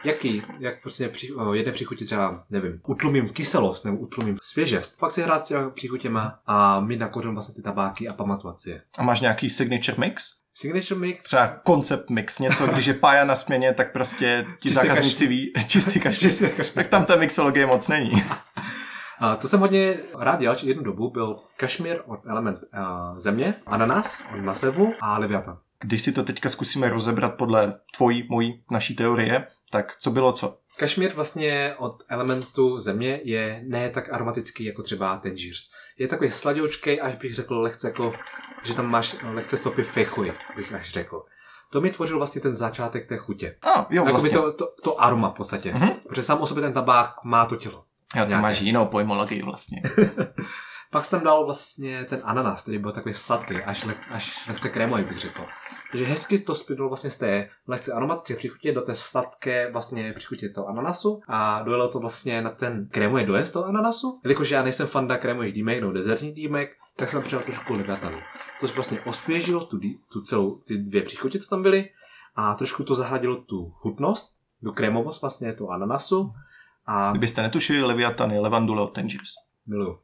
jaký, 0.04 0.42
jak 0.58 0.82
prostě 0.82 1.08
při, 1.08 1.32
jedné 1.52 1.72
příchutí 1.72 2.04
třeba, 2.04 2.44
nevím, 2.50 2.80
utlumím 2.86 3.28
kyselost 3.28 3.84
nebo 3.84 3.96
utlumím 3.96 4.36
svěžest. 4.42 4.98
Pak 4.98 5.10
si 5.10 5.22
hrát 5.22 5.44
s 5.44 5.48
těmi 5.48 5.70
příchutěma 5.70 6.38
a 6.46 6.80
mít 6.80 7.00
na 7.00 7.08
kořen 7.08 7.32
vlastně 7.32 7.54
ty 7.54 7.62
tabáky 7.62 8.08
a 8.08 8.12
pamatovat 8.12 8.60
si 8.60 8.70
je. 8.70 8.82
A 8.98 9.02
máš 9.02 9.20
nějaký 9.20 9.50
signature 9.50 9.98
mix? 9.98 10.24
Signature 10.54 11.00
mix? 11.00 11.24
Třeba 11.24 11.46
koncept 11.46 12.10
mix, 12.10 12.38
něco, 12.38 12.66
když 12.66 12.86
je 12.86 12.94
pája 12.94 13.24
na 13.24 13.34
směně, 13.34 13.74
tak 13.74 13.92
prostě 13.92 14.46
ti 14.46 14.68
čistý 14.68 14.86
zákazníci 14.86 15.26
ví, 15.26 15.52
čistý 15.66 16.00
kašmír, 16.00 16.50
tak 16.74 16.88
tam 16.88 17.04
ta 17.04 17.16
mixologie 17.16 17.66
moc 17.66 17.88
není. 17.88 18.22
A 19.22 19.36
to 19.36 19.48
jsem 19.48 19.60
hodně 19.60 19.96
rád 20.18 20.40
dělal, 20.40 20.56
že 20.56 20.68
jednu 20.68 20.82
dobu 20.82 21.10
byl 21.10 21.36
Kašmír 21.56 22.02
od 22.06 22.26
Element 22.26 22.58
uh, 22.58 23.18
země, 23.18 23.54
ananas 23.66 24.24
od 24.34 24.40
Masevu 24.40 24.92
a 25.00 25.18
Leviathan. 25.18 25.58
Když 25.82 26.02
si 26.02 26.12
to 26.12 26.22
teďka 26.22 26.48
zkusíme 26.48 26.88
rozebrat 26.88 27.34
podle 27.34 27.74
tvojí, 27.96 28.26
mojí, 28.30 28.64
naší 28.70 28.94
teorie, 28.94 29.46
tak 29.70 29.96
co 29.96 30.10
bylo 30.10 30.32
co? 30.32 30.58
Kašmír 30.76 31.12
vlastně 31.14 31.74
od 31.78 32.02
elementu 32.08 32.78
země 32.78 33.20
je 33.24 33.64
ne 33.66 33.90
tak 33.90 34.12
aromatický 34.12 34.64
jako 34.64 34.82
třeba 34.82 35.16
Tangiers. 35.16 35.58
Je 35.98 36.08
takový 36.08 36.30
sladoučkej, 36.30 37.00
až 37.02 37.14
bych 37.14 37.34
řekl 37.34 37.60
lehce 37.60 37.88
jako, 37.88 38.12
že 38.62 38.74
tam 38.74 38.86
máš 38.86 39.16
lehce 39.22 39.56
stopy 39.56 39.82
fechuji, 39.82 40.32
bych 40.56 40.72
až 40.72 40.92
řekl. 40.92 41.20
To 41.70 41.80
mi 41.80 41.90
tvořil 41.90 42.16
vlastně 42.16 42.40
ten 42.40 42.56
začátek 42.56 43.08
té 43.08 43.16
chutě. 43.16 43.56
A, 43.62 43.78
jo, 43.78 43.86
Jakoby 43.90 44.12
vlastně. 44.12 44.30
to, 44.30 44.52
to, 44.52 44.74
to 44.82 45.00
aroma 45.00 45.30
v 45.30 45.34
podstatě. 45.34 45.72
Mhm. 45.72 45.90
Protože 46.08 46.22
sám 46.22 46.40
o 46.40 46.46
sobě 46.46 46.62
ten 46.62 46.72
tabák 46.72 47.10
má 47.24 47.46
to 47.46 47.56
tělo. 47.56 47.84
Jo, 48.16 48.26
ty 48.26 48.34
máš 48.34 48.60
jinou 48.60 48.86
pojmologii 48.86 49.42
vlastně. 49.42 49.82
Pak 50.92 51.04
jsem 51.04 51.18
tam 51.18 51.24
dal 51.24 51.44
vlastně 51.44 52.04
ten 52.04 52.20
ananas, 52.24 52.62
který 52.62 52.78
byl 52.78 52.92
takový 52.92 53.14
sladký, 53.14 53.56
až, 53.56 53.84
le, 53.84 53.94
až 54.10 54.48
lehce 54.48 54.68
krémový, 54.68 55.04
bych 55.04 55.18
řekl. 55.18 55.46
Takže 55.90 56.04
hezky 56.04 56.38
to 56.38 56.54
splynulo 56.54 56.88
vlastně 56.88 57.10
z 57.10 57.16
té 57.16 57.48
lehce 57.68 57.92
aromatické 57.92 58.36
příchutě 58.36 58.72
do 58.72 58.80
té 58.80 58.94
sladké 58.94 59.70
vlastně 59.72 60.12
příchutě 60.12 60.48
toho 60.48 60.68
ananasu 60.68 61.20
a 61.28 61.62
dojelo 61.62 61.88
to 61.88 61.98
vlastně 61.98 62.42
na 62.42 62.50
ten 62.50 62.88
krémový 62.90 63.24
dojezd 63.24 63.52
toho 63.52 63.64
ananasu. 63.64 64.20
Jelikož 64.24 64.50
já 64.50 64.62
nejsem 64.62 64.86
fanda 64.86 65.16
krémových 65.16 65.52
dýmek 65.52 65.80
nebo 65.80 65.92
dezertních 65.92 66.34
dýmek, 66.34 66.70
tak 66.96 67.08
jsem 67.08 67.22
přidal 67.22 67.42
trošku 67.42 67.74
legatanu. 67.74 68.18
Což 68.60 68.74
vlastně 68.74 69.00
osvěžilo 69.00 69.64
tu, 69.64 69.80
tu 70.12 70.20
celou, 70.20 70.56
ty 70.56 70.78
dvě 70.78 71.02
příchutě, 71.02 71.38
co 71.38 71.50
tam 71.50 71.62
byly 71.62 71.88
a 72.34 72.54
trošku 72.54 72.84
to 72.84 72.94
zahladilo 72.94 73.36
tu 73.36 73.72
hutnost, 73.80 74.34
tu 74.64 74.72
krémovost 74.72 75.20
vlastně 75.20 75.52
toho 75.52 75.70
ananasu 75.70 76.32
a 76.86 77.10
Kdybyste 77.10 77.42
netušili, 77.42 77.82
Leviathan 77.82 78.30
je 78.30 78.40
Levandule 78.40 78.82
od 78.82 78.94
Tangiers. 78.94 79.51
Miluju. 79.66 79.98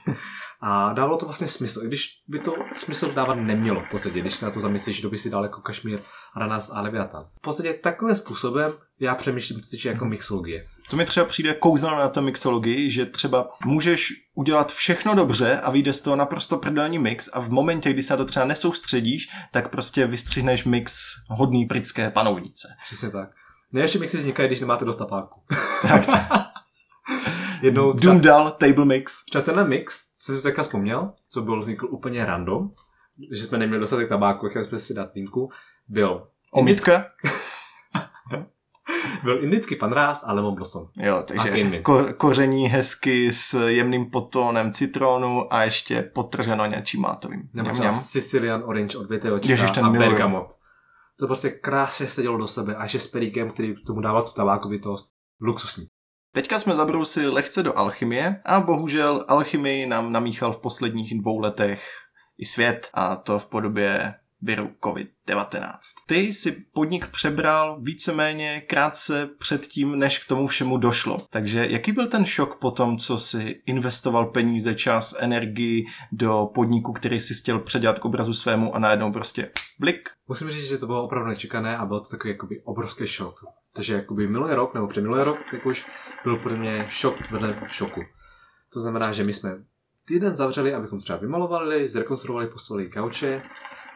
a 0.60 0.92
dávalo 0.92 1.18
to 1.18 1.26
vlastně 1.26 1.48
smysl, 1.48 1.80
i 1.84 1.86
když 1.86 2.08
by 2.28 2.38
to 2.38 2.54
smysl 2.76 3.12
dávat 3.12 3.34
nemělo 3.34 3.80
v 3.80 3.90
podstatě, 3.90 4.20
když 4.20 4.34
se 4.34 4.44
na 4.44 4.50
to 4.50 4.60
zamyslíš, 4.60 5.00
že 5.00 5.08
by 5.08 5.18
si 5.18 5.30
dal 5.30 5.42
jako 5.42 5.60
Kašmír, 5.60 5.98
Ranas 6.36 6.70
a 6.72 6.80
Leviathan. 6.80 7.24
V 7.38 7.40
podstatě 7.40 7.74
takovým 7.74 8.16
způsobem 8.16 8.72
já 9.00 9.14
přemýšlím 9.14 9.60
co 9.60 9.70
týče 9.70 9.88
jako 9.88 10.04
mixologie. 10.04 10.66
To 10.90 10.96
mi 10.96 11.04
třeba 11.04 11.26
přijde 11.26 11.54
kouzelné 11.54 11.96
na 11.96 12.08
té 12.08 12.20
mixologii, 12.20 12.90
že 12.90 13.06
třeba 13.06 13.48
můžeš 13.64 14.12
udělat 14.34 14.72
všechno 14.72 15.14
dobře 15.14 15.60
a 15.60 15.70
vyjde 15.70 15.92
z 15.92 16.00
toho 16.00 16.16
naprosto 16.16 16.56
prdelní 16.56 16.98
mix 16.98 17.28
a 17.32 17.40
v 17.40 17.50
momentě, 17.50 17.92
kdy 17.92 18.02
se 18.02 18.12
na 18.12 18.16
to 18.16 18.24
třeba 18.24 18.46
nesoustředíš, 18.46 19.28
tak 19.52 19.70
prostě 19.70 20.06
vystřihneš 20.06 20.64
mix 20.64 21.12
hodný 21.28 21.64
britské 21.64 22.10
panovnice. 22.10 22.68
Přesně 22.84 23.10
tak. 23.10 23.28
Nejlepší 23.72 23.98
mixy 23.98 24.16
vznikají, 24.16 24.48
když 24.48 24.60
nemáte 24.60 24.84
dost 24.84 24.96
tapáku. 24.96 25.40
Tak, 25.82 26.06
tak. 26.06 26.28
Jednou 27.62 27.92
třeba, 27.92 28.12
Dundal 28.14 28.50
Table 28.50 28.84
Mix. 28.84 29.24
třeba 29.24 29.44
tenhle 29.44 29.68
mix, 29.68 30.00
jsem 30.16 30.36
si 30.36 30.42
teďka 30.42 30.62
vzpomněl, 30.62 31.12
co 31.28 31.42
byl 31.42 31.60
vznikl 31.60 31.86
úplně 31.90 32.26
random, 32.26 32.70
že 33.32 33.44
jsme 33.44 33.58
neměli 33.58 33.80
dostatek 33.80 34.08
tabáku, 34.08 34.48
chtěli 34.48 34.64
jsme 34.64 34.78
si 34.78 34.94
dát 34.94 35.14
dýmku, 35.14 35.50
byl 35.88 36.26
Omitka? 36.52 37.06
byl 39.24 39.44
indický 39.44 39.76
panrás 39.76 40.24
a 40.26 40.32
lemon 40.32 40.54
blossom. 40.54 40.88
Jo, 40.96 41.22
takže 41.26 41.50
ko- 41.82 42.12
koření 42.12 42.66
hezky 42.66 43.32
s 43.32 43.68
jemným 43.68 44.10
potónem 44.10 44.72
citronu 44.72 45.54
a 45.54 45.62
ještě 45.62 46.02
potrženo 46.02 46.66
něčím 46.66 47.00
mátovým. 47.00 47.48
Nebo 47.54 47.70
třeba. 47.70 47.92
Sicilian 47.92 48.62
Orange 48.66 48.98
od 48.98 49.08
ten 49.08 49.84
a 49.84 49.90
miluju. 49.90 50.10
Bergamot. 50.10 50.46
To 51.18 51.26
prostě 51.26 51.50
krásně 51.50 52.08
sedělo 52.08 52.38
do 52.38 52.46
sebe 52.46 52.74
a 52.74 52.82
ještě 52.82 52.98
s 52.98 53.06
períkem, 53.06 53.50
který 53.50 53.74
tomu 53.86 54.00
dával 54.00 54.22
tu 54.22 54.32
tabákovitost. 54.32 55.08
Luxusní. 55.40 55.86
Teďka 56.32 56.58
jsme 56.58 56.76
zabrousili 56.76 57.28
lehce 57.28 57.62
do 57.62 57.78
alchymie 57.78 58.40
a 58.44 58.60
bohužel 58.60 59.24
alchymii 59.28 59.86
nám 59.86 60.12
namíchal 60.12 60.52
v 60.52 60.58
posledních 60.58 61.18
dvou 61.18 61.38
letech 61.38 61.90
i 62.38 62.46
svět 62.46 62.90
a 62.94 63.16
to 63.16 63.38
v 63.38 63.46
podobě 63.46 64.14
viru 64.42 64.70
COVID-19. 64.82 65.78
Ty 66.06 66.32
si 66.32 66.52
podnik 66.52 67.06
přebral 67.06 67.80
víceméně 67.80 68.60
krátce 68.60 69.28
před 69.38 69.66
tím, 69.66 69.98
než 69.98 70.18
k 70.18 70.28
tomu 70.28 70.46
všemu 70.46 70.76
došlo. 70.76 71.18
Takže 71.30 71.66
jaký 71.70 71.92
byl 71.92 72.06
ten 72.06 72.24
šok 72.24 72.58
po 72.58 72.70
tom, 72.70 72.98
co 72.98 73.18
si 73.18 73.62
investoval 73.66 74.26
peníze, 74.26 74.74
čas, 74.74 75.14
energii 75.18 75.84
do 76.12 76.50
podniku, 76.54 76.92
který 76.92 77.20
si 77.20 77.34
chtěl 77.34 77.58
předělat 77.58 77.98
k 77.98 78.04
obrazu 78.04 78.34
svému 78.34 78.74
a 78.74 78.78
najednou 78.78 79.12
prostě 79.12 79.50
blik? 79.78 80.08
Musím 80.28 80.50
říct, 80.50 80.68
že 80.68 80.78
to 80.78 80.86
bylo 80.86 81.04
opravdu 81.04 81.28
nečekané 81.28 81.76
a 81.76 81.86
byl 81.86 82.00
to 82.00 82.08
takový 82.08 82.32
jakoby 82.32 82.62
obrovský 82.64 83.06
šok. 83.06 83.34
Takže 83.72 83.94
jakoby 83.94 84.26
minulý 84.26 84.54
rok 84.54 84.74
nebo 84.74 84.86
předminulý 84.86 85.24
rok, 85.24 85.38
tak 85.50 85.66
už 85.66 85.86
byl 86.24 86.36
pro 86.36 86.56
mě 86.56 86.86
šok 86.88 87.30
vedle 87.30 87.60
šoku. 87.66 88.00
To 88.72 88.80
znamená, 88.80 89.12
že 89.12 89.24
my 89.24 89.32
jsme 89.32 89.64
týden 90.04 90.34
zavřeli, 90.36 90.74
abychom 90.74 90.98
třeba 90.98 91.18
vymalovali, 91.18 91.88
zrekonstruovali, 91.88 92.46
postavili 92.46 92.90
kauče. 92.90 93.42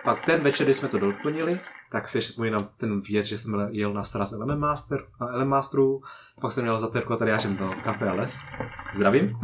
Pak 0.05 0.25
ten 0.25 0.41
večer, 0.41 0.67
kdy 0.67 0.75
jsme 0.75 0.89
to 0.89 0.99
doplnili, 0.99 1.61
tak 1.91 2.09
si 2.09 2.19
ještě 2.19 2.51
na 2.51 2.63
ten 2.63 3.01
věc, 3.01 3.27
že 3.27 3.39
jsem 3.39 3.69
jel 3.71 3.93
na 3.93 4.05
Stras 4.05 4.33
Element 4.33 4.61
Master, 4.61 5.07
a 5.21 5.27
Element 5.27 5.51
Masterů, 5.51 6.03
pak 6.41 6.53
jsem 6.53 6.65
měl 6.65 6.81
za 6.81 6.89
Terko 6.89 7.13
a 7.13 7.17
Tadeášem 7.17 7.57
do 7.57 7.75
Café 7.85 8.09
a 8.09 8.15
Les. 8.15 8.39
Zdravím. 8.95 9.39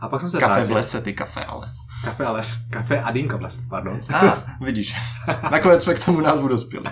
A 0.00 0.08
pak 0.08 0.20
jsem 0.20 0.30
se 0.30 0.38
Kafe 0.38 0.64
v 0.64 0.70
lese, 0.70 1.00
ty 1.00 1.12
kafe 1.12 1.44
a 1.44 1.56
les. 1.56 1.76
Kafe 2.04 2.24
a 2.24 2.32
Les. 2.32 2.68
Kafe 2.70 3.02
a 3.02 3.10
Dýnka 3.10 3.36
v 3.36 3.42
lese, 3.42 3.60
pardon. 3.68 4.00
A, 4.14 4.18
ah, 4.18 4.64
vidíš. 4.64 4.94
Nakonec 5.50 5.82
jsme 5.82 5.94
k 5.94 6.04
tomu 6.04 6.20
názvu 6.20 6.48
dospěli. 6.48 6.84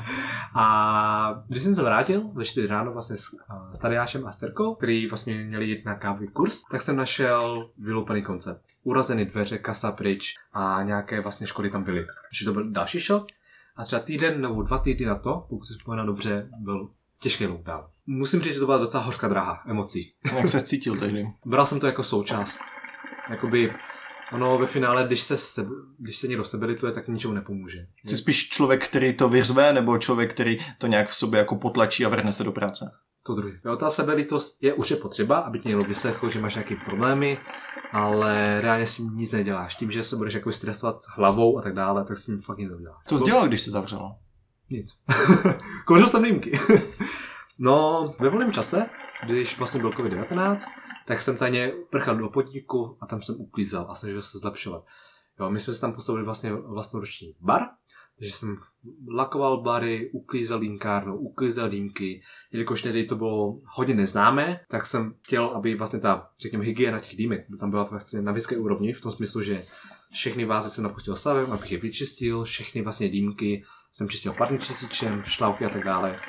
A 0.54 1.42
když 1.48 1.62
jsem 1.62 1.74
se 1.74 1.82
vrátil 1.82 2.30
ve 2.32 2.44
4 2.44 2.66
ráno 2.66 2.92
vlastně 2.92 3.16
s, 3.16 3.26
a, 3.48 3.74
s 3.74 3.78
Tadeášem 3.78 4.26
a 4.26 4.32
Sterkou, 4.32 4.74
který 4.74 5.06
vlastně 5.06 5.44
měli 5.44 5.66
jít 5.66 5.84
na 5.84 5.94
kávový 5.94 6.28
kurz, 6.28 6.62
tak 6.70 6.82
jsem 6.82 6.96
našel 6.96 7.70
vyloupený 7.78 8.22
koncept. 8.22 8.62
Urazený 8.82 9.24
dveře, 9.24 9.58
kasa 9.58 9.92
pryč 9.92 10.34
a 10.52 10.82
nějaké 10.82 11.20
vlastně 11.20 11.46
škody 11.46 11.70
tam 11.70 11.84
byly. 11.84 12.06
Takže 12.30 12.44
to 12.44 12.52
byl 12.52 12.70
další 12.70 13.00
šok. 13.00 13.26
A 13.76 13.84
třeba 13.84 14.02
týden 14.02 14.40
nebo 14.40 14.62
dva 14.62 14.78
týdny 14.78 15.06
na 15.06 15.14
to, 15.14 15.46
pokud 15.48 15.66
si 15.66 15.74
vzpomínám 15.74 16.06
dobře, 16.06 16.48
byl 16.58 16.88
těžký 17.20 17.46
lockdown. 17.46 17.84
Musím 18.06 18.40
říct, 18.40 18.54
že 18.54 18.60
to 18.60 18.66
byla 18.66 18.78
docela 18.78 19.02
hořká 19.02 19.28
dráha 19.28 19.62
emocí. 19.66 20.12
Jak 20.36 20.48
se 20.48 20.60
cítil 20.60 20.96
tehdy? 20.96 21.26
Bral 21.44 21.66
jsem 21.66 21.80
to 21.80 21.86
jako 21.86 22.02
součást. 22.02 22.60
Jakoby 23.30 23.74
ono 24.32 24.58
ve 24.58 24.66
finále, 24.66 25.04
když 25.04 25.20
se, 25.20 25.36
sebe, 25.36 25.70
když 25.98 26.16
se 26.16 26.28
někdo 26.28 26.44
sebelituje, 26.44 26.92
tak 26.92 27.08
ničemu 27.08 27.34
nepomůže. 27.34 27.86
Jsi 28.06 28.16
spíš 28.16 28.48
člověk, 28.48 28.84
který 28.84 29.12
to 29.12 29.28
vyřve, 29.28 29.72
nebo 29.72 29.98
člověk, 29.98 30.30
který 30.30 30.58
to 30.78 30.86
nějak 30.86 31.08
v 31.08 31.14
sobě 31.14 31.38
jako 31.38 31.56
potlačí 31.56 32.04
a 32.04 32.08
vrhne 32.08 32.32
se 32.32 32.44
do 32.44 32.52
práce? 32.52 32.90
To 33.26 33.34
druhý. 33.34 33.54
Jo, 33.64 33.76
ta 33.76 33.90
sebelitost 33.90 34.62
je 34.62 34.72
už 34.72 34.90
je 34.90 34.96
potřeba, 34.96 35.38
aby 35.38 35.58
tě 35.58 35.68
někdo 35.68 35.84
vyslechl, 35.84 36.28
že 36.28 36.40
máš 36.40 36.54
nějaké 36.54 36.76
problémy, 36.76 37.38
ale 37.92 38.60
reálně 38.60 38.86
si 38.86 39.02
nic 39.02 39.32
neděláš. 39.32 39.74
Tím, 39.74 39.90
že 39.90 40.02
se 40.02 40.16
budeš 40.16 40.34
jako 40.34 40.52
stresovat 40.52 40.96
hlavou 41.16 41.58
a 41.58 41.62
tak 41.62 41.74
dále, 41.74 42.04
tak 42.04 42.18
si 42.18 42.26
tím 42.26 42.40
fakt 42.40 42.58
nic 42.58 42.70
neuděláš. 42.70 43.02
Co 43.06 43.18
jsi 43.18 43.24
dělal, 43.24 43.48
když 43.48 43.62
se 43.62 43.70
zavřelo? 43.70 44.16
Nic. 44.70 44.94
Kouřil 45.84 46.06
jsem 46.06 46.22
dýmky. 46.22 46.52
no, 47.58 48.14
ve 48.18 48.28
volném 48.28 48.52
čase, 48.52 48.86
když 49.26 49.58
vlastně 49.58 49.80
byl 49.80 49.90
COVID-19, 49.90 50.56
tak 51.06 51.22
jsem 51.22 51.36
tajně 51.36 51.72
prchal 51.90 52.16
do 52.16 52.28
podniku 52.28 52.98
a 53.00 53.06
tam 53.06 53.22
jsem 53.22 53.34
uklízel 53.38 53.86
a 53.88 53.94
snažil 53.94 54.22
se 54.22 54.38
zlepšovat. 54.38 54.84
Jo, 55.40 55.50
my 55.50 55.60
jsme 55.60 55.74
si 55.74 55.80
tam 55.80 55.92
postavili 55.92 56.24
vlastně 56.24 56.52
vlastnoruční 56.52 57.34
bar, 57.40 57.62
takže 58.18 58.32
jsem 58.32 58.56
lakoval 59.08 59.62
bary, 59.62 60.10
uklízel 60.12 60.60
dýmkárnu, 60.60 61.16
uklízel 61.16 61.68
dýmky, 61.68 62.22
jelikož 62.52 62.82
tedy 62.82 63.04
to 63.04 63.16
bylo 63.16 63.60
hodně 63.64 63.94
neznámé, 63.94 64.60
tak 64.68 64.86
jsem 64.86 65.14
chtěl, 65.22 65.46
aby 65.46 65.74
vlastně 65.74 66.00
ta, 66.00 66.30
řekněme, 66.40 66.64
hygiena 66.64 67.00
těch 67.00 67.16
dýmek 67.16 67.46
tam 67.60 67.70
byla 67.70 67.82
vlastně 67.82 68.22
na 68.22 68.32
vysoké 68.32 68.56
úrovni, 68.56 68.92
v 68.92 69.00
tom 69.00 69.12
smyslu, 69.12 69.42
že 69.42 69.64
všechny 70.12 70.44
vázy 70.44 70.70
jsem 70.70 70.84
napustil 70.84 71.16
savem, 71.16 71.52
abych 71.52 71.72
je 71.72 71.78
vyčistil, 71.78 72.44
všechny 72.44 72.82
vlastně 72.82 73.08
dýmky 73.08 73.64
jsem 73.92 74.08
čistil 74.08 74.32
parním 74.32 74.60
čističem, 74.60 75.22
šlauky 75.24 75.64
a 75.64 75.68
tak 75.68 75.84
dále, 75.84 76.20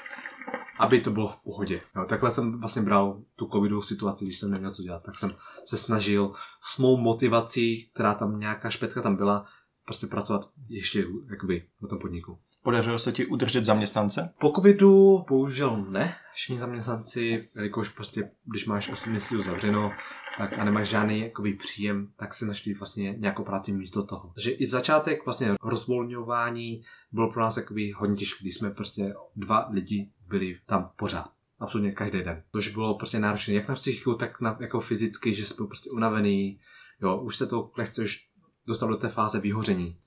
aby 0.80 1.02
to 1.02 1.12
bylo 1.12 1.28
v 1.28 1.38
pohodě. 1.38 1.82
Jo, 1.96 2.06
takhle 2.06 2.32
jsem 2.32 2.60
vlastně 2.60 2.82
bral 2.82 3.22
tu 3.36 3.48
covidovou 3.48 3.82
situaci, 3.82 4.26
když 4.26 4.40
jsem 4.40 4.52
neměl 4.52 4.72
co 4.72 4.84
dělat, 4.84 5.04
tak 5.04 5.20
jsem 5.20 5.32
se 5.66 5.78
snažil 5.78 6.32
s 6.62 6.78
mou 6.78 6.98
motivací, 6.98 7.90
která 7.94 8.14
tam 8.14 8.40
nějaká 8.40 8.70
špetka 8.70 9.02
tam 9.02 9.16
byla, 9.16 9.46
prostě 9.86 10.08
pracovat 10.08 10.50
ještě 10.70 11.06
jakoby 11.30 11.68
na 11.82 11.88
tom 11.88 12.00
podniku. 12.00 12.40
Podařilo 12.64 13.00
se 13.00 13.12
ti 13.12 13.26
udržet 13.26 13.66
zaměstnance? 13.66 14.34
Po 14.40 14.52
covidu 14.52 15.26
bohužel 15.30 15.86
ne, 15.90 16.16
všichni 16.34 16.60
zaměstnanci, 16.60 17.50
jelikož 17.56 17.90
prostě, 17.90 18.32
když 18.46 18.66
máš 18.66 18.90
8 18.90 19.10
měsíců 19.10 19.42
zavřeno, 19.42 19.92
tak 20.38 20.60
a 20.60 20.64
nemáš 20.64 20.88
žádný 20.88 21.20
jakoby, 21.20 21.54
příjem, 21.54 22.08
tak 22.16 22.34
si 22.34 22.46
našli 22.46 22.74
vlastně 22.74 23.16
nějakou 23.18 23.44
práci 23.44 23.72
místo 23.72 24.04
toho. 24.04 24.32
Takže 24.34 24.52
i 24.52 24.66
začátek 24.66 25.26
vlastně 25.26 25.54
rozvolňování 25.64 26.82
byl 27.12 27.28
pro 27.28 27.42
nás 27.42 27.58
jakoby 27.58 27.92
hodně 27.92 28.16
těžký, 28.16 28.44
když 28.44 28.56
jsme 28.56 28.72
prostě 28.72 29.14
dva 29.36 29.68
lidi 29.72 30.12
byli 30.28 30.60
tam 30.66 30.92
pořád. 30.96 31.32
Absolutně 31.60 31.92
každý 31.92 32.22
den. 32.22 32.44
Což 32.52 32.70
bylo 32.70 32.98
prostě 32.98 33.20
náročné 33.20 33.54
jak 33.54 33.68
na 33.68 33.76
psychiku, 33.76 34.14
tak 34.14 34.42
na, 34.42 34.58
jako 34.60 34.80
fyzicky, 34.80 35.34
že 35.34 35.46
jsme 35.46 35.68
prostě 35.68 35.90
unavený. 35.90 36.60
Jo, 37.02 37.18
už 37.18 37.36
se 37.36 37.48
to 37.48 37.72
lehce 37.78 38.02
už 38.02 38.28
dostal 38.68 38.90
do 38.90 38.98
té 38.98 39.10
fáze 39.10 39.40
vyhoření. 39.40 40.00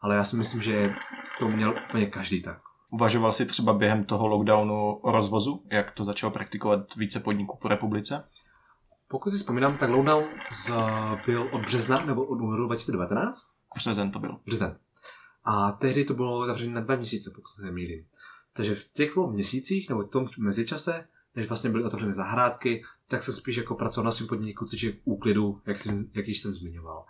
Ale 0.00 0.16
já 0.16 0.24
si 0.24 0.36
myslím, 0.36 0.62
že 0.62 0.90
to 1.38 1.48
měl 1.48 1.74
úplně 1.88 2.06
každý 2.06 2.42
tak. 2.42 2.58
Uvažoval 2.90 3.32
jsi 3.32 3.46
třeba 3.46 3.72
během 3.72 4.04
toho 4.04 4.26
lockdownu 4.26 4.94
o 4.94 5.12
rozvozu? 5.12 5.64
Jak 5.72 5.90
to 5.90 6.04
začalo 6.04 6.32
praktikovat 6.32 6.94
více 6.96 7.20
podniků 7.20 7.58
po 7.62 7.68
republice? 7.68 8.24
Pokud 9.08 9.30
si 9.30 9.36
vzpomínám, 9.36 9.76
tak 9.76 9.90
lockdown 9.90 10.24
z, 10.64 10.70
byl 11.26 11.48
od 11.52 11.62
března 11.62 12.04
nebo 12.04 12.24
od 12.24 12.40
únoru 12.40 12.66
2019? 12.66 13.38
Březen 13.76 14.10
to 14.10 14.18
byl. 14.18 14.40
Březen. 14.46 14.78
A 15.44 15.72
tehdy 15.72 16.04
to 16.04 16.14
bylo 16.14 16.46
zavřené 16.46 16.74
na 16.74 16.80
dva 16.80 16.96
měsíce, 16.96 17.30
pokud 17.34 17.48
se 17.48 17.62
nemýlím. 17.62 18.04
Takže 18.52 18.74
v 18.74 18.92
těch 18.92 19.12
dvou 19.12 19.30
měsících, 19.30 19.88
nebo 19.88 20.02
v 20.02 20.08
tom 20.08 20.28
mezičase, 20.38 21.08
než 21.36 21.46
vlastně 21.48 21.70
byly 21.70 21.84
otevřeny 21.84 22.12
zahrádky, 22.12 22.84
tak 23.08 23.22
jsem 23.22 23.34
spíš 23.34 23.56
jako 23.56 23.74
pracoval 23.74 24.04
na 24.04 24.12
svém 24.12 24.28
podniku, 24.28 24.64
což 24.64 24.82
je 24.82 24.92
v 24.92 24.96
úklidu, 25.04 25.60
jak, 25.66 25.78
jsem, 25.78 26.10
jak 26.14 26.28
již 26.28 26.40
jsem 26.40 26.54
zmiňoval. 26.54 27.04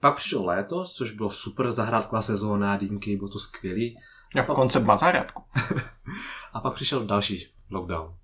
Pak 0.00 0.16
přišel 0.16 0.44
léto, 0.44 0.84
což 0.84 1.12
bylo 1.12 1.30
super 1.30 1.72
zahrádková 1.72 2.22
sezóna, 2.22 2.76
dýmky, 2.76 3.16
bylo 3.16 3.28
to 3.28 3.38
skvělý. 3.38 3.96
Jako 4.34 4.54
koncept 4.54 4.84
má 4.84 4.96
zahrádku. 4.96 5.42
a 6.52 6.60
pak 6.60 6.74
přišel 6.74 7.06
další 7.06 7.46
lockdown. 7.70 8.14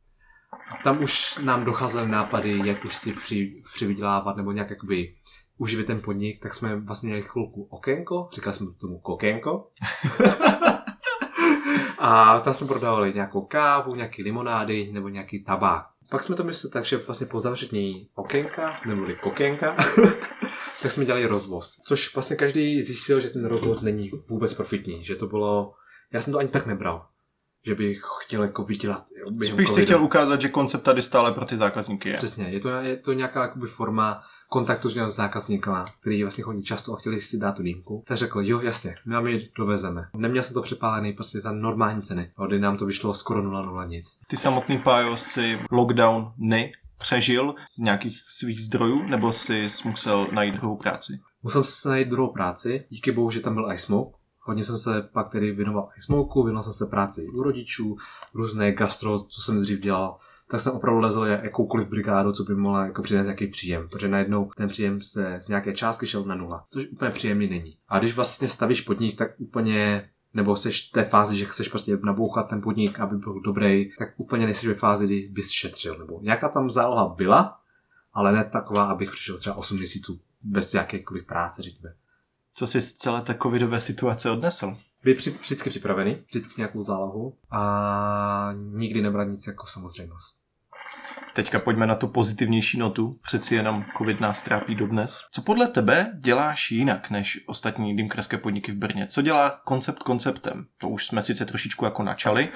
Tam 0.84 1.02
už 1.02 1.38
nám 1.42 1.64
docházely 1.64 2.08
nápady, 2.08 2.60
jak 2.64 2.84
už 2.84 2.96
si 2.96 3.12
při, 3.12 3.62
přivydělávat 3.72 4.36
nebo 4.36 4.52
nějak 4.52 4.70
jakoby 4.70 5.14
uživit 5.58 5.86
ten 5.86 6.00
podnik, 6.00 6.40
tak 6.40 6.54
jsme 6.54 6.80
vlastně 6.80 7.06
měli 7.06 7.22
chvilku 7.22 7.62
okénko, 7.70 8.28
říkali 8.34 8.56
jsme 8.56 8.66
tomu 8.80 8.98
kokénko. 8.98 9.70
a 11.98 12.40
tam 12.40 12.54
jsme 12.54 12.66
prodávali 12.66 13.12
nějakou 13.14 13.40
kávu, 13.40 13.94
nějaký 13.94 14.22
limonády 14.22 14.90
nebo 14.92 15.08
nějaký 15.08 15.44
tabák. 15.44 15.86
Pak 16.10 16.22
jsme 16.22 16.36
to 16.36 16.44
mysleli 16.44 16.72
tak, 16.72 16.84
že 16.84 16.96
vlastně 16.96 17.26
po 17.26 17.40
zavření 17.40 18.08
okénka, 18.14 18.80
nebo 18.86 19.06
kokénka, 19.20 19.76
tak 20.82 20.92
jsme 20.92 21.04
dělali 21.04 21.26
rozvoz. 21.26 21.80
Což 21.86 22.14
vlastně 22.14 22.36
každý 22.36 22.82
zjistil, 22.82 23.20
že 23.20 23.30
ten 23.30 23.44
rozvoz 23.44 23.80
není 23.80 24.10
vůbec 24.28 24.54
profitní, 24.54 25.04
že 25.04 25.16
to 25.16 25.26
bylo, 25.26 25.74
já 26.12 26.22
jsem 26.22 26.32
to 26.32 26.38
ani 26.38 26.48
tak 26.48 26.66
nebral 26.66 27.06
že 27.66 27.74
bych 27.74 28.00
chtěl 28.24 28.42
jako 28.42 28.64
vydělat. 28.64 29.04
Spíš 29.44 29.70
si 29.70 29.84
chtěl 29.84 30.02
ukázat, 30.02 30.40
že 30.40 30.48
koncept 30.48 30.82
tady 30.82 31.02
stále 31.02 31.32
pro 31.32 31.44
ty 31.44 31.56
zákazníky 31.56 32.08
je. 32.08 32.16
Přesně, 32.16 32.44
je 32.44 32.60
to, 32.60 32.68
je 32.68 32.96
to 32.96 33.12
nějaká 33.12 33.42
jakoby 33.42 33.66
forma 33.66 34.22
kontaktu 34.48 34.88
s 34.88 34.94
zákazníkama, 35.06 35.84
který 36.00 36.22
vlastně 36.22 36.44
chodí 36.44 36.62
často 36.62 36.92
a 36.92 36.96
chtěli 36.96 37.20
si 37.20 37.38
dát 37.38 37.56
tu 37.56 37.62
dýmku. 37.62 38.02
Tak 38.06 38.16
řekl, 38.16 38.40
jo, 38.42 38.60
jasně, 38.60 38.94
my 39.06 39.14
vám 39.14 39.26
ji 39.26 39.50
dovezeme. 39.58 40.08
Neměl 40.16 40.42
jsem 40.42 40.54
to 40.54 40.62
přepálený 40.62 41.12
prostě 41.12 41.40
za 41.40 41.52
normální 41.52 42.02
ceny, 42.02 42.30
kdy 42.46 42.58
nám 42.58 42.76
to 42.76 42.86
vyšlo 42.86 43.14
skoro 43.14 43.42
0,0 43.42 43.88
nic. 43.88 44.18
Ty 44.26 44.36
samotný 44.36 44.78
Pájo 44.78 45.16
si 45.16 45.58
lockdown 45.70 46.32
ne 46.36 46.70
přežil 46.98 47.54
z 47.76 47.78
nějakých 47.78 48.20
svých 48.28 48.62
zdrojů, 48.62 49.02
nebo 49.02 49.32
si 49.32 49.66
musel 49.84 50.28
najít 50.32 50.54
druhou 50.54 50.76
práci? 50.76 51.12
Musel 51.42 51.64
jsem 51.64 51.72
se 51.72 51.88
najít 51.88 52.08
druhou 52.08 52.32
práci, 52.32 52.84
díky 52.90 53.12
bohu, 53.12 53.30
že 53.30 53.40
tam 53.40 53.54
byl 53.54 53.72
iSmoke, 53.72 54.15
Hodně 54.46 54.64
jsem 54.64 54.78
se 54.78 55.02
pak 55.02 55.28
tedy 55.28 55.52
věnoval 55.52 55.88
i 55.98 56.00
smoku, 56.00 56.42
věnoval 56.42 56.62
jsem 56.62 56.72
se 56.72 56.86
práci 56.86 57.28
u 57.34 57.42
rodičů, 57.42 57.96
různé 58.34 58.72
gastro, 58.72 59.18
co 59.18 59.42
jsem 59.42 59.60
dřív 59.60 59.80
dělal, 59.80 60.16
tak 60.48 60.60
jsem 60.60 60.72
opravdu 60.72 61.00
lezl 61.00 61.24
jakoukoliv 61.24 61.88
brigádu, 61.88 62.32
co 62.32 62.44
by 62.44 62.54
mohla 62.54 62.84
jako 62.84 63.02
přinést 63.02 63.26
nějaký 63.26 63.46
příjem, 63.46 63.88
protože 63.88 64.08
najednou 64.08 64.50
ten 64.56 64.68
příjem 64.68 65.00
se 65.00 65.38
z 65.42 65.48
nějaké 65.48 65.72
částky 65.72 66.06
šel 66.06 66.24
na 66.24 66.34
nula, 66.34 66.66
což 66.70 66.86
úplně 66.92 67.10
příjemný 67.10 67.46
není. 67.46 67.76
A 67.88 67.98
když 67.98 68.16
vlastně 68.16 68.48
stavíš 68.48 68.80
podnik, 68.80 69.16
tak 69.16 69.30
úplně 69.38 70.08
nebo 70.34 70.56
jsi 70.56 70.70
v 70.70 70.90
té 70.92 71.04
fázi, 71.04 71.36
že 71.36 71.44
chceš 71.44 71.68
prostě 71.68 71.98
nabouchat 72.04 72.48
ten 72.48 72.60
podnik, 72.62 73.00
aby 73.00 73.16
byl 73.16 73.40
dobrý, 73.40 73.90
tak 73.98 74.08
úplně 74.16 74.44
nejsi 74.44 74.68
ve 74.68 74.74
fázi, 74.74 75.04
kdy 75.04 75.28
bys 75.32 75.50
šetřil. 75.50 75.98
Nebo 75.98 76.20
nějaká 76.22 76.48
tam 76.48 76.70
záloha 76.70 77.08
byla, 77.08 77.60
ale 78.12 78.32
ne 78.32 78.44
taková, 78.44 78.84
abych 78.84 79.10
přišel 79.10 79.38
třeba 79.38 79.56
8 79.56 79.76
měsíců 79.76 80.20
bez 80.42 80.74
jakékoliv 80.74 81.26
práce, 81.26 81.62
řekněme. 81.62 81.94
Co 82.58 82.66
jsi 82.66 82.80
z 82.80 82.94
celé 82.94 83.22
té 83.22 83.34
covidové 83.42 83.80
situace 83.80 84.30
odnesl? 84.30 84.76
Byl 85.04 85.14
při, 85.14 85.30
vždycky 85.30 85.70
připravený, 85.70 86.16
vždycky 86.26 86.54
nějakou 86.56 86.82
zálohu 86.82 87.36
a 87.50 88.52
nikdy 88.54 89.02
nebrat 89.02 89.28
nic 89.28 89.46
jako 89.46 89.66
samozřejmost. 89.66 90.36
Teďka 91.34 91.58
pojďme 91.58 91.86
na 91.86 91.94
tu 91.94 92.08
pozitivnější 92.08 92.78
notu. 92.78 93.18
Přeci 93.22 93.54
jenom 93.54 93.84
covid 93.98 94.20
nás 94.20 94.42
trápí 94.42 94.74
dodnes. 94.74 95.20
Co 95.32 95.42
podle 95.42 95.68
tebe 95.68 96.12
děláš 96.24 96.70
jinak 96.70 97.10
než 97.10 97.40
ostatní 97.46 97.96
dýmkarské 97.96 98.36
podniky 98.36 98.72
v 98.72 98.76
Brně? 98.76 99.06
Co 99.06 99.22
dělá 99.22 99.60
koncept 99.64 100.02
konceptem? 100.02 100.66
To 100.78 100.88
už 100.88 101.06
jsme 101.06 101.22
sice 101.22 101.46
trošičku 101.46 101.84
jako 101.84 102.02
načali. 102.02 102.48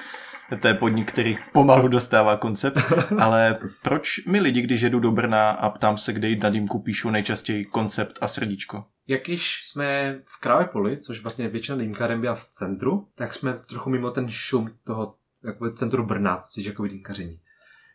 To 0.61 0.67
je 0.67 0.73
podnik, 0.73 1.11
který 1.11 1.37
pomalu 1.53 1.87
dostává 1.87 2.37
koncept. 2.37 2.77
Ale 3.19 3.59
proč 3.83 4.25
my 4.27 4.39
lidi, 4.39 4.61
když 4.61 4.81
jedu 4.81 4.99
do 4.99 5.11
Brna 5.11 5.49
a 5.49 5.69
ptám 5.69 5.97
se, 5.97 6.13
kde 6.13 6.29
jít 6.29 6.43
na 6.43 6.49
dýmku, 6.49 6.79
píšu 6.79 7.09
nejčastěji 7.09 7.65
koncept 7.65 8.17
a 8.21 8.27
srdíčko? 8.27 8.83
Jak 9.11 9.29
již 9.29 9.61
jsme 9.63 10.19
v 10.25 10.39
Krávepoli, 10.39 10.97
což 10.97 11.21
vlastně 11.21 11.47
většina 11.47 11.77
dýmkáren 11.77 12.21
byla 12.21 12.35
v 12.35 12.45
centru, 12.45 13.07
tak 13.15 13.33
jsme 13.33 13.53
trochu 13.53 13.89
mimo 13.89 14.11
ten 14.11 14.29
šum 14.29 14.69
toho 14.83 15.15
jako 15.43 15.71
centru 15.71 16.05
Brna, 16.05 16.37
což 16.37 16.63
je 16.63 16.69
jako 16.69 16.87
dýmkaření. 16.87 17.39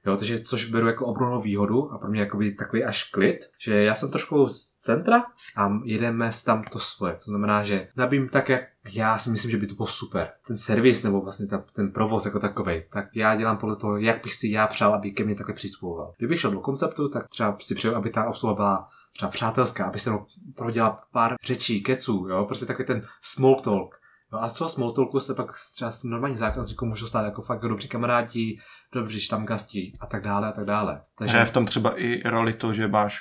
Jo, 0.06 0.16
takže 0.16 0.40
což 0.40 0.64
beru 0.64 0.86
jako 0.86 1.06
obrovnou 1.06 1.40
výhodu 1.40 1.92
a 1.92 1.98
pro 1.98 2.10
mě 2.10 2.20
jakoby 2.20 2.52
takový 2.52 2.84
až 2.84 3.10
klid, 3.10 3.38
že 3.58 3.82
já 3.82 3.94
jsem 3.94 4.10
trošku 4.10 4.48
z 4.48 4.74
centra 4.74 5.24
a 5.56 5.72
jedeme 5.84 6.30
tam 6.44 6.64
to 6.72 6.78
svoje. 6.78 7.14
To 7.14 7.24
znamená, 7.30 7.62
že 7.62 7.88
nabím 7.96 8.28
tak, 8.28 8.48
jak 8.48 8.64
já 8.92 9.18
si 9.18 9.30
myslím, 9.30 9.50
že 9.50 9.56
by 9.56 9.66
to 9.66 9.74
bylo 9.74 9.86
super. 9.86 10.32
Ten 10.46 10.58
servis 10.58 11.02
nebo 11.02 11.20
vlastně 11.20 11.46
ta, 11.46 11.64
ten 11.72 11.90
provoz 11.90 12.24
jako 12.24 12.40
takový, 12.40 12.82
tak 12.90 13.08
já 13.14 13.34
dělám 13.34 13.58
podle 13.58 13.76
toho, 13.76 13.96
jak 13.96 14.22
bych 14.22 14.34
si 14.34 14.48
já 14.48 14.66
přál, 14.66 14.94
aby 14.94 15.10
ke 15.10 15.24
mně 15.24 15.34
takhle 15.34 15.54
přistupoval. 15.54 16.14
Kdybych 16.18 16.40
šel 16.40 16.50
do 16.50 16.60
konceptu, 16.60 17.08
tak 17.08 17.30
třeba 17.30 17.56
si 17.60 17.74
přeju, 17.74 17.94
aby 17.94 18.10
ta 18.10 18.24
obsluha 18.24 18.54
byla 18.54 18.88
třeba 19.16 19.30
přátelská, 19.30 19.84
aby 19.86 19.98
se 19.98 20.10
prodělal 20.56 20.96
pár 21.12 21.34
řečí, 21.44 21.82
keců, 21.82 22.26
jo, 22.30 22.44
prostě 22.44 22.66
takový 22.66 22.86
ten 22.86 23.06
small 23.22 23.54
talk. 23.54 24.00
No 24.32 24.42
a 24.42 24.48
z 24.48 24.58
toho 24.58 24.68
small 24.68 24.90
talku 24.90 25.20
se 25.20 25.34
pak 25.34 25.52
třeba 25.74 25.90
s 25.90 26.04
normální 26.04 26.36
zákazníkům 26.36 26.88
můžou 26.88 27.06
stát 27.06 27.24
jako 27.24 27.42
fakt 27.42 27.60
dobří 27.60 27.88
kamarádi, 27.88 28.58
dobří 28.94 29.28
gasti 29.44 29.92
a 30.00 30.06
tak 30.06 30.22
dále 30.22 30.48
a 30.48 30.52
tak 30.52 30.64
dále. 30.64 31.00
Takže 31.18 31.36
je 31.36 31.44
v 31.44 31.50
tom 31.50 31.66
třeba 31.66 32.00
i 32.00 32.28
roli 32.28 32.54
to, 32.54 32.72
že 32.72 32.88
máš 32.88 33.18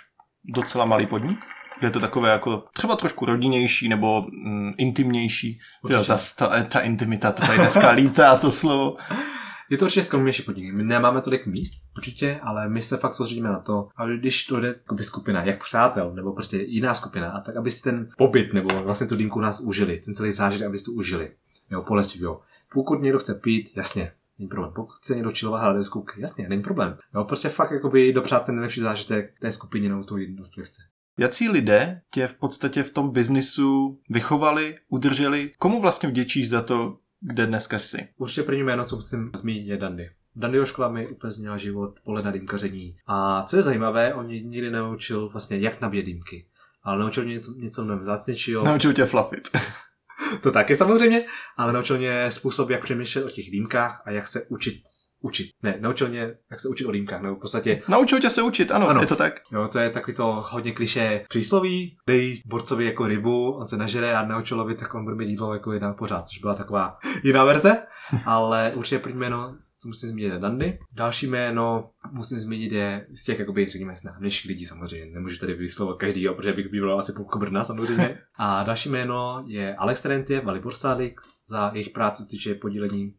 docela 0.55 0.85
malý 0.85 1.07
podnik? 1.07 1.39
Je 1.81 1.91
to 1.91 1.99
takové 1.99 2.29
jako 2.29 2.63
třeba 2.73 2.95
trošku 2.95 3.25
rodinnější 3.25 3.89
nebo 3.89 4.21
mm, 4.21 4.73
intimnější. 4.77 5.59
Jo, 5.89 6.03
ta, 6.03 6.17
ta, 6.37 6.63
ta 6.63 6.79
intimita, 6.79 7.31
to 7.31 7.45
tady 7.45 7.57
dneska 7.57 7.91
lítá 7.91 8.37
to 8.37 8.51
slovo. 8.51 8.97
Je 9.69 9.77
to 9.77 9.85
určitě 9.85 10.03
skromnější 10.03 10.43
podnik. 10.43 10.77
My 10.77 10.83
nemáme 10.83 11.21
tolik 11.21 11.47
míst, 11.47 11.81
určitě, 11.97 12.39
ale 12.43 12.69
my 12.69 12.81
se 12.81 12.97
fakt 12.97 13.13
soustředíme 13.13 13.49
na 13.49 13.59
to, 13.59 13.87
aby 13.95 14.17
když 14.17 14.43
to 14.43 14.59
jde 14.59 14.67
jako 14.67 14.97
skupina, 15.03 15.43
jak 15.43 15.63
přátel, 15.63 16.13
nebo 16.13 16.33
prostě 16.33 16.57
jiná 16.57 16.93
skupina, 16.93 17.31
a 17.31 17.41
tak 17.41 17.55
aby 17.55 17.71
si 17.71 17.83
ten 17.83 18.09
pobyt 18.17 18.53
nebo 18.53 18.83
vlastně 18.83 19.07
tu 19.07 19.15
dýmku 19.15 19.39
nás 19.39 19.59
užili, 19.59 20.01
ten 20.05 20.15
celý 20.15 20.31
zážitek, 20.31 20.67
aby 20.67 20.77
si 20.77 20.85
to 20.85 20.91
užili. 20.91 21.31
Jo, 21.71 21.81
polestiv, 21.81 22.21
jo. 22.21 22.39
Pokud 22.73 23.01
někdo 23.01 23.19
chce 23.19 23.33
pít, 23.33 23.71
jasně, 23.75 24.11
není 24.39 24.49
problém. 24.49 24.71
Pokud 24.75 24.93
chce 24.93 25.15
někdo 25.15 25.31
chillovat 25.31 25.61
hrát 25.61 25.83
skupky, 25.83 26.21
jasně, 26.21 26.49
není 26.49 26.61
problém. 26.61 26.97
Jo, 27.15 27.23
prostě 27.23 27.49
fakt 27.49 27.71
jakoby 27.71 28.13
dopřát 28.13 28.45
ten 28.45 28.55
nejlepší 28.55 28.81
zážitek 28.81 29.33
té 29.39 29.51
skupině 29.51 29.89
nebo 29.89 30.03
tu 30.03 30.17
jednotlivce. 30.17 30.81
Jací 31.17 31.49
lidé 31.49 32.01
tě 32.11 32.27
v 32.27 32.35
podstatě 32.35 32.83
v 32.83 32.91
tom 32.91 33.09
biznisu 33.09 33.99
vychovali, 34.09 34.77
udrželi? 34.89 35.51
Komu 35.57 35.81
vlastně 35.81 36.09
vděčíš 36.09 36.49
za 36.49 36.61
to, 36.61 36.97
kde 37.27 37.47
dneska 37.47 37.79
jsi? 37.79 38.07
Určitě 38.17 38.43
první 38.43 38.63
jméno, 38.63 38.85
co 38.85 38.95
musím 38.95 39.31
zmínit, 39.35 39.67
je 39.67 39.77
Dandy. 39.77 40.09
Dandyho 40.35 40.65
škola 40.65 40.89
mi 40.89 41.07
úplně 41.07 41.31
změnila 41.31 41.57
život, 41.57 41.99
pole 42.03 42.23
na 42.23 42.31
dýmkaření. 42.31 42.97
A 43.07 43.43
co 43.43 43.55
je 43.55 43.61
zajímavé, 43.61 44.13
on 44.13 44.25
mě 44.25 44.41
nikdy 44.41 44.71
neučil 44.71 45.29
vlastně, 45.29 45.57
jak 45.57 45.81
nabíjet 45.81 46.05
dýmky. 46.05 46.45
Ale 46.83 46.99
naučil 46.99 47.23
mě 47.23 47.33
něco, 47.33 47.53
něco 47.53 47.83
mnohem 47.83 47.99
vzácnějšího. 47.99 48.65
Naučil 48.65 48.93
tě 48.93 49.05
flafit. 49.05 49.49
to 50.41 50.51
taky 50.51 50.75
samozřejmě, 50.75 51.25
ale 51.57 51.73
naučil 51.73 51.97
mě 51.97 52.31
způsob, 52.31 52.69
jak 52.69 52.83
přemýšlet 52.83 53.25
o 53.25 53.29
těch 53.29 53.51
dýmkách 53.51 54.01
a 54.05 54.11
jak 54.11 54.27
se 54.27 54.45
učit 54.49 54.81
učit. 55.25 55.47
Ne, 55.63 55.77
naučil 55.79 56.09
mě, 56.09 56.33
jak 56.51 56.59
se 56.59 56.69
učit 56.69 56.85
o 56.85 56.91
dýmkách, 56.91 57.21
nebo 57.21 57.35
v 57.35 57.39
podstatě... 57.39 57.81
Naučil 57.87 58.19
tě 58.19 58.29
se 58.29 58.41
učit, 58.41 58.71
ano, 58.71 58.89
ano, 58.89 59.01
je 59.01 59.07
to 59.07 59.15
tak. 59.15 59.33
Jo, 59.51 59.67
to 59.67 59.79
je 59.79 59.89
takový 59.89 60.15
to 60.15 60.43
hodně 60.49 60.71
kliše 60.71 61.25
přísloví, 61.29 61.97
dej 62.07 62.41
borcovi 62.45 62.85
jako 62.85 63.07
rybu, 63.07 63.51
on 63.51 63.67
se 63.67 63.77
nažere 63.77 64.15
a 64.15 64.25
naučil 64.25 64.65
by 64.65 64.75
tak 64.75 64.93
on 64.93 65.03
bude 65.03 65.15
mít 65.15 65.29
jídlo 65.29 65.53
jako 65.53 65.71
jedna 65.71 65.93
pořád, 65.93 66.29
což 66.29 66.39
byla 66.39 66.53
taková 66.55 66.97
jiná 67.23 67.43
verze, 67.43 67.77
ale 68.25 68.71
určitě 68.75 68.99
první 68.99 69.19
jméno 69.19 69.55
co 69.81 69.87
musím 69.87 70.09
zmínit 70.09 70.33
je 70.33 70.39
Dandy. 70.39 70.79
Další 70.91 71.27
jméno 71.27 71.89
musím 72.11 72.39
zmínit 72.39 72.71
je 72.71 73.07
z 73.13 73.23
těch, 73.23 73.39
jakoby, 73.39 73.65
řekněme, 73.65 73.95
známějších 73.95 74.49
lidí 74.49 74.65
samozřejmě. 74.65 75.13
Nemůžu 75.13 75.37
tady 75.37 75.53
vyslovovat 75.53 75.99
každý, 75.99 76.27
protože 76.35 76.53
bych 76.53 76.71
býval 76.71 76.99
asi 76.99 77.13
půlku 77.13 77.39
Brna 77.39 77.63
samozřejmě. 77.63 78.17
A 78.37 78.63
další 78.63 78.89
jméno 78.89 79.43
je 79.47 79.75
Alex 79.75 80.01
Terentiev, 80.01 80.43
Valibor 80.43 80.73
Sádik, 80.73 81.21
za 81.47 81.71
jejich 81.73 81.89
práci, 81.89 82.23
týče 82.27 82.55
podílení 82.55 83.13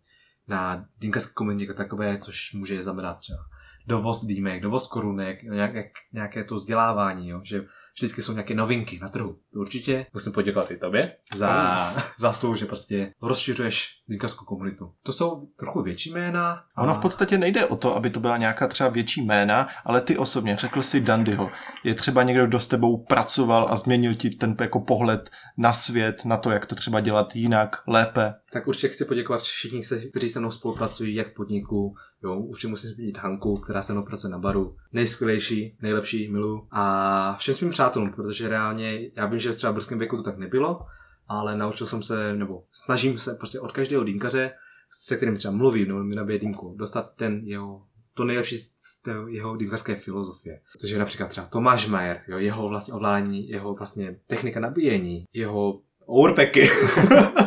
na 0.49 0.85
dýmkařské 0.99 1.33
komunitě 1.33 1.65
jako 1.65 1.75
takové, 1.75 2.19
což 2.19 2.53
může 2.53 2.83
znamenat 2.83 3.19
třeba 3.19 3.43
dovoz 3.87 4.25
dýmek, 4.25 4.63
dovoz 4.63 4.87
korunek, 4.87 5.43
nějaké, 5.43 5.91
nějaké 6.13 6.45
to 6.45 6.55
vzdělávání, 6.55 7.29
jo? 7.29 7.41
Že, 7.45 7.65
vždycky 7.99 8.23
jsou 8.23 8.33
nějaké 8.33 8.55
novinky 8.55 8.99
na 9.03 9.09
trhu. 9.09 9.39
To 9.53 9.61
určitě 9.61 10.07
musím 10.13 10.33
poděkovat 10.33 10.71
i 10.71 10.77
tobě 10.77 11.17
za 11.35 11.79
zásluhu, 12.19 12.55
že 12.55 12.67
prostě 12.67 13.13
rozšiřuješ 13.23 13.89
dýmkařskou 14.09 14.45
komunitu. 14.45 14.93
To 15.03 15.13
jsou 15.13 15.47
trochu 15.59 15.83
větší 15.83 16.11
jména. 16.11 16.63
A 16.77 16.83
ono 16.83 16.95
v 16.95 16.99
podstatě 16.99 17.39
nejde 17.39 17.67
o 17.67 17.77
to, 17.77 17.97
aby 17.97 18.11
to 18.11 18.21
byla 18.21 18.37
nějaká 18.37 18.69
třeba 18.69 18.89
větší 18.89 19.23
jména, 19.23 19.69
ale 19.85 20.01
ty 20.01 20.19
osobně, 20.19 20.57
řekl 20.57 20.83
si 20.83 21.01
Dandyho, 21.01 21.51
je 21.85 21.95
třeba 21.95 22.23
někdo, 22.23 22.47
kdo 22.47 22.61
s 22.61 22.67
tebou 22.67 23.05
pracoval 23.05 23.67
a 23.71 23.77
změnil 23.77 24.15
ti 24.15 24.31
ten 24.31 24.57
jako 24.61 24.81
pohled 24.81 25.31
na 25.57 25.73
svět, 25.73 26.25
na 26.25 26.37
to, 26.37 26.51
jak 26.51 26.67
to 26.67 26.75
třeba 26.75 27.01
dělat 27.01 27.37
jinak, 27.37 27.77
lépe. 27.89 28.35
Tak 28.57 28.69
určitě 28.69 28.89
chci 28.89 29.05
poděkovat 29.05 29.43
všichni, 29.43 29.83
kteří 30.11 30.29
se 30.29 30.41
mnou 30.41 30.51
spolupracují, 30.51 31.15
jak 31.15 31.35
podniku, 31.35 31.97
jo, 32.25 32.37
určitě 32.39 32.69
musím 32.69 32.91
zmínit 32.91 33.19
Hanku, 33.19 33.57
která 33.57 33.83
se 33.83 33.93
mnou 33.93 34.03
pracuje 34.03 34.31
na 34.31 34.39
baru. 34.39 34.77
Nejskvělejší, 34.93 35.77
nejlepší, 35.83 36.29
milu. 36.29 36.69
A 36.71 37.37
všem 37.39 37.55
svým 37.55 37.71
přátelům, 37.71 38.13
protože 38.13 38.49
reálně, 38.49 39.11
já 39.17 39.27
vím, 39.27 39.39
že 39.39 39.53
třeba 39.53 39.71
v 39.71 39.75
brzkém 39.75 39.99
věku 39.99 40.17
to 40.17 40.23
tak 40.23 40.39
nebylo, 40.39 40.81
ale 41.29 41.57
naučil 41.57 41.87
jsem 41.87 42.03
se, 42.03 42.37
nebo 42.37 42.65
snažím 42.73 43.19
se 43.19 43.35
prostě 43.35 43.61
od 43.61 43.73
každého 43.73 44.05
dýmkaře, 44.05 44.53
se 44.91 45.17
kterým 45.17 45.37
třeba 45.37 45.55
mluvím, 45.55 45.89
nebo 45.89 46.05
mi 46.05 46.15
nabije 46.15 46.39
dýmku, 46.39 46.75
dostat 46.79 47.13
ten 47.17 47.41
jeho 47.45 47.83
to 48.15 48.25
nejlepší 48.25 48.57
z 48.57 49.03
té 49.03 49.13
jeho 49.29 49.57
dýmkařské 49.57 49.97
filozofie. 49.97 50.61
Protože 50.73 50.99
například 50.99 51.29
třeba 51.29 51.47
Tomáš 51.47 51.87
Majer, 51.87 52.23
jo, 52.29 52.39
jeho 52.39 52.69
vlastně 52.69 52.95
ovládání, 52.95 53.49
jeho 53.49 53.75
vlastně 53.75 54.17
technika 54.27 54.61
nabíjení, 54.61 55.25
jeho 55.33 55.81
overpacky. 56.07 56.69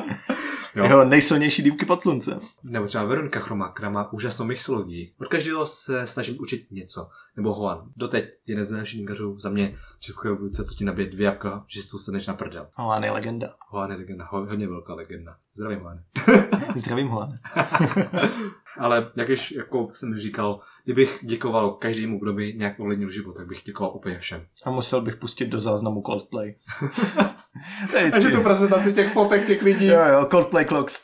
jo. 0.80 0.85
Jeho 0.85 1.06
nejsilnější 1.06 1.64
dýmky 1.64 1.85
pod 1.85 2.01
sluncem. 2.01 2.39
Nebo 2.64 2.85
třeba 2.85 3.03
Veronika 3.03 3.39
Chroma, 3.39 3.69
která 3.72 3.89
má 3.89 4.14
úžasnou 4.14 4.45
mixologii. 4.45 5.14
Od 5.22 5.27
každého 5.27 5.65
se 5.65 6.07
snažím 6.07 6.38
učit 6.39 6.68
něco. 6.72 7.10
Nebo 7.35 7.53
Hoan. 7.53 7.91
Doteď 7.95 8.26
jeden 8.45 8.65
z 8.65 8.72
nejlepších 8.72 8.99
dýmkařů 8.99 9.39
za 9.39 9.49
mě 9.49 9.77
České 9.99 10.30
republice, 10.30 10.64
co 10.64 10.76
ti 10.76 10.85
nabije 10.85 11.10
dvě 11.10 11.26
jabka, 11.26 11.65
že 11.68 11.81
si 11.81 11.89
to 11.89 11.97
staneš 11.97 12.27
na 12.27 12.34
prdel. 12.34 12.68
Hoan 12.73 13.03
je 13.03 13.11
legenda. 13.11 13.53
Hoan 13.69 13.91
je 13.91 13.97
legenda, 13.97 14.27
hodně 14.31 14.68
velká 14.68 14.93
legenda. 14.93 15.35
Zdravím, 15.56 15.80
Hoan. 15.80 15.99
Zdravím, 16.76 17.07
Hoan. 17.07 17.34
Ale 18.80 19.11
jak 19.15 19.30
již, 19.30 19.51
jako 19.51 19.89
jsem 19.93 20.18
říkal, 20.18 20.60
kdybych 20.84 21.19
děkoval 21.23 21.72
každému, 21.72 22.19
kdo 22.19 22.34
by 22.34 22.53
nějak 22.53 22.80
ovlivnil 22.80 23.10
život, 23.10 23.34
tak 23.38 23.47
bych 23.47 23.64
děkoval 23.64 23.95
úplně 23.95 24.19
všem. 24.19 24.45
A 24.65 24.72
musel 24.72 25.01
bych 25.01 25.15
pustit 25.15 25.45
do 25.45 25.61
záznamu 25.61 26.03
Coldplay. 26.06 26.56
Takže 27.91 28.30
tu 28.30 28.41
prezentaci 28.41 28.94
těch 28.94 29.14
fotek 29.14 29.45
těch 29.45 29.61
lidí. 29.61 29.88
Jo, 29.88 30.02
jo, 30.11 30.27
Coldplay 30.31 30.65
Clocks. 30.65 31.03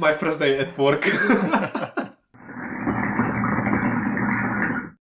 My 0.00 0.12
first 0.18 0.40
day 0.40 0.60
at 0.60 0.76
work. 0.76 1.08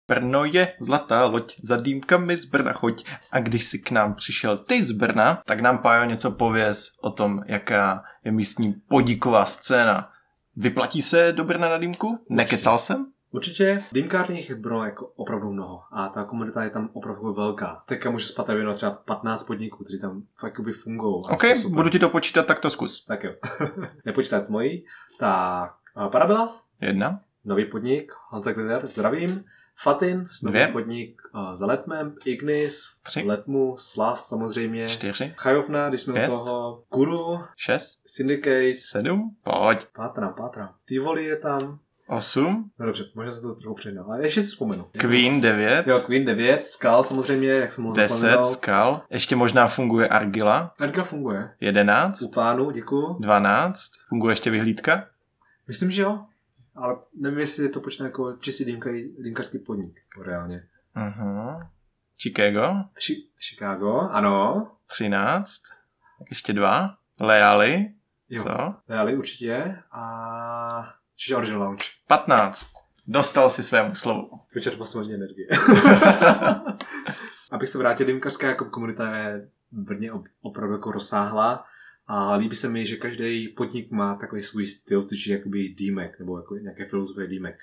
Brno 0.09 0.45
je 0.45 0.73
zlatá 0.81 1.27
loď, 1.27 1.55
za 1.63 1.77
dýmkami 1.77 2.37
z 2.37 2.45
Brna 2.45 2.73
choď. 2.73 3.05
A 3.33 3.39
když 3.39 3.65
si 3.65 3.79
k 3.79 3.91
nám 3.91 4.15
přišel 4.15 4.59
ty 4.59 4.83
z 4.83 4.91
Brna, 4.91 5.43
tak 5.47 5.61
nám 5.61 5.79
Pájo 5.79 6.05
něco 6.05 6.31
pověz 6.31 6.89
o 7.03 7.11
tom, 7.11 7.43
jaká 7.47 8.03
je 8.25 8.33
místní 8.33 8.73
podíková 8.89 9.47
scéna. 9.47 10.11
Vyplatí 10.57 11.03
se 11.03 11.33
do 11.33 11.45
Brna 11.45 11.69
na 11.69 11.79
dýmku? 11.79 12.19
Nekecal 12.31 12.79
jsem? 12.79 13.12
Určitě 13.33 13.85
dýmkárních 13.93 14.55
Brno 14.55 14.85
jako 14.85 15.07
opravdu 15.07 15.53
mnoho 15.53 15.81
a 15.93 16.09
ta 16.09 16.25
komunita 16.25 16.65
je 16.65 16.71
tam 16.71 16.91
opravdu 16.93 17.35
velká. 17.35 17.83
Teďka 17.87 18.11
můžu 18.11 18.27
spat 18.27 18.47
třeba 18.75 18.93
15 18.93 19.45
podniků, 19.45 19.85
kteří 19.85 20.01
tam 20.01 20.23
fakt 20.39 20.61
by 20.61 20.73
fungují. 20.73 21.25
OK, 21.31 21.45
budu 21.69 21.91
ti 21.91 21.99
to 21.99 22.09
počítat, 22.09 22.47
tak 22.47 22.59
to 22.59 22.71
zkus. 22.71 23.05
Tak 23.05 23.25
jo. 23.25 23.33
Nepočítat 24.05 24.47
s 24.47 24.49
mojí. 24.49 24.85
Tak, 25.19 25.75
Parabela. 26.13 26.57
Jedna. 26.81 27.21
Nový 27.45 27.65
podnik, 27.65 28.13
Hansa 28.31 28.53
Glider, 28.53 28.87
zdravím. 28.87 29.45
Fatin, 29.77 30.29
nový 30.43 30.53
Dvě. 30.59 30.67
podnik 30.67 31.23
uh, 31.35 31.55
za 31.55 31.67
Letmem, 31.67 32.15
Ignis, 32.25 32.85
Tři. 33.03 33.23
Letmu, 33.27 33.77
Slas 33.79 34.29
samozřejmě. 34.29 34.89
Čtyři. 34.89 35.35
Chajovna, 35.39 35.89
když 35.89 36.01
jsme 36.01 36.15
Pět. 36.15 36.27
u 36.29 36.31
toho. 36.31 36.83
Guru. 36.93 37.39
Šest. 37.57 38.03
Syndicate. 38.07 38.75
Sedm. 38.79 39.37
Pojď. 39.45 39.87
Pátrám, 39.97 40.35
pátrám. 40.35 40.75
Tivoli 40.87 41.25
je 41.25 41.37
tam. 41.37 41.79
8. 42.13 42.71
No 42.79 42.87
dobře, 42.87 43.05
možná 43.15 43.33
se 43.33 43.41
to 43.41 43.55
trochu 43.55 43.75
předal, 43.75 44.05
ale 44.05 44.23
ještě 44.23 44.41
si 44.43 44.47
vzpomenu. 44.47 44.85
Queen 44.93 45.41
9. 45.41 45.87
Jo, 45.87 46.01
Queen 46.01 46.25
9, 46.25 46.63
Skal 46.63 47.05
samozřejmě, 47.05 47.49
jak 47.49 47.73
jsem 47.73 47.85
mluvil. 47.85 48.03
10, 48.05 48.45
Skal. 48.47 49.03
Ještě 49.11 49.37
možná 49.37 49.67
funguje 49.67 50.09
Argila. 50.09 50.75
Argila 50.81 51.05
funguje. 51.05 51.51
11. 51.61 52.23
U 52.23 52.31
pánu, 52.31 52.71
děkuju. 52.71 53.17
12. 53.21 53.83
Funguje 54.09 54.33
ještě 54.33 54.51
vyhlídka? 54.51 55.07
Myslím, 55.69 55.91
že 55.91 56.03
jo. 56.03 56.25
Ale 56.75 56.97
nevím, 57.15 57.39
jestli 57.39 57.69
to 57.69 57.81
počne 57.81 58.07
jako 58.07 58.37
čistý 58.41 58.65
dýmkařský 59.19 59.59
podnik, 59.59 60.01
reálně. 60.25 60.65
Uh-huh. 60.97 61.69
Chicago? 62.23 62.75
Ši- 62.99 63.27
Chicago, 63.41 64.01
ano. 64.01 64.71
13. 64.87 65.53
Ještě 66.31 66.53
dva. 66.53 66.95
Leali. 67.21 67.93
Jo. 68.29 68.43
Co? 68.43 68.75
Leali 68.89 69.17
určitě. 69.17 69.77
A 69.93 70.95
Čiže 71.17 71.37
Original 71.37 71.63
Lounge. 71.63 71.85
15. 72.07 72.69
Dostal 73.07 73.51
si 73.51 73.63
svému 73.63 73.95
slovu. 73.95 74.31
Vyčerpal 74.55 74.87
jsem 74.87 75.01
hodně 75.01 75.15
energie. 75.15 75.49
Abych 77.51 77.69
se 77.69 77.79
vrátil, 77.79 78.07
dýmkařská 78.07 78.49
jako 78.49 78.65
komunita 78.65 79.17
je 79.17 79.49
v 79.73 79.79
Brně 79.79 80.13
opravdu 80.43 80.75
jako 80.75 80.93
rozsáhlá 80.93 81.65
a 82.07 82.37
líbí 82.37 82.57
se 82.57 82.69
mi, 82.69 82.87
že 82.87 82.97
každý 82.97 83.49
podnik 83.49 83.91
má 83.91 84.15
takový 84.15 84.43
svůj 84.43 84.67
styl, 84.67 85.03
což 85.03 85.27
je 85.27 85.37
jakoby 85.37 85.69
dýmek, 85.69 86.19
nebo 86.19 86.39
jako 86.39 86.57
nějaké 86.57 86.87
filozofie 86.87 87.27
dýmek. 87.27 87.59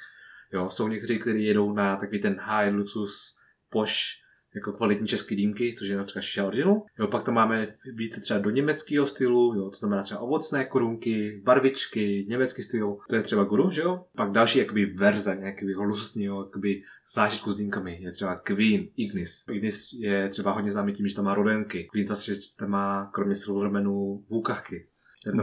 Jo, 0.54 0.70
jsou 0.70 0.88
někteří, 0.88 1.20
kteří 1.20 1.46
jedou 1.46 1.74
na 1.74 1.96
takový 1.96 2.22
ten 2.22 2.40
high 2.40 2.74
luxus 2.74 3.40
poš 3.70 4.22
jako 4.56 4.72
kvalitní 4.74 5.08
české 5.08 5.36
dýmky, 5.36 5.76
což 5.78 5.88
je 5.88 5.98
například 5.98 6.22
Shisha 6.22 6.48
Original. 6.48 6.82
Jo, 7.00 7.08
pak 7.08 7.24
to 7.24 7.32
máme 7.32 7.68
více 7.96 8.22
třeba 8.22 8.40
do 8.40 8.50
německého 8.50 9.06
stylu, 9.06 9.54
jo, 9.56 9.70
to 9.70 9.78
znamená 9.78 10.04
třeba 10.04 10.20
ovocné 10.20 10.66
korunky, 10.66 11.42
barvičky, 11.44 12.26
německý 12.30 12.64
styl, 12.64 12.98
to 13.10 13.16
je 13.16 13.22
třeba 13.22 13.44
guru, 13.44 13.72
že 13.72 13.82
jo. 13.82 14.06
Pak 14.18 14.32
další 14.32 14.60
jakoby 14.60 14.86
verze 14.86 15.38
nějakého 15.40 15.84
luxusního 15.84 16.44
jakoby 16.46 16.82
zážitku 17.14 17.52
s 17.52 17.58
dýmkami 17.58 17.98
je 18.02 18.12
třeba 18.12 18.36
Queen, 18.36 18.88
Ignis. 18.98 19.46
Ignis 19.52 19.94
je 20.00 20.30
třeba 20.30 20.52
hodně 20.52 20.72
známý 20.72 20.94
tím, 20.94 21.08
že 21.08 21.16
to 21.16 21.24
má 21.24 21.34
rodenky. 21.34 21.88
Queen 21.92 22.08
zase 22.08 22.32
to 22.56 22.68
má 22.68 23.10
kromě 23.14 23.36
Silvermanu 23.36 24.26
vůkachky. 24.30 24.88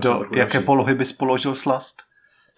Do 0.00 0.24
jaké 0.36 0.60
polohy 0.60 0.94
bys 0.94 1.12
položil 1.12 1.54
slast? 1.54 2.02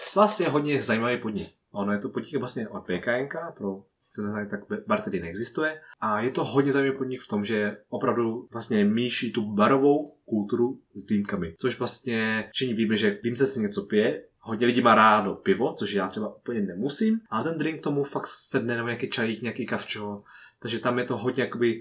Slast 0.00 0.40
je 0.40 0.48
hodně 0.48 0.82
zajímavý 0.82 1.16
podnik. 1.16 1.57
Ono 1.78 1.92
je 1.92 1.98
to 1.98 2.09
podnik 2.09 2.36
vlastně 2.36 2.68
od 2.68 2.80
PKNK, 2.80 3.34
pro 3.56 3.82
sice 4.00 4.22
neznají, 4.22 4.48
tak 4.48 4.60
bar 4.86 5.02
tedy 5.02 5.20
neexistuje. 5.20 5.80
A 6.00 6.20
je 6.20 6.30
to 6.30 6.44
hodně 6.44 6.72
zajímavý 6.72 6.98
podnik 6.98 7.22
v 7.22 7.26
tom, 7.26 7.44
že 7.44 7.76
opravdu 7.88 8.48
vlastně 8.52 8.84
míší 8.84 9.32
tu 9.32 9.55
barovou 9.55 10.16
kulturu 10.24 10.80
s 10.94 11.06
dýmkami. 11.06 11.55
Což 11.59 11.78
vlastně 11.78 12.48
všichni 12.52 12.74
víme, 12.74 12.96
že 12.96 13.18
dýmce 13.22 13.46
se 13.46 13.60
něco 13.60 13.82
pije, 13.82 14.24
Hodně 14.40 14.66
lidí 14.66 14.80
má 14.80 14.94
rádo 14.94 15.34
pivo, 15.34 15.72
což 15.72 15.92
já 15.92 16.06
třeba 16.06 16.36
úplně 16.36 16.60
nemusím, 16.60 17.20
ale 17.30 17.44
ten 17.44 17.59
drink 17.59 17.82
tomu 17.82 18.05
fakt 18.05 18.26
sedne 18.26 18.76
nebo 18.76 18.88
nějaký 18.88 19.10
čajík, 19.10 19.42
nějaký 19.42 19.66
kavčo. 19.66 20.16
Takže 20.59 20.78
tam 20.78 20.98
je 20.98 21.05
to 21.05 21.16
hodně 21.16 21.42
jakoby 21.42 21.80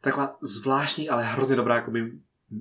taková 0.00 0.36
zvláštní, 0.42 1.08
ale 1.08 1.24
hrozně 1.24 1.56
dobrá 1.56 1.74
jakoby 1.74 2.12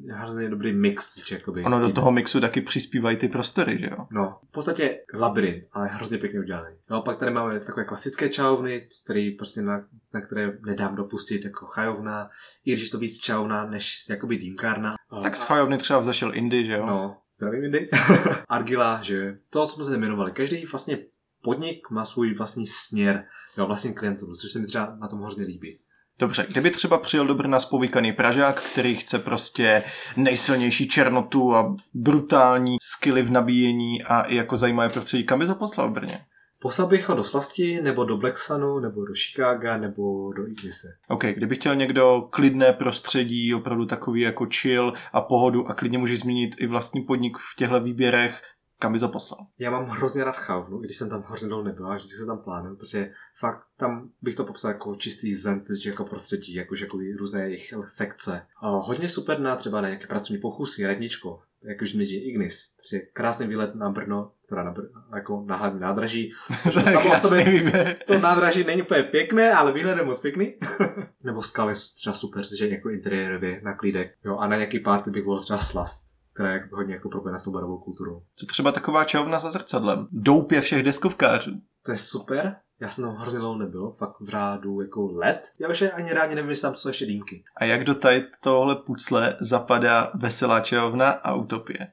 hrozně 0.09 0.49
dobrý 0.49 0.73
mix. 0.73 1.31
Jakoby, 1.31 1.63
ono 1.63 1.79
do 1.79 1.89
toho 1.89 2.11
mixu 2.11 2.39
taky 2.39 2.61
přispívají 2.61 3.17
ty 3.17 3.27
prostory, 3.27 3.77
že 3.79 3.89
jo? 3.91 4.07
No, 4.11 4.39
v 4.49 4.51
podstatě 4.51 4.99
labirint, 5.13 5.63
ale 5.71 5.87
hrozně 5.87 6.17
pěkně 6.17 6.39
udělaný. 6.39 6.75
No, 6.89 7.01
pak 7.01 7.17
tady 7.17 7.31
máme 7.31 7.59
takové 7.59 7.85
klasické 7.85 8.29
čajovny, 8.29 8.87
který 9.03 9.31
prostě 9.31 9.61
na, 9.61 9.85
na 10.13 10.21
které 10.21 10.57
nedám 10.65 10.95
dopustit 10.95 11.45
jako 11.45 11.65
chajovna, 11.65 12.29
i 12.65 12.73
když 12.73 12.89
to 12.89 12.97
víc 12.97 13.19
čajovna 13.19 13.65
než 13.65 14.05
jakoby 14.09 14.37
dýmkárna. 14.37 14.95
Tak 15.23 15.37
z 15.37 15.43
chajovny 15.43 15.77
třeba 15.77 15.99
vzešel 15.99 16.35
Indy, 16.35 16.65
že 16.65 16.73
jo? 16.73 16.85
No, 16.85 17.17
zdravím 17.35 17.63
Indy. 17.63 17.89
Argila, 18.49 18.99
že 19.01 19.37
to, 19.49 19.67
co 19.67 19.75
jsme 19.75 19.85
se 19.85 19.95
jmenovali. 19.95 20.31
Každý 20.31 20.65
vlastně 20.65 20.97
podnik 21.43 21.89
má 21.89 22.05
svůj 22.05 22.33
vlastní 22.33 22.67
směr, 22.67 23.25
jo, 23.57 23.67
vlastní 23.67 23.93
klientů, 23.93 24.35
což 24.35 24.51
se 24.51 24.59
mi 24.59 24.67
třeba 24.67 24.97
na 24.99 25.07
tom 25.07 25.21
hrozně 25.21 25.45
líbí. 25.45 25.79
Dobře, 26.19 26.45
kdyby 26.49 26.71
třeba 26.71 26.97
přijel 26.97 27.27
do 27.27 27.35
Brna 27.35 27.59
spovykaný 27.59 28.13
Pražák, 28.13 28.61
který 28.61 28.95
chce 28.95 29.19
prostě 29.19 29.83
nejsilnější 30.15 30.87
černotu 30.87 31.55
a 31.55 31.75
brutální 31.93 32.77
skily 32.81 33.21
v 33.21 33.31
nabíjení 33.31 34.03
a 34.03 34.21
i 34.21 34.35
jako 34.35 34.57
zajímavé 34.57 34.89
prostředí, 34.89 35.23
kam 35.23 35.39
by 35.39 35.45
zaposlal 35.45 35.89
v 35.89 35.93
Brně? 35.93 36.19
Poslal 36.59 36.87
bych 36.87 37.09
ho 37.09 37.15
do 37.15 37.23
Slasti, 37.23 37.81
nebo 37.81 38.05
do 38.05 38.17
Blacksunu, 38.17 38.79
nebo 38.79 39.05
do 39.05 39.13
Chicaga, 39.13 39.77
nebo 39.77 40.33
do 40.33 40.47
Ignise. 40.47 40.87
OK, 41.07 41.23
kdyby 41.23 41.55
chtěl 41.55 41.75
někdo 41.75 42.27
klidné 42.29 42.73
prostředí, 42.73 43.53
opravdu 43.53 43.85
takový 43.85 44.21
jako 44.21 44.47
chill 44.53 44.93
a 45.13 45.21
pohodu 45.21 45.67
a 45.67 45.73
klidně 45.73 45.97
může 45.97 46.17
změnit 46.17 46.55
i 46.59 46.67
vlastní 46.67 47.01
podnik 47.01 47.37
v 47.37 47.55
těchto 47.55 47.79
výběrech, 47.79 48.41
kam 48.79 48.93
by 48.93 48.99
to 48.99 49.09
poslal? 49.09 49.45
Já 49.59 49.71
mám 49.71 49.85
hrozně 49.85 50.23
rád 50.23 50.37
Chavnu, 50.37 50.77
když 50.77 50.97
jsem 50.97 51.09
tam 51.09 51.23
hrozně 51.27 51.47
dlouho 51.47 51.63
nebyl 51.63 51.91
a 51.91 51.95
vždycky 51.95 52.17
se 52.17 52.25
tam 52.25 52.37
plánuju, 52.37 52.75
protože 52.75 53.11
fakt 53.35 53.63
tam 53.77 54.09
bych 54.21 54.35
to 54.35 54.45
popsal 54.45 54.71
jako 54.71 54.95
čistý 54.95 55.35
zen, 55.35 55.59
jako 55.85 56.05
prostředí, 56.05 56.53
jakože 56.53 56.85
jako 56.85 56.97
různé 57.17 57.41
jejich 57.41 57.73
sekce. 57.85 58.45
A 58.61 58.69
hodně 58.69 59.09
super 59.09 59.39
na 59.39 59.55
třeba 59.55 59.81
na 59.81 59.87
nějaké 59.87 60.07
pracovní 60.07 60.37
pokusy, 60.41 60.87
radničko. 60.87 61.41
jak 61.63 61.81
už 61.81 61.91
zmíní 61.91 62.13
Ignis. 62.13 62.73
Prostě 62.75 62.99
krásný 62.99 63.47
výlet 63.47 63.75
na 63.75 63.89
Brno, 63.89 64.31
teda 64.49 64.63
na, 64.63 64.71
Brno, 64.71 64.89
jako 65.15 65.43
na 65.47 65.55
hlavní 65.55 65.79
nádraží. 65.79 66.31
Samo 66.71 67.15
sobě-. 67.15 67.95
To 68.07 68.19
nádraží 68.19 68.63
není 68.63 68.81
úplně 68.81 69.03
pěkné, 69.03 69.51
ale 69.51 69.73
výhled 69.73 69.97
je 69.97 70.03
moc 70.03 70.21
pěkný. 70.21 70.53
Nebo 71.23 71.41
skaly 71.41 71.73
třeba 71.73 72.13
super, 72.13 72.43
že 72.57 72.67
jako 72.67 72.89
interiérově 72.89 73.61
na 73.63 73.73
klídek. 73.73 74.15
Jo, 74.25 74.37
a 74.37 74.47
na 74.47 74.55
nějaký 74.55 74.79
party 74.79 75.09
bych 75.09 75.23
volil 75.23 75.41
třeba 75.41 75.59
slast, 75.59 76.16
která 76.37 76.53
je 76.53 76.69
hodně 76.71 76.93
jako 76.93 77.09
propojená 77.09 77.39
s 77.39 77.43
tou 77.43 77.51
barovou 77.51 77.77
kulturou. 77.77 78.23
Co 78.35 78.45
třeba 78.45 78.71
taková 78.71 79.03
čarovna 79.03 79.39
za 79.39 79.51
zrcadlem? 79.51 80.07
Doupě 80.11 80.61
všech 80.61 80.83
deskovkářů. 80.83 81.51
To 81.85 81.91
je 81.91 81.97
super. 81.97 82.55
Já 82.79 82.89
jsem 82.89 83.03
tam 83.03 83.15
hrozně 83.15 83.39
dlouho 83.39 83.57
nebyl, 83.57 83.91
fakt 83.91 84.19
v 84.19 84.29
řádu 84.29 84.81
jako 84.81 85.11
let. 85.11 85.51
Já 85.59 85.69
už 85.69 85.81
ani 85.81 86.13
rádi 86.13 86.35
nevím, 86.35 86.49
jestli 86.49 86.61
tam 86.61 86.75
jsou 86.75 86.89
ještě 86.89 87.05
dýmky. 87.05 87.43
A 87.57 87.65
jak 87.65 87.83
do 87.83 87.95
tady 87.95 88.25
tohle 88.41 88.75
pucle 88.75 89.37
zapadá 89.39 90.11
veselá 90.15 90.59
čarovna 90.59 91.09
a 91.09 91.33
utopie? 91.33 91.87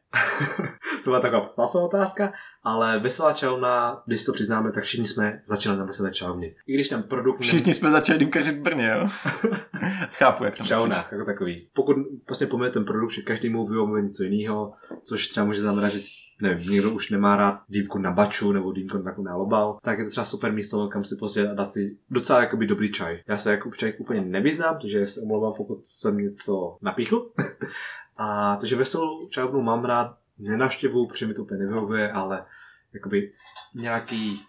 to 1.05 1.11
byla 1.11 1.21
taková 1.21 1.41
pasová 1.41 1.85
otázka, 1.85 2.33
ale 2.63 2.99
veselá 2.99 3.33
čarovna, 3.33 4.03
když 4.07 4.25
to 4.25 4.33
přiznáme, 4.33 4.73
tak 4.73 4.85
všichni 4.85 5.07
jsme 5.07 5.43
začali 5.47 5.79
na 5.79 5.85
veselé 5.85 6.11
čarovně. 6.11 6.55
I 6.67 6.75
když 6.75 6.89
ten 6.89 7.03
produkt 7.03 7.41
Všichni 7.41 7.75
jsme 7.75 7.91
začali 7.91 8.19
dýmkařit 8.19 8.57
v 8.57 8.63
Brně, 8.63 8.91
jo? 8.95 9.07
Chápu, 10.13 10.45
jak 10.45 10.55
myslíš. 10.55 10.69
čarovnách 10.69 11.13
jako 11.13 11.25
takový. 11.25 11.69
Pokud 11.75 11.97
vlastně 12.29 12.47
pomene 12.47 12.71
ten 12.71 12.85
produkt, 12.85 13.11
že 13.11 13.23
každý 13.23 13.49
mu 13.49 13.67
vyhovuje 13.67 14.03
něco 14.03 14.23
jiného, 14.23 14.73
což 15.05 15.29
třeba 15.29 15.47
může 15.47 15.61
znamenat, 15.61 15.89
že 15.89 15.99
nevím, 16.43 16.71
někdo 16.71 16.91
už 16.91 17.11
nemá 17.11 17.37
rád 17.37 17.63
dýmku 17.69 17.99
na 17.99 18.11
baču 18.11 18.53
nebo 18.53 18.73
dýmku 18.73 18.99
na, 18.99 19.15
na 19.23 19.37
lobal, 19.37 19.79
tak 19.83 19.99
je 19.99 20.05
to 20.05 20.11
třeba 20.11 20.25
super 20.25 20.53
místo, 20.53 20.89
kam 20.89 21.05
si 21.05 21.17
prostě 21.17 21.45
dát 21.45 21.73
si 21.73 21.97
docela 22.11 22.41
jakoby 22.41 22.67
dobrý 22.67 22.93
čaj. 22.93 23.23
Já 23.27 23.37
se 23.37 23.51
jako 23.51 23.71
čaj 23.71 23.93
úplně 23.99 24.21
nevyznám, 24.21 24.79
takže 24.81 25.07
se 25.07 25.21
omlouvám, 25.21 25.53
pokud 25.57 25.87
jsem 25.87 26.19
něco 26.19 26.79
napíchl. 26.83 27.31
A 28.17 28.57
takže 28.57 28.77
veselou 28.77 29.29
čajovnu 29.29 29.63
mám 29.63 29.85
rád, 29.85 30.17
nenavštěvuju, 30.39 31.07
protože 31.07 31.27
mi 31.27 31.35
to 31.35 31.43
úplně 31.43 31.61
nevyhovuje, 31.61 32.13
ale 32.13 32.45
jakoby 32.93 33.33
nějaký 33.75 34.43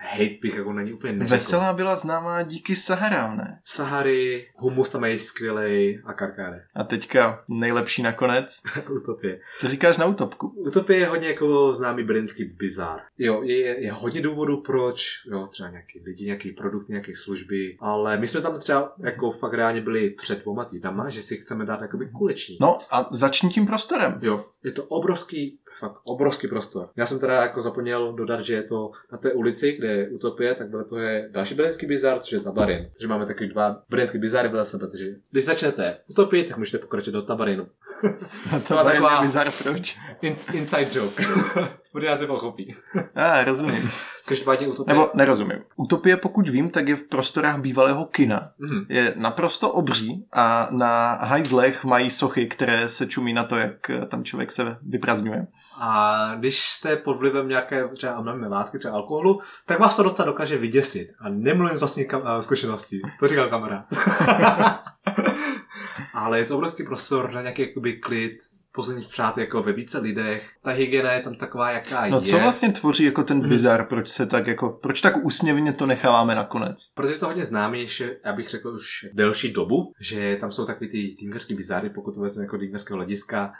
hate 0.00 0.38
bych 0.42 0.56
jako 0.56 0.72
na 0.72 0.82
ní 0.82 0.92
úplně 0.92 1.12
neřekl. 1.12 1.34
Veselá 1.34 1.72
byla 1.72 1.96
známá 1.96 2.42
díky 2.42 2.76
Saharám, 2.76 3.36
ne? 3.36 3.60
Sahary, 3.64 4.48
humus 4.56 4.88
tam 4.88 5.00
mají 5.00 5.18
skvělej 5.18 6.02
a 6.06 6.12
karkáre. 6.12 6.64
A 6.74 6.84
teďka 6.84 7.44
nejlepší 7.48 8.02
nakonec. 8.02 8.62
Utopie. 8.90 9.40
Co 9.58 9.68
říkáš 9.68 9.96
na 9.96 10.06
utopku? 10.06 10.48
Utopie 10.48 10.98
je 10.98 11.06
hodně 11.06 11.28
jako 11.28 11.74
známý 11.74 12.04
brněnský 12.04 12.44
bizar. 12.44 13.00
Jo, 13.18 13.42
je, 13.42 13.82
je 13.82 13.92
hodně 13.92 14.20
důvodů, 14.20 14.62
proč, 14.62 15.04
jo, 15.32 15.46
třeba 15.46 15.70
nějaký 15.70 16.00
lidi, 16.04 16.24
nějaký 16.24 16.52
produkt, 16.52 16.88
nějaké 16.88 17.12
služby, 17.14 17.76
ale 17.80 18.16
my 18.16 18.28
jsme 18.28 18.40
tam 18.40 18.58
třeba 18.58 18.92
jako 18.98 19.30
fakt 19.30 19.52
reálně 19.52 19.80
byli 19.80 20.10
před 20.10 20.42
dvoma 20.42 20.64
týdnama, 20.64 21.08
že 21.08 21.20
si 21.20 21.36
chceme 21.36 21.66
dát 21.66 21.80
jakoby 21.80 22.08
kuleční. 22.08 22.58
No 22.60 22.78
a 22.90 23.08
začni 23.10 23.50
tím 23.50 23.66
prostorem. 23.66 24.18
Jo, 24.22 24.44
je 24.64 24.72
to 24.72 24.84
obrovský, 24.84 25.58
fakt 25.78 25.94
obrovský 26.04 26.48
prostor. 26.48 26.88
Já 26.96 27.06
jsem 27.06 27.18
teda 27.18 27.42
jako 27.42 27.62
zapomněl 27.62 28.12
dodat, 28.12 28.40
že 28.40 28.54
je 28.54 28.62
to 28.62 28.90
na 29.12 29.18
té 29.18 29.32
ulici, 29.32 29.72
kde 29.72 29.88
je 29.88 30.08
Utopie, 30.08 30.54
tak 30.54 30.66
vedle 30.66 30.84
toho 30.84 31.00
je 31.00 31.28
další 31.32 31.54
brněnský 31.54 31.86
bizar, 31.86 32.18
což 32.18 32.32
je 32.32 32.40
Tabarin. 32.40 32.90
Takže 32.92 33.08
máme 33.08 33.26
takový 33.26 33.48
dva 33.48 33.82
brněnský 33.88 34.18
bizary 34.18 34.48
vedle 34.48 34.64
sebe, 34.64 34.86
takže 34.88 35.06
když 35.30 35.44
začnete 35.44 35.96
v 36.06 36.10
Utopii, 36.10 36.44
tak 36.44 36.56
můžete 36.58 36.78
pokračovat 36.78 37.20
do 37.20 37.26
Tabarinu. 37.26 37.66
To 38.68 38.78
je 38.78 38.84
taková- 38.84 39.20
bizar 39.20 39.50
proč? 39.62 39.96
In, 40.22 40.36
inside 40.52 40.88
joke. 40.92 41.24
Brňáci 41.94 42.26
pochopí. 42.26 42.74
A, 43.14 43.44
rozumím. 43.44 43.90
Každopádně 44.30 44.68
Utopie... 44.68 44.94
Nebo 44.94 45.10
nerozumím. 45.14 45.58
Utopie, 45.76 46.16
pokud 46.16 46.48
vím, 46.48 46.70
tak 46.70 46.88
je 46.88 46.96
v 46.96 47.04
prostorách 47.04 47.60
bývalého 47.60 48.04
kina. 48.04 48.50
Mhm. 48.58 48.86
Je 48.88 49.14
naprosto 49.16 49.70
obří 49.72 50.26
a 50.32 50.68
na 50.70 51.12
hajzlech 51.12 51.84
mají 51.84 52.10
sochy, 52.10 52.46
které 52.46 52.88
se 52.88 53.06
čumí 53.06 53.32
na 53.32 53.44
to, 53.44 53.56
jak 53.56 53.90
tam 54.08 54.24
člověk 54.24 54.52
se 54.52 54.76
vyprazňuje. 54.82 55.46
A 55.80 56.32
když 56.38 56.68
jste 56.70 56.96
pod 56.96 57.18
vlivem 57.18 57.48
nějaké 57.48 57.88
třeba 57.88 58.24
látky, 58.48 58.78
třeba 58.78 58.94
alkoholu, 58.94 59.40
tak 59.66 59.78
vás 59.78 59.96
to 59.96 60.02
docela 60.02 60.26
dokáže 60.26 60.58
vyděsit. 60.58 61.08
A 61.20 61.28
nemluvím 61.28 61.76
z 61.76 61.80
vlastní 61.80 62.04
kam- 62.04 62.38
eh, 62.38 62.42
zkušenosti. 62.42 63.00
To 63.20 63.28
říkal 63.28 63.48
kamarád. 63.48 63.84
Ale 66.14 66.38
je 66.38 66.44
to 66.44 66.56
obrovský 66.56 66.82
prostor 66.82 67.32
na 67.32 67.40
nějaký 67.40 67.62
jakoby 67.62 67.92
klid, 67.92 68.38
posledních 68.72 69.08
přát 69.08 69.38
jako 69.38 69.62
ve 69.62 69.72
více 69.72 69.98
lidech. 69.98 70.50
Ta 70.62 70.70
hygiena 70.70 71.12
je 71.12 71.20
tam 71.20 71.34
taková, 71.34 71.70
jaká 71.70 72.06
No 72.06 72.16
je. 72.16 72.22
co 72.22 72.38
vlastně 72.38 72.72
tvoří 72.72 73.04
jako 73.04 73.22
ten 73.22 73.38
Mhm. 73.38 73.48
bizar, 73.48 73.86
proč 73.86 74.08
se 74.08 74.26
tak 74.26 74.46
jako, 74.46 74.68
proč 74.82 75.00
tak 75.00 75.16
úsměvně 75.24 75.72
to 75.72 75.86
necháváme 75.86 76.34
nakonec? 76.34 76.88
Protože 76.94 77.18
to 77.18 77.26
hodně 77.26 77.44
známý, 77.44 77.86
že 77.86 78.16
já 78.24 78.32
bych 78.32 78.48
řekl 78.48 78.68
už 78.68 79.06
delší 79.12 79.52
dobu, 79.52 79.92
že 80.00 80.36
tam 80.40 80.52
jsou 80.52 80.66
takový 80.66 80.90
ty 80.90 81.14
dýmkařský 81.20 81.54
bizáry, 81.54 81.90
pokud 81.90 82.14
to 82.14 82.20
vezmeme 82.20 82.44
jako 82.44 82.56
dýmkařského 82.56 82.96
hlediska, 82.96 83.52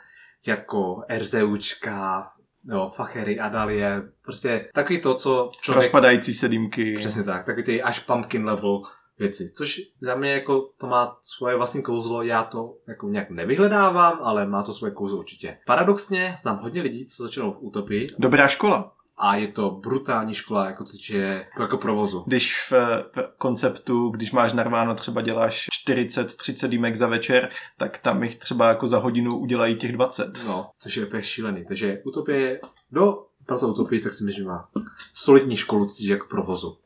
jako 0.46 1.02
RZUčka, 1.18 2.30
nebo 2.64 2.90
Fachery, 2.90 3.38
Adalie, 3.40 4.02
prostě 4.24 4.68
takový 4.74 5.00
to, 5.00 5.14
co 5.14 5.50
člověk... 5.60 5.84
Rozpadající 5.84 6.34
se 6.34 6.48
dýmky. 6.48 6.94
Přesně 6.96 7.22
tak, 7.22 7.44
takový 7.44 7.64
ty 7.64 7.82
až 7.82 7.98
pumpkin 8.00 8.44
level 8.44 8.82
věci, 9.20 9.50
což 9.50 9.80
za 10.00 10.14
mě 10.14 10.32
jako 10.32 10.70
to 10.78 10.86
má 10.86 11.18
svoje 11.20 11.56
vlastní 11.56 11.82
kouzlo, 11.82 12.22
já 12.22 12.42
to 12.42 12.74
jako 12.88 13.08
nějak 13.08 13.30
nevyhledávám, 13.30 14.18
ale 14.22 14.46
má 14.46 14.62
to 14.62 14.72
svoje 14.72 14.92
kouzlo 14.92 15.18
určitě. 15.18 15.58
Paradoxně 15.66 16.34
znám 16.38 16.58
hodně 16.58 16.82
lidí, 16.82 17.06
co 17.06 17.22
začnou 17.22 17.52
v 17.52 17.58
Utopii 17.60 18.06
Dobrá 18.18 18.48
škola. 18.48 18.92
a 19.18 19.36
je 19.36 19.48
to 19.48 19.70
brutální 19.70 20.34
škola, 20.34 20.66
jako 20.66 20.84
to 20.84 20.90
je 21.12 21.46
jako 21.60 21.76
provozu. 21.78 22.24
Když 22.26 22.70
v, 22.70 22.72
v 23.16 23.32
konceptu, 23.38 24.08
když 24.08 24.32
máš 24.32 24.52
narváno, 24.52 24.94
třeba 24.94 25.22
děláš 25.22 25.66
40-30 25.88 26.68
dýmek 26.68 26.96
za 26.96 27.06
večer, 27.06 27.48
tak 27.76 27.98
tam 27.98 28.22
jich 28.22 28.36
třeba 28.36 28.68
jako 28.68 28.86
za 28.86 28.98
hodinu 28.98 29.38
udělají 29.38 29.76
těch 29.76 29.92
20. 29.92 30.44
No, 30.46 30.70
což 30.78 30.96
je 30.96 31.06
úplně 31.06 31.22
šílený. 31.22 31.64
Takže 31.64 32.02
Utopie, 32.04 32.60
do 32.92 33.26
pracovat 33.46 33.72
Utopii, 33.72 34.00
tak 34.00 34.12
si 34.12 34.24
myslím, 34.24 34.44
že 34.44 34.48
má 34.48 34.68
solidní 35.14 35.56
školu, 35.56 35.88
se 35.88 36.06
jako 36.06 36.26
provozu. 36.30 36.76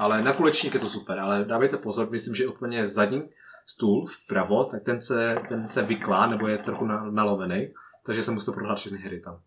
Ale 0.00 0.22
na 0.22 0.32
kulečník 0.32 0.74
je 0.74 0.80
to 0.80 0.86
super, 0.86 1.18
ale 1.18 1.44
dávejte 1.44 1.76
pozor, 1.76 2.10
myslím, 2.10 2.34
že 2.34 2.48
úplně 2.48 2.86
zadní 2.86 3.22
stůl 3.66 4.06
vpravo, 4.06 4.64
tak 4.64 4.82
ten 4.82 5.02
se, 5.02 5.36
ten 5.48 5.68
se 5.68 5.82
vyklá, 5.82 6.26
nebo 6.26 6.48
je 6.48 6.58
trochu 6.58 6.84
na, 6.84 7.10
nalovený, 7.10 7.68
takže 8.06 8.22
jsem 8.22 8.34
musel 8.34 8.54
prohrát 8.54 8.78
všechny 8.78 8.98
hry 8.98 9.20
tam. 9.20 9.40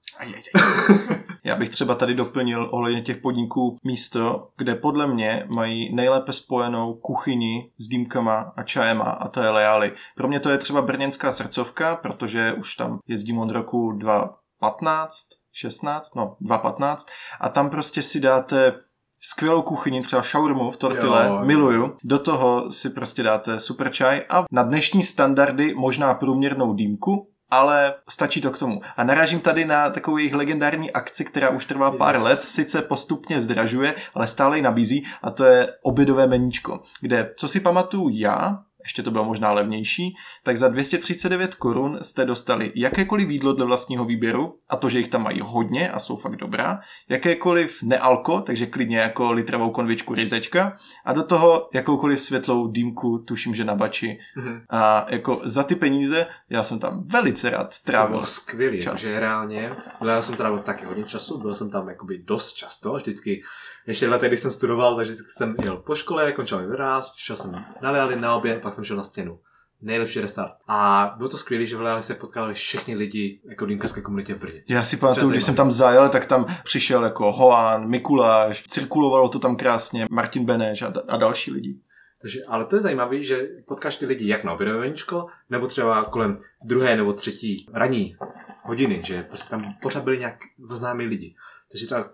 Já 1.43 1.55
bych 1.55 1.69
třeba 1.69 1.95
tady 1.95 2.15
doplnil 2.15 2.69
ohledně 2.71 3.01
těch 3.01 3.17
podniků 3.17 3.77
místo, 3.83 4.49
kde 4.57 4.75
podle 4.75 5.07
mě 5.07 5.45
mají 5.49 5.95
nejlépe 5.95 6.33
spojenou 6.33 6.93
kuchyni 6.93 7.71
s 7.77 7.87
dýmkama 7.87 8.53
a 8.55 8.63
čajema 8.63 9.03
a 9.03 9.27
to 9.27 9.41
je 9.41 9.49
Leály. 9.49 9.91
Pro 10.15 10.27
mě 10.27 10.39
to 10.39 10.49
je 10.49 10.57
třeba 10.57 10.81
brněnská 10.81 11.31
srdcovka, 11.31 11.95
protože 11.95 12.53
už 12.53 12.75
tam 12.75 12.99
jezdím 13.07 13.37
od 13.37 13.51
roku 13.51 13.91
2015, 13.91 15.27
16, 15.51 16.15
no 16.15 16.37
2015 16.41 17.07
a 17.41 17.49
tam 17.49 17.69
prostě 17.69 18.01
si 18.01 18.19
dáte 18.19 18.83
skvělou 19.23 19.61
kuchyni, 19.61 20.01
třeba 20.01 20.21
šaurmu 20.21 20.71
v 20.71 20.77
tortile, 20.77 21.25
Jo. 21.27 21.41
miluju. 21.45 21.97
Do 22.03 22.19
toho 22.19 22.71
si 22.71 22.89
prostě 22.89 23.23
dáte 23.23 23.59
super 23.59 23.91
čaj 23.91 24.21
a 24.29 24.45
na 24.51 24.63
dnešní 24.63 25.03
standardy 25.03 25.73
možná 25.73 26.13
průměrnou 26.13 26.73
dýmku, 26.73 27.27
ale 27.51 27.93
stačí 28.09 28.41
to 28.41 28.51
k 28.51 28.57
tomu. 28.59 28.81
A 28.97 29.03
naražím 29.03 29.39
tady 29.39 29.65
na 29.65 29.89
takovou 29.89 30.17
jejich 30.17 30.33
legendární 30.33 30.91
akci, 30.91 31.25
která 31.25 31.49
už 31.49 31.65
trvá 31.65 31.91
pár 31.91 32.15
Yes. 32.15 32.23
let, 32.23 32.39
sice 32.39 32.81
postupně 32.81 33.41
zdražuje, 33.41 33.95
ale 34.15 34.27
stále 34.27 34.57
ji 34.57 34.61
nabízí 34.61 35.05
a 35.23 35.31
to 35.31 35.43
je 35.45 35.67
obědové 35.83 36.27
meníčko, 36.27 36.79
kde, 37.01 37.33
co 37.37 37.47
si 37.47 37.59
pamatuju 37.59 38.09
já, 38.13 38.57
ještě 38.83 39.03
to 39.03 39.11
bylo 39.11 39.25
možná 39.25 39.51
levnější, 39.53 40.15
tak 40.43 40.57
za 40.57 40.67
239 40.67 41.55
korun 41.55 41.99
jste 42.01 42.25
dostali 42.25 42.71
jakékoliv 42.75 43.29
jídlo 43.29 43.53
dle 43.53 43.65
vlastního 43.65 44.05
výběru, 44.05 44.57
a 44.69 44.75
to, 44.75 44.89
že 44.89 44.97
jich 44.97 45.07
tam 45.07 45.23
mají 45.23 45.39
hodně 45.43 45.91
a 45.91 45.99
jsou 45.99 46.15
fakt 46.15 46.35
dobrá, 46.35 46.79
jakékoliv 47.09 47.83
nealko, 47.83 48.41
takže 48.41 48.65
klidně 48.65 48.97
jako 48.97 49.31
litrovou 49.31 49.71
konvičku 49.71 50.13
ryzečka, 50.15 50.77
a 51.05 51.13
do 51.13 51.23
toho 51.23 51.69
jakoukoliv 51.73 52.21
světlou 52.21 52.67
dýmku, 52.67 53.17
tuším, 53.17 53.55
že 53.55 53.63
na 53.65 53.75
bači. 53.75 54.17
Mhm. 54.37 54.61
A 54.69 55.05
jako 55.09 55.41
za 55.43 55.63
ty 55.63 55.75
peníze, 55.75 56.27
já 56.49 56.63
jsem 56.63 56.79
tam 56.79 57.03
velice 57.07 57.49
rád 57.49 57.67
To 57.69 57.83
trávil. 57.85 58.09
bylo 58.09 58.25
skvělý, 58.25 58.81
čas. 58.81 59.01
že 59.01 59.19
reálně, 59.19 59.75
já 60.07 60.21
jsem 60.21 60.35
trávil 60.35 60.59
taky 60.59 60.85
hodně 60.85 61.03
času, 61.03 61.37
byl 61.37 61.53
jsem 61.53 61.69
tam 61.71 61.87
jakoby 61.89 62.17
dost 62.23 62.53
často, 62.53 62.93
vždycky, 62.93 63.41
ještě 63.87 64.07
letech, 64.07 64.29
když 64.29 64.39
jsem 64.39 64.51
studoval, 64.51 64.95
takže 64.95 65.13
jsem 65.37 65.55
jel 65.63 65.77
po 65.77 65.95
škole, 65.95 66.31
končil 66.31 66.61
mi 66.61 66.67
vyráz, 66.67 67.13
šel 67.15 67.35
jsem 67.35 67.51
na 67.81 68.15
na 68.15 68.35
oběd, 68.35 68.61
pak 68.61 68.72
jsem 68.73 68.83
šel 68.83 68.97
na 68.97 69.03
stěnu. 69.03 69.39
Nejlepší 69.81 70.19
restart. 70.19 70.55
A 70.67 71.11
bylo 71.17 71.29
to 71.29 71.37
skvělé, 71.37 71.65
že 71.65 71.77
v 71.77 71.81
Leali 71.81 72.03
se 72.03 72.13
potkali 72.13 72.53
všichni 72.53 72.95
lidi 72.95 73.41
jako 73.49 73.65
dýmkarské 73.65 74.01
komunitě 74.01 74.33
v 74.33 74.39
Brně. 74.39 74.61
Já 74.67 74.83
si 74.83 74.97
pamatuju, 74.97 75.29
když 75.29 75.43
jsem 75.43 75.55
tam 75.55 75.71
zajel, 75.71 76.09
tak 76.09 76.25
tam 76.25 76.45
přišel 76.63 77.03
jako 77.03 77.31
Hoán, 77.31 77.89
Mikuláš, 77.89 78.63
cirkulovalo 78.63 79.29
to 79.29 79.39
tam 79.39 79.55
krásně, 79.55 80.05
Martin 80.11 80.45
Beneš 80.45 80.81
a, 80.81 80.93
a 81.07 81.17
další 81.17 81.51
lidi. 81.51 81.79
Takže, 82.21 82.39
ale 82.47 82.65
to 82.65 82.75
je 82.75 82.81
zajímavé, 82.81 83.23
že 83.23 83.47
potkáš 83.67 83.95
ty 83.95 84.05
lidi 84.05 84.27
jak 84.27 84.43
na 84.43 84.53
obědoveníčko, 84.53 85.27
nebo 85.49 85.67
třeba 85.67 86.05
kolem 86.05 86.37
druhé 86.63 86.95
nebo 86.95 87.13
třetí 87.13 87.67
ranní 87.73 88.15
hodiny, 88.63 89.01
že 89.05 89.23
prostě 89.23 89.49
tam 89.49 89.73
pořád 89.81 90.03
byli 90.03 90.19
nějak 90.19 90.35
známí 90.69 91.05
lidi. 91.05 91.35
Takže 91.71 91.85
třeba 91.85 92.09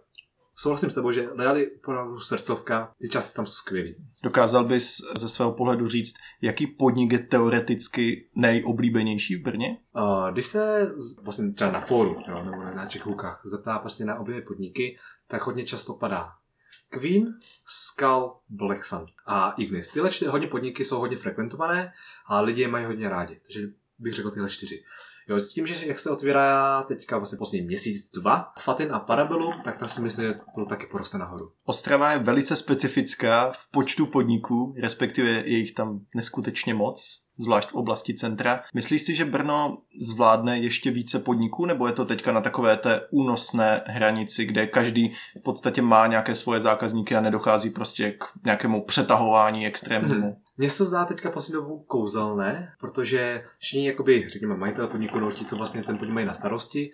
souhlasím 0.59 0.89
s 0.89 0.93
tebou, 0.93 1.11
že 1.11 1.29
dali 1.35 1.71
opravdu 1.71 2.19
srdcovka, 2.19 2.93
ty 3.01 3.09
časy 3.09 3.35
tam 3.35 3.45
jsou 3.45 3.53
skvělý. 3.53 3.95
Dokázal 4.23 4.65
bys 4.65 4.97
ze 5.15 5.29
svého 5.29 5.51
pohledu 5.51 5.87
říct, 5.87 6.15
jaký 6.41 6.67
podnik 6.67 7.11
je 7.11 7.19
teoreticky 7.19 8.29
nejoblíbenější 8.35 9.35
v 9.35 9.43
Brně? 9.43 9.77
Uh, 9.95 10.31
když 10.31 10.45
se 10.45 10.91
vlastně 11.21 11.53
třeba 11.53 11.71
na 11.71 11.81
fóru 11.81 12.15
jo, 12.27 12.43
nebo 12.43 12.63
na 12.63 12.87
hookách 13.03 13.41
zeptá 13.43 13.79
prostě 13.79 14.05
na 14.05 14.19
oblíbené 14.19 14.45
podniky, 14.45 14.97
tak 15.27 15.41
hodně 15.41 15.63
často 15.63 15.93
padá 15.93 16.31
Queen, 16.89 17.33
Skull, 17.65 18.39
Black 18.49 18.85
Sun 18.85 19.05
a 19.27 19.51
Ignis. 19.57 19.87
Tyhle 19.87 20.09
čtyři 20.09 20.31
hodně 20.31 20.47
podniky 20.47 20.85
jsou 20.85 20.99
hodně 20.99 21.17
frekventované 21.17 21.93
a 22.25 22.41
lidi 22.41 22.61
je 22.61 22.67
mají 22.67 22.85
hodně 22.85 23.09
rádi. 23.09 23.39
Takže 23.45 23.67
bych 23.99 24.13
řekl 24.13 24.31
tyhle 24.31 24.49
čtyři. 24.49 24.83
Jo, 25.29 25.39
s 25.39 25.53
tím, 25.53 25.67
že 25.67 25.85
jak 25.85 25.99
se 25.99 26.09
otvírá 26.09 26.83
teďka 26.83 27.17
vlastně 27.17 27.37
poslední 27.37 27.67
měsíc, 27.67 28.11
dva, 28.11 28.51
Fatin 28.59 28.93
a 28.93 28.99
Parabellum, 28.99 29.53
tak 29.63 29.77
ta 29.77 29.87
si 29.87 30.01
myslím, 30.01 30.25
že 30.25 30.33
to 30.55 30.65
taky 30.65 30.85
poroste 30.85 31.17
nahoru. 31.17 31.51
Ostrava 31.65 32.11
je 32.11 32.19
velice 32.19 32.55
specifická 32.55 33.51
v 33.51 33.71
počtu 33.71 34.05
podniků, 34.05 34.75
respektive 34.81 35.29
je 35.29 35.57
jich 35.57 35.71
tam 35.71 35.99
neskutečně 36.15 36.73
moc, 36.73 37.29
zvlášť 37.39 37.69
v 37.69 37.73
oblasti 37.73 38.13
centra. 38.13 38.61
Myslíš 38.73 39.01
si, 39.01 39.15
že 39.15 39.25
Brno 39.25 39.77
zvládne 40.01 40.59
ještě 40.59 40.91
více 40.91 41.19
podniků, 41.19 41.65
nebo 41.65 41.87
je 41.87 41.93
to 41.93 42.05
teďka 42.05 42.31
na 42.31 42.41
takové 42.41 42.77
té 42.77 43.01
únosné 43.11 43.81
hranici, 43.85 44.45
kde 44.45 44.67
každý 44.67 45.13
v 45.39 45.43
podstatě 45.43 45.81
má 45.81 46.07
nějaké 46.07 46.35
svoje 46.35 46.59
zákazníky 46.59 47.15
a 47.15 47.21
nedochází 47.21 47.69
prostě 47.69 48.11
k 48.11 48.25
nějakému 48.45 48.85
přetahování 48.85 49.67
extrémnímu? 49.67 50.27
Mhm. 50.27 50.35
Mně 50.59 50.69
se 50.69 50.77
to 50.77 50.85
zdá 50.85 51.05
teďka 51.05 51.31
poslední 51.31 51.53
dobou 51.53 51.83
kouzelné, 51.83 52.73
protože 52.79 53.45
všichni, 53.59 53.87
jakoby, 53.87 54.27
řekněme, 54.27 54.57
majitel 54.57 54.87
podniku, 54.87 55.19
nebo 55.19 55.31
ti, 55.31 55.45
co 55.45 55.55
vlastně 55.55 55.83
ten 55.83 55.97
podnik 55.97 56.13
mají 56.13 56.25
na 56.25 56.33
starosti, 56.33 56.91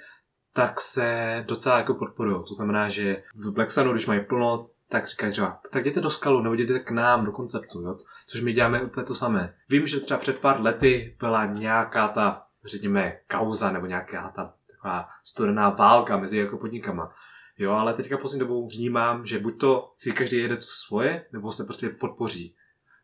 tak 0.53 0.81
se 0.81 1.43
docela 1.47 1.77
jako 1.77 1.93
podporují. 1.93 2.43
To 2.47 2.53
znamená, 2.53 2.89
že 2.89 3.23
v 3.35 3.51
Black 3.51 3.71
Sunu, 3.71 3.91
když 3.91 4.05
mají 4.05 4.25
plno, 4.25 4.69
tak 4.89 5.07
říkají 5.07 5.31
třeba, 5.31 5.59
tak 5.71 5.81
jděte 5.81 6.01
do 6.01 6.09
skalu, 6.09 6.41
nebo 6.41 6.55
jděte 6.55 6.79
k 6.79 6.91
nám 6.91 7.25
do 7.25 7.31
konceptu, 7.31 7.81
jo? 7.81 7.97
což 8.27 8.41
my 8.41 8.53
děláme 8.53 8.81
úplně 8.81 9.05
to 9.05 9.15
samé. 9.15 9.53
Vím, 9.69 9.87
že 9.87 9.99
třeba 9.99 10.19
před 10.19 10.39
pár 10.39 10.61
lety 10.61 11.15
byla 11.19 11.45
nějaká 11.45 12.07
ta, 12.07 12.41
řekněme, 12.65 13.19
kauza, 13.27 13.71
nebo 13.71 13.85
nějaká 13.85 14.29
ta 14.29 14.53
taková 14.71 15.07
studená 15.23 15.69
válka 15.69 16.17
mezi 16.17 16.37
jako 16.37 16.57
podnikama. 16.57 17.13
Jo, 17.57 17.71
ale 17.71 17.93
teďka 17.93 18.17
poslední 18.17 18.39
dobou 18.39 18.67
vnímám, 18.67 19.25
že 19.25 19.39
buď 19.39 19.59
to 19.59 19.91
si 19.95 20.11
každý 20.11 20.37
jede 20.37 20.55
to 20.55 20.65
svoje, 20.65 21.25
nebo 21.33 21.51
se 21.51 21.63
prostě 21.63 21.89
podpoří. 21.89 22.55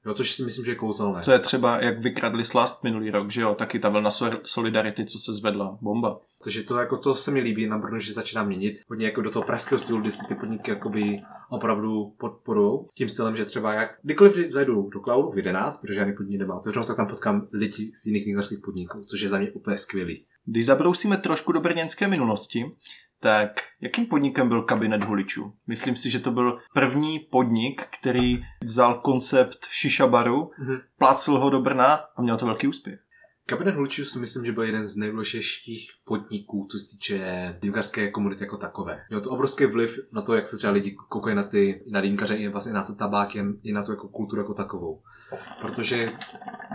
Jo, 0.05 0.13
což 0.13 0.31
si 0.31 0.43
myslím, 0.43 0.65
že 0.65 0.71
je 0.71 0.75
kouzelné. 0.75 1.21
Co 1.21 1.31
je 1.31 1.39
třeba, 1.39 1.79
jak 1.79 1.99
vykradli 1.99 2.45
Slast 2.45 2.83
minulý 2.83 3.11
rok, 3.11 3.31
že 3.31 3.41
jo, 3.41 3.55
taky 3.55 3.79
ta 3.79 3.89
vlna 3.89 4.09
so- 4.09 4.39
solidarity, 4.43 5.05
co 5.05 5.19
se 5.19 5.33
zvedla, 5.33 5.77
bomba. 5.81 6.19
Takže 6.43 6.63
to, 6.63 6.77
jako 6.77 6.97
to 6.97 7.15
se 7.15 7.31
mi 7.31 7.39
líbí 7.39 7.67
na 7.67 7.77
Brno, 7.77 7.99
že 7.99 8.13
začíná 8.13 8.43
měnit 8.43 8.79
hodně 8.87 9.05
jako 9.05 9.21
do 9.21 9.29
toho 9.29 9.45
pražského 9.45 9.79
stylu, 9.79 10.01
kdy 10.01 10.11
si 10.11 10.25
ty 10.27 10.35
podniky 10.35 10.71
jakoby 10.71 11.21
opravdu 11.49 12.13
podporují. 12.17 12.79
Tím 12.95 13.09
stylem, 13.09 13.35
že 13.35 13.45
třeba 13.45 13.73
jak 13.73 13.89
kdykoliv 14.03 14.51
zajdu 14.51 14.89
do 14.89 14.99
cloudu 14.99 15.31
v 15.31 15.37
11, 15.37 15.77
protože 15.81 15.93
žádný 15.93 16.13
podnik 16.13 16.39
nemá 16.39 16.55
otevřenou, 16.55 16.85
tak 16.85 16.97
tam 16.97 17.07
potkám 17.07 17.47
lidi 17.53 17.91
z 17.95 18.05
jiných 18.05 18.25
líkařských 18.25 18.59
podniků, 18.59 19.03
což 19.05 19.21
je 19.21 19.29
za 19.29 19.37
mě 19.37 19.51
úplně 19.51 19.77
skvělý. 19.77 20.25
Když 20.45 20.65
zabrousíme 20.65 21.17
trošku 21.17 21.51
do 21.51 21.59
brněnské 21.59 22.07
minulosti, 22.07 22.65
tak 23.23 23.51
jakým 23.81 24.05
podnikem 24.05 24.49
byl 24.49 24.61
kabinet 24.61 25.03
huličů? 25.03 25.53
Myslím 25.67 25.95
si, 25.95 26.09
že 26.09 26.19
to 26.19 26.31
byl 26.31 26.59
první 26.73 27.19
podnik, 27.19 27.81
který 27.99 28.43
vzal 28.63 28.93
koncept 28.93 29.65
šiša 29.69 30.07
baru, 30.07 30.51
Mhm. 30.59 30.77
plácl 30.97 31.37
ho 31.37 31.49
do 31.49 31.59
Brna 31.61 31.93
a 32.15 32.21
měl 32.21 32.37
to 32.37 32.45
velký 32.45 32.67
úspěch. 32.67 32.99
Kabinet 33.45 33.75
Hlučiů 33.75 34.05
si 34.05 34.19
myslím, 34.19 34.45
že 34.45 34.51
byl 34.51 34.63
jeden 34.63 34.87
z 34.87 34.95
nejdůležitějších 34.95 35.89
podniků, 36.05 36.67
co 36.71 36.79
se 36.79 36.87
týče 36.87 37.57
dýmkařské 37.61 38.11
komunity 38.11 38.43
jako 38.43 38.57
takové. 38.57 39.01
Měl 39.09 39.21
to 39.21 39.29
obrovský 39.29 39.65
vliv 39.65 39.99
na 40.11 40.21
to, 40.21 40.35
jak 40.35 40.47
se 40.47 40.57
třeba 40.57 40.73
lidi 40.73 40.95
koukají 41.09 41.35
na 41.35 41.43
ty 41.43 41.83
na 41.91 42.01
dýmkaře 42.01 42.35
i 42.35 42.47
vlastně 42.47 42.73
na 42.73 42.83
ten 42.83 42.95
tabák, 42.95 43.35
i 43.63 43.71
na 43.73 43.83
tu 43.83 43.91
jako 43.91 44.07
kulturu 44.07 44.41
jako 44.41 44.53
takovou. 44.53 45.01
Protože 45.61 46.11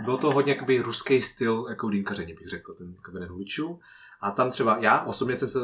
byl 0.05 0.17
to 0.17 0.31
hodně 0.31 0.53
jakoby 0.53 0.79
ruský 0.79 1.21
styl 1.21 1.65
jako 1.69 1.89
dýmkaření, 1.89 2.33
bych 2.33 2.47
řekl, 2.47 2.73
ten 2.73 2.95
kabinet 3.01 3.29
Hlučiů. 3.29 3.79
A 4.21 4.31
tam 4.31 4.51
třeba 4.51 4.77
já 4.81 5.01
osobně 5.01 5.35
jsem 5.35 5.49
se 5.49 5.59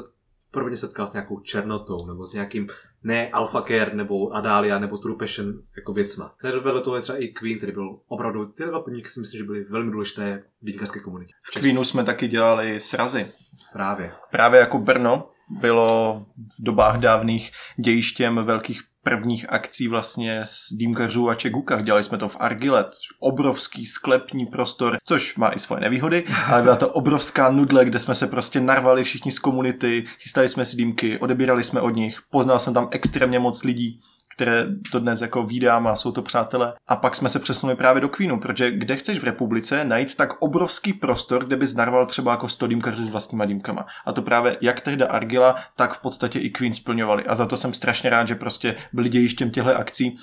prvně 0.54 0.78
setkal 0.78 1.08
s 1.08 1.14
nějakou 1.14 1.40
černotou, 1.40 2.06
nebo 2.08 2.28
s 2.28 2.34
nějakým 2.34 2.68
ne 3.04 3.30
Alpha 3.30 3.62
Care, 3.62 3.96
nebo 3.96 4.32
Adalia, 4.32 4.80
nebo 4.80 4.98
True 4.98 5.18
Passion 5.20 5.54
jako 5.76 5.94
věcma. 5.94 6.36
Hned 6.38 6.56
vedle 6.56 6.82
toho 6.82 6.96
je 6.96 7.02
třeba 7.02 7.18
i 7.18 7.28
Queen, 7.28 7.58
který 7.58 7.72
byl 7.72 8.00
opravdu, 8.08 8.46
ty 8.46 8.64
dva 8.64 8.80
podniky 8.80 9.10
si 9.10 9.20
myslím, 9.20 9.38
že 9.38 9.44
byly 9.44 9.64
velmi 9.64 9.92
důležité 9.92 10.44
v 10.62 10.66
dýmkařské 10.66 11.00
komunitě. 11.00 11.34
V 11.44 11.60
Queenu 11.60 11.84
jsme 11.84 12.04
taky 12.04 12.28
dělali 12.28 12.80
srazy. 12.80 13.32
Právě. 13.74 14.12
Právě 14.32 14.60
jako 14.60 14.78
Brno 14.78 15.30
bylo 15.50 16.26
v 16.60 16.64
dobách 16.64 17.00
dávných 17.00 17.52
dějištěm 17.78 18.36
velkých 18.44 18.82
prvních 19.04 19.46
akcí 19.50 19.88
vlastně 19.88 20.42
s 20.44 20.74
dýmkařů 20.74 21.30
a 21.30 21.36
čegukách. 21.36 21.84
Dělali 21.84 22.04
jsme 22.04 22.18
to 22.18 22.30
v 22.30 22.38
Argilet, 22.40 22.88
obrovský 23.20 23.86
sklepní 23.86 24.46
prostor, 24.46 24.98
což 25.04 25.36
má 25.36 25.50
i 25.50 25.60
svoje 25.60 25.82
nevýhody, 25.82 26.24
ale 26.48 26.62
byla 26.62 26.76
to 26.76 26.90
obrovská 26.90 27.52
nudle, 27.52 27.86
kde 27.86 28.00
jsme 28.00 28.16
se 28.16 28.28
prostě 28.28 28.60
narvali 28.60 29.04
všichni 29.04 29.32
z 29.32 29.40
komunity, 29.40 30.06
chystali 30.20 30.50
jsme 30.50 30.66
si 30.66 30.78
dýmky, 30.78 31.20
odebírali 31.20 31.64
jsme 31.64 31.82
od 31.82 31.96
nich, 31.96 32.20
poznal 32.32 32.60
jsem 32.60 32.74
tam 32.74 32.88
extrémně 32.92 33.40
moc 33.40 33.64
lidí, 33.64 34.02
které 34.35 34.65
to 34.91 34.99
dnes 34.99 35.22
jako 35.22 35.43
vídám 35.43 35.88
a 35.88 35.95
jsou 35.95 36.11
to 36.11 36.22
přátelé. 36.22 36.73
A 36.88 36.95
pak 36.95 37.15
jsme 37.15 37.30
se 37.30 37.39
přesunuli 37.39 37.76
právě 37.76 38.01
do 38.01 38.10
Queenu, 38.10 38.39
protože 38.39 38.72
kde 38.72 38.95
chceš 38.95 39.19
v 39.19 39.23
republice 39.23 39.84
najít 39.84 40.15
tak 40.15 40.41
obrovský 40.41 40.93
prostor, 40.93 41.45
kde 41.45 41.55
bys 41.55 41.76
narval 41.76 42.05
třeba 42.05 42.31
jako 42.31 42.47
100 42.47 42.68
dýmkařů 42.68 43.07
s 43.07 43.11
vlastníma 43.11 43.45
dýmkama. 43.45 43.85
A 44.05 44.14
to 44.14 44.22
právě 44.22 44.57
jak 44.61 44.81
tehda 44.81 45.07
Argila, 45.07 45.55
tak 45.76 45.93
v 45.93 46.01
podstatě 46.01 46.39
i 46.39 46.49
Queen 46.49 46.73
splňovali. 46.73 47.26
A 47.26 47.35
za 47.35 47.45
to 47.45 47.57
jsem 47.57 47.73
strašně 47.73 48.10
rád, 48.10 48.27
že 48.27 48.35
prostě 48.35 48.76
byli 48.93 49.10
dějištěm 49.10 49.51
těchto 49.51 49.77
akcí. 49.77 50.18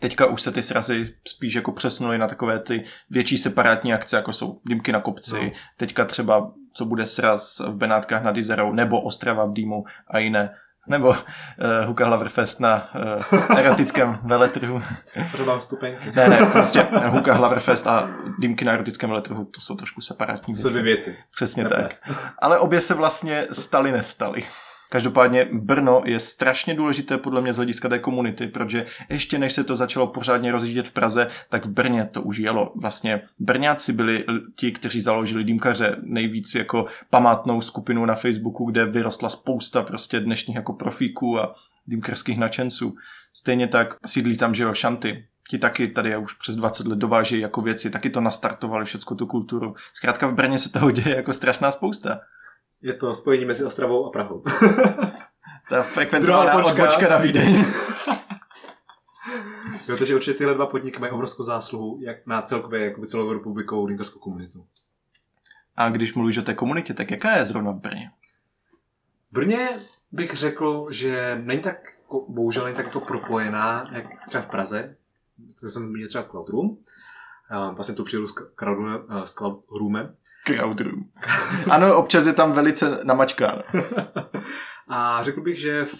Teďka 0.00 0.26
už 0.26 0.42
se 0.42 0.52
ty 0.52 0.62
srazy 0.62 1.14
spíš 1.28 1.54
jako 1.54 1.72
přesunuly 1.72 2.18
na 2.18 2.28
takové 2.28 2.58
ty 2.58 2.84
větší 3.10 3.38
separátní 3.38 3.92
akce, 3.92 4.16
jako 4.16 4.32
jsou 4.32 4.60
dýmky 4.68 4.92
na 4.92 5.00
kopci, 5.00 5.40
No. 5.44 5.50
teďka 5.76 6.04
třeba 6.04 6.52
co 6.72 6.84
bude 6.84 7.06
sraz 7.06 7.60
v 7.66 7.76
Benátkách 7.76 8.24
nad 8.24 8.36
Izerou, 8.36 8.72
nebo 8.72 9.00
Ostrava 9.00 9.44
v 9.44 9.52
Dýmu 9.52 9.84
a 10.10 10.18
jiné. 10.18 10.50
Nebo 10.88 11.08
uh, 11.08 11.16
Huka 11.86 12.06
Hlaverfest 12.06 12.60
na 12.60 12.90
uh, 13.34 13.58
erotickém 13.58 14.18
veletrhu. 14.24 14.82
Protože 15.30 15.44
mám 15.44 15.60
vstupenky. 15.60 16.12
Ne, 16.14 16.28
ne, 16.28 16.46
prostě 16.52 16.86
Huka 17.06 17.34
Hlaverfest 17.34 17.86
a 17.86 18.08
dýmky 18.38 18.64
na 18.64 18.72
erotickém 18.72 19.10
veletrhu, 19.10 19.44
to 19.44 19.60
jsou 19.60 19.74
trošku 19.76 20.00
separátní 20.00 20.54
To 20.54 20.60
jsou 20.60 20.68
dvě 20.68 20.82
věci. 20.82 21.10
věci. 21.10 21.22
Přesně 21.34 21.64
Naplast. 21.64 22.00
tak. 22.06 22.16
Ale 22.38 22.58
obě 22.58 22.80
se 22.80 22.94
vlastně 22.94 23.46
staly, 23.52 23.92
nestaly. 23.92 24.44
Každopádně 24.92 25.48
Brno 25.52 26.02
je 26.04 26.20
strašně 26.20 26.74
důležité 26.74 27.18
podle 27.18 27.40
mě 27.40 27.52
z 27.52 27.56
hlediska 27.56 27.88
té 27.88 27.98
komunity, 27.98 28.46
protože 28.46 28.86
ještě 29.08 29.38
než 29.38 29.52
se 29.52 29.64
to 29.64 29.76
začalo 29.76 30.06
pořádně 30.06 30.52
rozjíždět 30.52 30.88
v 30.88 30.92
Praze, 30.92 31.28
tak 31.48 31.66
v 31.66 31.70
Brně 31.70 32.08
to 32.12 32.22
už 32.22 32.38
jelo. 32.38 32.72
Vlastně 32.76 33.22
Brňáci 33.38 33.92
byli 33.92 34.24
ti, 34.56 34.72
kteří 34.72 35.00
založili 35.00 35.44
Dýmkaře, 35.44 35.96
nejvíc 36.02 36.54
jako 36.54 36.86
památnou 37.10 37.60
skupinu 37.60 38.06
na 38.06 38.14
Facebooku, 38.14 38.64
kde 38.64 38.86
vyrostla 38.86 39.28
spousta 39.28 39.82
prostě 39.82 40.20
dnešních 40.20 40.56
jako 40.56 40.72
profíků 40.72 41.38
a 41.38 41.54
dýmkarských 41.86 42.38
nadšenců. 42.38 42.94
Stejně 43.32 43.68
tak 43.68 43.94
sídlí 44.06 44.36
tam, 44.36 44.54
že 44.54 44.62
jo, 44.62 44.74
šanty. 44.74 45.26
Ti 45.48 45.58
taky 45.58 45.88
tady 45.88 46.16
už 46.16 46.34
přes 46.34 46.56
20 46.56 46.86
let 46.86 46.98
dovážejí 46.98 47.42
jako 47.42 47.60
věci, 47.60 47.90
taky 47.90 48.10
to 48.10 48.20
nastartovali 48.20 48.84
všecko 48.84 49.14
tu 49.14 49.26
kulturu. 49.26 49.74
Zkrátka 49.92 50.26
v 50.26 50.34
Brně 50.34 50.58
se 50.58 50.72
toho 50.72 50.90
děje 50.90 51.16
jako 51.16 51.32
strašná 51.32 51.70
spousta. 51.70 52.20
Je 52.82 52.94
to 52.94 53.14
spojení 53.14 53.44
mezi 53.44 53.64
Ostravou 53.64 54.06
a 54.06 54.10
Prahou. 54.10 54.42
Ta 55.68 55.82
frekventovaná 55.82 56.52
počka. 56.52 56.72
odbočka 56.72 57.08
na 57.08 57.18
Vídeň. 57.18 57.64
jo, 59.88 59.96
takže 59.96 60.14
určitě 60.14 60.38
tyhle 60.38 60.54
dva 60.54 60.66
podniky 60.66 60.98
mají 60.98 61.12
obrovskou 61.12 61.42
zásluhu 61.42 61.98
jak 62.02 62.26
na 62.26 62.42
celkově 62.42 62.84
jakoby 62.84 63.06
celou 63.06 63.32
republikou 63.32 63.86
dýmkařskou 63.86 64.18
komunitu. 64.18 64.66
A 65.76 65.88
když 65.90 66.14
mluvíš 66.14 66.38
o 66.38 66.42
té 66.42 66.54
komunitě, 66.54 66.94
tak 66.94 67.10
jaká 67.10 67.36
je 67.36 67.46
zrovna 67.46 67.70
v 67.70 67.80
Brně? 67.80 68.10
V 69.30 69.32
Brně 69.32 69.68
bych 70.12 70.34
řekl, 70.34 70.86
že 70.90 71.40
není 71.44 71.60
tak, 71.60 71.76
jako- 72.02 72.26
bohužel 72.28 72.64
není 72.64 72.76
tak 72.76 72.86
jako 72.86 73.00
propojená, 73.00 73.90
jak 73.92 74.06
třeba 74.28 74.42
v 74.42 74.46
Praze, 74.46 74.96
co 75.54 75.68
jsem 75.68 75.92
měl 75.92 76.08
třeba 76.08 76.24
Cloud 76.24 76.48
Room. 76.48 76.66
Uh, 76.66 76.76
vlastně 77.74 77.94
tu 77.94 78.04
přijelu 78.04 78.26
s, 78.26 78.34
Cloud 79.34 79.64
Roomem- 80.48 80.54
eh, 80.54 80.56
s 80.56 80.60
Cloud 80.60 80.80
Roomem. 80.80 81.04
Crowd 81.14 81.60
room. 81.60 81.70
Ano, 81.70 81.96
občas 81.96 82.26
je 82.26 82.32
tam 82.32 82.52
velice 82.52 83.00
namačkáno. 83.04 83.62
A 84.88 85.24
řekl 85.24 85.40
bych, 85.40 85.58
že 85.58 85.84
v 85.84 85.94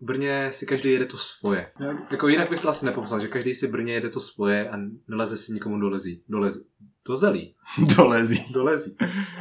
Brně 0.00 0.52
si 0.52 0.66
každý 0.66 0.92
jede 0.92 1.06
to 1.06 1.16
svoje. 1.16 1.72
Jako 2.10 2.28
jinak 2.28 2.50
bych 2.50 2.60
to 2.60 2.68
asi 2.68 2.86
nepopsal, 2.86 3.20
že 3.20 3.28
každý 3.28 3.54
si 3.54 3.66
v 3.66 3.70
Brně 3.70 3.92
jede 3.92 4.10
to 4.10 4.20
svoje 4.20 4.70
a 4.70 4.76
neleze 5.08 5.36
si 5.36 5.52
nikomu 5.52 5.80
dolezí. 5.80 6.22
Dolez, 6.28 6.58
dozelí. 7.06 7.54
Dolezí. 7.96 8.52
Dolezí. 8.52 8.96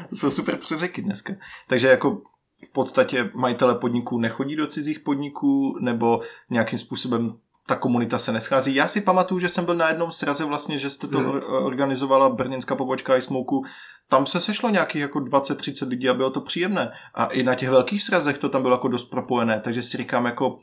To 0.09 0.15
jsou 0.15 0.31
super 0.31 0.57
přeřeky 0.57 1.01
dneska. 1.01 1.33
Takže 1.67 1.87
jako 1.87 2.21
v 2.69 2.71
podstatě 2.73 3.31
majitele 3.33 3.75
podniků 3.75 4.19
nechodí 4.19 4.55
do 4.55 4.67
cizích 4.67 4.99
podniků, 4.99 5.77
nebo 5.81 6.19
nějakým 6.49 6.79
způsobem 6.79 7.37
ta 7.68 7.76
komunita 7.76 8.18
se 8.18 8.31
neschází. 8.31 8.76
Já 8.76 8.88
si 8.88 9.02
pamatuju, 9.02 9.40
že 9.40 9.49
jsem 9.49 9.65
byl 9.65 9.76
na 9.76 9.90
jednom 9.90 10.11
sraze 10.11 10.45
vlastně, 10.45 10.77
že 10.80 10.90
jste 10.90 11.07
to 11.07 11.18
Hmm. 11.18 11.40
organizovala 11.49 12.30
brněnská 12.30 12.76
pobočka 12.76 13.18
i 13.18 13.22
Smoku. 13.22 13.64
Tam 14.10 14.26
se 14.26 14.41
sešlo 14.41 14.69
nějakých 14.69 15.02
jako 15.02 15.19
20-30 15.19 15.88
lidí 15.90 16.10
a 16.10 16.14
bylo 16.14 16.30
to 16.30 16.41
příjemné. 16.41 16.91
A 17.14 17.26
i 17.26 17.44
na 17.44 17.56
těch 17.56 17.69
velkých 17.69 18.03
srazech 18.03 18.38
to 18.38 18.49
tam 18.49 18.61
bylo 18.61 18.76
jako 18.76 18.88
dost 18.88 19.03
propojené, 19.06 19.60
takže 19.60 19.84
si 19.84 19.98
říkám 19.98 20.26
jako 20.26 20.60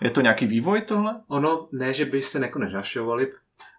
Je 0.00 0.10
to 0.10 0.20
nějaký 0.20 0.46
vývoj 0.46 0.80
tohle? 0.80 1.20
Ono, 1.28 1.68
ne, 1.72 1.92
že 1.92 2.04
by 2.04 2.22
se 2.22 2.38
jako 2.38 2.58
nenašťovali, 2.58 3.32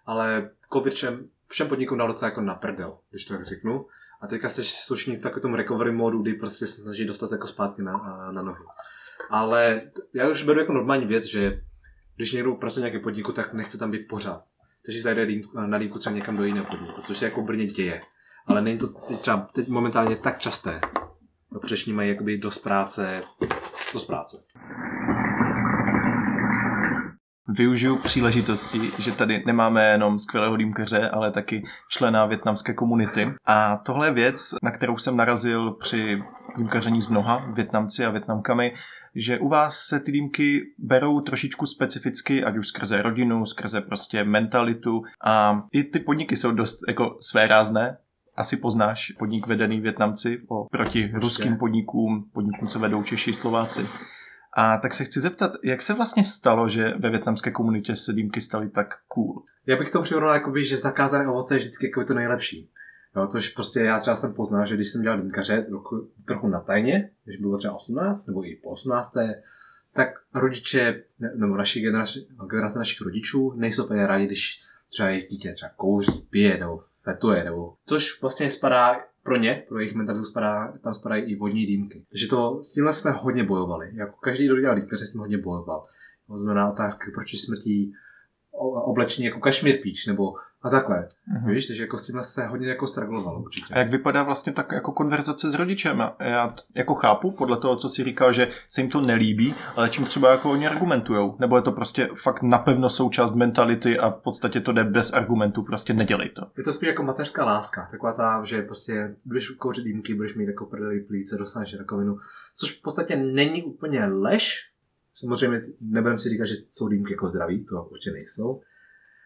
ale 0.06 0.50
covid 0.72 0.94
všem, 0.94 1.28
všem 1.48 1.68
podnikům 1.68 1.98
dal 1.98 2.08
docela 2.08 2.28
jako 2.28 2.40
na 2.40 2.54
prdel, 2.54 2.98
když 3.10 3.24
to 3.24 3.34
tak 3.34 3.44
řeknu. 3.44 3.86
A 4.22 4.26
teďka 4.26 4.48
jste 4.48 4.64
slušní 4.64 5.16
v 5.16 5.20
takovém 5.20 5.54
recovery 5.54 5.92
modu, 5.92 6.22
kdy 6.22 6.34
prostě 6.34 6.66
se 6.66 6.82
snaží 6.82 7.04
dostat 7.04 7.32
jako 7.32 7.46
zpátky 7.46 7.82
na, 7.82 7.92
na 8.32 8.42
nohy. 8.42 8.64
Ale 9.30 9.82
já 10.14 10.28
už 10.28 10.44
beru 10.44 10.60
jako 10.60 10.72
normální 10.72 11.06
věc, 11.06 11.24
že 11.24 11.60
když 12.20 12.32
někdo 12.32 12.54
pracuje 12.54 12.82
nějaký 12.82 13.02
podniku, 13.02 13.32
tak 13.32 13.52
nechce 13.52 13.78
tam 13.78 13.90
být 13.90 14.08
pořád. 14.08 14.44
Takže 14.84 15.02
zajde 15.02 15.26
na 15.66 15.78
dýmku 15.78 15.98
třeba 15.98 16.14
někam 16.14 16.36
do 16.36 16.44
jiného 16.44 16.66
podniku, 16.66 17.00
což 17.04 17.16
se 17.16 17.24
jako 17.24 17.42
Brně 17.42 17.66
děje. 17.66 18.02
Ale 18.46 18.62
není 18.62 18.78
to 18.78 18.88
třeba 19.18 19.48
teď 19.54 19.68
momentálně 19.68 20.16
tak 20.16 20.38
časté. 20.38 20.80
No, 21.52 21.60
protože 21.60 21.94
mají 21.94 22.08
jakoby 22.08 22.38
dost 22.38 22.58
práce, 22.58 23.20
dost 23.92 24.04
práce. 24.04 24.36
Využiju 27.48 27.96
příležitosti, 27.96 28.90
že 28.98 29.12
tady 29.12 29.42
nemáme 29.46 29.90
jenom 29.90 30.18
skvělého 30.18 30.56
dýmkaře, 30.56 31.08
ale 31.08 31.30
taky 31.30 31.62
člena 31.90 32.26
větnamské 32.26 32.74
komunity. 32.74 33.32
A 33.46 33.76
tohle 33.76 34.06
je 34.06 34.12
věc, 34.12 34.54
na 34.62 34.70
kterou 34.70 34.98
jsem 34.98 35.16
narazil 35.16 35.70
při 35.70 36.22
dýmkaření 36.56 37.00
s 37.00 37.08
mnoha 37.08 37.52
Větnamci 37.54 38.04
a 38.04 38.10
Větnamkami, 38.10 38.74
že 39.14 39.38
u 39.38 39.48
vás 39.48 39.78
se 39.78 40.00
ty 40.00 40.12
dýmky 40.12 40.62
berou 40.78 41.20
trošičku 41.20 41.66
specificky, 41.66 42.44
ať 42.44 42.56
už 42.56 42.68
skrze 42.68 43.02
rodinu, 43.02 43.46
skrze 43.46 43.80
prostě 43.80 44.24
mentalitu 44.24 45.02
a 45.24 45.62
i 45.72 45.84
ty 45.84 45.98
podniky 45.98 46.36
jsou 46.36 46.52
dost 46.52 46.80
jako 46.88 47.16
své 47.20 47.46
rázné. 47.46 47.98
Asi 48.36 48.56
poznáš 48.56 49.12
podnik 49.18 49.46
vedený 49.46 49.80
Větnamci 49.80 50.42
proti 50.70 51.10
ruským 51.14 51.56
podnikům, 51.56 52.30
podnikům, 52.32 52.68
co 52.68 52.78
vedou 52.78 53.02
Češi, 53.02 53.32
Slováci. 53.32 53.86
A 54.56 54.78
tak 54.78 54.94
se 54.94 55.04
chci 55.04 55.20
zeptat, 55.20 55.52
jak 55.64 55.82
se 55.82 55.94
vlastně 55.94 56.24
stalo, 56.24 56.68
že 56.68 56.94
ve 56.98 57.10
větnamské 57.10 57.50
komunitě 57.50 57.96
se 57.96 58.12
dýmky 58.12 58.40
staly 58.40 58.70
tak 58.70 58.94
cool? 59.08 59.42
Já 59.66 59.76
bych 59.76 59.90
to 59.90 60.02
přirovnal, 60.02 60.34
jakoby, 60.34 60.64
že 60.64 60.76
zakázané 60.76 61.28
ovoce 61.28 61.54
je 61.54 61.58
vždycky 61.58 61.86
jako 61.86 62.04
to 62.04 62.14
nejlepší. 62.14 62.70
Jo, 63.16 63.26
což 63.26 63.48
prostě 63.48 63.80
já 63.80 63.98
třeba 63.98 64.16
jsem 64.16 64.34
poznal, 64.34 64.66
že 64.66 64.74
když 64.74 64.88
jsem 64.88 65.02
dělal 65.02 65.20
dýmkaře 65.20 65.62
trochu, 65.62 66.10
trochu 66.24 66.48
na 66.48 66.60
tajně, 66.60 67.10
když 67.24 67.36
bylo 67.36 67.58
třeba 67.58 67.74
18 67.74 68.26
nebo 68.26 68.46
i 68.46 68.56
po 68.62 68.70
18, 68.70 69.12
tak 69.92 70.08
rodiče, 70.34 71.02
nebo 71.36 71.56
naši 71.56 71.80
generace, 71.80 72.20
generace 72.50 72.78
našich 72.78 73.00
rodičů 73.00 73.52
nejsou 73.56 73.84
úplně 73.84 74.06
rádi, 74.06 74.26
když 74.26 74.62
třeba 74.88 75.08
jejich 75.08 75.28
dítě 75.28 75.52
třeba 75.52 75.70
kouří, 75.76 76.26
pije 76.30 76.58
nebo 76.58 76.80
fetuje, 77.02 77.44
nebo 77.44 77.74
což 77.86 78.20
vlastně 78.22 78.50
spadá 78.50 79.00
pro 79.22 79.36
ně, 79.36 79.64
pro 79.68 79.78
jejich 79.78 79.94
mentalitu 79.94 80.24
spadá, 80.24 80.72
tam 80.82 80.94
spadají 80.94 81.24
i 81.24 81.36
vodní 81.36 81.66
dýmky. 81.66 82.04
Takže 82.08 82.28
to, 82.28 82.60
s 82.62 82.72
tímhle 82.72 82.92
jsme 82.92 83.10
hodně 83.10 83.44
bojovali. 83.44 83.90
Jako 83.92 84.16
každý, 84.16 84.46
kdo 84.46 84.60
dělal 84.60 84.76
dýmkaře, 84.76 85.06
jsem 85.06 85.20
hodně 85.20 85.38
bojoval. 85.38 85.86
To 86.26 86.38
znamená 86.38 86.72
otázky, 86.72 87.10
proč 87.14 87.40
smrtí 87.40 87.94
oblečení 88.60 89.26
jako 89.26 89.40
kašmír 89.40 89.78
píč, 89.82 90.06
nebo 90.06 90.34
a 90.62 90.70
takhle. 90.70 90.96
Mm-hmm. 90.98 91.54
Víš, 91.54 91.66
takže 91.66 91.82
jako 91.82 91.98
s 91.98 92.06
tímhle 92.06 92.24
se 92.24 92.46
hodně 92.46 92.68
jako 92.68 92.86
straglovalo 92.86 93.40
určitě. 93.40 93.74
A 93.74 93.78
jak 93.78 93.90
vypadá 93.90 94.22
vlastně 94.22 94.52
tak 94.52 94.72
jako 94.72 94.92
konverzace 94.92 95.50
s 95.50 95.54
rodičem? 95.54 96.02
Já 96.20 96.54
jako 96.76 96.94
chápu 96.94 97.30
podle 97.30 97.56
toho, 97.56 97.76
co 97.76 97.88
si 97.88 98.04
říkal, 98.04 98.32
že 98.32 98.48
se 98.68 98.80
jim 98.80 98.90
to 98.90 99.00
nelíbí, 99.00 99.54
ale 99.76 99.88
čím 99.88 100.04
třeba 100.04 100.30
jako 100.30 100.50
oni 100.50 100.68
argumentujou? 100.68 101.36
Nebo 101.38 101.56
je 101.56 101.62
to 101.62 101.72
prostě 101.72 102.08
fakt 102.22 102.42
napevno 102.42 102.88
součást 102.88 103.34
mentality 103.34 103.98
a 103.98 104.10
v 104.10 104.18
podstatě 104.18 104.60
to 104.60 104.72
jde 104.72 104.84
bez 104.84 105.12
argumentů, 105.12 105.62
prostě 105.62 105.94
nedělej 105.94 106.28
to. 106.28 106.42
Je 106.58 106.64
to 106.64 106.72
spíš 106.72 106.86
jako 106.86 107.02
mateřská 107.02 107.44
láska, 107.44 107.88
taková 107.90 108.12
ta, 108.12 108.42
že 108.44 108.62
prostě 108.62 109.14
budeš 109.24 109.48
kouřit 109.48 109.84
dýmky, 109.84 110.14
budeš 110.14 110.34
mít 110.34 110.46
jako 110.46 110.66
prdeli 110.66 111.00
plíce, 111.00 111.36
dostaneš 111.36 111.78
rakovinu, 111.78 112.18
což 112.56 112.78
v 112.78 112.82
podstatě 112.82 113.16
není 113.16 113.62
úplně 113.62 114.04
lež, 114.06 114.69
Samozřejmě 115.20 115.62
nebudem 115.80 116.18
si 116.18 116.28
říkat, 116.28 116.44
že 116.44 116.54
jsou 116.54 116.88
dýmky 116.88 117.12
jako 117.12 117.28
zdraví, 117.28 117.64
to 117.64 117.84
určitě 117.84 118.12
nejsou, 118.12 118.60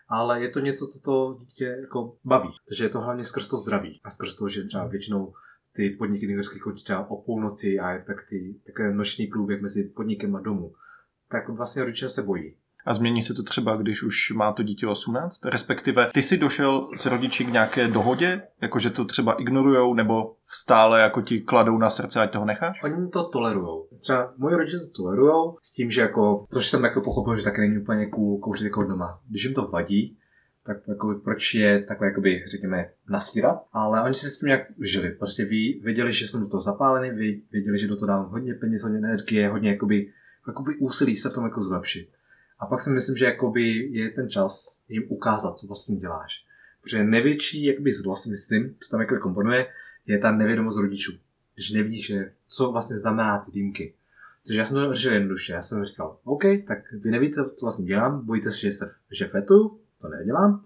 ale 0.08 0.42
je 0.42 0.48
to 0.48 0.60
něco, 0.60 0.86
co 0.86 1.00
to 1.00 1.38
dítě 1.40 1.64
jako 1.80 2.18
baví. 2.24 2.48
Takže 2.68 2.84
je 2.84 2.88
to 2.88 3.00
hlavně 3.00 3.24
skrz 3.24 3.48
to 3.48 3.58
zdraví 3.58 4.00
a 4.04 4.10
skrz 4.10 4.34
to, 4.34 4.48
že 4.48 4.64
třeba 4.64 4.86
většinou 4.86 5.32
ty 5.72 5.90
podniky 5.90 6.26
nejvěřských 6.26 6.62
končí 6.62 6.84
třeba 6.84 7.10
o 7.10 7.22
půlnoci 7.22 7.78
a 7.78 7.90
je 7.90 8.04
tak 8.06 8.16
ty, 8.28 8.60
takové 8.66 8.94
noční 8.94 9.26
průběh 9.26 9.62
mezi 9.62 9.84
podnikem 9.84 10.36
a 10.36 10.40
domů. 10.40 10.72
Tak 11.28 11.48
vlastně 11.48 11.82
rodiče 11.82 12.08
se 12.08 12.22
bojí. 12.22 12.56
A 12.86 12.94
změní 12.94 13.22
se 13.22 13.34
to 13.34 13.42
třeba, 13.42 13.76
když 13.76 14.02
už 14.02 14.30
má 14.30 14.52
to 14.52 14.62
dítě 14.62 14.86
18? 14.86 15.44
Respektive 15.44 16.10
ty 16.14 16.22
jsi 16.22 16.38
došel 16.38 16.88
s 16.96 17.06
rodiči 17.06 17.44
k 17.44 17.52
nějaké 17.52 17.88
dohodě, 17.88 18.42
jakože 18.60 18.90
to 18.90 19.04
třeba 19.04 19.32
ignorujou, 19.32 19.94
nebo 19.94 20.36
stále 20.42 21.00
jako 21.00 21.22
ti 21.22 21.40
kladou 21.40 21.78
na 21.78 21.90
srdce, 21.90 22.20
ať 22.20 22.32
toho 22.32 22.44
necháš? 22.44 22.82
Oni 22.84 23.08
to 23.08 23.28
tolerujou. 23.28 23.88
Třeba 24.00 24.34
moji 24.36 24.56
rodiče 24.56 24.78
to 24.78 24.86
tolerujou 25.02 25.58
s 25.62 25.72
tím, 25.72 25.90
že 25.90 26.00
jako, 26.00 26.46
což 26.50 26.66
jsem 26.66 26.84
jako 26.84 27.00
pochopil, 27.00 27.36
že 27.36 27.44
taky 27.44 27.60
není 27.60 27.78
úplně 27.78 28.06
cool 28.06 28.38
kouřit 28.38 28.64
jako 28.64 28.82
doma. 28.82 29.20
Když 29.28 29.44
jim 29.44 29.54
to 29.54 29.68
vadí, 29.68 30.18
tak 30.66 30.76
jako, 30.88 31.20
proč 31.24 31.54
je 31.54 31.82
takhle, 31.82 32.06
jakoby, 32.06 32.44
řekněme, 32.50 32.90
nastírat. 33.08 33.58
Ale 33.72 34.02
oni 34.02 34.14
si 34.14 34.26
s 34.26 34.38
tím 34.38 34.46
nějak 34.46 34.62
žili. 34.82 35.10
Prostě 35.10 35.44
ví, 35.44 35.80
věděli, 35.84 36.12
že 36.12 36.28
jsem 36.28 36.40
do 36.40 36.48
toho 36.48 36.60
zapálený, 36.60 37.10
věděli, 37.52 37.78
že 37.78 37.88
do 37.88 37.96
toho 37.96 38.06
dám 38.06 38.28
hodně 38.30 38.54
peněz, 38.54 38.82
hodně 38.82 38.98
energie, 38.98 39.48
hodně 39.48 39.70
jakoby, 39.70 40.06
jakoby 40.46 40.76
úsilí 40.80 41.16
se 41.16 41.30
v 41.30 41.34
tom 41.34 41.44
jako 41.44 41.60
zlepšit. 41.60 42.08
A 42.58 42.66
pak 42.66 42.80
si 42.80 42.90
myslím, 42.90 43.16
že 43.16 43.24
jakoby 43.24 43.62
je 43.92 44.10
ten 44.10 44.28
čas 44.28 44.82
jim 44.88 45.02
ukázat, 45.08 45.58
co 45.58 45.66
vlastně 45.66 45.96
děláš. 45.96 46.44
Protože 46.82 47.04
největší 47.04 47.64
jakoby 47.64 47.92
zlo 47.92 48.16
si 48.16 48.30
myslím, 48.30 48.76
co 48.80 48.90
tam 48.90 49.00
jako 49.00 49.18
komponuje, 49.18 49.66
je 50.06 50.18
ta 50.18 50.32
nevědomost 50.32 50.76
rodičů. 50.76 51.12
Když 51.54 51.70
nevidíš, 51.70 52.12
co 52.46 52.72
vlastně 52.72 52.98
znamená 52.98 53.38
ty 53.38 53.50
dýmky. 53.50 53.94
Takže 54.46 54.58
já 54.58 54.64
jsem 54.64 54.74
to 54.74 54.94
řešil 54.94 55.12
jednoduše. 55.12 55.52
Já 55.52 55.62
jsem 55.62 55.84
říkal, 55.84 56.18
OK, 56.24 56.42
tak 56.66 56.78
vy 56.92 57.10
nevíte, 57.10 57.44
co 57.44 57.66
vlastně 57.66 57.84
dělám, 57.84 58.26
bojíte 58.26 58.50
se, 58.50 58.58
že, 58.58 58.72
se, 58.72 58.94
že 59.10 59.26
fetu, 59.26 59.80
to 60.00 60.08
nedělám. 60.08 60.64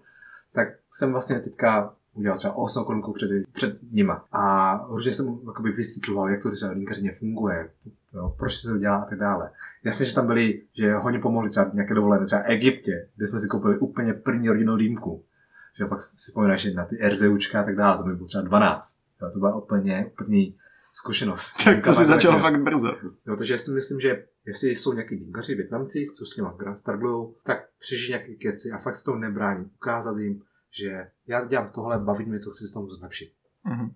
Tak 0.51 0.67
jsem 0.91 1.11
vlastně 1.11 1.39
teďka 1.39 1.95
udělal 2.19 2.37
třeba 2.37 2.53
8 2.53 2.83
kolonku 2.83 3.13
před, 3.13 3.29
před 3.53 3.79
nima. 3.91 4.25
A 4.31 4.85
určitě 4.87 5.13
jsem 5.13 5.39
jakoby 5.47 5.71
vysvětloval, 5.71 6.29
jak 6.29 6.43
to 6.43 6.51
třeba 6.51 6.71
linkařině 6.71 7.11
funguje, 7.11 7.69
jo, 8.13 8.35
proč 8.37 8.55
se 8.55 8.69
to 8.69 8.77
dělá 8.77 8.97
a 8.97 9.05
tak 9.05 9.19
dále. 9.19 9.51
Jasně, 9.83 10.05
že 10.05 10.15
tam 10.15 10.27
byli, 10.27 10.61
že 10.77 10.93
hodně 10.93 11.19
pomohli 11.19 11.49
třeba 11.49 11.71
nějaké 11.73 11.93
dovolené, 11.93 12.25
třeba 12.25 12.41
Egyptě, 12.41 13.07
kde 13.15 13.27
jsme 13.27 13.39
si 13.39 13.47
koupili 13.47 13.77
úplně 13.77 14.13
první 14.13 14.49
rodinnou 14.49 14.77
dýmku. 14.77 15.23
Že 15.77 15.85
pak 15.85 16.01
si 16.01 16.15
vzpomínáš 16.15 16.73
na 16.73 16.85
ty 16.85 16.97
RZUčka 17.09 17.59
a 17.59 17.63
tak 17.63 17.75
dále, 17.75 17.97
to 17.97 18.03
mi 18.03 18.15
bylo 18.15 18.27
třeba 18.27 18.43
12. 18.43 18.99
Jo, 19.21 19.29
to 19.33 19.39
byla 19.39 19.55
úplně 19.55 20.11
první 20.17 20.55
zkušenost. 20.93 21.53
Tak 21.63 21.85
to 21.85 21.93
si 21.93 22.05
začalo 22.05 22.39
fakt 22.39 22.61
brzo. 22.61 22.95
Jo, 23.27 23.35
takže 23.35 23.53
já 23.53 23.57
si 23.57 23.71
myslím, 23.71 23.99
že 23.99 24.25
jestli 24.45 24.69
jsou 24.69 24.93
nějaký 24.93 25.15
dýmkaři, 25.15 25.55
Větnamci, 25.55 26.05
co 26.13 26.25
s 26.25 26.35
těma 26.35 26.55
strugglujou, 26.73 27.35
tak 27.43 27.57
přežij 27.79 28.09
nějaké 28.09 28.33
keci 28.33 28.71
a 28.71 28.77
fakt 28.77 28.95
se 28.95 29.03
toho 29.03 29.17
nebrání. 29.17 29.65
Ukázat 29.65 30.17
jim, 30.17 30.41
že 30.71 31.07
já 31.27 31.45
dělám 31.45 31.71
tohle, 31.71 31.99
baví 31.99 32.25
mě 32.25 32.39
to, 32.39 32.51
chci 32.51 32.63
se 32.67 32.73
tomu 32.73 32.89
zlepšit. 32.89 33.29
Mm-hmm. 33.65 33.89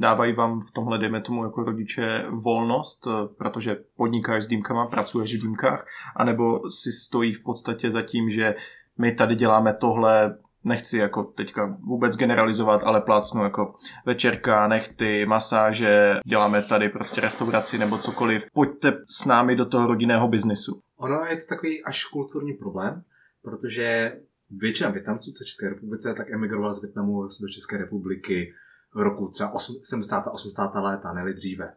Dávají 0.00 0.32
vám 0.32 0.60
v 0.60 0.70
tomhle, 0.70 0.98
dejme 0.98 1.20
tomu, 1.20 1.44
jako 1.44 1.64
rodiče 1.64 2.24
volnost, 2.44 3.06
eh, 3.06 3.28
protože 3.38 3.76
podnikáš 3.96 4.44
s 4.44 4.46
dýmkama, 4.46 4.86
pracuješ 4.86 5.34
v 5.34 5.40
dýmkách, 5.40 5.86
anebo 6.16 6.70
si 6.70 6.92
stojí 6.92 7.34
v 7.34 7.42
podstatě 7.42 7.90
za 7.90 8.02
tím, 8.02 8.30
že 8.30 8.54
my 8.98 9.12
tady 9.12 9.34
děláme 9.34 9.74
tohle, 9.74 10.38
nechci 10.64 10.98
jako 10.98 11.24
teďka 11.24 11.76
vůbec 11.80 12.16
generalizovat, 12.16 12.84
ale 12.84 13.00
plácnu 13.00 13.42
jako 13.42 13.74
večerka, 14.06 14.68
nechty, 14.68 15.26
masáže, 15.26 16.20
děláme 16.26 16.62
tady 16.62 16.88
prostě 16.88 17.20
restauraci 17.20 17.78
nebo 17.78 17.98
cokoliv. 17.98 18.46
Pojďte 18.52 18.92
s 19.08 19.24
námi 19.24 19.56
do 19.56 19.64
toho 19.64 19.86
rodinného 19.86 20.28
biznisu. 20.28 20.80
Ono 20.96 21.24
je 21.24 21.36
to 21.36 21.46
takový 21.48 21.84
až 21.84 22.04
kulturní 22.04 22.52
problém, 22.52 23.02
protože 23.42 24.16
většina 24.56 24.90
Větnamců 24.90 25.32
v 25.32 25.44
České 25.44 25.68
republice 25.68 26.14
tak 26.14 26.30
emigrovala 26.30 26.72
z 26.72 26.82
Větnamu 26.82 27.28
do 27.40 27.48
České 27.48 27.76
republiky 27.76 28.54
v 28.94 28.98
roku 28.98 29.28
třeba 29.28 29.52
70. 29.82 30.26
a 30.26 30.30
80. 30.30 30.74
léta, 30.74 31.12
ne 31.12 31.32
dříve. 31.32 31.74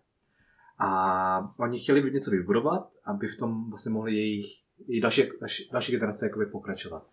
A 0.80 1.54
oni 1.60 1.80
chtěli 1.80 2.12
něco 2.12 2.32
vybudovat, 2.32 2.92
aby 3.06 3.28
v 3.28 3.38
tom 3.38 3.70
vlastně 3.70 3.92
mohli 3.92 4.16
jejich, 4.16 4.46
jejich 4.88 5.02
další, 5.02 5.30
další, 5.40 5.70
další 5.72 5.92
generace 5.92 6.26
jakoby 6.26 6.46
pokračovat. 6.46 7.08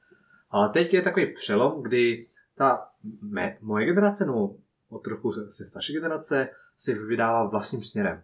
Ale 0.50 0.68
teď 0.68 0.94
je 0.94 1.02
takový 1.02 1.26
přelom, 1.26 1.82
kdy 1.82 2.26
ta 2.54 2.88
mé, 3.22 3.58
moje 3.60 3.86
generace, 3.86 4.26
no 4.26 4.56
o 4.88 4.98
trochu 4.98 5.32
se 5.32 5.64
starší 5.64 5.92
generace, 5.92 6.48
si 6.76 6.94
vydává 6.94 7.48
vlastním 7.48 7.82
směrem. 7.82 8.22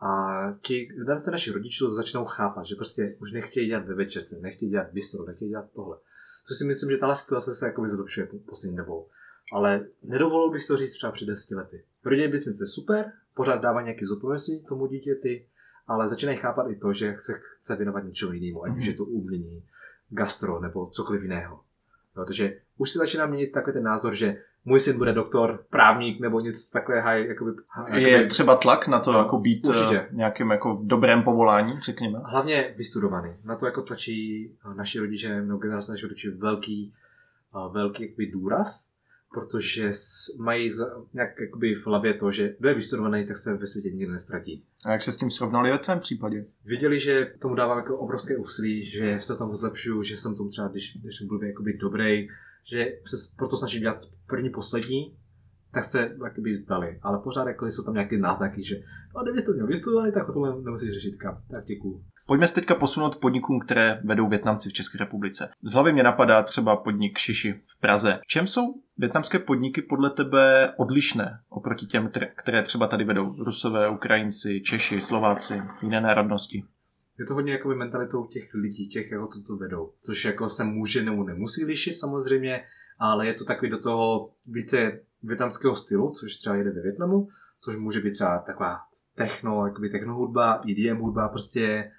A 0.00 0.40
ti 0.60 0.86
generace 0.86 1.30
našich 1.30 1.52
rodičů 1.52 1.94
začnou 1.94 2.24
chápat, 2.24 2.66
že 2.66 2.74
prostě 2.74 3.16
už 3.20 3.32
nechtějí 3.32 3.66
dělat 3.66 3.86
ve 3.86 3.94
večerce, 3.94 4.36
nechtějí 4.40 4.70
dělat 4.70 4.92
bistro, 4.92 5.24
nechtějí 5.24 5.50
dělat 5.50 5.70
tohle. 5.74 5.96
Což 6.46 6.58
si 6.58 6.64
myslím, 6.64 6.90
že 6.90 6.96
tahle 6.96 7.16
situace 7.16 7.54
se 7.54 7.66
jako 7.66 7.88
zlepšuje 7.88 8.28
poslední 8.46 8.76
dobou. 8.76 9.08
Ale 9.52 9.86
nedovolil 10.02 10.50
bych 10.50 10.66
to 10.66 10.76
říct 10.76 10.92
třeba 10.92 11.12
před 11.12 11.24
deseti 11.24 11.54
lety. 11.54 11.84
Rodinný 12.04 12.28
biznis 12.28 12.60
je 12.60 12.66
super, 12.66 13.12
pořád 13.34 13.56
dává 13.56 13.82
nějaký 13.82 14.04
zodpovědnosti 14.04 14.64
tomu 14.68 14.86
dítěti, 14.86 15.46
ale 15.86 16.08
začínají 16.08 16.38
chápat 16.38 16.70
i 16.70 16.76
to, 16.76 16.92
že 16.92 17.16
se 17.18 17.32
chce 17.58 17.76
věnovat 17.76 18.04
něčemu 18.04 18.32
jinému, 18.32 18.64
ať 18.64 18.76
už 18.76 18.86
je 18.86 18.94
to 18.94 19.04
umění, 19.04 19.64
gastro 20.08 20.60
nebo 20.60 20.90
cokoliv 20.90 21.22
jiného. 21.22 21.60
No, 22.16 22.24
takže 22.24 22.60
už 22.78 22.90
si 22.90 22.98
začíná 22.98 23.26
měnit 23.26 23.52
takový 23.52 23.74
ten 23.74 23.82
názor, 23.82 24.14
že 24.14 24.42
můj 24.64 24.80
syn 24.80 24.98
bude 24.98 25.12
doktor, 25.12 25.64
právník 25.70 26.20
nebo 26.20 26.40
něco 26.40 26.70
takové 26.72 27.00
high, 27.00 27.26
jakoby, 27.28 27.50
jakoby 27.78 28.02
Je 28.02 28.24
třeba 28.26 28.56
tlak 28.56 28.88
na 28.88 29.00
to 29.00 29.12
No, 29.12 29.18
jako 29.18 29.38
být 29.38 29.64
určitě. 29.68 29.98
eh, 30.00 30.08
nějakým 30.12 30.50
jako 30.50 30.80
dobrém 30.82 31.22
povolání, 31.22 31.80
řekněme? 31.80 32.18
hlavně 32.24 32.74
vystudovaný. 32.76 33.34
Na 33.44 33.56
to 33.56 33.66
jako 33.66 33.82
tlačí 33.82 34.50
eh, 34.70 34.74
naši 34.74 34.98
rodiče, 34.98 35.40
nebo 35.42 35.58
generace 35.58 35.92
našich 35.92 36.04
rodičů 36.04 36.30
velký, 36.38 36.94
eh, 37.56 37.72
velký 37.72 38.02
jakoby 38.02 38.26
důraz, 38.26 38.90
protože 39.34 39.90
mají 40.40 40.70
nějak 41.12 41.40
jakoby 41.40 41.74
v 41.74 41.86
hlavě 41.86 42.14
to, 42.14 42.30
že 42.30 42.54
kdo 42.58 42.68
je 42.68 42.74
vystudovaný, 42.74 43.26
tak 43.26 43.36
se 43.36 43.56
ve 43.56 43.66
světě 43.66 43.90
nikdy 43.90 44.12
nestratí. 44.12 44.64
A 44.86 44.92
jak 44.92 45.02
se 45.02 45.12
s 45.12 45.16
tím 45.16 45.30
srovnali 45.30 45.70
ve 45.70 45.78
tvém 45.78 46.00
případě? 46.00 46.46
Viděli, 46.64 47.00
že 47.00 47.32
tomu 47.38 47.54
dávám 47.54 47.78
jako 47.78 47.98
obrovské 47.98 48.36
úsilí, 48.36 48.82
že 48.82 49.20
se 49.20 49.36
tam 49.36 49.54
zlepšuju, 49.56 50.02
že 50.02 50.16
jsem 50.16 50.34
tomu 50.36 50.48
třeba, 50.48 50.68
když, 50.68 50.96
když 50.96 51.22
blbě 51.22 51.48
jakoby 51.48 51.72
dobrý, 51.80 52.28
že 52.64 52.86
se 53.06 53.16
proto 53.36 53.56
snažím 53.56 53.80
dělat 53.80 54.04
první, 54.26 54.50
poslední, 54.50 55.16
tak 55.72 55.84
se 55.84 56.16
jakoby 56.24 56.56
zdali. 56.56 56.98
Ale 57.02 57.18
pořád 57.18 57.48
jako 57.48 57.66
jsou 57.66 57.84
tam 57.84 57.94
nějaké 57.94 58.18
náznaky, 58.18 58.62
že 58.62 58.76
no, 59.16 59.22
kdybys 59.22 59.44
to 59.44 59.52
měl 59.52 59.66
vystudovaný, 59.66 60.12
tak 60.12 60.28
o 60.28 60.32
tom 60.32 60.64
nemusíš 60.64 60.92
řešit. 60.92 61.16
Kam. 61.16 61.42
Tak 61.50 61.64
děkuju. 61.64 62.04
Pojďme 62.26 62.48
se 62.48 62.54
teďka 62.54 62.74
posunout 62.74 63.16
podnikům, 63.16 63.60
které 63.60 64.00
vedou 64.04 64.28
Větnamci 64.28 64.68
v 64.70 64.72
České 64.72 64.98
republice. 64.98 65.48
Z 65.62 65.72
hlavy 65.72 65.92
mě 65.92 66.02
napadá 66.02 66.42
třeba 66.42 66.76
podnik 66.76 67.18
Šiši 67.18 67.52
v 67.52 67.80
Praze. 67.80 68.18
V 68.22 68.26
čem 68.26 68.46
jsou 68.46 68.62
větnamské 68.98 69.38
podniky 69.38 69.82
podle 69.82 70.10
tebe 70.10 70.72
odlišné 70.76 71.38
oproti 71.48 71.86
těm, 71.86 72.10
které 72.34 72.62
třeba 72.62 72.86
tady 72.86 73.04
vedou? 73.04 73.44
Rusové, 73.44 73.88
Ukrajinci, 73.88 74.60
Češi, 74.60 75.00
Slováci, 75.00 75.62
jiné 75.82 76.00
národnosti. 76.00 76.64
Je 77.20 77.26
to 77.26 77.34
hodně 77.34 77.52
jakoby 77.52 77.74
mentalitou 77.74 78.26
těch 78.26 78.54
lidí, 78.54 78.88
těch, 78.88 79.10
jako 79.10 79.26
to, 79.26 79.42
to 79.42 79.56
vedou. 79.56 79.92
Což 80.00 80.24
jako 80.24 80.48
se 80.48 80.64
může 80.64 81.02
nebo 81.02 81.24
nemusí 81.24 81.64
lišit 81.64 81.94
samozřejmě, 81.94 82.64
ale 82.98 83.26
je 83.26 83.34
to 83.34 83.44
takový 83.44 83.70
do 83.70 83.78
toho 83.78 84.32
více 84.46 85.00
větnamského 85.22 85.74
stylu, 85.74 86.10
což 86.10 86.36
třeba 86.36 86.56
jede 86.56 86.70
ve 86.70 86.82
Větnamu, 86.82 87.28
což 87.60 87.76
může 87.76 88.00
být 88.00 88.10
třeba 88.10 88.38
taková 88.38 88.78
techno, 89.14 89.66
jakoby 89.66 89.88
techno 89.88 90.14
hudba, 90.14 90.62
EDM 90.70 90.96
hudba, 90.96 91.28
prostě 91.28 91.92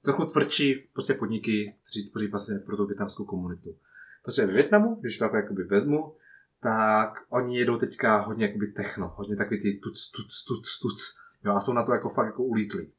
trochu 0.00 0.24
tvrdší 0.24 0.74
prostě 0.92 1.14
podniky, 1.14 1.76
kteří 1.80 2.10
tvoří 2.10 2.28
vlastně 2.28 2.58
pro 2.58 2.76
tu 2.76 2.86
větnamskou 2.86 3.24
komunitu. 3.24 3.76
Protože 4.24 4.46
ve 4.46 4.52
Větnamu, 4.52 4.94
když 4.94 5.18
to 5.18 5.24
takhle 5.24 5.40
jakoby 5.40 5.64
vezmu, 5.64 6.16
tak 6.60 7.12
oni 7.28 7.58
jedou 7.58 7.76
teďka 7.76 8.20
hodně 8.20 8.46
jakoby 8.46 8.66
techno, 8.66 9.14
hodně 9.16 9.36
takový 9.36 9.60
ty 9.60 9.72
tuc, 9.72 10.10
tuc, 10.10 10.44
tuc, 10.44 10.78
tuc. 10.78 11.18
Jo, 11.44 11.52
a 11.52 11.60
jsou 11.60 11.72
na 11.72 11.82
to 11.82 11.92
jako 11.92 12.08
fakt 12.08 12.26
jako 12.26 12.44
ulítlí. 12.44 12.92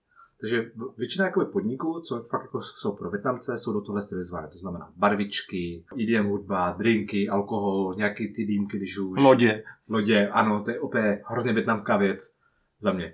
Takže 0.44 0.72
většina 0.98 1.26
jakoby 1.26 1.45
podniků, 1.45 1.99
co 1.99 2.24
fakt 2.24 2.41
jako 2.41 2.61
jsou 2.61 2.95
pro 2.95 3.10
Větnamce, 3.10 3.57
jsou 3.57 3.74
do 3.74 3.82
tohle 3.82 4.02
stylizované. 4.02 4.48
To 4.48 4.57
znamená 4.57 4.91
barvičky, 4.95 5.86
EDM 6.03 6.26
hudba, 6.26 6.72
drinky, 6.72 7.30
alkohol, 7.30 7.95
nějaký 7.98 8.34
ty 8.34 8.45
dýmky, 8.45 8.78
když 8.78 8.98
už. 8.98 9.22
Lodě. 9.22 9.64
Lodě, 9.91 10.28
ano, 10.28 10.64
to 10.64 10.72
je 10.72 10.80
opět 10.80 11.22
hrozně 11.26 11.53
větnamská 11.53 11.98
věc 11.98 12.40
za 12.80 12.91
mě. 12.91 13.14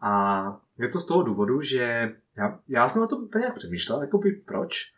A 0.00 0.42
je 0.78 0.88
to 0.88 1.00
z 1.00 1.06
toho 1.06 1.22
důvodu, 1.22 1.60
že 1.60 2.12
já, 2.36 2.60
já 2.68 2.88
jsem 2.88 3.02
na 3.02 3.08
tom 3.08 3.28
tak 3.28 3.40
nějak 3.40 3.54
přemýšlel, 3.54 4.00
jakoby 4.00 4.32
proč. 4.32 4.92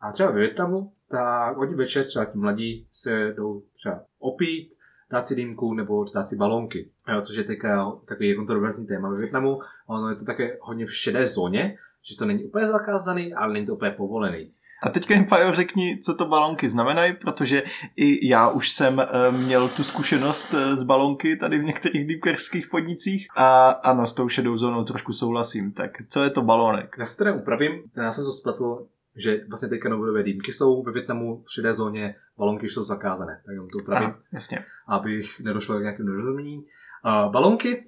A 0.00 0.12
třeba 0.12 0.30
ve 0.30 0.40
Větnamu, 0.40 0.92
tak 1.08 1.58
oni 1.58 1.74
večer 1.74 2.04
třeba 2.04 2.24
ti 2.24 2.38
mladí 2.38 2.88
se 2.92 3.32
jdou 3.36 3.62
třeba 3.72 4.04
opít, 4.18 4.75
dát 5.10 5.28
si 5.28 5.34
dýmku 5.34 5.74
nebo 5.74 6.04
dát 6.14 6.28
si 6.28 6.36
balónky. 6.36 6.90
Jo, 7.08 7.20
což 7.20 7.36
je 7.36 7.44
teďka 7.44 7.92
takový 8.04 8.36
kontroverzní 8.36 8.86
téma 8.86 9.10
ve 9.10 9.20
Větnamu. 9.20 9.58
Ono 9.86 10.08
je 10.08 10.14
to 10.16 10.24
také 10.24 10.58
hodně 10.60 10.86
v 10.86 10.94
šedé 10.94 11.26
zóně, 11.26 11.76
že 12.02 12.16
to 12.16 12.24
není 12.26 12.44
úplně 12.44 12.66
zakázaný, 12.66 13.34
ale 13.34 13.52
není 13.52 13.66
to 13.66 13.74
úplně 13.74 13.90
povolený. 13.90 14.52
A 14.82 14.88
teďka 14.88 15.14
jim, 15.14 15.24
Pajo, 15.24 15.54
řekni, 15.54 15.98
co 16.04 16.14
to 16.14 16.26
balonky 16.26 16.68
znamenají, 16.68 17.12
protože 17.12 17.62
i 17.96 18.28
já 18.28 18.48
už 18.48 18.70
jsem 18.72 19.00
eh, 19.00 19.32
měl 19.32 19.68
tu 19.68 19.84
zkušenost 19.84 20.54
eh, 20.54 20.76
s 20.76 20.82
balonky 20.82 21.36
tady 21.36 21.58
v 21.58 21.64
některých 21.64 22.06
dýmkerských 22.06 22.68
podnicích 22.68 23.26
a 23.36 23.68
ano, 23.68 24.06
s 24.06 24.12
tou 24.12 24.28
šedou 24.28 24.56
zónou 24.56 24.84
trošku 24.84 25.12
souhlasím. 25.12 25.72
Tak 25.72 25.90
co 26.08 26.22
je 26.22 26.30
to 26.30 26.42
balónek? 26.42 26.96
Já 26.98 27.06
se 27.06 27.16
teda 27.16 27.32
upravím, 27.32 27.72
já 27.96 28.12
jsem 28.12 28.24
to 28.24 28.32
spletl, 28.32 28.86
že 29.16 29.40
vlastně 29.48 29.68
teďka 29.68 29.88
novodobé 29.88 30.22
dýmky 30.22 30.52
jsou 30.52 30.82
ve 30.82 30.92
Větnamu 30.92 31.42
v 31.42 31.52
šedé 31.52 31.72
zóně, 31.72 32.14
balonky 32.38 32.68
jsou 32.68 32.82
zakázané, 32.82 33.42
tak 33.46 33.52
jenom 33.52 33.68
to 33.68 33.78
upravím. 33.78 34.08
Aha, 34.08 34.18
jasně. 34.32 34.64
abych 34.86 35.40
nedošlo 35.40 35.78
k 35.78 35.82
nějakému 35.82 36.08
nedorozumění. 36.08 36.66
Uh, 37.04 37.32
balonky 37.32 37.86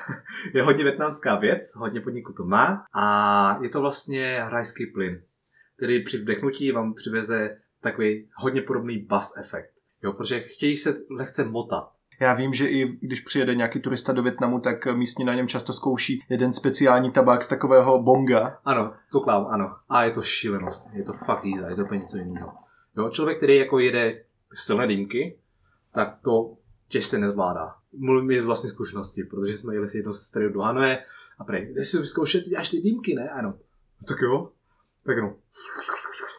je 0.54 0.62
hodně 0.62 0.84
větnamská 0.84 1.36
věc, 1.36 1.74
hodně 1.76 2.00
podniků 2.00 2.32
to 2.32 2.44
má 2.44 2.86
a 2.94 3.58
je 3.62 3.68
to 3.68 3.80
vlastně 3.80 4.44
rajský 4.48 4.86
plyn, 4.86 5.22
který 5.76 6.04
při 6.04 6.18
vdechnutí 6.18 6.72
vám 6.72 6.94
přiveze 6.94 7.56
takový 7.80 8.28
hodně 8.34 8.62
podobný 8.62 8.98
buzz 8.98 9.36
efekt. 9.36 9.70
Jo, 10.02 10.12
protože 10.12 10.40
chtějí 10.40 10.76
se 10.76 11.00
lehce 11.10 11.44
motat. 11.44 11.92
Já 12.20 12.34
vím, 12.34 12.54
že 12.54 12.66
i 12.66 12.98
když 13.00 13.20
přijede 13.20 13.54
nějaký 13.54 13.80
turista 13.80 14.12
do 14.12 14.22
Větnamu, 14.22 14.60
tak 14.60 14.86
místní 14.86 15.24
na 15.24 15.34
něm 15.34 15.48
často 15.48 15.72
zkouší 15.72 16.24
jeden 16.28 16.52
speciální 16.52 17.10
tabák 17.10 17.42
z 17.42 17.48
takového 17.48 18.02
bonga. 18.02 18.58
Ano, 18.64 18.92
to 19.12 19.20
kláv, 19.20 19.46
ano. 19.50 19.76
A 19.88 20.04
je 20.04 20.10
to 20.10 20.22
šílenost, 20.22 20.88
je 20.92 21.02
to 21.02 21.12
fakt 21.12 21.44
jízda, 21.44 21.68
je 21.68 21.76
to 21.76 21.82
úplně 21.82 22.00
něco 22.00 22.16
jiného. 22.16 22.52
Jo, 22.96 23.08
člověk, 23.10 23.36
který 23.36 23.56
jako 23.56 23.78
jede 23.78 24.24
silné 24.54 24.86
dýmky, 24.86 25.38
tak 25.92 26.18
to 26.22 26.56
těžce 26.88 27.18
nezvládá. 27.18 27.74
Mluvím 27.92 28.26
mi 28.26 28.42
z 28.42 28.44
vlastní 28.44 28.68
zkušenosti, 28.68 29.24
protože 29.24 29.56
jsme 29.56 29.74
jeli 29.74 29.88
si 29.88 29.98
jednou 29.98 30.12
se 30.12 30.24
starou 30.24 30.48
do 30.48 30.60
Hanoje 30.60 31.04
a 31.38 31.44
prej, 31.44 31.74
ty 31.74 31.84
si 31.84 31.98
vyzkoušet 31.98 32.44
až 32.58 32.68
ty 32.68 32.80
dýmky, 32.80 33.14
ne? 33.14 33.30
Ano. 33.30 33.54
Tak 34.08 34.18
jo. 34.20 34.50
Tak 35.06 35.18
no. 35.18 35.36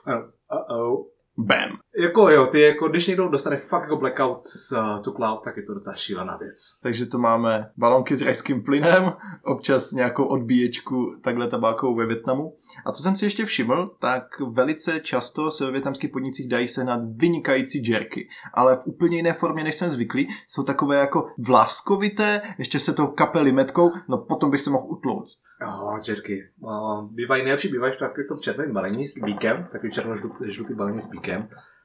Ano. 0.06 0.30
Uh-oh. 0.52 1.06
Bam. 1.46 1.78
Jako 1.98 2.30
jo, 2.30 2.48
ty 2.48 2.62
jako, 2.62 2.88
když 2.88 3.08
někdo 3.08 3.30
dostane 3.30 3.58
fakt 3.58 3.82
jako 3.82 3.98
blackout 3.98 4.46
z 4.46 4.72
uh, 4.72 5.02
tu 5.02 5.12
cloud, 5.12 5.44
tak 5.44 5.58
je 5.58 5.64
to 5.64 5.74
docela 5.74 5.96
šílená 5.96 6.38
věc. 6.38 6.58
Takže 6.84 7.06
to 7.06 7.18
máme 7.18 7.70
balonky 7.78 8.16
s 8.16 8.22
rajským 8.22 8.64
plynem, 8.64 9.14
občas 9.44 9.92
nějakou 9.92 10.26
odbíječku 10.26 11.16
takhle 11.22 11.48
tabákovou 11.48 11.96
ve 11.96 12.06
Větnamu. 12.06 12.54
A 12.86 12.92
co 12.92 13.04
jsem 13.04 13.16
si 13.16 13.26
ještě 13.26 13.46
všiml, 13.46 13.92
tak 14.00 14.24
velice 14.40 15.00
často 15.00 15.52
se 15.52 15.66
ve 15.66 15.72
větnamských 15.72 16.10
podnicích 16.10 16.48
dají 16.48 16.68
sehnat 16.68 17.02
vynikající 17.16 17.92
jerky, 17.92 18.28
ale 18.54 18.76
v 18.76 18.82
úplně 18.86 19.18
jiné 19.18 19.34
formě, 19.34 19.64
než 19.64 19.76
jsem 19.76 19.90
zvyklý. 19.90 20.28
Jsou 20.48 20.64
takové 20.64 20.98
jako 20.98 21.28
vláskovité, 21.38 22.42
ještě 22.58 22.80
se 22.80 22.94
to 22.94 23.08
kapely 23.08 23.52
metkou, 23.52 23.90
no 24.08 24.18
potom 24.18 24.52
bych 24.52 24.62
se 24.62 24.70
mohl 24.70 24.86
utlouct. 24.90 25.40
Oh, 25.68 26.00
jerky. 26.08 26.50
Uh, 26.60 27.12
bývají 27.12 27.44
nejlepší, 27.44 27.68
bývají 27.68 27.94
v 27.94 27.98
takovém 27.98 28.28
tom 28.28 28.40
červeném 28.40 28.74
balení 28.74 29.08
s 29.08 29.18
bíkem, 29.24 29.68
takový 29.72 29.92
černo-žlutý 29.92 30.74
balení 30.74 31.00
s 31.00 31.08
bíkem. 31.08 31.31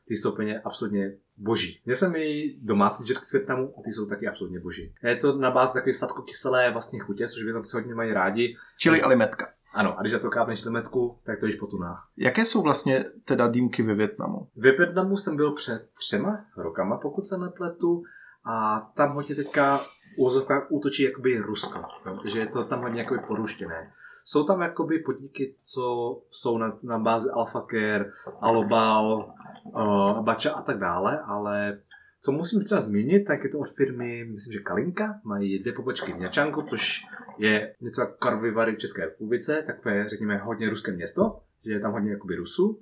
Ty 0.09 0.14
jsou 0.16 0.32
úplně 0.32 0.60
absolutně 0.60 1.12
boží. 1.36 1.81
Měl 1.85 1.97
jsem 1.97 2.16
i 2.16 2.59
domácí 2.62 3.05
jerky 3.09 3.24
z 3.24 3.32
Větnamu 3.32 3.74
a 3.78 3.82
ty 3.82 3.93
jsou 3.93 4.06
taky 4.06 4.28
absolutně 4.28 4.60
boží. 4.60 4.94
Je 5.02 5.16
to 5.16 5.39
na 5.39 5.51
bázi 5.51 5.74
takové 5.74 5.93
sladkokyselé 5.93 6.70
vlastně 6.70 6.98
chutě, 6.98 7.28
což 7.28 7.44
Větnamci 7.44 7.77
hodně 7.77 7.94
mají 7.94 8.12
rádi. 8.12 8.56
Čili 8.78 9.02
alimetka. 9.02 9.48
Ano, 9.74 9.98
a 9.98 10.01
když 10.01 10.12
na 10.12 10.18
to 10.18 10.31
kápneš 10.31 10.64
limetku, 10.64 11.18
tak 11.24 11.40
to 11.40 11.47
jíš 11.47 11.56
po 11.56 11.66
tunách. 11.66 12.09
Jaké 12.16 12.44
jsou 12.44 12.62
vlastně 12.62 13.05
teda 13.24 13.48
dýmky 13.48 13.82
ve 13.82 13.94
Větnamu? 13.94 14.48
Ve 14.56 14.73
Větnamu 14.73 15.16
jsem 15.16 15.36
byl 15.36 15.52
před 15.52 15.89
třema 15.93 16.44
rokama, 16.56 16.98
pokud 16.98 17.27
se 17.27 17.39
nepletu, 17.39 18.02
a 18.44 18.81
tam 18.94 19.14
hodně 19.14 19.35
teďka 19.35 19.81
úzovka 20.16 20.70
útočí 20.70 21.02
jakoby 21.02 21.38
Rusko, 21.38 21.84
takže 22.22 22.40
je 22.40 22.47
to 22.47 22.64
tam 22.64 22.82
hodně 22.82 23.01
jakoby 23.01 23.20
poruštěné. 23.26 23.93
Jsou 24.24 24.44
tam 24.44 24.60
jakoby 24.60 24.98
podniky, 24.98 25.55
co 25.64 26.16
jsou 26.30 26.59
na, 26.59 26.78
na 26.82 26.98
bázi 26.98 27.30
Alphacare, 27.30 28.10
Alobal, 28.40 29.34
uh, 29.64 30.24
Bača 30.24 30.52
a 30.52 30.62
tak 30.62 30.78
dále, 30.78 31.20
ale 31.20 31.78
co 32.20 32.32
musím 32.32 32.60
třeba 32.60 32.80
zmínit, 32.80 33.24
tak 33.24 33.44
je 33.44 33.51
to 33.51 33.59
od 33.59 33.68
firmy, 33.76 34.24
myslím, 34.32 34.52
že 34.52 34.60
Kalinka, 34.60 35.20
mají 35.24 35.59
dvě 35.59 35.72
pobočky 35.72 36.12
v 36.12 36.18
Něčanku, 36.18 36.62
což 36.62 37.02
je 37.38 37.74
něco 37.80 38.01
jako 38.01 38.12
Karvivary 38.18 38.74
v 38.74 38.78
České 38.78 39.05
republice, 39.05 39.62
takové, 39.66 40.09
řekněme, 40.09 40.38
hodně 40.38 40.70
ruské 40.70 40.93
město, 40.93 41.40
že 41.64 41.72
je 41.72 41.80
tam 41.80 41.93
hodně 41.93 42.10
jakoby 42.10 42.36
Rusů. 42.36 42.80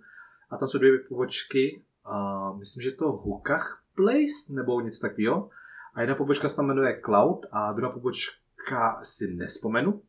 A 0.51 0.57
tam 0.57 0.69
jsou 0.69 0.79
dvě 0.79 0.99
pobočky, 0.99 1.83
uh, 2.11 2.59
myslím, 2.59 2.83
že 2.83 2.93
to 2.93 3.13
Hukach 3.13 3.83
Place, 3.95 4.55
nebo 4.55 4.81
něco 4.81 5.09
takového. 5.09 5.51
A 5.95 6.01
jedna 6.01 6.15
pobočka 6.15 6.49
se 6.49 6.57
tam 6.57 6.67
jmenuje 6.67 7.01
Cloud 7.05 7.47
a 7.53 7.73
druhá 7.73 7.93
pobočka 7.93 9.01
si 9.03 9.35
nespomenu. 9.35 10.03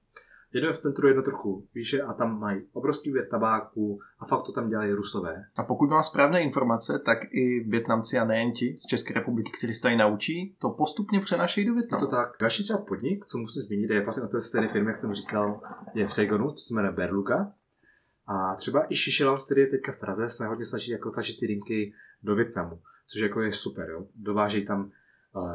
Jedno 0.53 0.69
je 0.69 0.73
v 0.73 0.77
centru, 0.77 1.07
jedno 1.07 1.23
trochu 1.23 1.67
výše 1.73 2.01
a 2.01 2.13
tam 2.13 2.39
mají 2.39 2.61
obrovský 2.73 3.09
výběr 3.09 3.25
tabáku 3.29 3.99
a 4.19 4.25
fakt 4.25 4.43
to 4.43 4.51
tam 4.51 4.69
dělají 4.69 4.91
rusové. 4.93 5.43
A 5.55 5.63
pokud 5.63 5.89
mám 5.89 6.03
správné 6.03 6.41
informace, 6.41 6.99
tak 7.05 7.17
i 7.33 7.65
Větnamci 7.69 8.17
a 8.17 8.25
nejen 8.25 8.51
ti 8.51 8.75
z 8.77 8.87
České 8.87 9.13
republiky, 9.13 9.51
kteří 9.57 9.73
se 9.73 9.81
tady 9.81 9.95
naučí, 9.95 10.55
to 10.59 10.69
postupně 10.69 11.19
přenášejí 11.19 11.67
do 11.67 11.71
Je 11.71 11.75
Větnamu. 11.75 12.05
to 12.05 12.11
tak. 12.11 12.29
Další 12.39 12.63
třeba 12.63 12.79
podnik, 12.79 13.25
co 13.25 13.37
musím 13.37 13.61
zmínit, 13.61 13.89
je 13.89 14.01
vlastně 14.03 14.23
na 14.23 14.29
té 14.29 14.41
stejné 14.41 14.67
firmě, 14.67 14.89
jak 14.89 14.95
jsem 14.97 15.13
říkal, 15.13 15.61
je 15.93 16.07
v 16.07 16.13
Saigonu, 16.13 16.51
co 16.51 16.63
se 16.65 16.73
jmenuje 16.73 16.93
Berluka. 16.93 17.53
A 18.27 18.55
třeba 18.55 18.85
i 18.89 18.95
Shishilam, 18.95 19.37
který 19.45 19.61
je 19.61 19.67
teďka 19.67 19.91
v 19.91 19.99
Praze, 19.99 20.29
se 20.29 20.47
hodně 20.47 20.65
snaží 20.65 20.91
jako 20.91 21.11
tažit 21.11 21.39
ty 21.39 21.47
dýmky 21.47 21.93
do 22.23 22.35
Větnamu, 22.35 22.79
což 23.07 23.21
jako 23.21 23.41
je 23.41 23.51
super, 23.51 23.89
jo. 23.89 24.05
Dovážejí 24.15 24.65
tam 24.65 24.91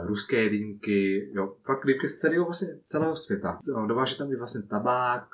ruské 0.06 0.48
dýmky, 0.48 1.30
jo, 1.34 1.56
fakt 1.66 1.86
dýmky 1.86 2.08
z 2.08 2.18
celého, 2.18 2.44
vlastně 2.44 2.68
celého 2.84 3.16
světa. 3.16 3.58
Dováží 3.88 4.18
tam 4.18 4.32
i 4.32 4.36
vlastně 4.36 4.62
tabák 4.62 5.24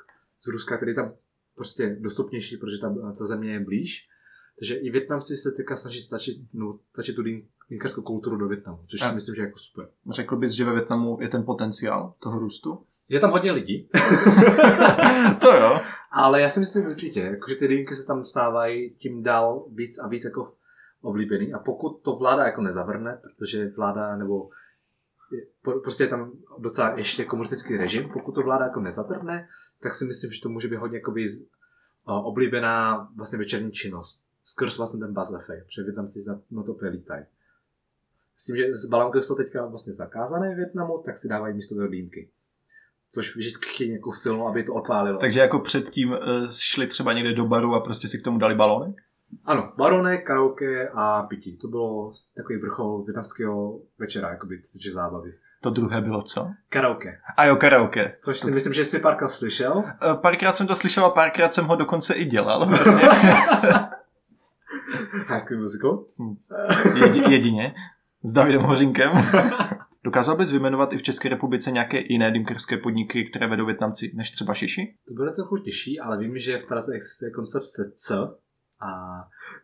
z 0.41 0.47
Ruska, 0.47 0.77
který 0.77 0.91
je 0.91 0.95
tam 0.95 1.13
prostě 1.55 1.97
dostupnější, 1.99 2.57
protože 2.57 2.81
tam 2.81 3.13
ta 3.17 3.25
země 3.25 3.51
je 3.53 3.59
blíž. 3.59 4.07
Takže 4.59 4.75
i 4.75 4.89
Větnamci 4.89 5.35
se 5.37 5.51
teďka 5.51 5.75
snaží 5.75 5.99
stačit, 6.01 6.37
no, 6.53 6.79
tačit 6.95 7.15
tu 7.15 7.23
dým, 7.23 7.47
dýmkařskou 7.69 8.01
kulturu 8.01 8.37
do 8.37 8.47
Větnamu, 8.47 8.79
což 8.87 9.01
A- 9.01 9.09
si 9.09 9.15
myslím, 9.15 9.35
že 9.35 9.41
je 9.41 9.45
jako 9.45 9.57
super. 9.57 9.89
Řekl 10.11 10.35
bys, 10.35 10.51
že 10.53 10.65
ve 10.65 10.73
Větnamu 10.73 11.17
je 11.21 11.29
ten 11.29 11.43
potenciál 11.45 12.13
toho 12.19 12.39
růstu? 12.39 12.83
Je 13.09 13.19
tam 13.19 13.31
hodně 13.31 13.51
lidí, 13.51 13.89
to 15.41 15.53
jo. 15.53 15.79
ale 16.11 16.41
já 16.41 16.49
si 16.49 16.59
myslím 16.59 16.87
určitě, 16.87 17.21
jako, 17.21 17.49
že 17.49 17.55
ty 17.55 17.67
dýmky 17.67 17.95
se 17.95 18.05
tam 18.05 18.23
stávají 18.23 18.95
tím 18.95 19.23
dál 19.23 19.65
víc 19.71 19.99
a 19.99 20.07
víc 20.07 20.23
jako 20.23 20.53
oblíbený 21.01 21.53
a 21.53 21.59
pokud 21.59 22.01
to 22.03 22.15
vláda 22.15 22.45
jako 22.45 22.61
nezavrne, 22.61 23.21
protože 23.23 23.69
vláda 23.69 24.15
nebo 24.15 24.49
prostě 25.83 26.03
je 26.03 26.07
tam 26.07 26.31
docela 26.59 26.97
ještě 26.97 27.25
komunistický 27.25 27.77
režim, 27.77 28.09
pokud 28.13 28.31
to 28.31 28.41
vláda 28.41 28.65
jako 28.65 28.79
nezavrne, 28.79 29.47
tak 29.81 29.95
si 29.95 30.05
myslím, 30.05 30.31
že 30.31 30.41
to 30.41 30.49
může 30.49 30.67
být 30.67 30.75
hodně 30.75 30.97
jakoby, 30.97 31.27
oblíbená 32.05 33.09
vlastně 33.15 33.39
večerní 33.39 33.71
činnost. 33.71 34.23
Skrz 34.43 34.77
vlastně 34.77 34.99
ten 34.99 35.13
Buzz 35.13 35.29
Cafe, 35.29 35.63
protože 35.65 35.83
Větnamci 35.83 36.21
za 36.21 36.39
no 36.51 36.63
to 36.63 36.73
prelítají. 36.73 37.25
S 38.35 38.45
tím, 38.45 38.55
že 38.55 38.75
z 38.75 38.85
balonky 38.85 39.21
jsou 39.21 39.35
teďka 39.35 39.65
vlastně 39.65 39.93
zakázané 39.93 40.53
v 40.53 40.57
Větnamu, 40.57 41.01
tak 41.05 41.17
si 41.17 41.27
dávají 41.27 41.55
místo 41.55 41.75
toho 41.75 41.87
dýmky. 41.87 42.29
Což 43.11 43.35
vždycky 43.35 43.69
chtějí 43.69 43.89
nějakou 43.89 44.11
silnou, 44.11 44.47
aby 44.47 44.63
to 44.63 44.73
otválilo. 44.73 45.19
Takže 45.19 45.39
jako 45.39 45.59
předtím 45.59 46.09
uh, 46.09 46.17
šli 46.49 46.87
třeba 46.87 47.13
někde 47.13 47.33
do 47.33 47.45
baru 47.45 47.73
a 47.73 47.79
prostě 47.79 48.07
si 48.07 48.19
k 48.19 48.23
tomu 48.23 48.37
dali 48.37 48.55
balónek? 48.55 48.95
Ano, 49.45 49.73
baronek, 49.77 50.25
karaoke 50.27 50.89
a 50.93 51.23
pití. 51.23 51.57
To 51.57 51.67
bylo 51.67 52.13
takový 52.35 52.59
vrchol 52.59 53.03
větnamského 53.03 53.79
večera, 53.99 54.29
jakoby, 54.29 54.57
týče 54.73 54.91
zábavy. 54.91 55.33
To 55.61 55.69
druhé 55.69 56.01
bylo 56.01 56.21
co? 56.21 56.47
Karaoke. 56.69 57.19
A 57.37 57.45
jo, 57.45 57.55
karaoke. 57.55 58.17
Což 58.21 58.39
To- 58.39 58.45
si 58.47 58.51
myslím, 58.53 58.73
že 58.73 58.83
jsi 58.85 58.99
párka 58.99 59.27
slyšel. 59.27 59.83
Eh, 59.87 60.15
Párkrát 60.21 60.57
jsem 60.57 60.67
to 60.67 60.75
slyšel 60.75 61.05
a 61.05 61.09
párkrát 61.09 61.53
jsem 61.53 61.65
ho 61.65 61.75
dokonce 61.75 62.13
i 62.13 62.25
dělal. 62.25 62.65
High 65.27 65.39
School 65.39 65.59
Musical. 65.61 66.05
Jedi, 66.95 67.31
jedině. 67.33 67.73
S 68.23 68.33
Davidem 68.33 68.61
Hořinkem. 68.61 69.11
Dokázal 70.03 70.37
bys 70.37 70.51
vyjmenovat 70.51 70.93
i 70.93 70.97
v 70.97 71.01
České 71.03 71.29
republice 71.29 71.71
nějaké 71.71 72.03
jiné 72.09 72.31
dýmkerské 72.31 72.77
podniky, 72.77 73.23
které 73.25 73.47
vedou 73.47 73.65
Větnamci, 73.65 74.11
než 74.15 74.31
třeba 74.31 74.53
Šiši? 74.53 74.95
To 75.07 75.13
bylo 75.13 75.31
trochu 75.31 75.57
těžší, 75.57 75.99
ale 75.99 76.17
vím, 76.17 76.37
že 76.37 76.57
v 76.57 76.65
Praze 76.67 76.93
existuje 76.95 77.31
koncept 77.31 77.63
SC 77.65 78.11
a 78.79 78.89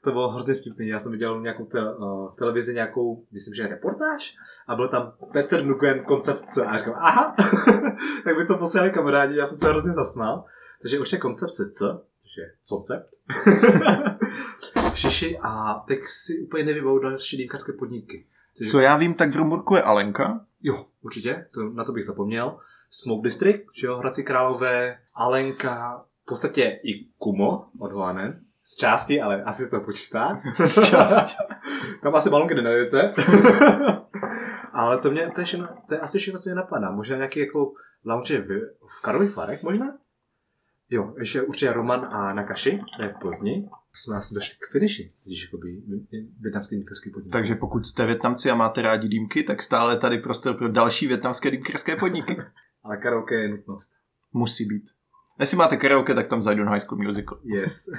to 0.04 0.12
bylo 0.12 0.30
hrozně 0.32 0.54
vtipný. 0.54 0.88
Já 0.88 1.00
jsem 1.00 1.12
viděl 1.12 1.42
nějakou 1.42 1.66
te, 1.66 1.80
uh, 1.96 2.32
v 2.32 2.36
televizi 2.38 2.74
nějakou, 2.74 3.26
myslím, 3.32 3.54
že 3.54 3.68
reportáž 3.68 4.36
a 4.68 4.76
byl 4.76 4.88
tam 4.90 5.14
Petr 5.34 5.64
Nuken 5.66 6.04
koncept 6.04 6.38
C 6.40 6.66
a 6.66 6.78
říkám, 6.78 6.94
aha, 6.98 7.36
tak 8.24 8.38
by 8.38 8.46
to 8.46 8.58
posílali 8.58 8.92
kamarádi, 8.92 9.36
já 9.36 9.46
jsem 9.46 9.58
se 9.58 9.70
hrozně 9.70 9.92
zasmál. 9.94 10.46
Takže 10.82 11.00
už 11.00 11.12
je 11.12 11.18
koncept 11.20 11.52
C, 11.52 11.64
což 12.20 12.38
je 12.38 12.52
koncept. 12.70 13.10
Šiši 14.94 15.38
a 15.44 15.74
teď 15.88 16.00
si 16.04 16.40
úplně 16.40 16.64
nevybavu 16.64 17.00
další 17.00 17.38
dýmkařské 17.38 17.74
podniky. 17.74 18.26
Takže- 18.58 18.72
Co 18.72 18.80
já 18.80 18.98
vím, 18.98 19.14
tak 19.14 19.30
v 19.32 19.36
Rumburku 19.36 19.76
je 19.76 19.82
Alenka. 19.82 20.46
Jo, 20.62 20.86
určitě, 21.02 21.46
to, 21.54 21.70
na 21.70 21.84
to 21.84 21.92
bych 21.92 22.06
zapomněl. 22.06 22.58
Smoke 22.90 23.24
District, 23.24 23.64
že 23.76 23.88
jo, 23.88 23.98
Hradci 23.98 24.24
Králové, 24.24 24.98
Alenka, 25.14 26.06
v 26.24 26.26
podstatě 26.26 26.80
i 26.84 27.06
Kumo 27.18 27.66
od 27.80 27.92
Hoanen. 27.92 28.43
Z 28.64 28.76
části, 28.76 29.22
ale 29.22 29.44
asi 29.44 29.64
se 29.64 29.70
to 29.70 29.80
počítá. 29.80 30.40
Z 30.66 30.90
části. 30.90 31.36
Tam 32.02 32.16
asi 32.16 32.30
balonky 32.30 32.56
nenajdete. 32.56 33.14
ale 34.74 34.98
to 34.98 35.12
mě, 35.12 35.32
to 35.36 35.42
je, 35.42 35.46
všechno, 35.46 35.68
to 35.88 35.94
je 35.94 36.00
asi 36.00 36.20
všechno, 36.20 36.40
co 36.40 36.50
mě 36.50 36.56
napadá. 36.56 36.92
Možná 36.92 37.16
nějaký 37.16 37.40
jako 37.40 37.74
lounge 38.06 38.42
v, 38.42 38.48
v 38.88 39.02
Karlových 39.02 39.36
Varech 39.36 39.64
možná? 39.64 39.98
Jo, 40.90 41.14
ještě 41.18 41.42
určitě 41.42 41.74
Roman 41.74 42.06
a 42.06 42.34
Nakashi, 42.34 42.82
to 42.98 43.04
je 43.04 43.10
v 43.10 43.20
Plzni. 43.22 43.70
Jsme 43.94 44.18
asi 44.18 44.34
došli 44.34 44.56
k 44.60 44.72
finiši, 44.72 45.14
což 45.18 45.44
jakoby 45.44 45.82
větnamský 46.40 46.76
dýmkařský 46.76 47.10
podnik. 47.10 47.32
Takže 47.32 47.56
pokud 47.56 47.86
jste 47.86 48.06
Větnamci 48.06 48.52
a 48.52 48.56
máte 48.56 48.82
rádi 48.82 49.08
dýmky, 49.08 49.44
tak 49.44 49.62
stále 49.62 49.98
tady 49.98 50.18
prostor 50.18 50.58
pro 50.58 50.68
další 50.68 51.08
větnamské 51.08 51.52
dýmkerské 51.52 51.96
podniky. 51.96 52.38
Ale 52.84 52.98
karaoke 52.98 53.36
je 53.36 53.50
nutnost. 53.50 53.94
Musí 54.34 54.66
být. 54.66 54.84
Jestli 55.40 55.58
máte 55.58 55.78
karaoke, 55.78 56.14
tak 56.14 56.28
tam 56.28 56.42
zajdu 56.42 56.64
na 56.64 56.72
High 56.72 56.80
School 56.80 57.02
Musical. 57.04 57.40
Yes. 57.44 57.90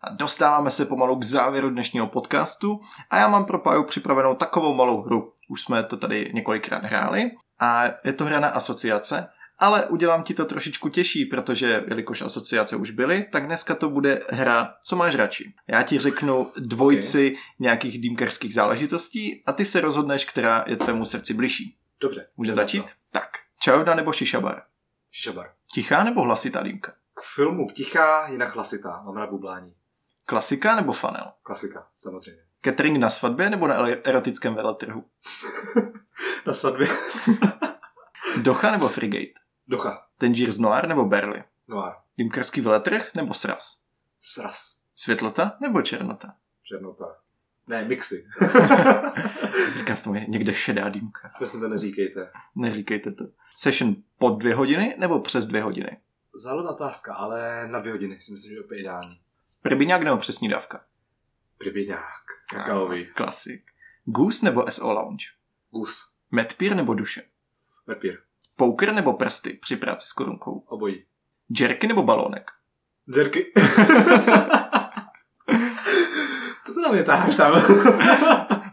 A 0.00 0.10
dostáváme 0.12 0.70
se 0.70 0.86
pomalu 0.86 1.16
k 1.16 1.24
závěru 1.24 1.70
dnešního 1.70 2.06
podcastu 2.06 2.80
a 3.10 3.18
já 3.18 3.28
mám 3.28 3.44
pro 3.44 3.58
Páju 3.58 3.84
připravenou 3.84 4.34
takovou 4.34 4.74
malou 4.74 5.02
hru. 5.02 5.32
Už 5.48 5.62
jsme 5.62 5.82
to 5.82 5.96
tady 5.96 6.30
několikrát 6.34 6.84
hráli 6.84 7.30
a 7.58 7.84
je 8.04 8.12
to 8.12 8.24
hra 8.24 8.40
na 8.40 8.48
asociace, 8.48 9.28
ale 9.58 9.86
udělám 9.86 10.22
ti 10.22 10.34
to 10.34 10.44
trošičku 10.44 10.88
těžší, 10.88 11.24
protože 11.24 11.84
jelikož 11.88 12.22
asociace 12.22 12.76
už 12.76 12.90
byly, 12.90 13.26
tak 13.32 13.46
dneska 13.46 13.74
to 13.74 13.90
bude 13.90 14.20
hra 14.30 14.74
Co 14.82 14.96
máš 14.96 15.14
radši. 15.14 15.52
Já 15.68 15.82
ti 15.82 15.98
řeknu 15.98 16.46
dvojici 16.56 17.30
okay. 17.30 17.42
nějakých 17.58 18.00
dýmkerských 18.00 18.54
záležitostí 18.54 19.42
a 19.46 19.52
ty 19.52 19.64
se 19.64 19.80
rozhodneš, 19.80 20.24
která 20.24 20.64
je 20.66 20.76
tvému 20.76 21.04
srdci 21.04 21.34
bližší. 21.34 21.76
Dobře. 22.00 22.26
Může 22.36 22.50
jdeme 22.50 22.62
na 22.62 22.64
začít? 22.64 22.82
to. 22.82 22.90
Tak. 23.10 23.28
Čajovna 23.60 23.94
nebo 23.94 24.12
šišabar? 24.12 24.62
Šišabar. 25.10 25.50
Tichá 25.74 26.04
nebo 26.04 26.22
hlasitá 26.22 26.62
dýmka? 26.62 26.92
K 27.18 27.22
filmu 27.34 27.66
tichá, 27.66 28.26
jinak 28.28 28.54
hlasitá. 28.54 29.02
Mám 29.04 29.16
rád 29.16 29.30
bublání. 29.30 29.74
Klasika 30.24 30.76
nebo 30.76 30.92
fanel? 30.92 31.32
Klasika, 31.42 31.86
samozřejmě. 31.94 32.42
Catering 32.64 32.98
na 32.98 33.10
svatbě 33.10 33.50
nebo 33.50 33.66
na 33.68 33.74
erotickém 33.88 34.54
veletrhu? 34.54 35.04
Na 36.46 36.54
svatbě. 36.54 36.88
Docha 38.42 38.70
nebo 38.70 38.88
frigate? 38.88 39.32
Docha. 39.68 40.06
Tangiers 40.18 40.58
Noir 40.58 40.88
nebo 40.88 41.04
Berly? 41.04 41.44
Noir. 41.68 41.92
Dýmkarský 42.18 42.60
veletrh 42.60 43.10
nebo 43.14 43.34
sraz? 43.34 43.80
Sraz. 44.20 44.76
Světlota 44.94 45.56
nebo 45.60 45.82
černota? 45.82 46.28
Černota. 46.62 47.16
Ne, 47.66 47.84
mixy. 47.84 48.26
Říká 49.78 49.96
se 49.96 50.04
tomu 50.04 50.20
někde 50.28 50.54
šedá 50.54 50.88
dýmka. 50.88 51.30
to 51.38 51.48
si 51.48 51.60
to 51.60 51.68
neříkejte. 51.68 52.30
Neříkejte 52.54 53.12
to. 53.12 53.24
Session 53.56 53.96
pod 54.18 54.38
dvě 54.38 54.54
hodiny 54.54 54.94
nebo 54.98 55.20
přes 55.20 55.46
dvě 55.46 55.62
hodiny? 55.62 55.98
Záležitá 56.38 56.70
otázka, 56.70 57.14
ale 57.14 57.68
na 57.68 57.80
dvě 57.80 57.92
hodiny 57.92 58.20
si 58.20 58.32
myslím, 58.32 58.50
že 58.50 58.56
je 58.56 58.62
úplně 58.64 58.80
ideální. 58.80 59.20
Prbiňák 59.62 60.02
nebo 60.02 60.16
přesní 60.16 60.48
dávka? 60.48 60.84
Priběďák. 61.58 62.24
Kakaový. 62.50 63.06
Klasik. 63.06 63.64
Goose 64.04 64.44
nebo 64.44 64.70
SO 64.70 64.92
Lounge? 64.92 65.24
Gus. 65.70 66.12
Medpír 66.30 66.76
nebo 66.76 66.94
duše? 66.94 67.22
Pepír. 67.86 68.18
Poker 68.56 68.94
nebo 68.94 69.12
prsty 69.12 69.52
při 69.52 69.76
práci 69.76 70.08
s 70.08 70.12
korunkou? 70.12 70.58
Obojí. 70.58 71.04
Jerky 71.60 71.86
nebo 71.86 72.02
balónek? 72.02 72.50
Džerky. 73.14 73.52
Co 76.64 76.74
to 76.74 76.80
na 76.80 76.92
mě 76.92 77.02
táháš 77.02 77.36
tam? 77.36 77.62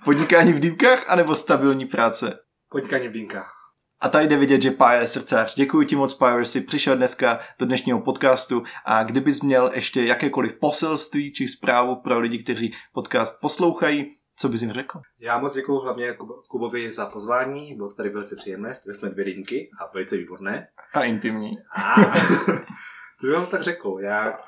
Podnikání 0.04 0.54
v 0.54 0.60
dýmkách 0.60 1.10
anebo 1.10 1.36
stabilní 1.36 1.86
práce? 1.86 2.40
Podnikání 2.70 3.08
v 3.08 3.12
dýmkách. 3.12 3.63
A 4.04 4.10
tady 4.10 4.28
jde 4.28 4.38
vidět, 4.38 4.62
že 4.62 4.72
Pája 4.72 5.02
je 5.02 5.08
srdcař. 5.08 5.56
Děkuji 5.56 5.88
ti 5.88 5.96
moc, 5.96 6.14
Pájo, 6.14 6.40
že 6.40 6.46
jsi 6.46 6.62
přišel 6.62 6.98
dneska 6.98 7.40
do 7.60 7.66
dnešního 7.66 8.02
podcastu 8.02 8.64
a 8.86 9.04
kdybys 9.04 9.42
měl 9.42 9.72
ještě 9.74 10.04
jakékoliv 10.04 10.60
poselství 10.60 11.34
či 11.34 11.48
zprávu 11.48 11.96
pro 11.96 12.20
lidi, 12.20 12.44
kteří 12.44 12.74
podcast 12.94 13.42
poslouchají, 13.42 14.16
co 14.36 14.50
bys 14.50 14.62
jim 14.62 14.72
řekl? 14.72 15.00
Já 15.20 15.38
moc 15.40 15.54
děkuji 15.54 15.80
hlavně 15.80 16.12
Kub- 16.12 16.42
Kubovi 16.50 16.92
za 16.92 17.06
pozvání, 17.06 17.76
bylo 17.76 17.90
to 17.90 17.96
tady 17.96 18.10
velice 18.10 18.36
příjemné, 18.36 18.74
jsme 18.74 18.94
jsme 18.94 19.10
dvě 19.10 19.26
dýmky 19.26 19.70
a 19.82 19.94
velice 19.94 20.18
výborné. 20.18 20.68
A 20.94 21.04
intimní. 21.04 21.52
A 21.76 21.96
to 23.22 23.28
bych 23.28 23.36
vám 23.36 23.46
tak 23.46 23.62
řekl, 23.62 23.98
já 24.00 24.40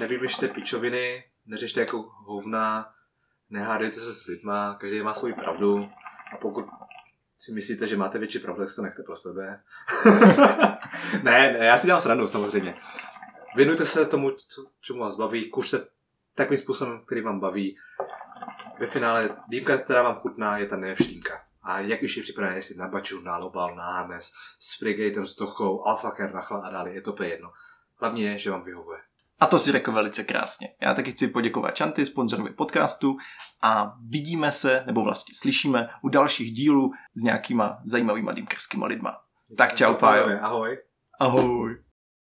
nevymyšte 0.00 0.48
pičoviny, 0.48 1.24
neřešte 1.46 1.80
jako 1.80 2.04
hovna, 2.26 2.86
nehádejte 3.50 3.96
se 3.96 4.12
s 4.14 4.26
lidma, 4.26 4.74
každý 4.80 5.02
má 5.02 5.14
svoji 5.14 5.34
pravdu 5.34 5.88
a 6.34 6.36
pokud 6.40 6.64
si 7.44 7.52
myslíte, 7.52 7.86
že 7.86 7.96
máte 7.96 8.18
větší 8.18 8.38
si 8.66 8.76
to 8.76 8.82
nechte 8.82 9.02
pro 9.02 9.16
sebe. 9.16 9.62
ne, 11.22 11.52
ne, 11.52 11.58
já 11.60 11.76
si 11.78 11.86
dělám 11.86 12.00
srandu 12.00 12.28
samozřejmě. 12.28 12.74
Věnujte 13.56 13.84
se 13.86 14.06
tomu, 14.06 14.30
co, 14.30 14.66
čemu 14.80 15.00
vás 15.00 15.16
baví, 15.16 15.50
kuřte 15.50 15.86
takovým 16.34 16.60
způsobem, 16.60 17.02
který 17.06 17.20
vám 17.20 17.40
baví. 17.40 17.78
Ve 18.78 18.86
finále 18.86 19.36
dýmka, 19.48 19.78
která 19.78 20.02
vám 20.02 20.14
chutná, 20.14 20.58
je 20.58 20.66
ta 20.66 20.76
nevštínka. 20.76 21.42
A 21.62 21.80
jak 21.80 22.02
už 22.02 22.16
je 22.16 22.22
připravené, 22.22 22.56
jestli 22.56 22.76
na 22.76 22.88
baču, 22.88 23.20
na 23.20 23.36
lobal, 23.36 23.76
na 23.76 23.96
Hermes, 23.96 24.32
s 24.58 24.78
frigatem, 24.78 25.26
s 25.26 25.34
tochou, 25.34 25.86
alfaker, 25.86 26.34
nachla 26.34 26.58
a 26.58 26.70
dále, 26.70 26.92
je 26.92 27.00
to 27.00 27.22
jedno. 27.22 27.52
Hlavně 27.96 28.30
je, 28.30 28.38
že 28.38 28.50
vám 28.50 28.62
vyhovuje. 28.62 28.98
A 29.40 29.46
to 29.46 29.58
si 29.58 29.72
řekl 29.72 29.92
velice 29.92 30.24
krásně. 30.24 30.68
Já 30.82 30.94
taky 30.94 31.10
chci 31.10 31.28
poděkovat 31.28 31.74
Čanty, 31.74 32.06
sponzorovi 32.06 32.50
podcastu 32.50 33.16
a 33.64 33.92
vidíme 34.08 34.52
se, 34.52 34.82
nebo 34.86 35.04
vlastně 35.04 35.34
slyšíme 35.34 35.88
u 36.02 36.08
dalších 36.08 36.52
dílů 36.52 36.90
s 37.14 37.22
nějakýma 37.22 37.78
zajímavýma 37.84 38.32
dýmkerskýma 38.32 38.86
lidma. 38.86 39.16
Tak 39.58 39.74
čau, 39.76 39.94
Pájo. 39.94 40.38
Ahoj. 40.42 40.78
Ahoj. 41.20 41.84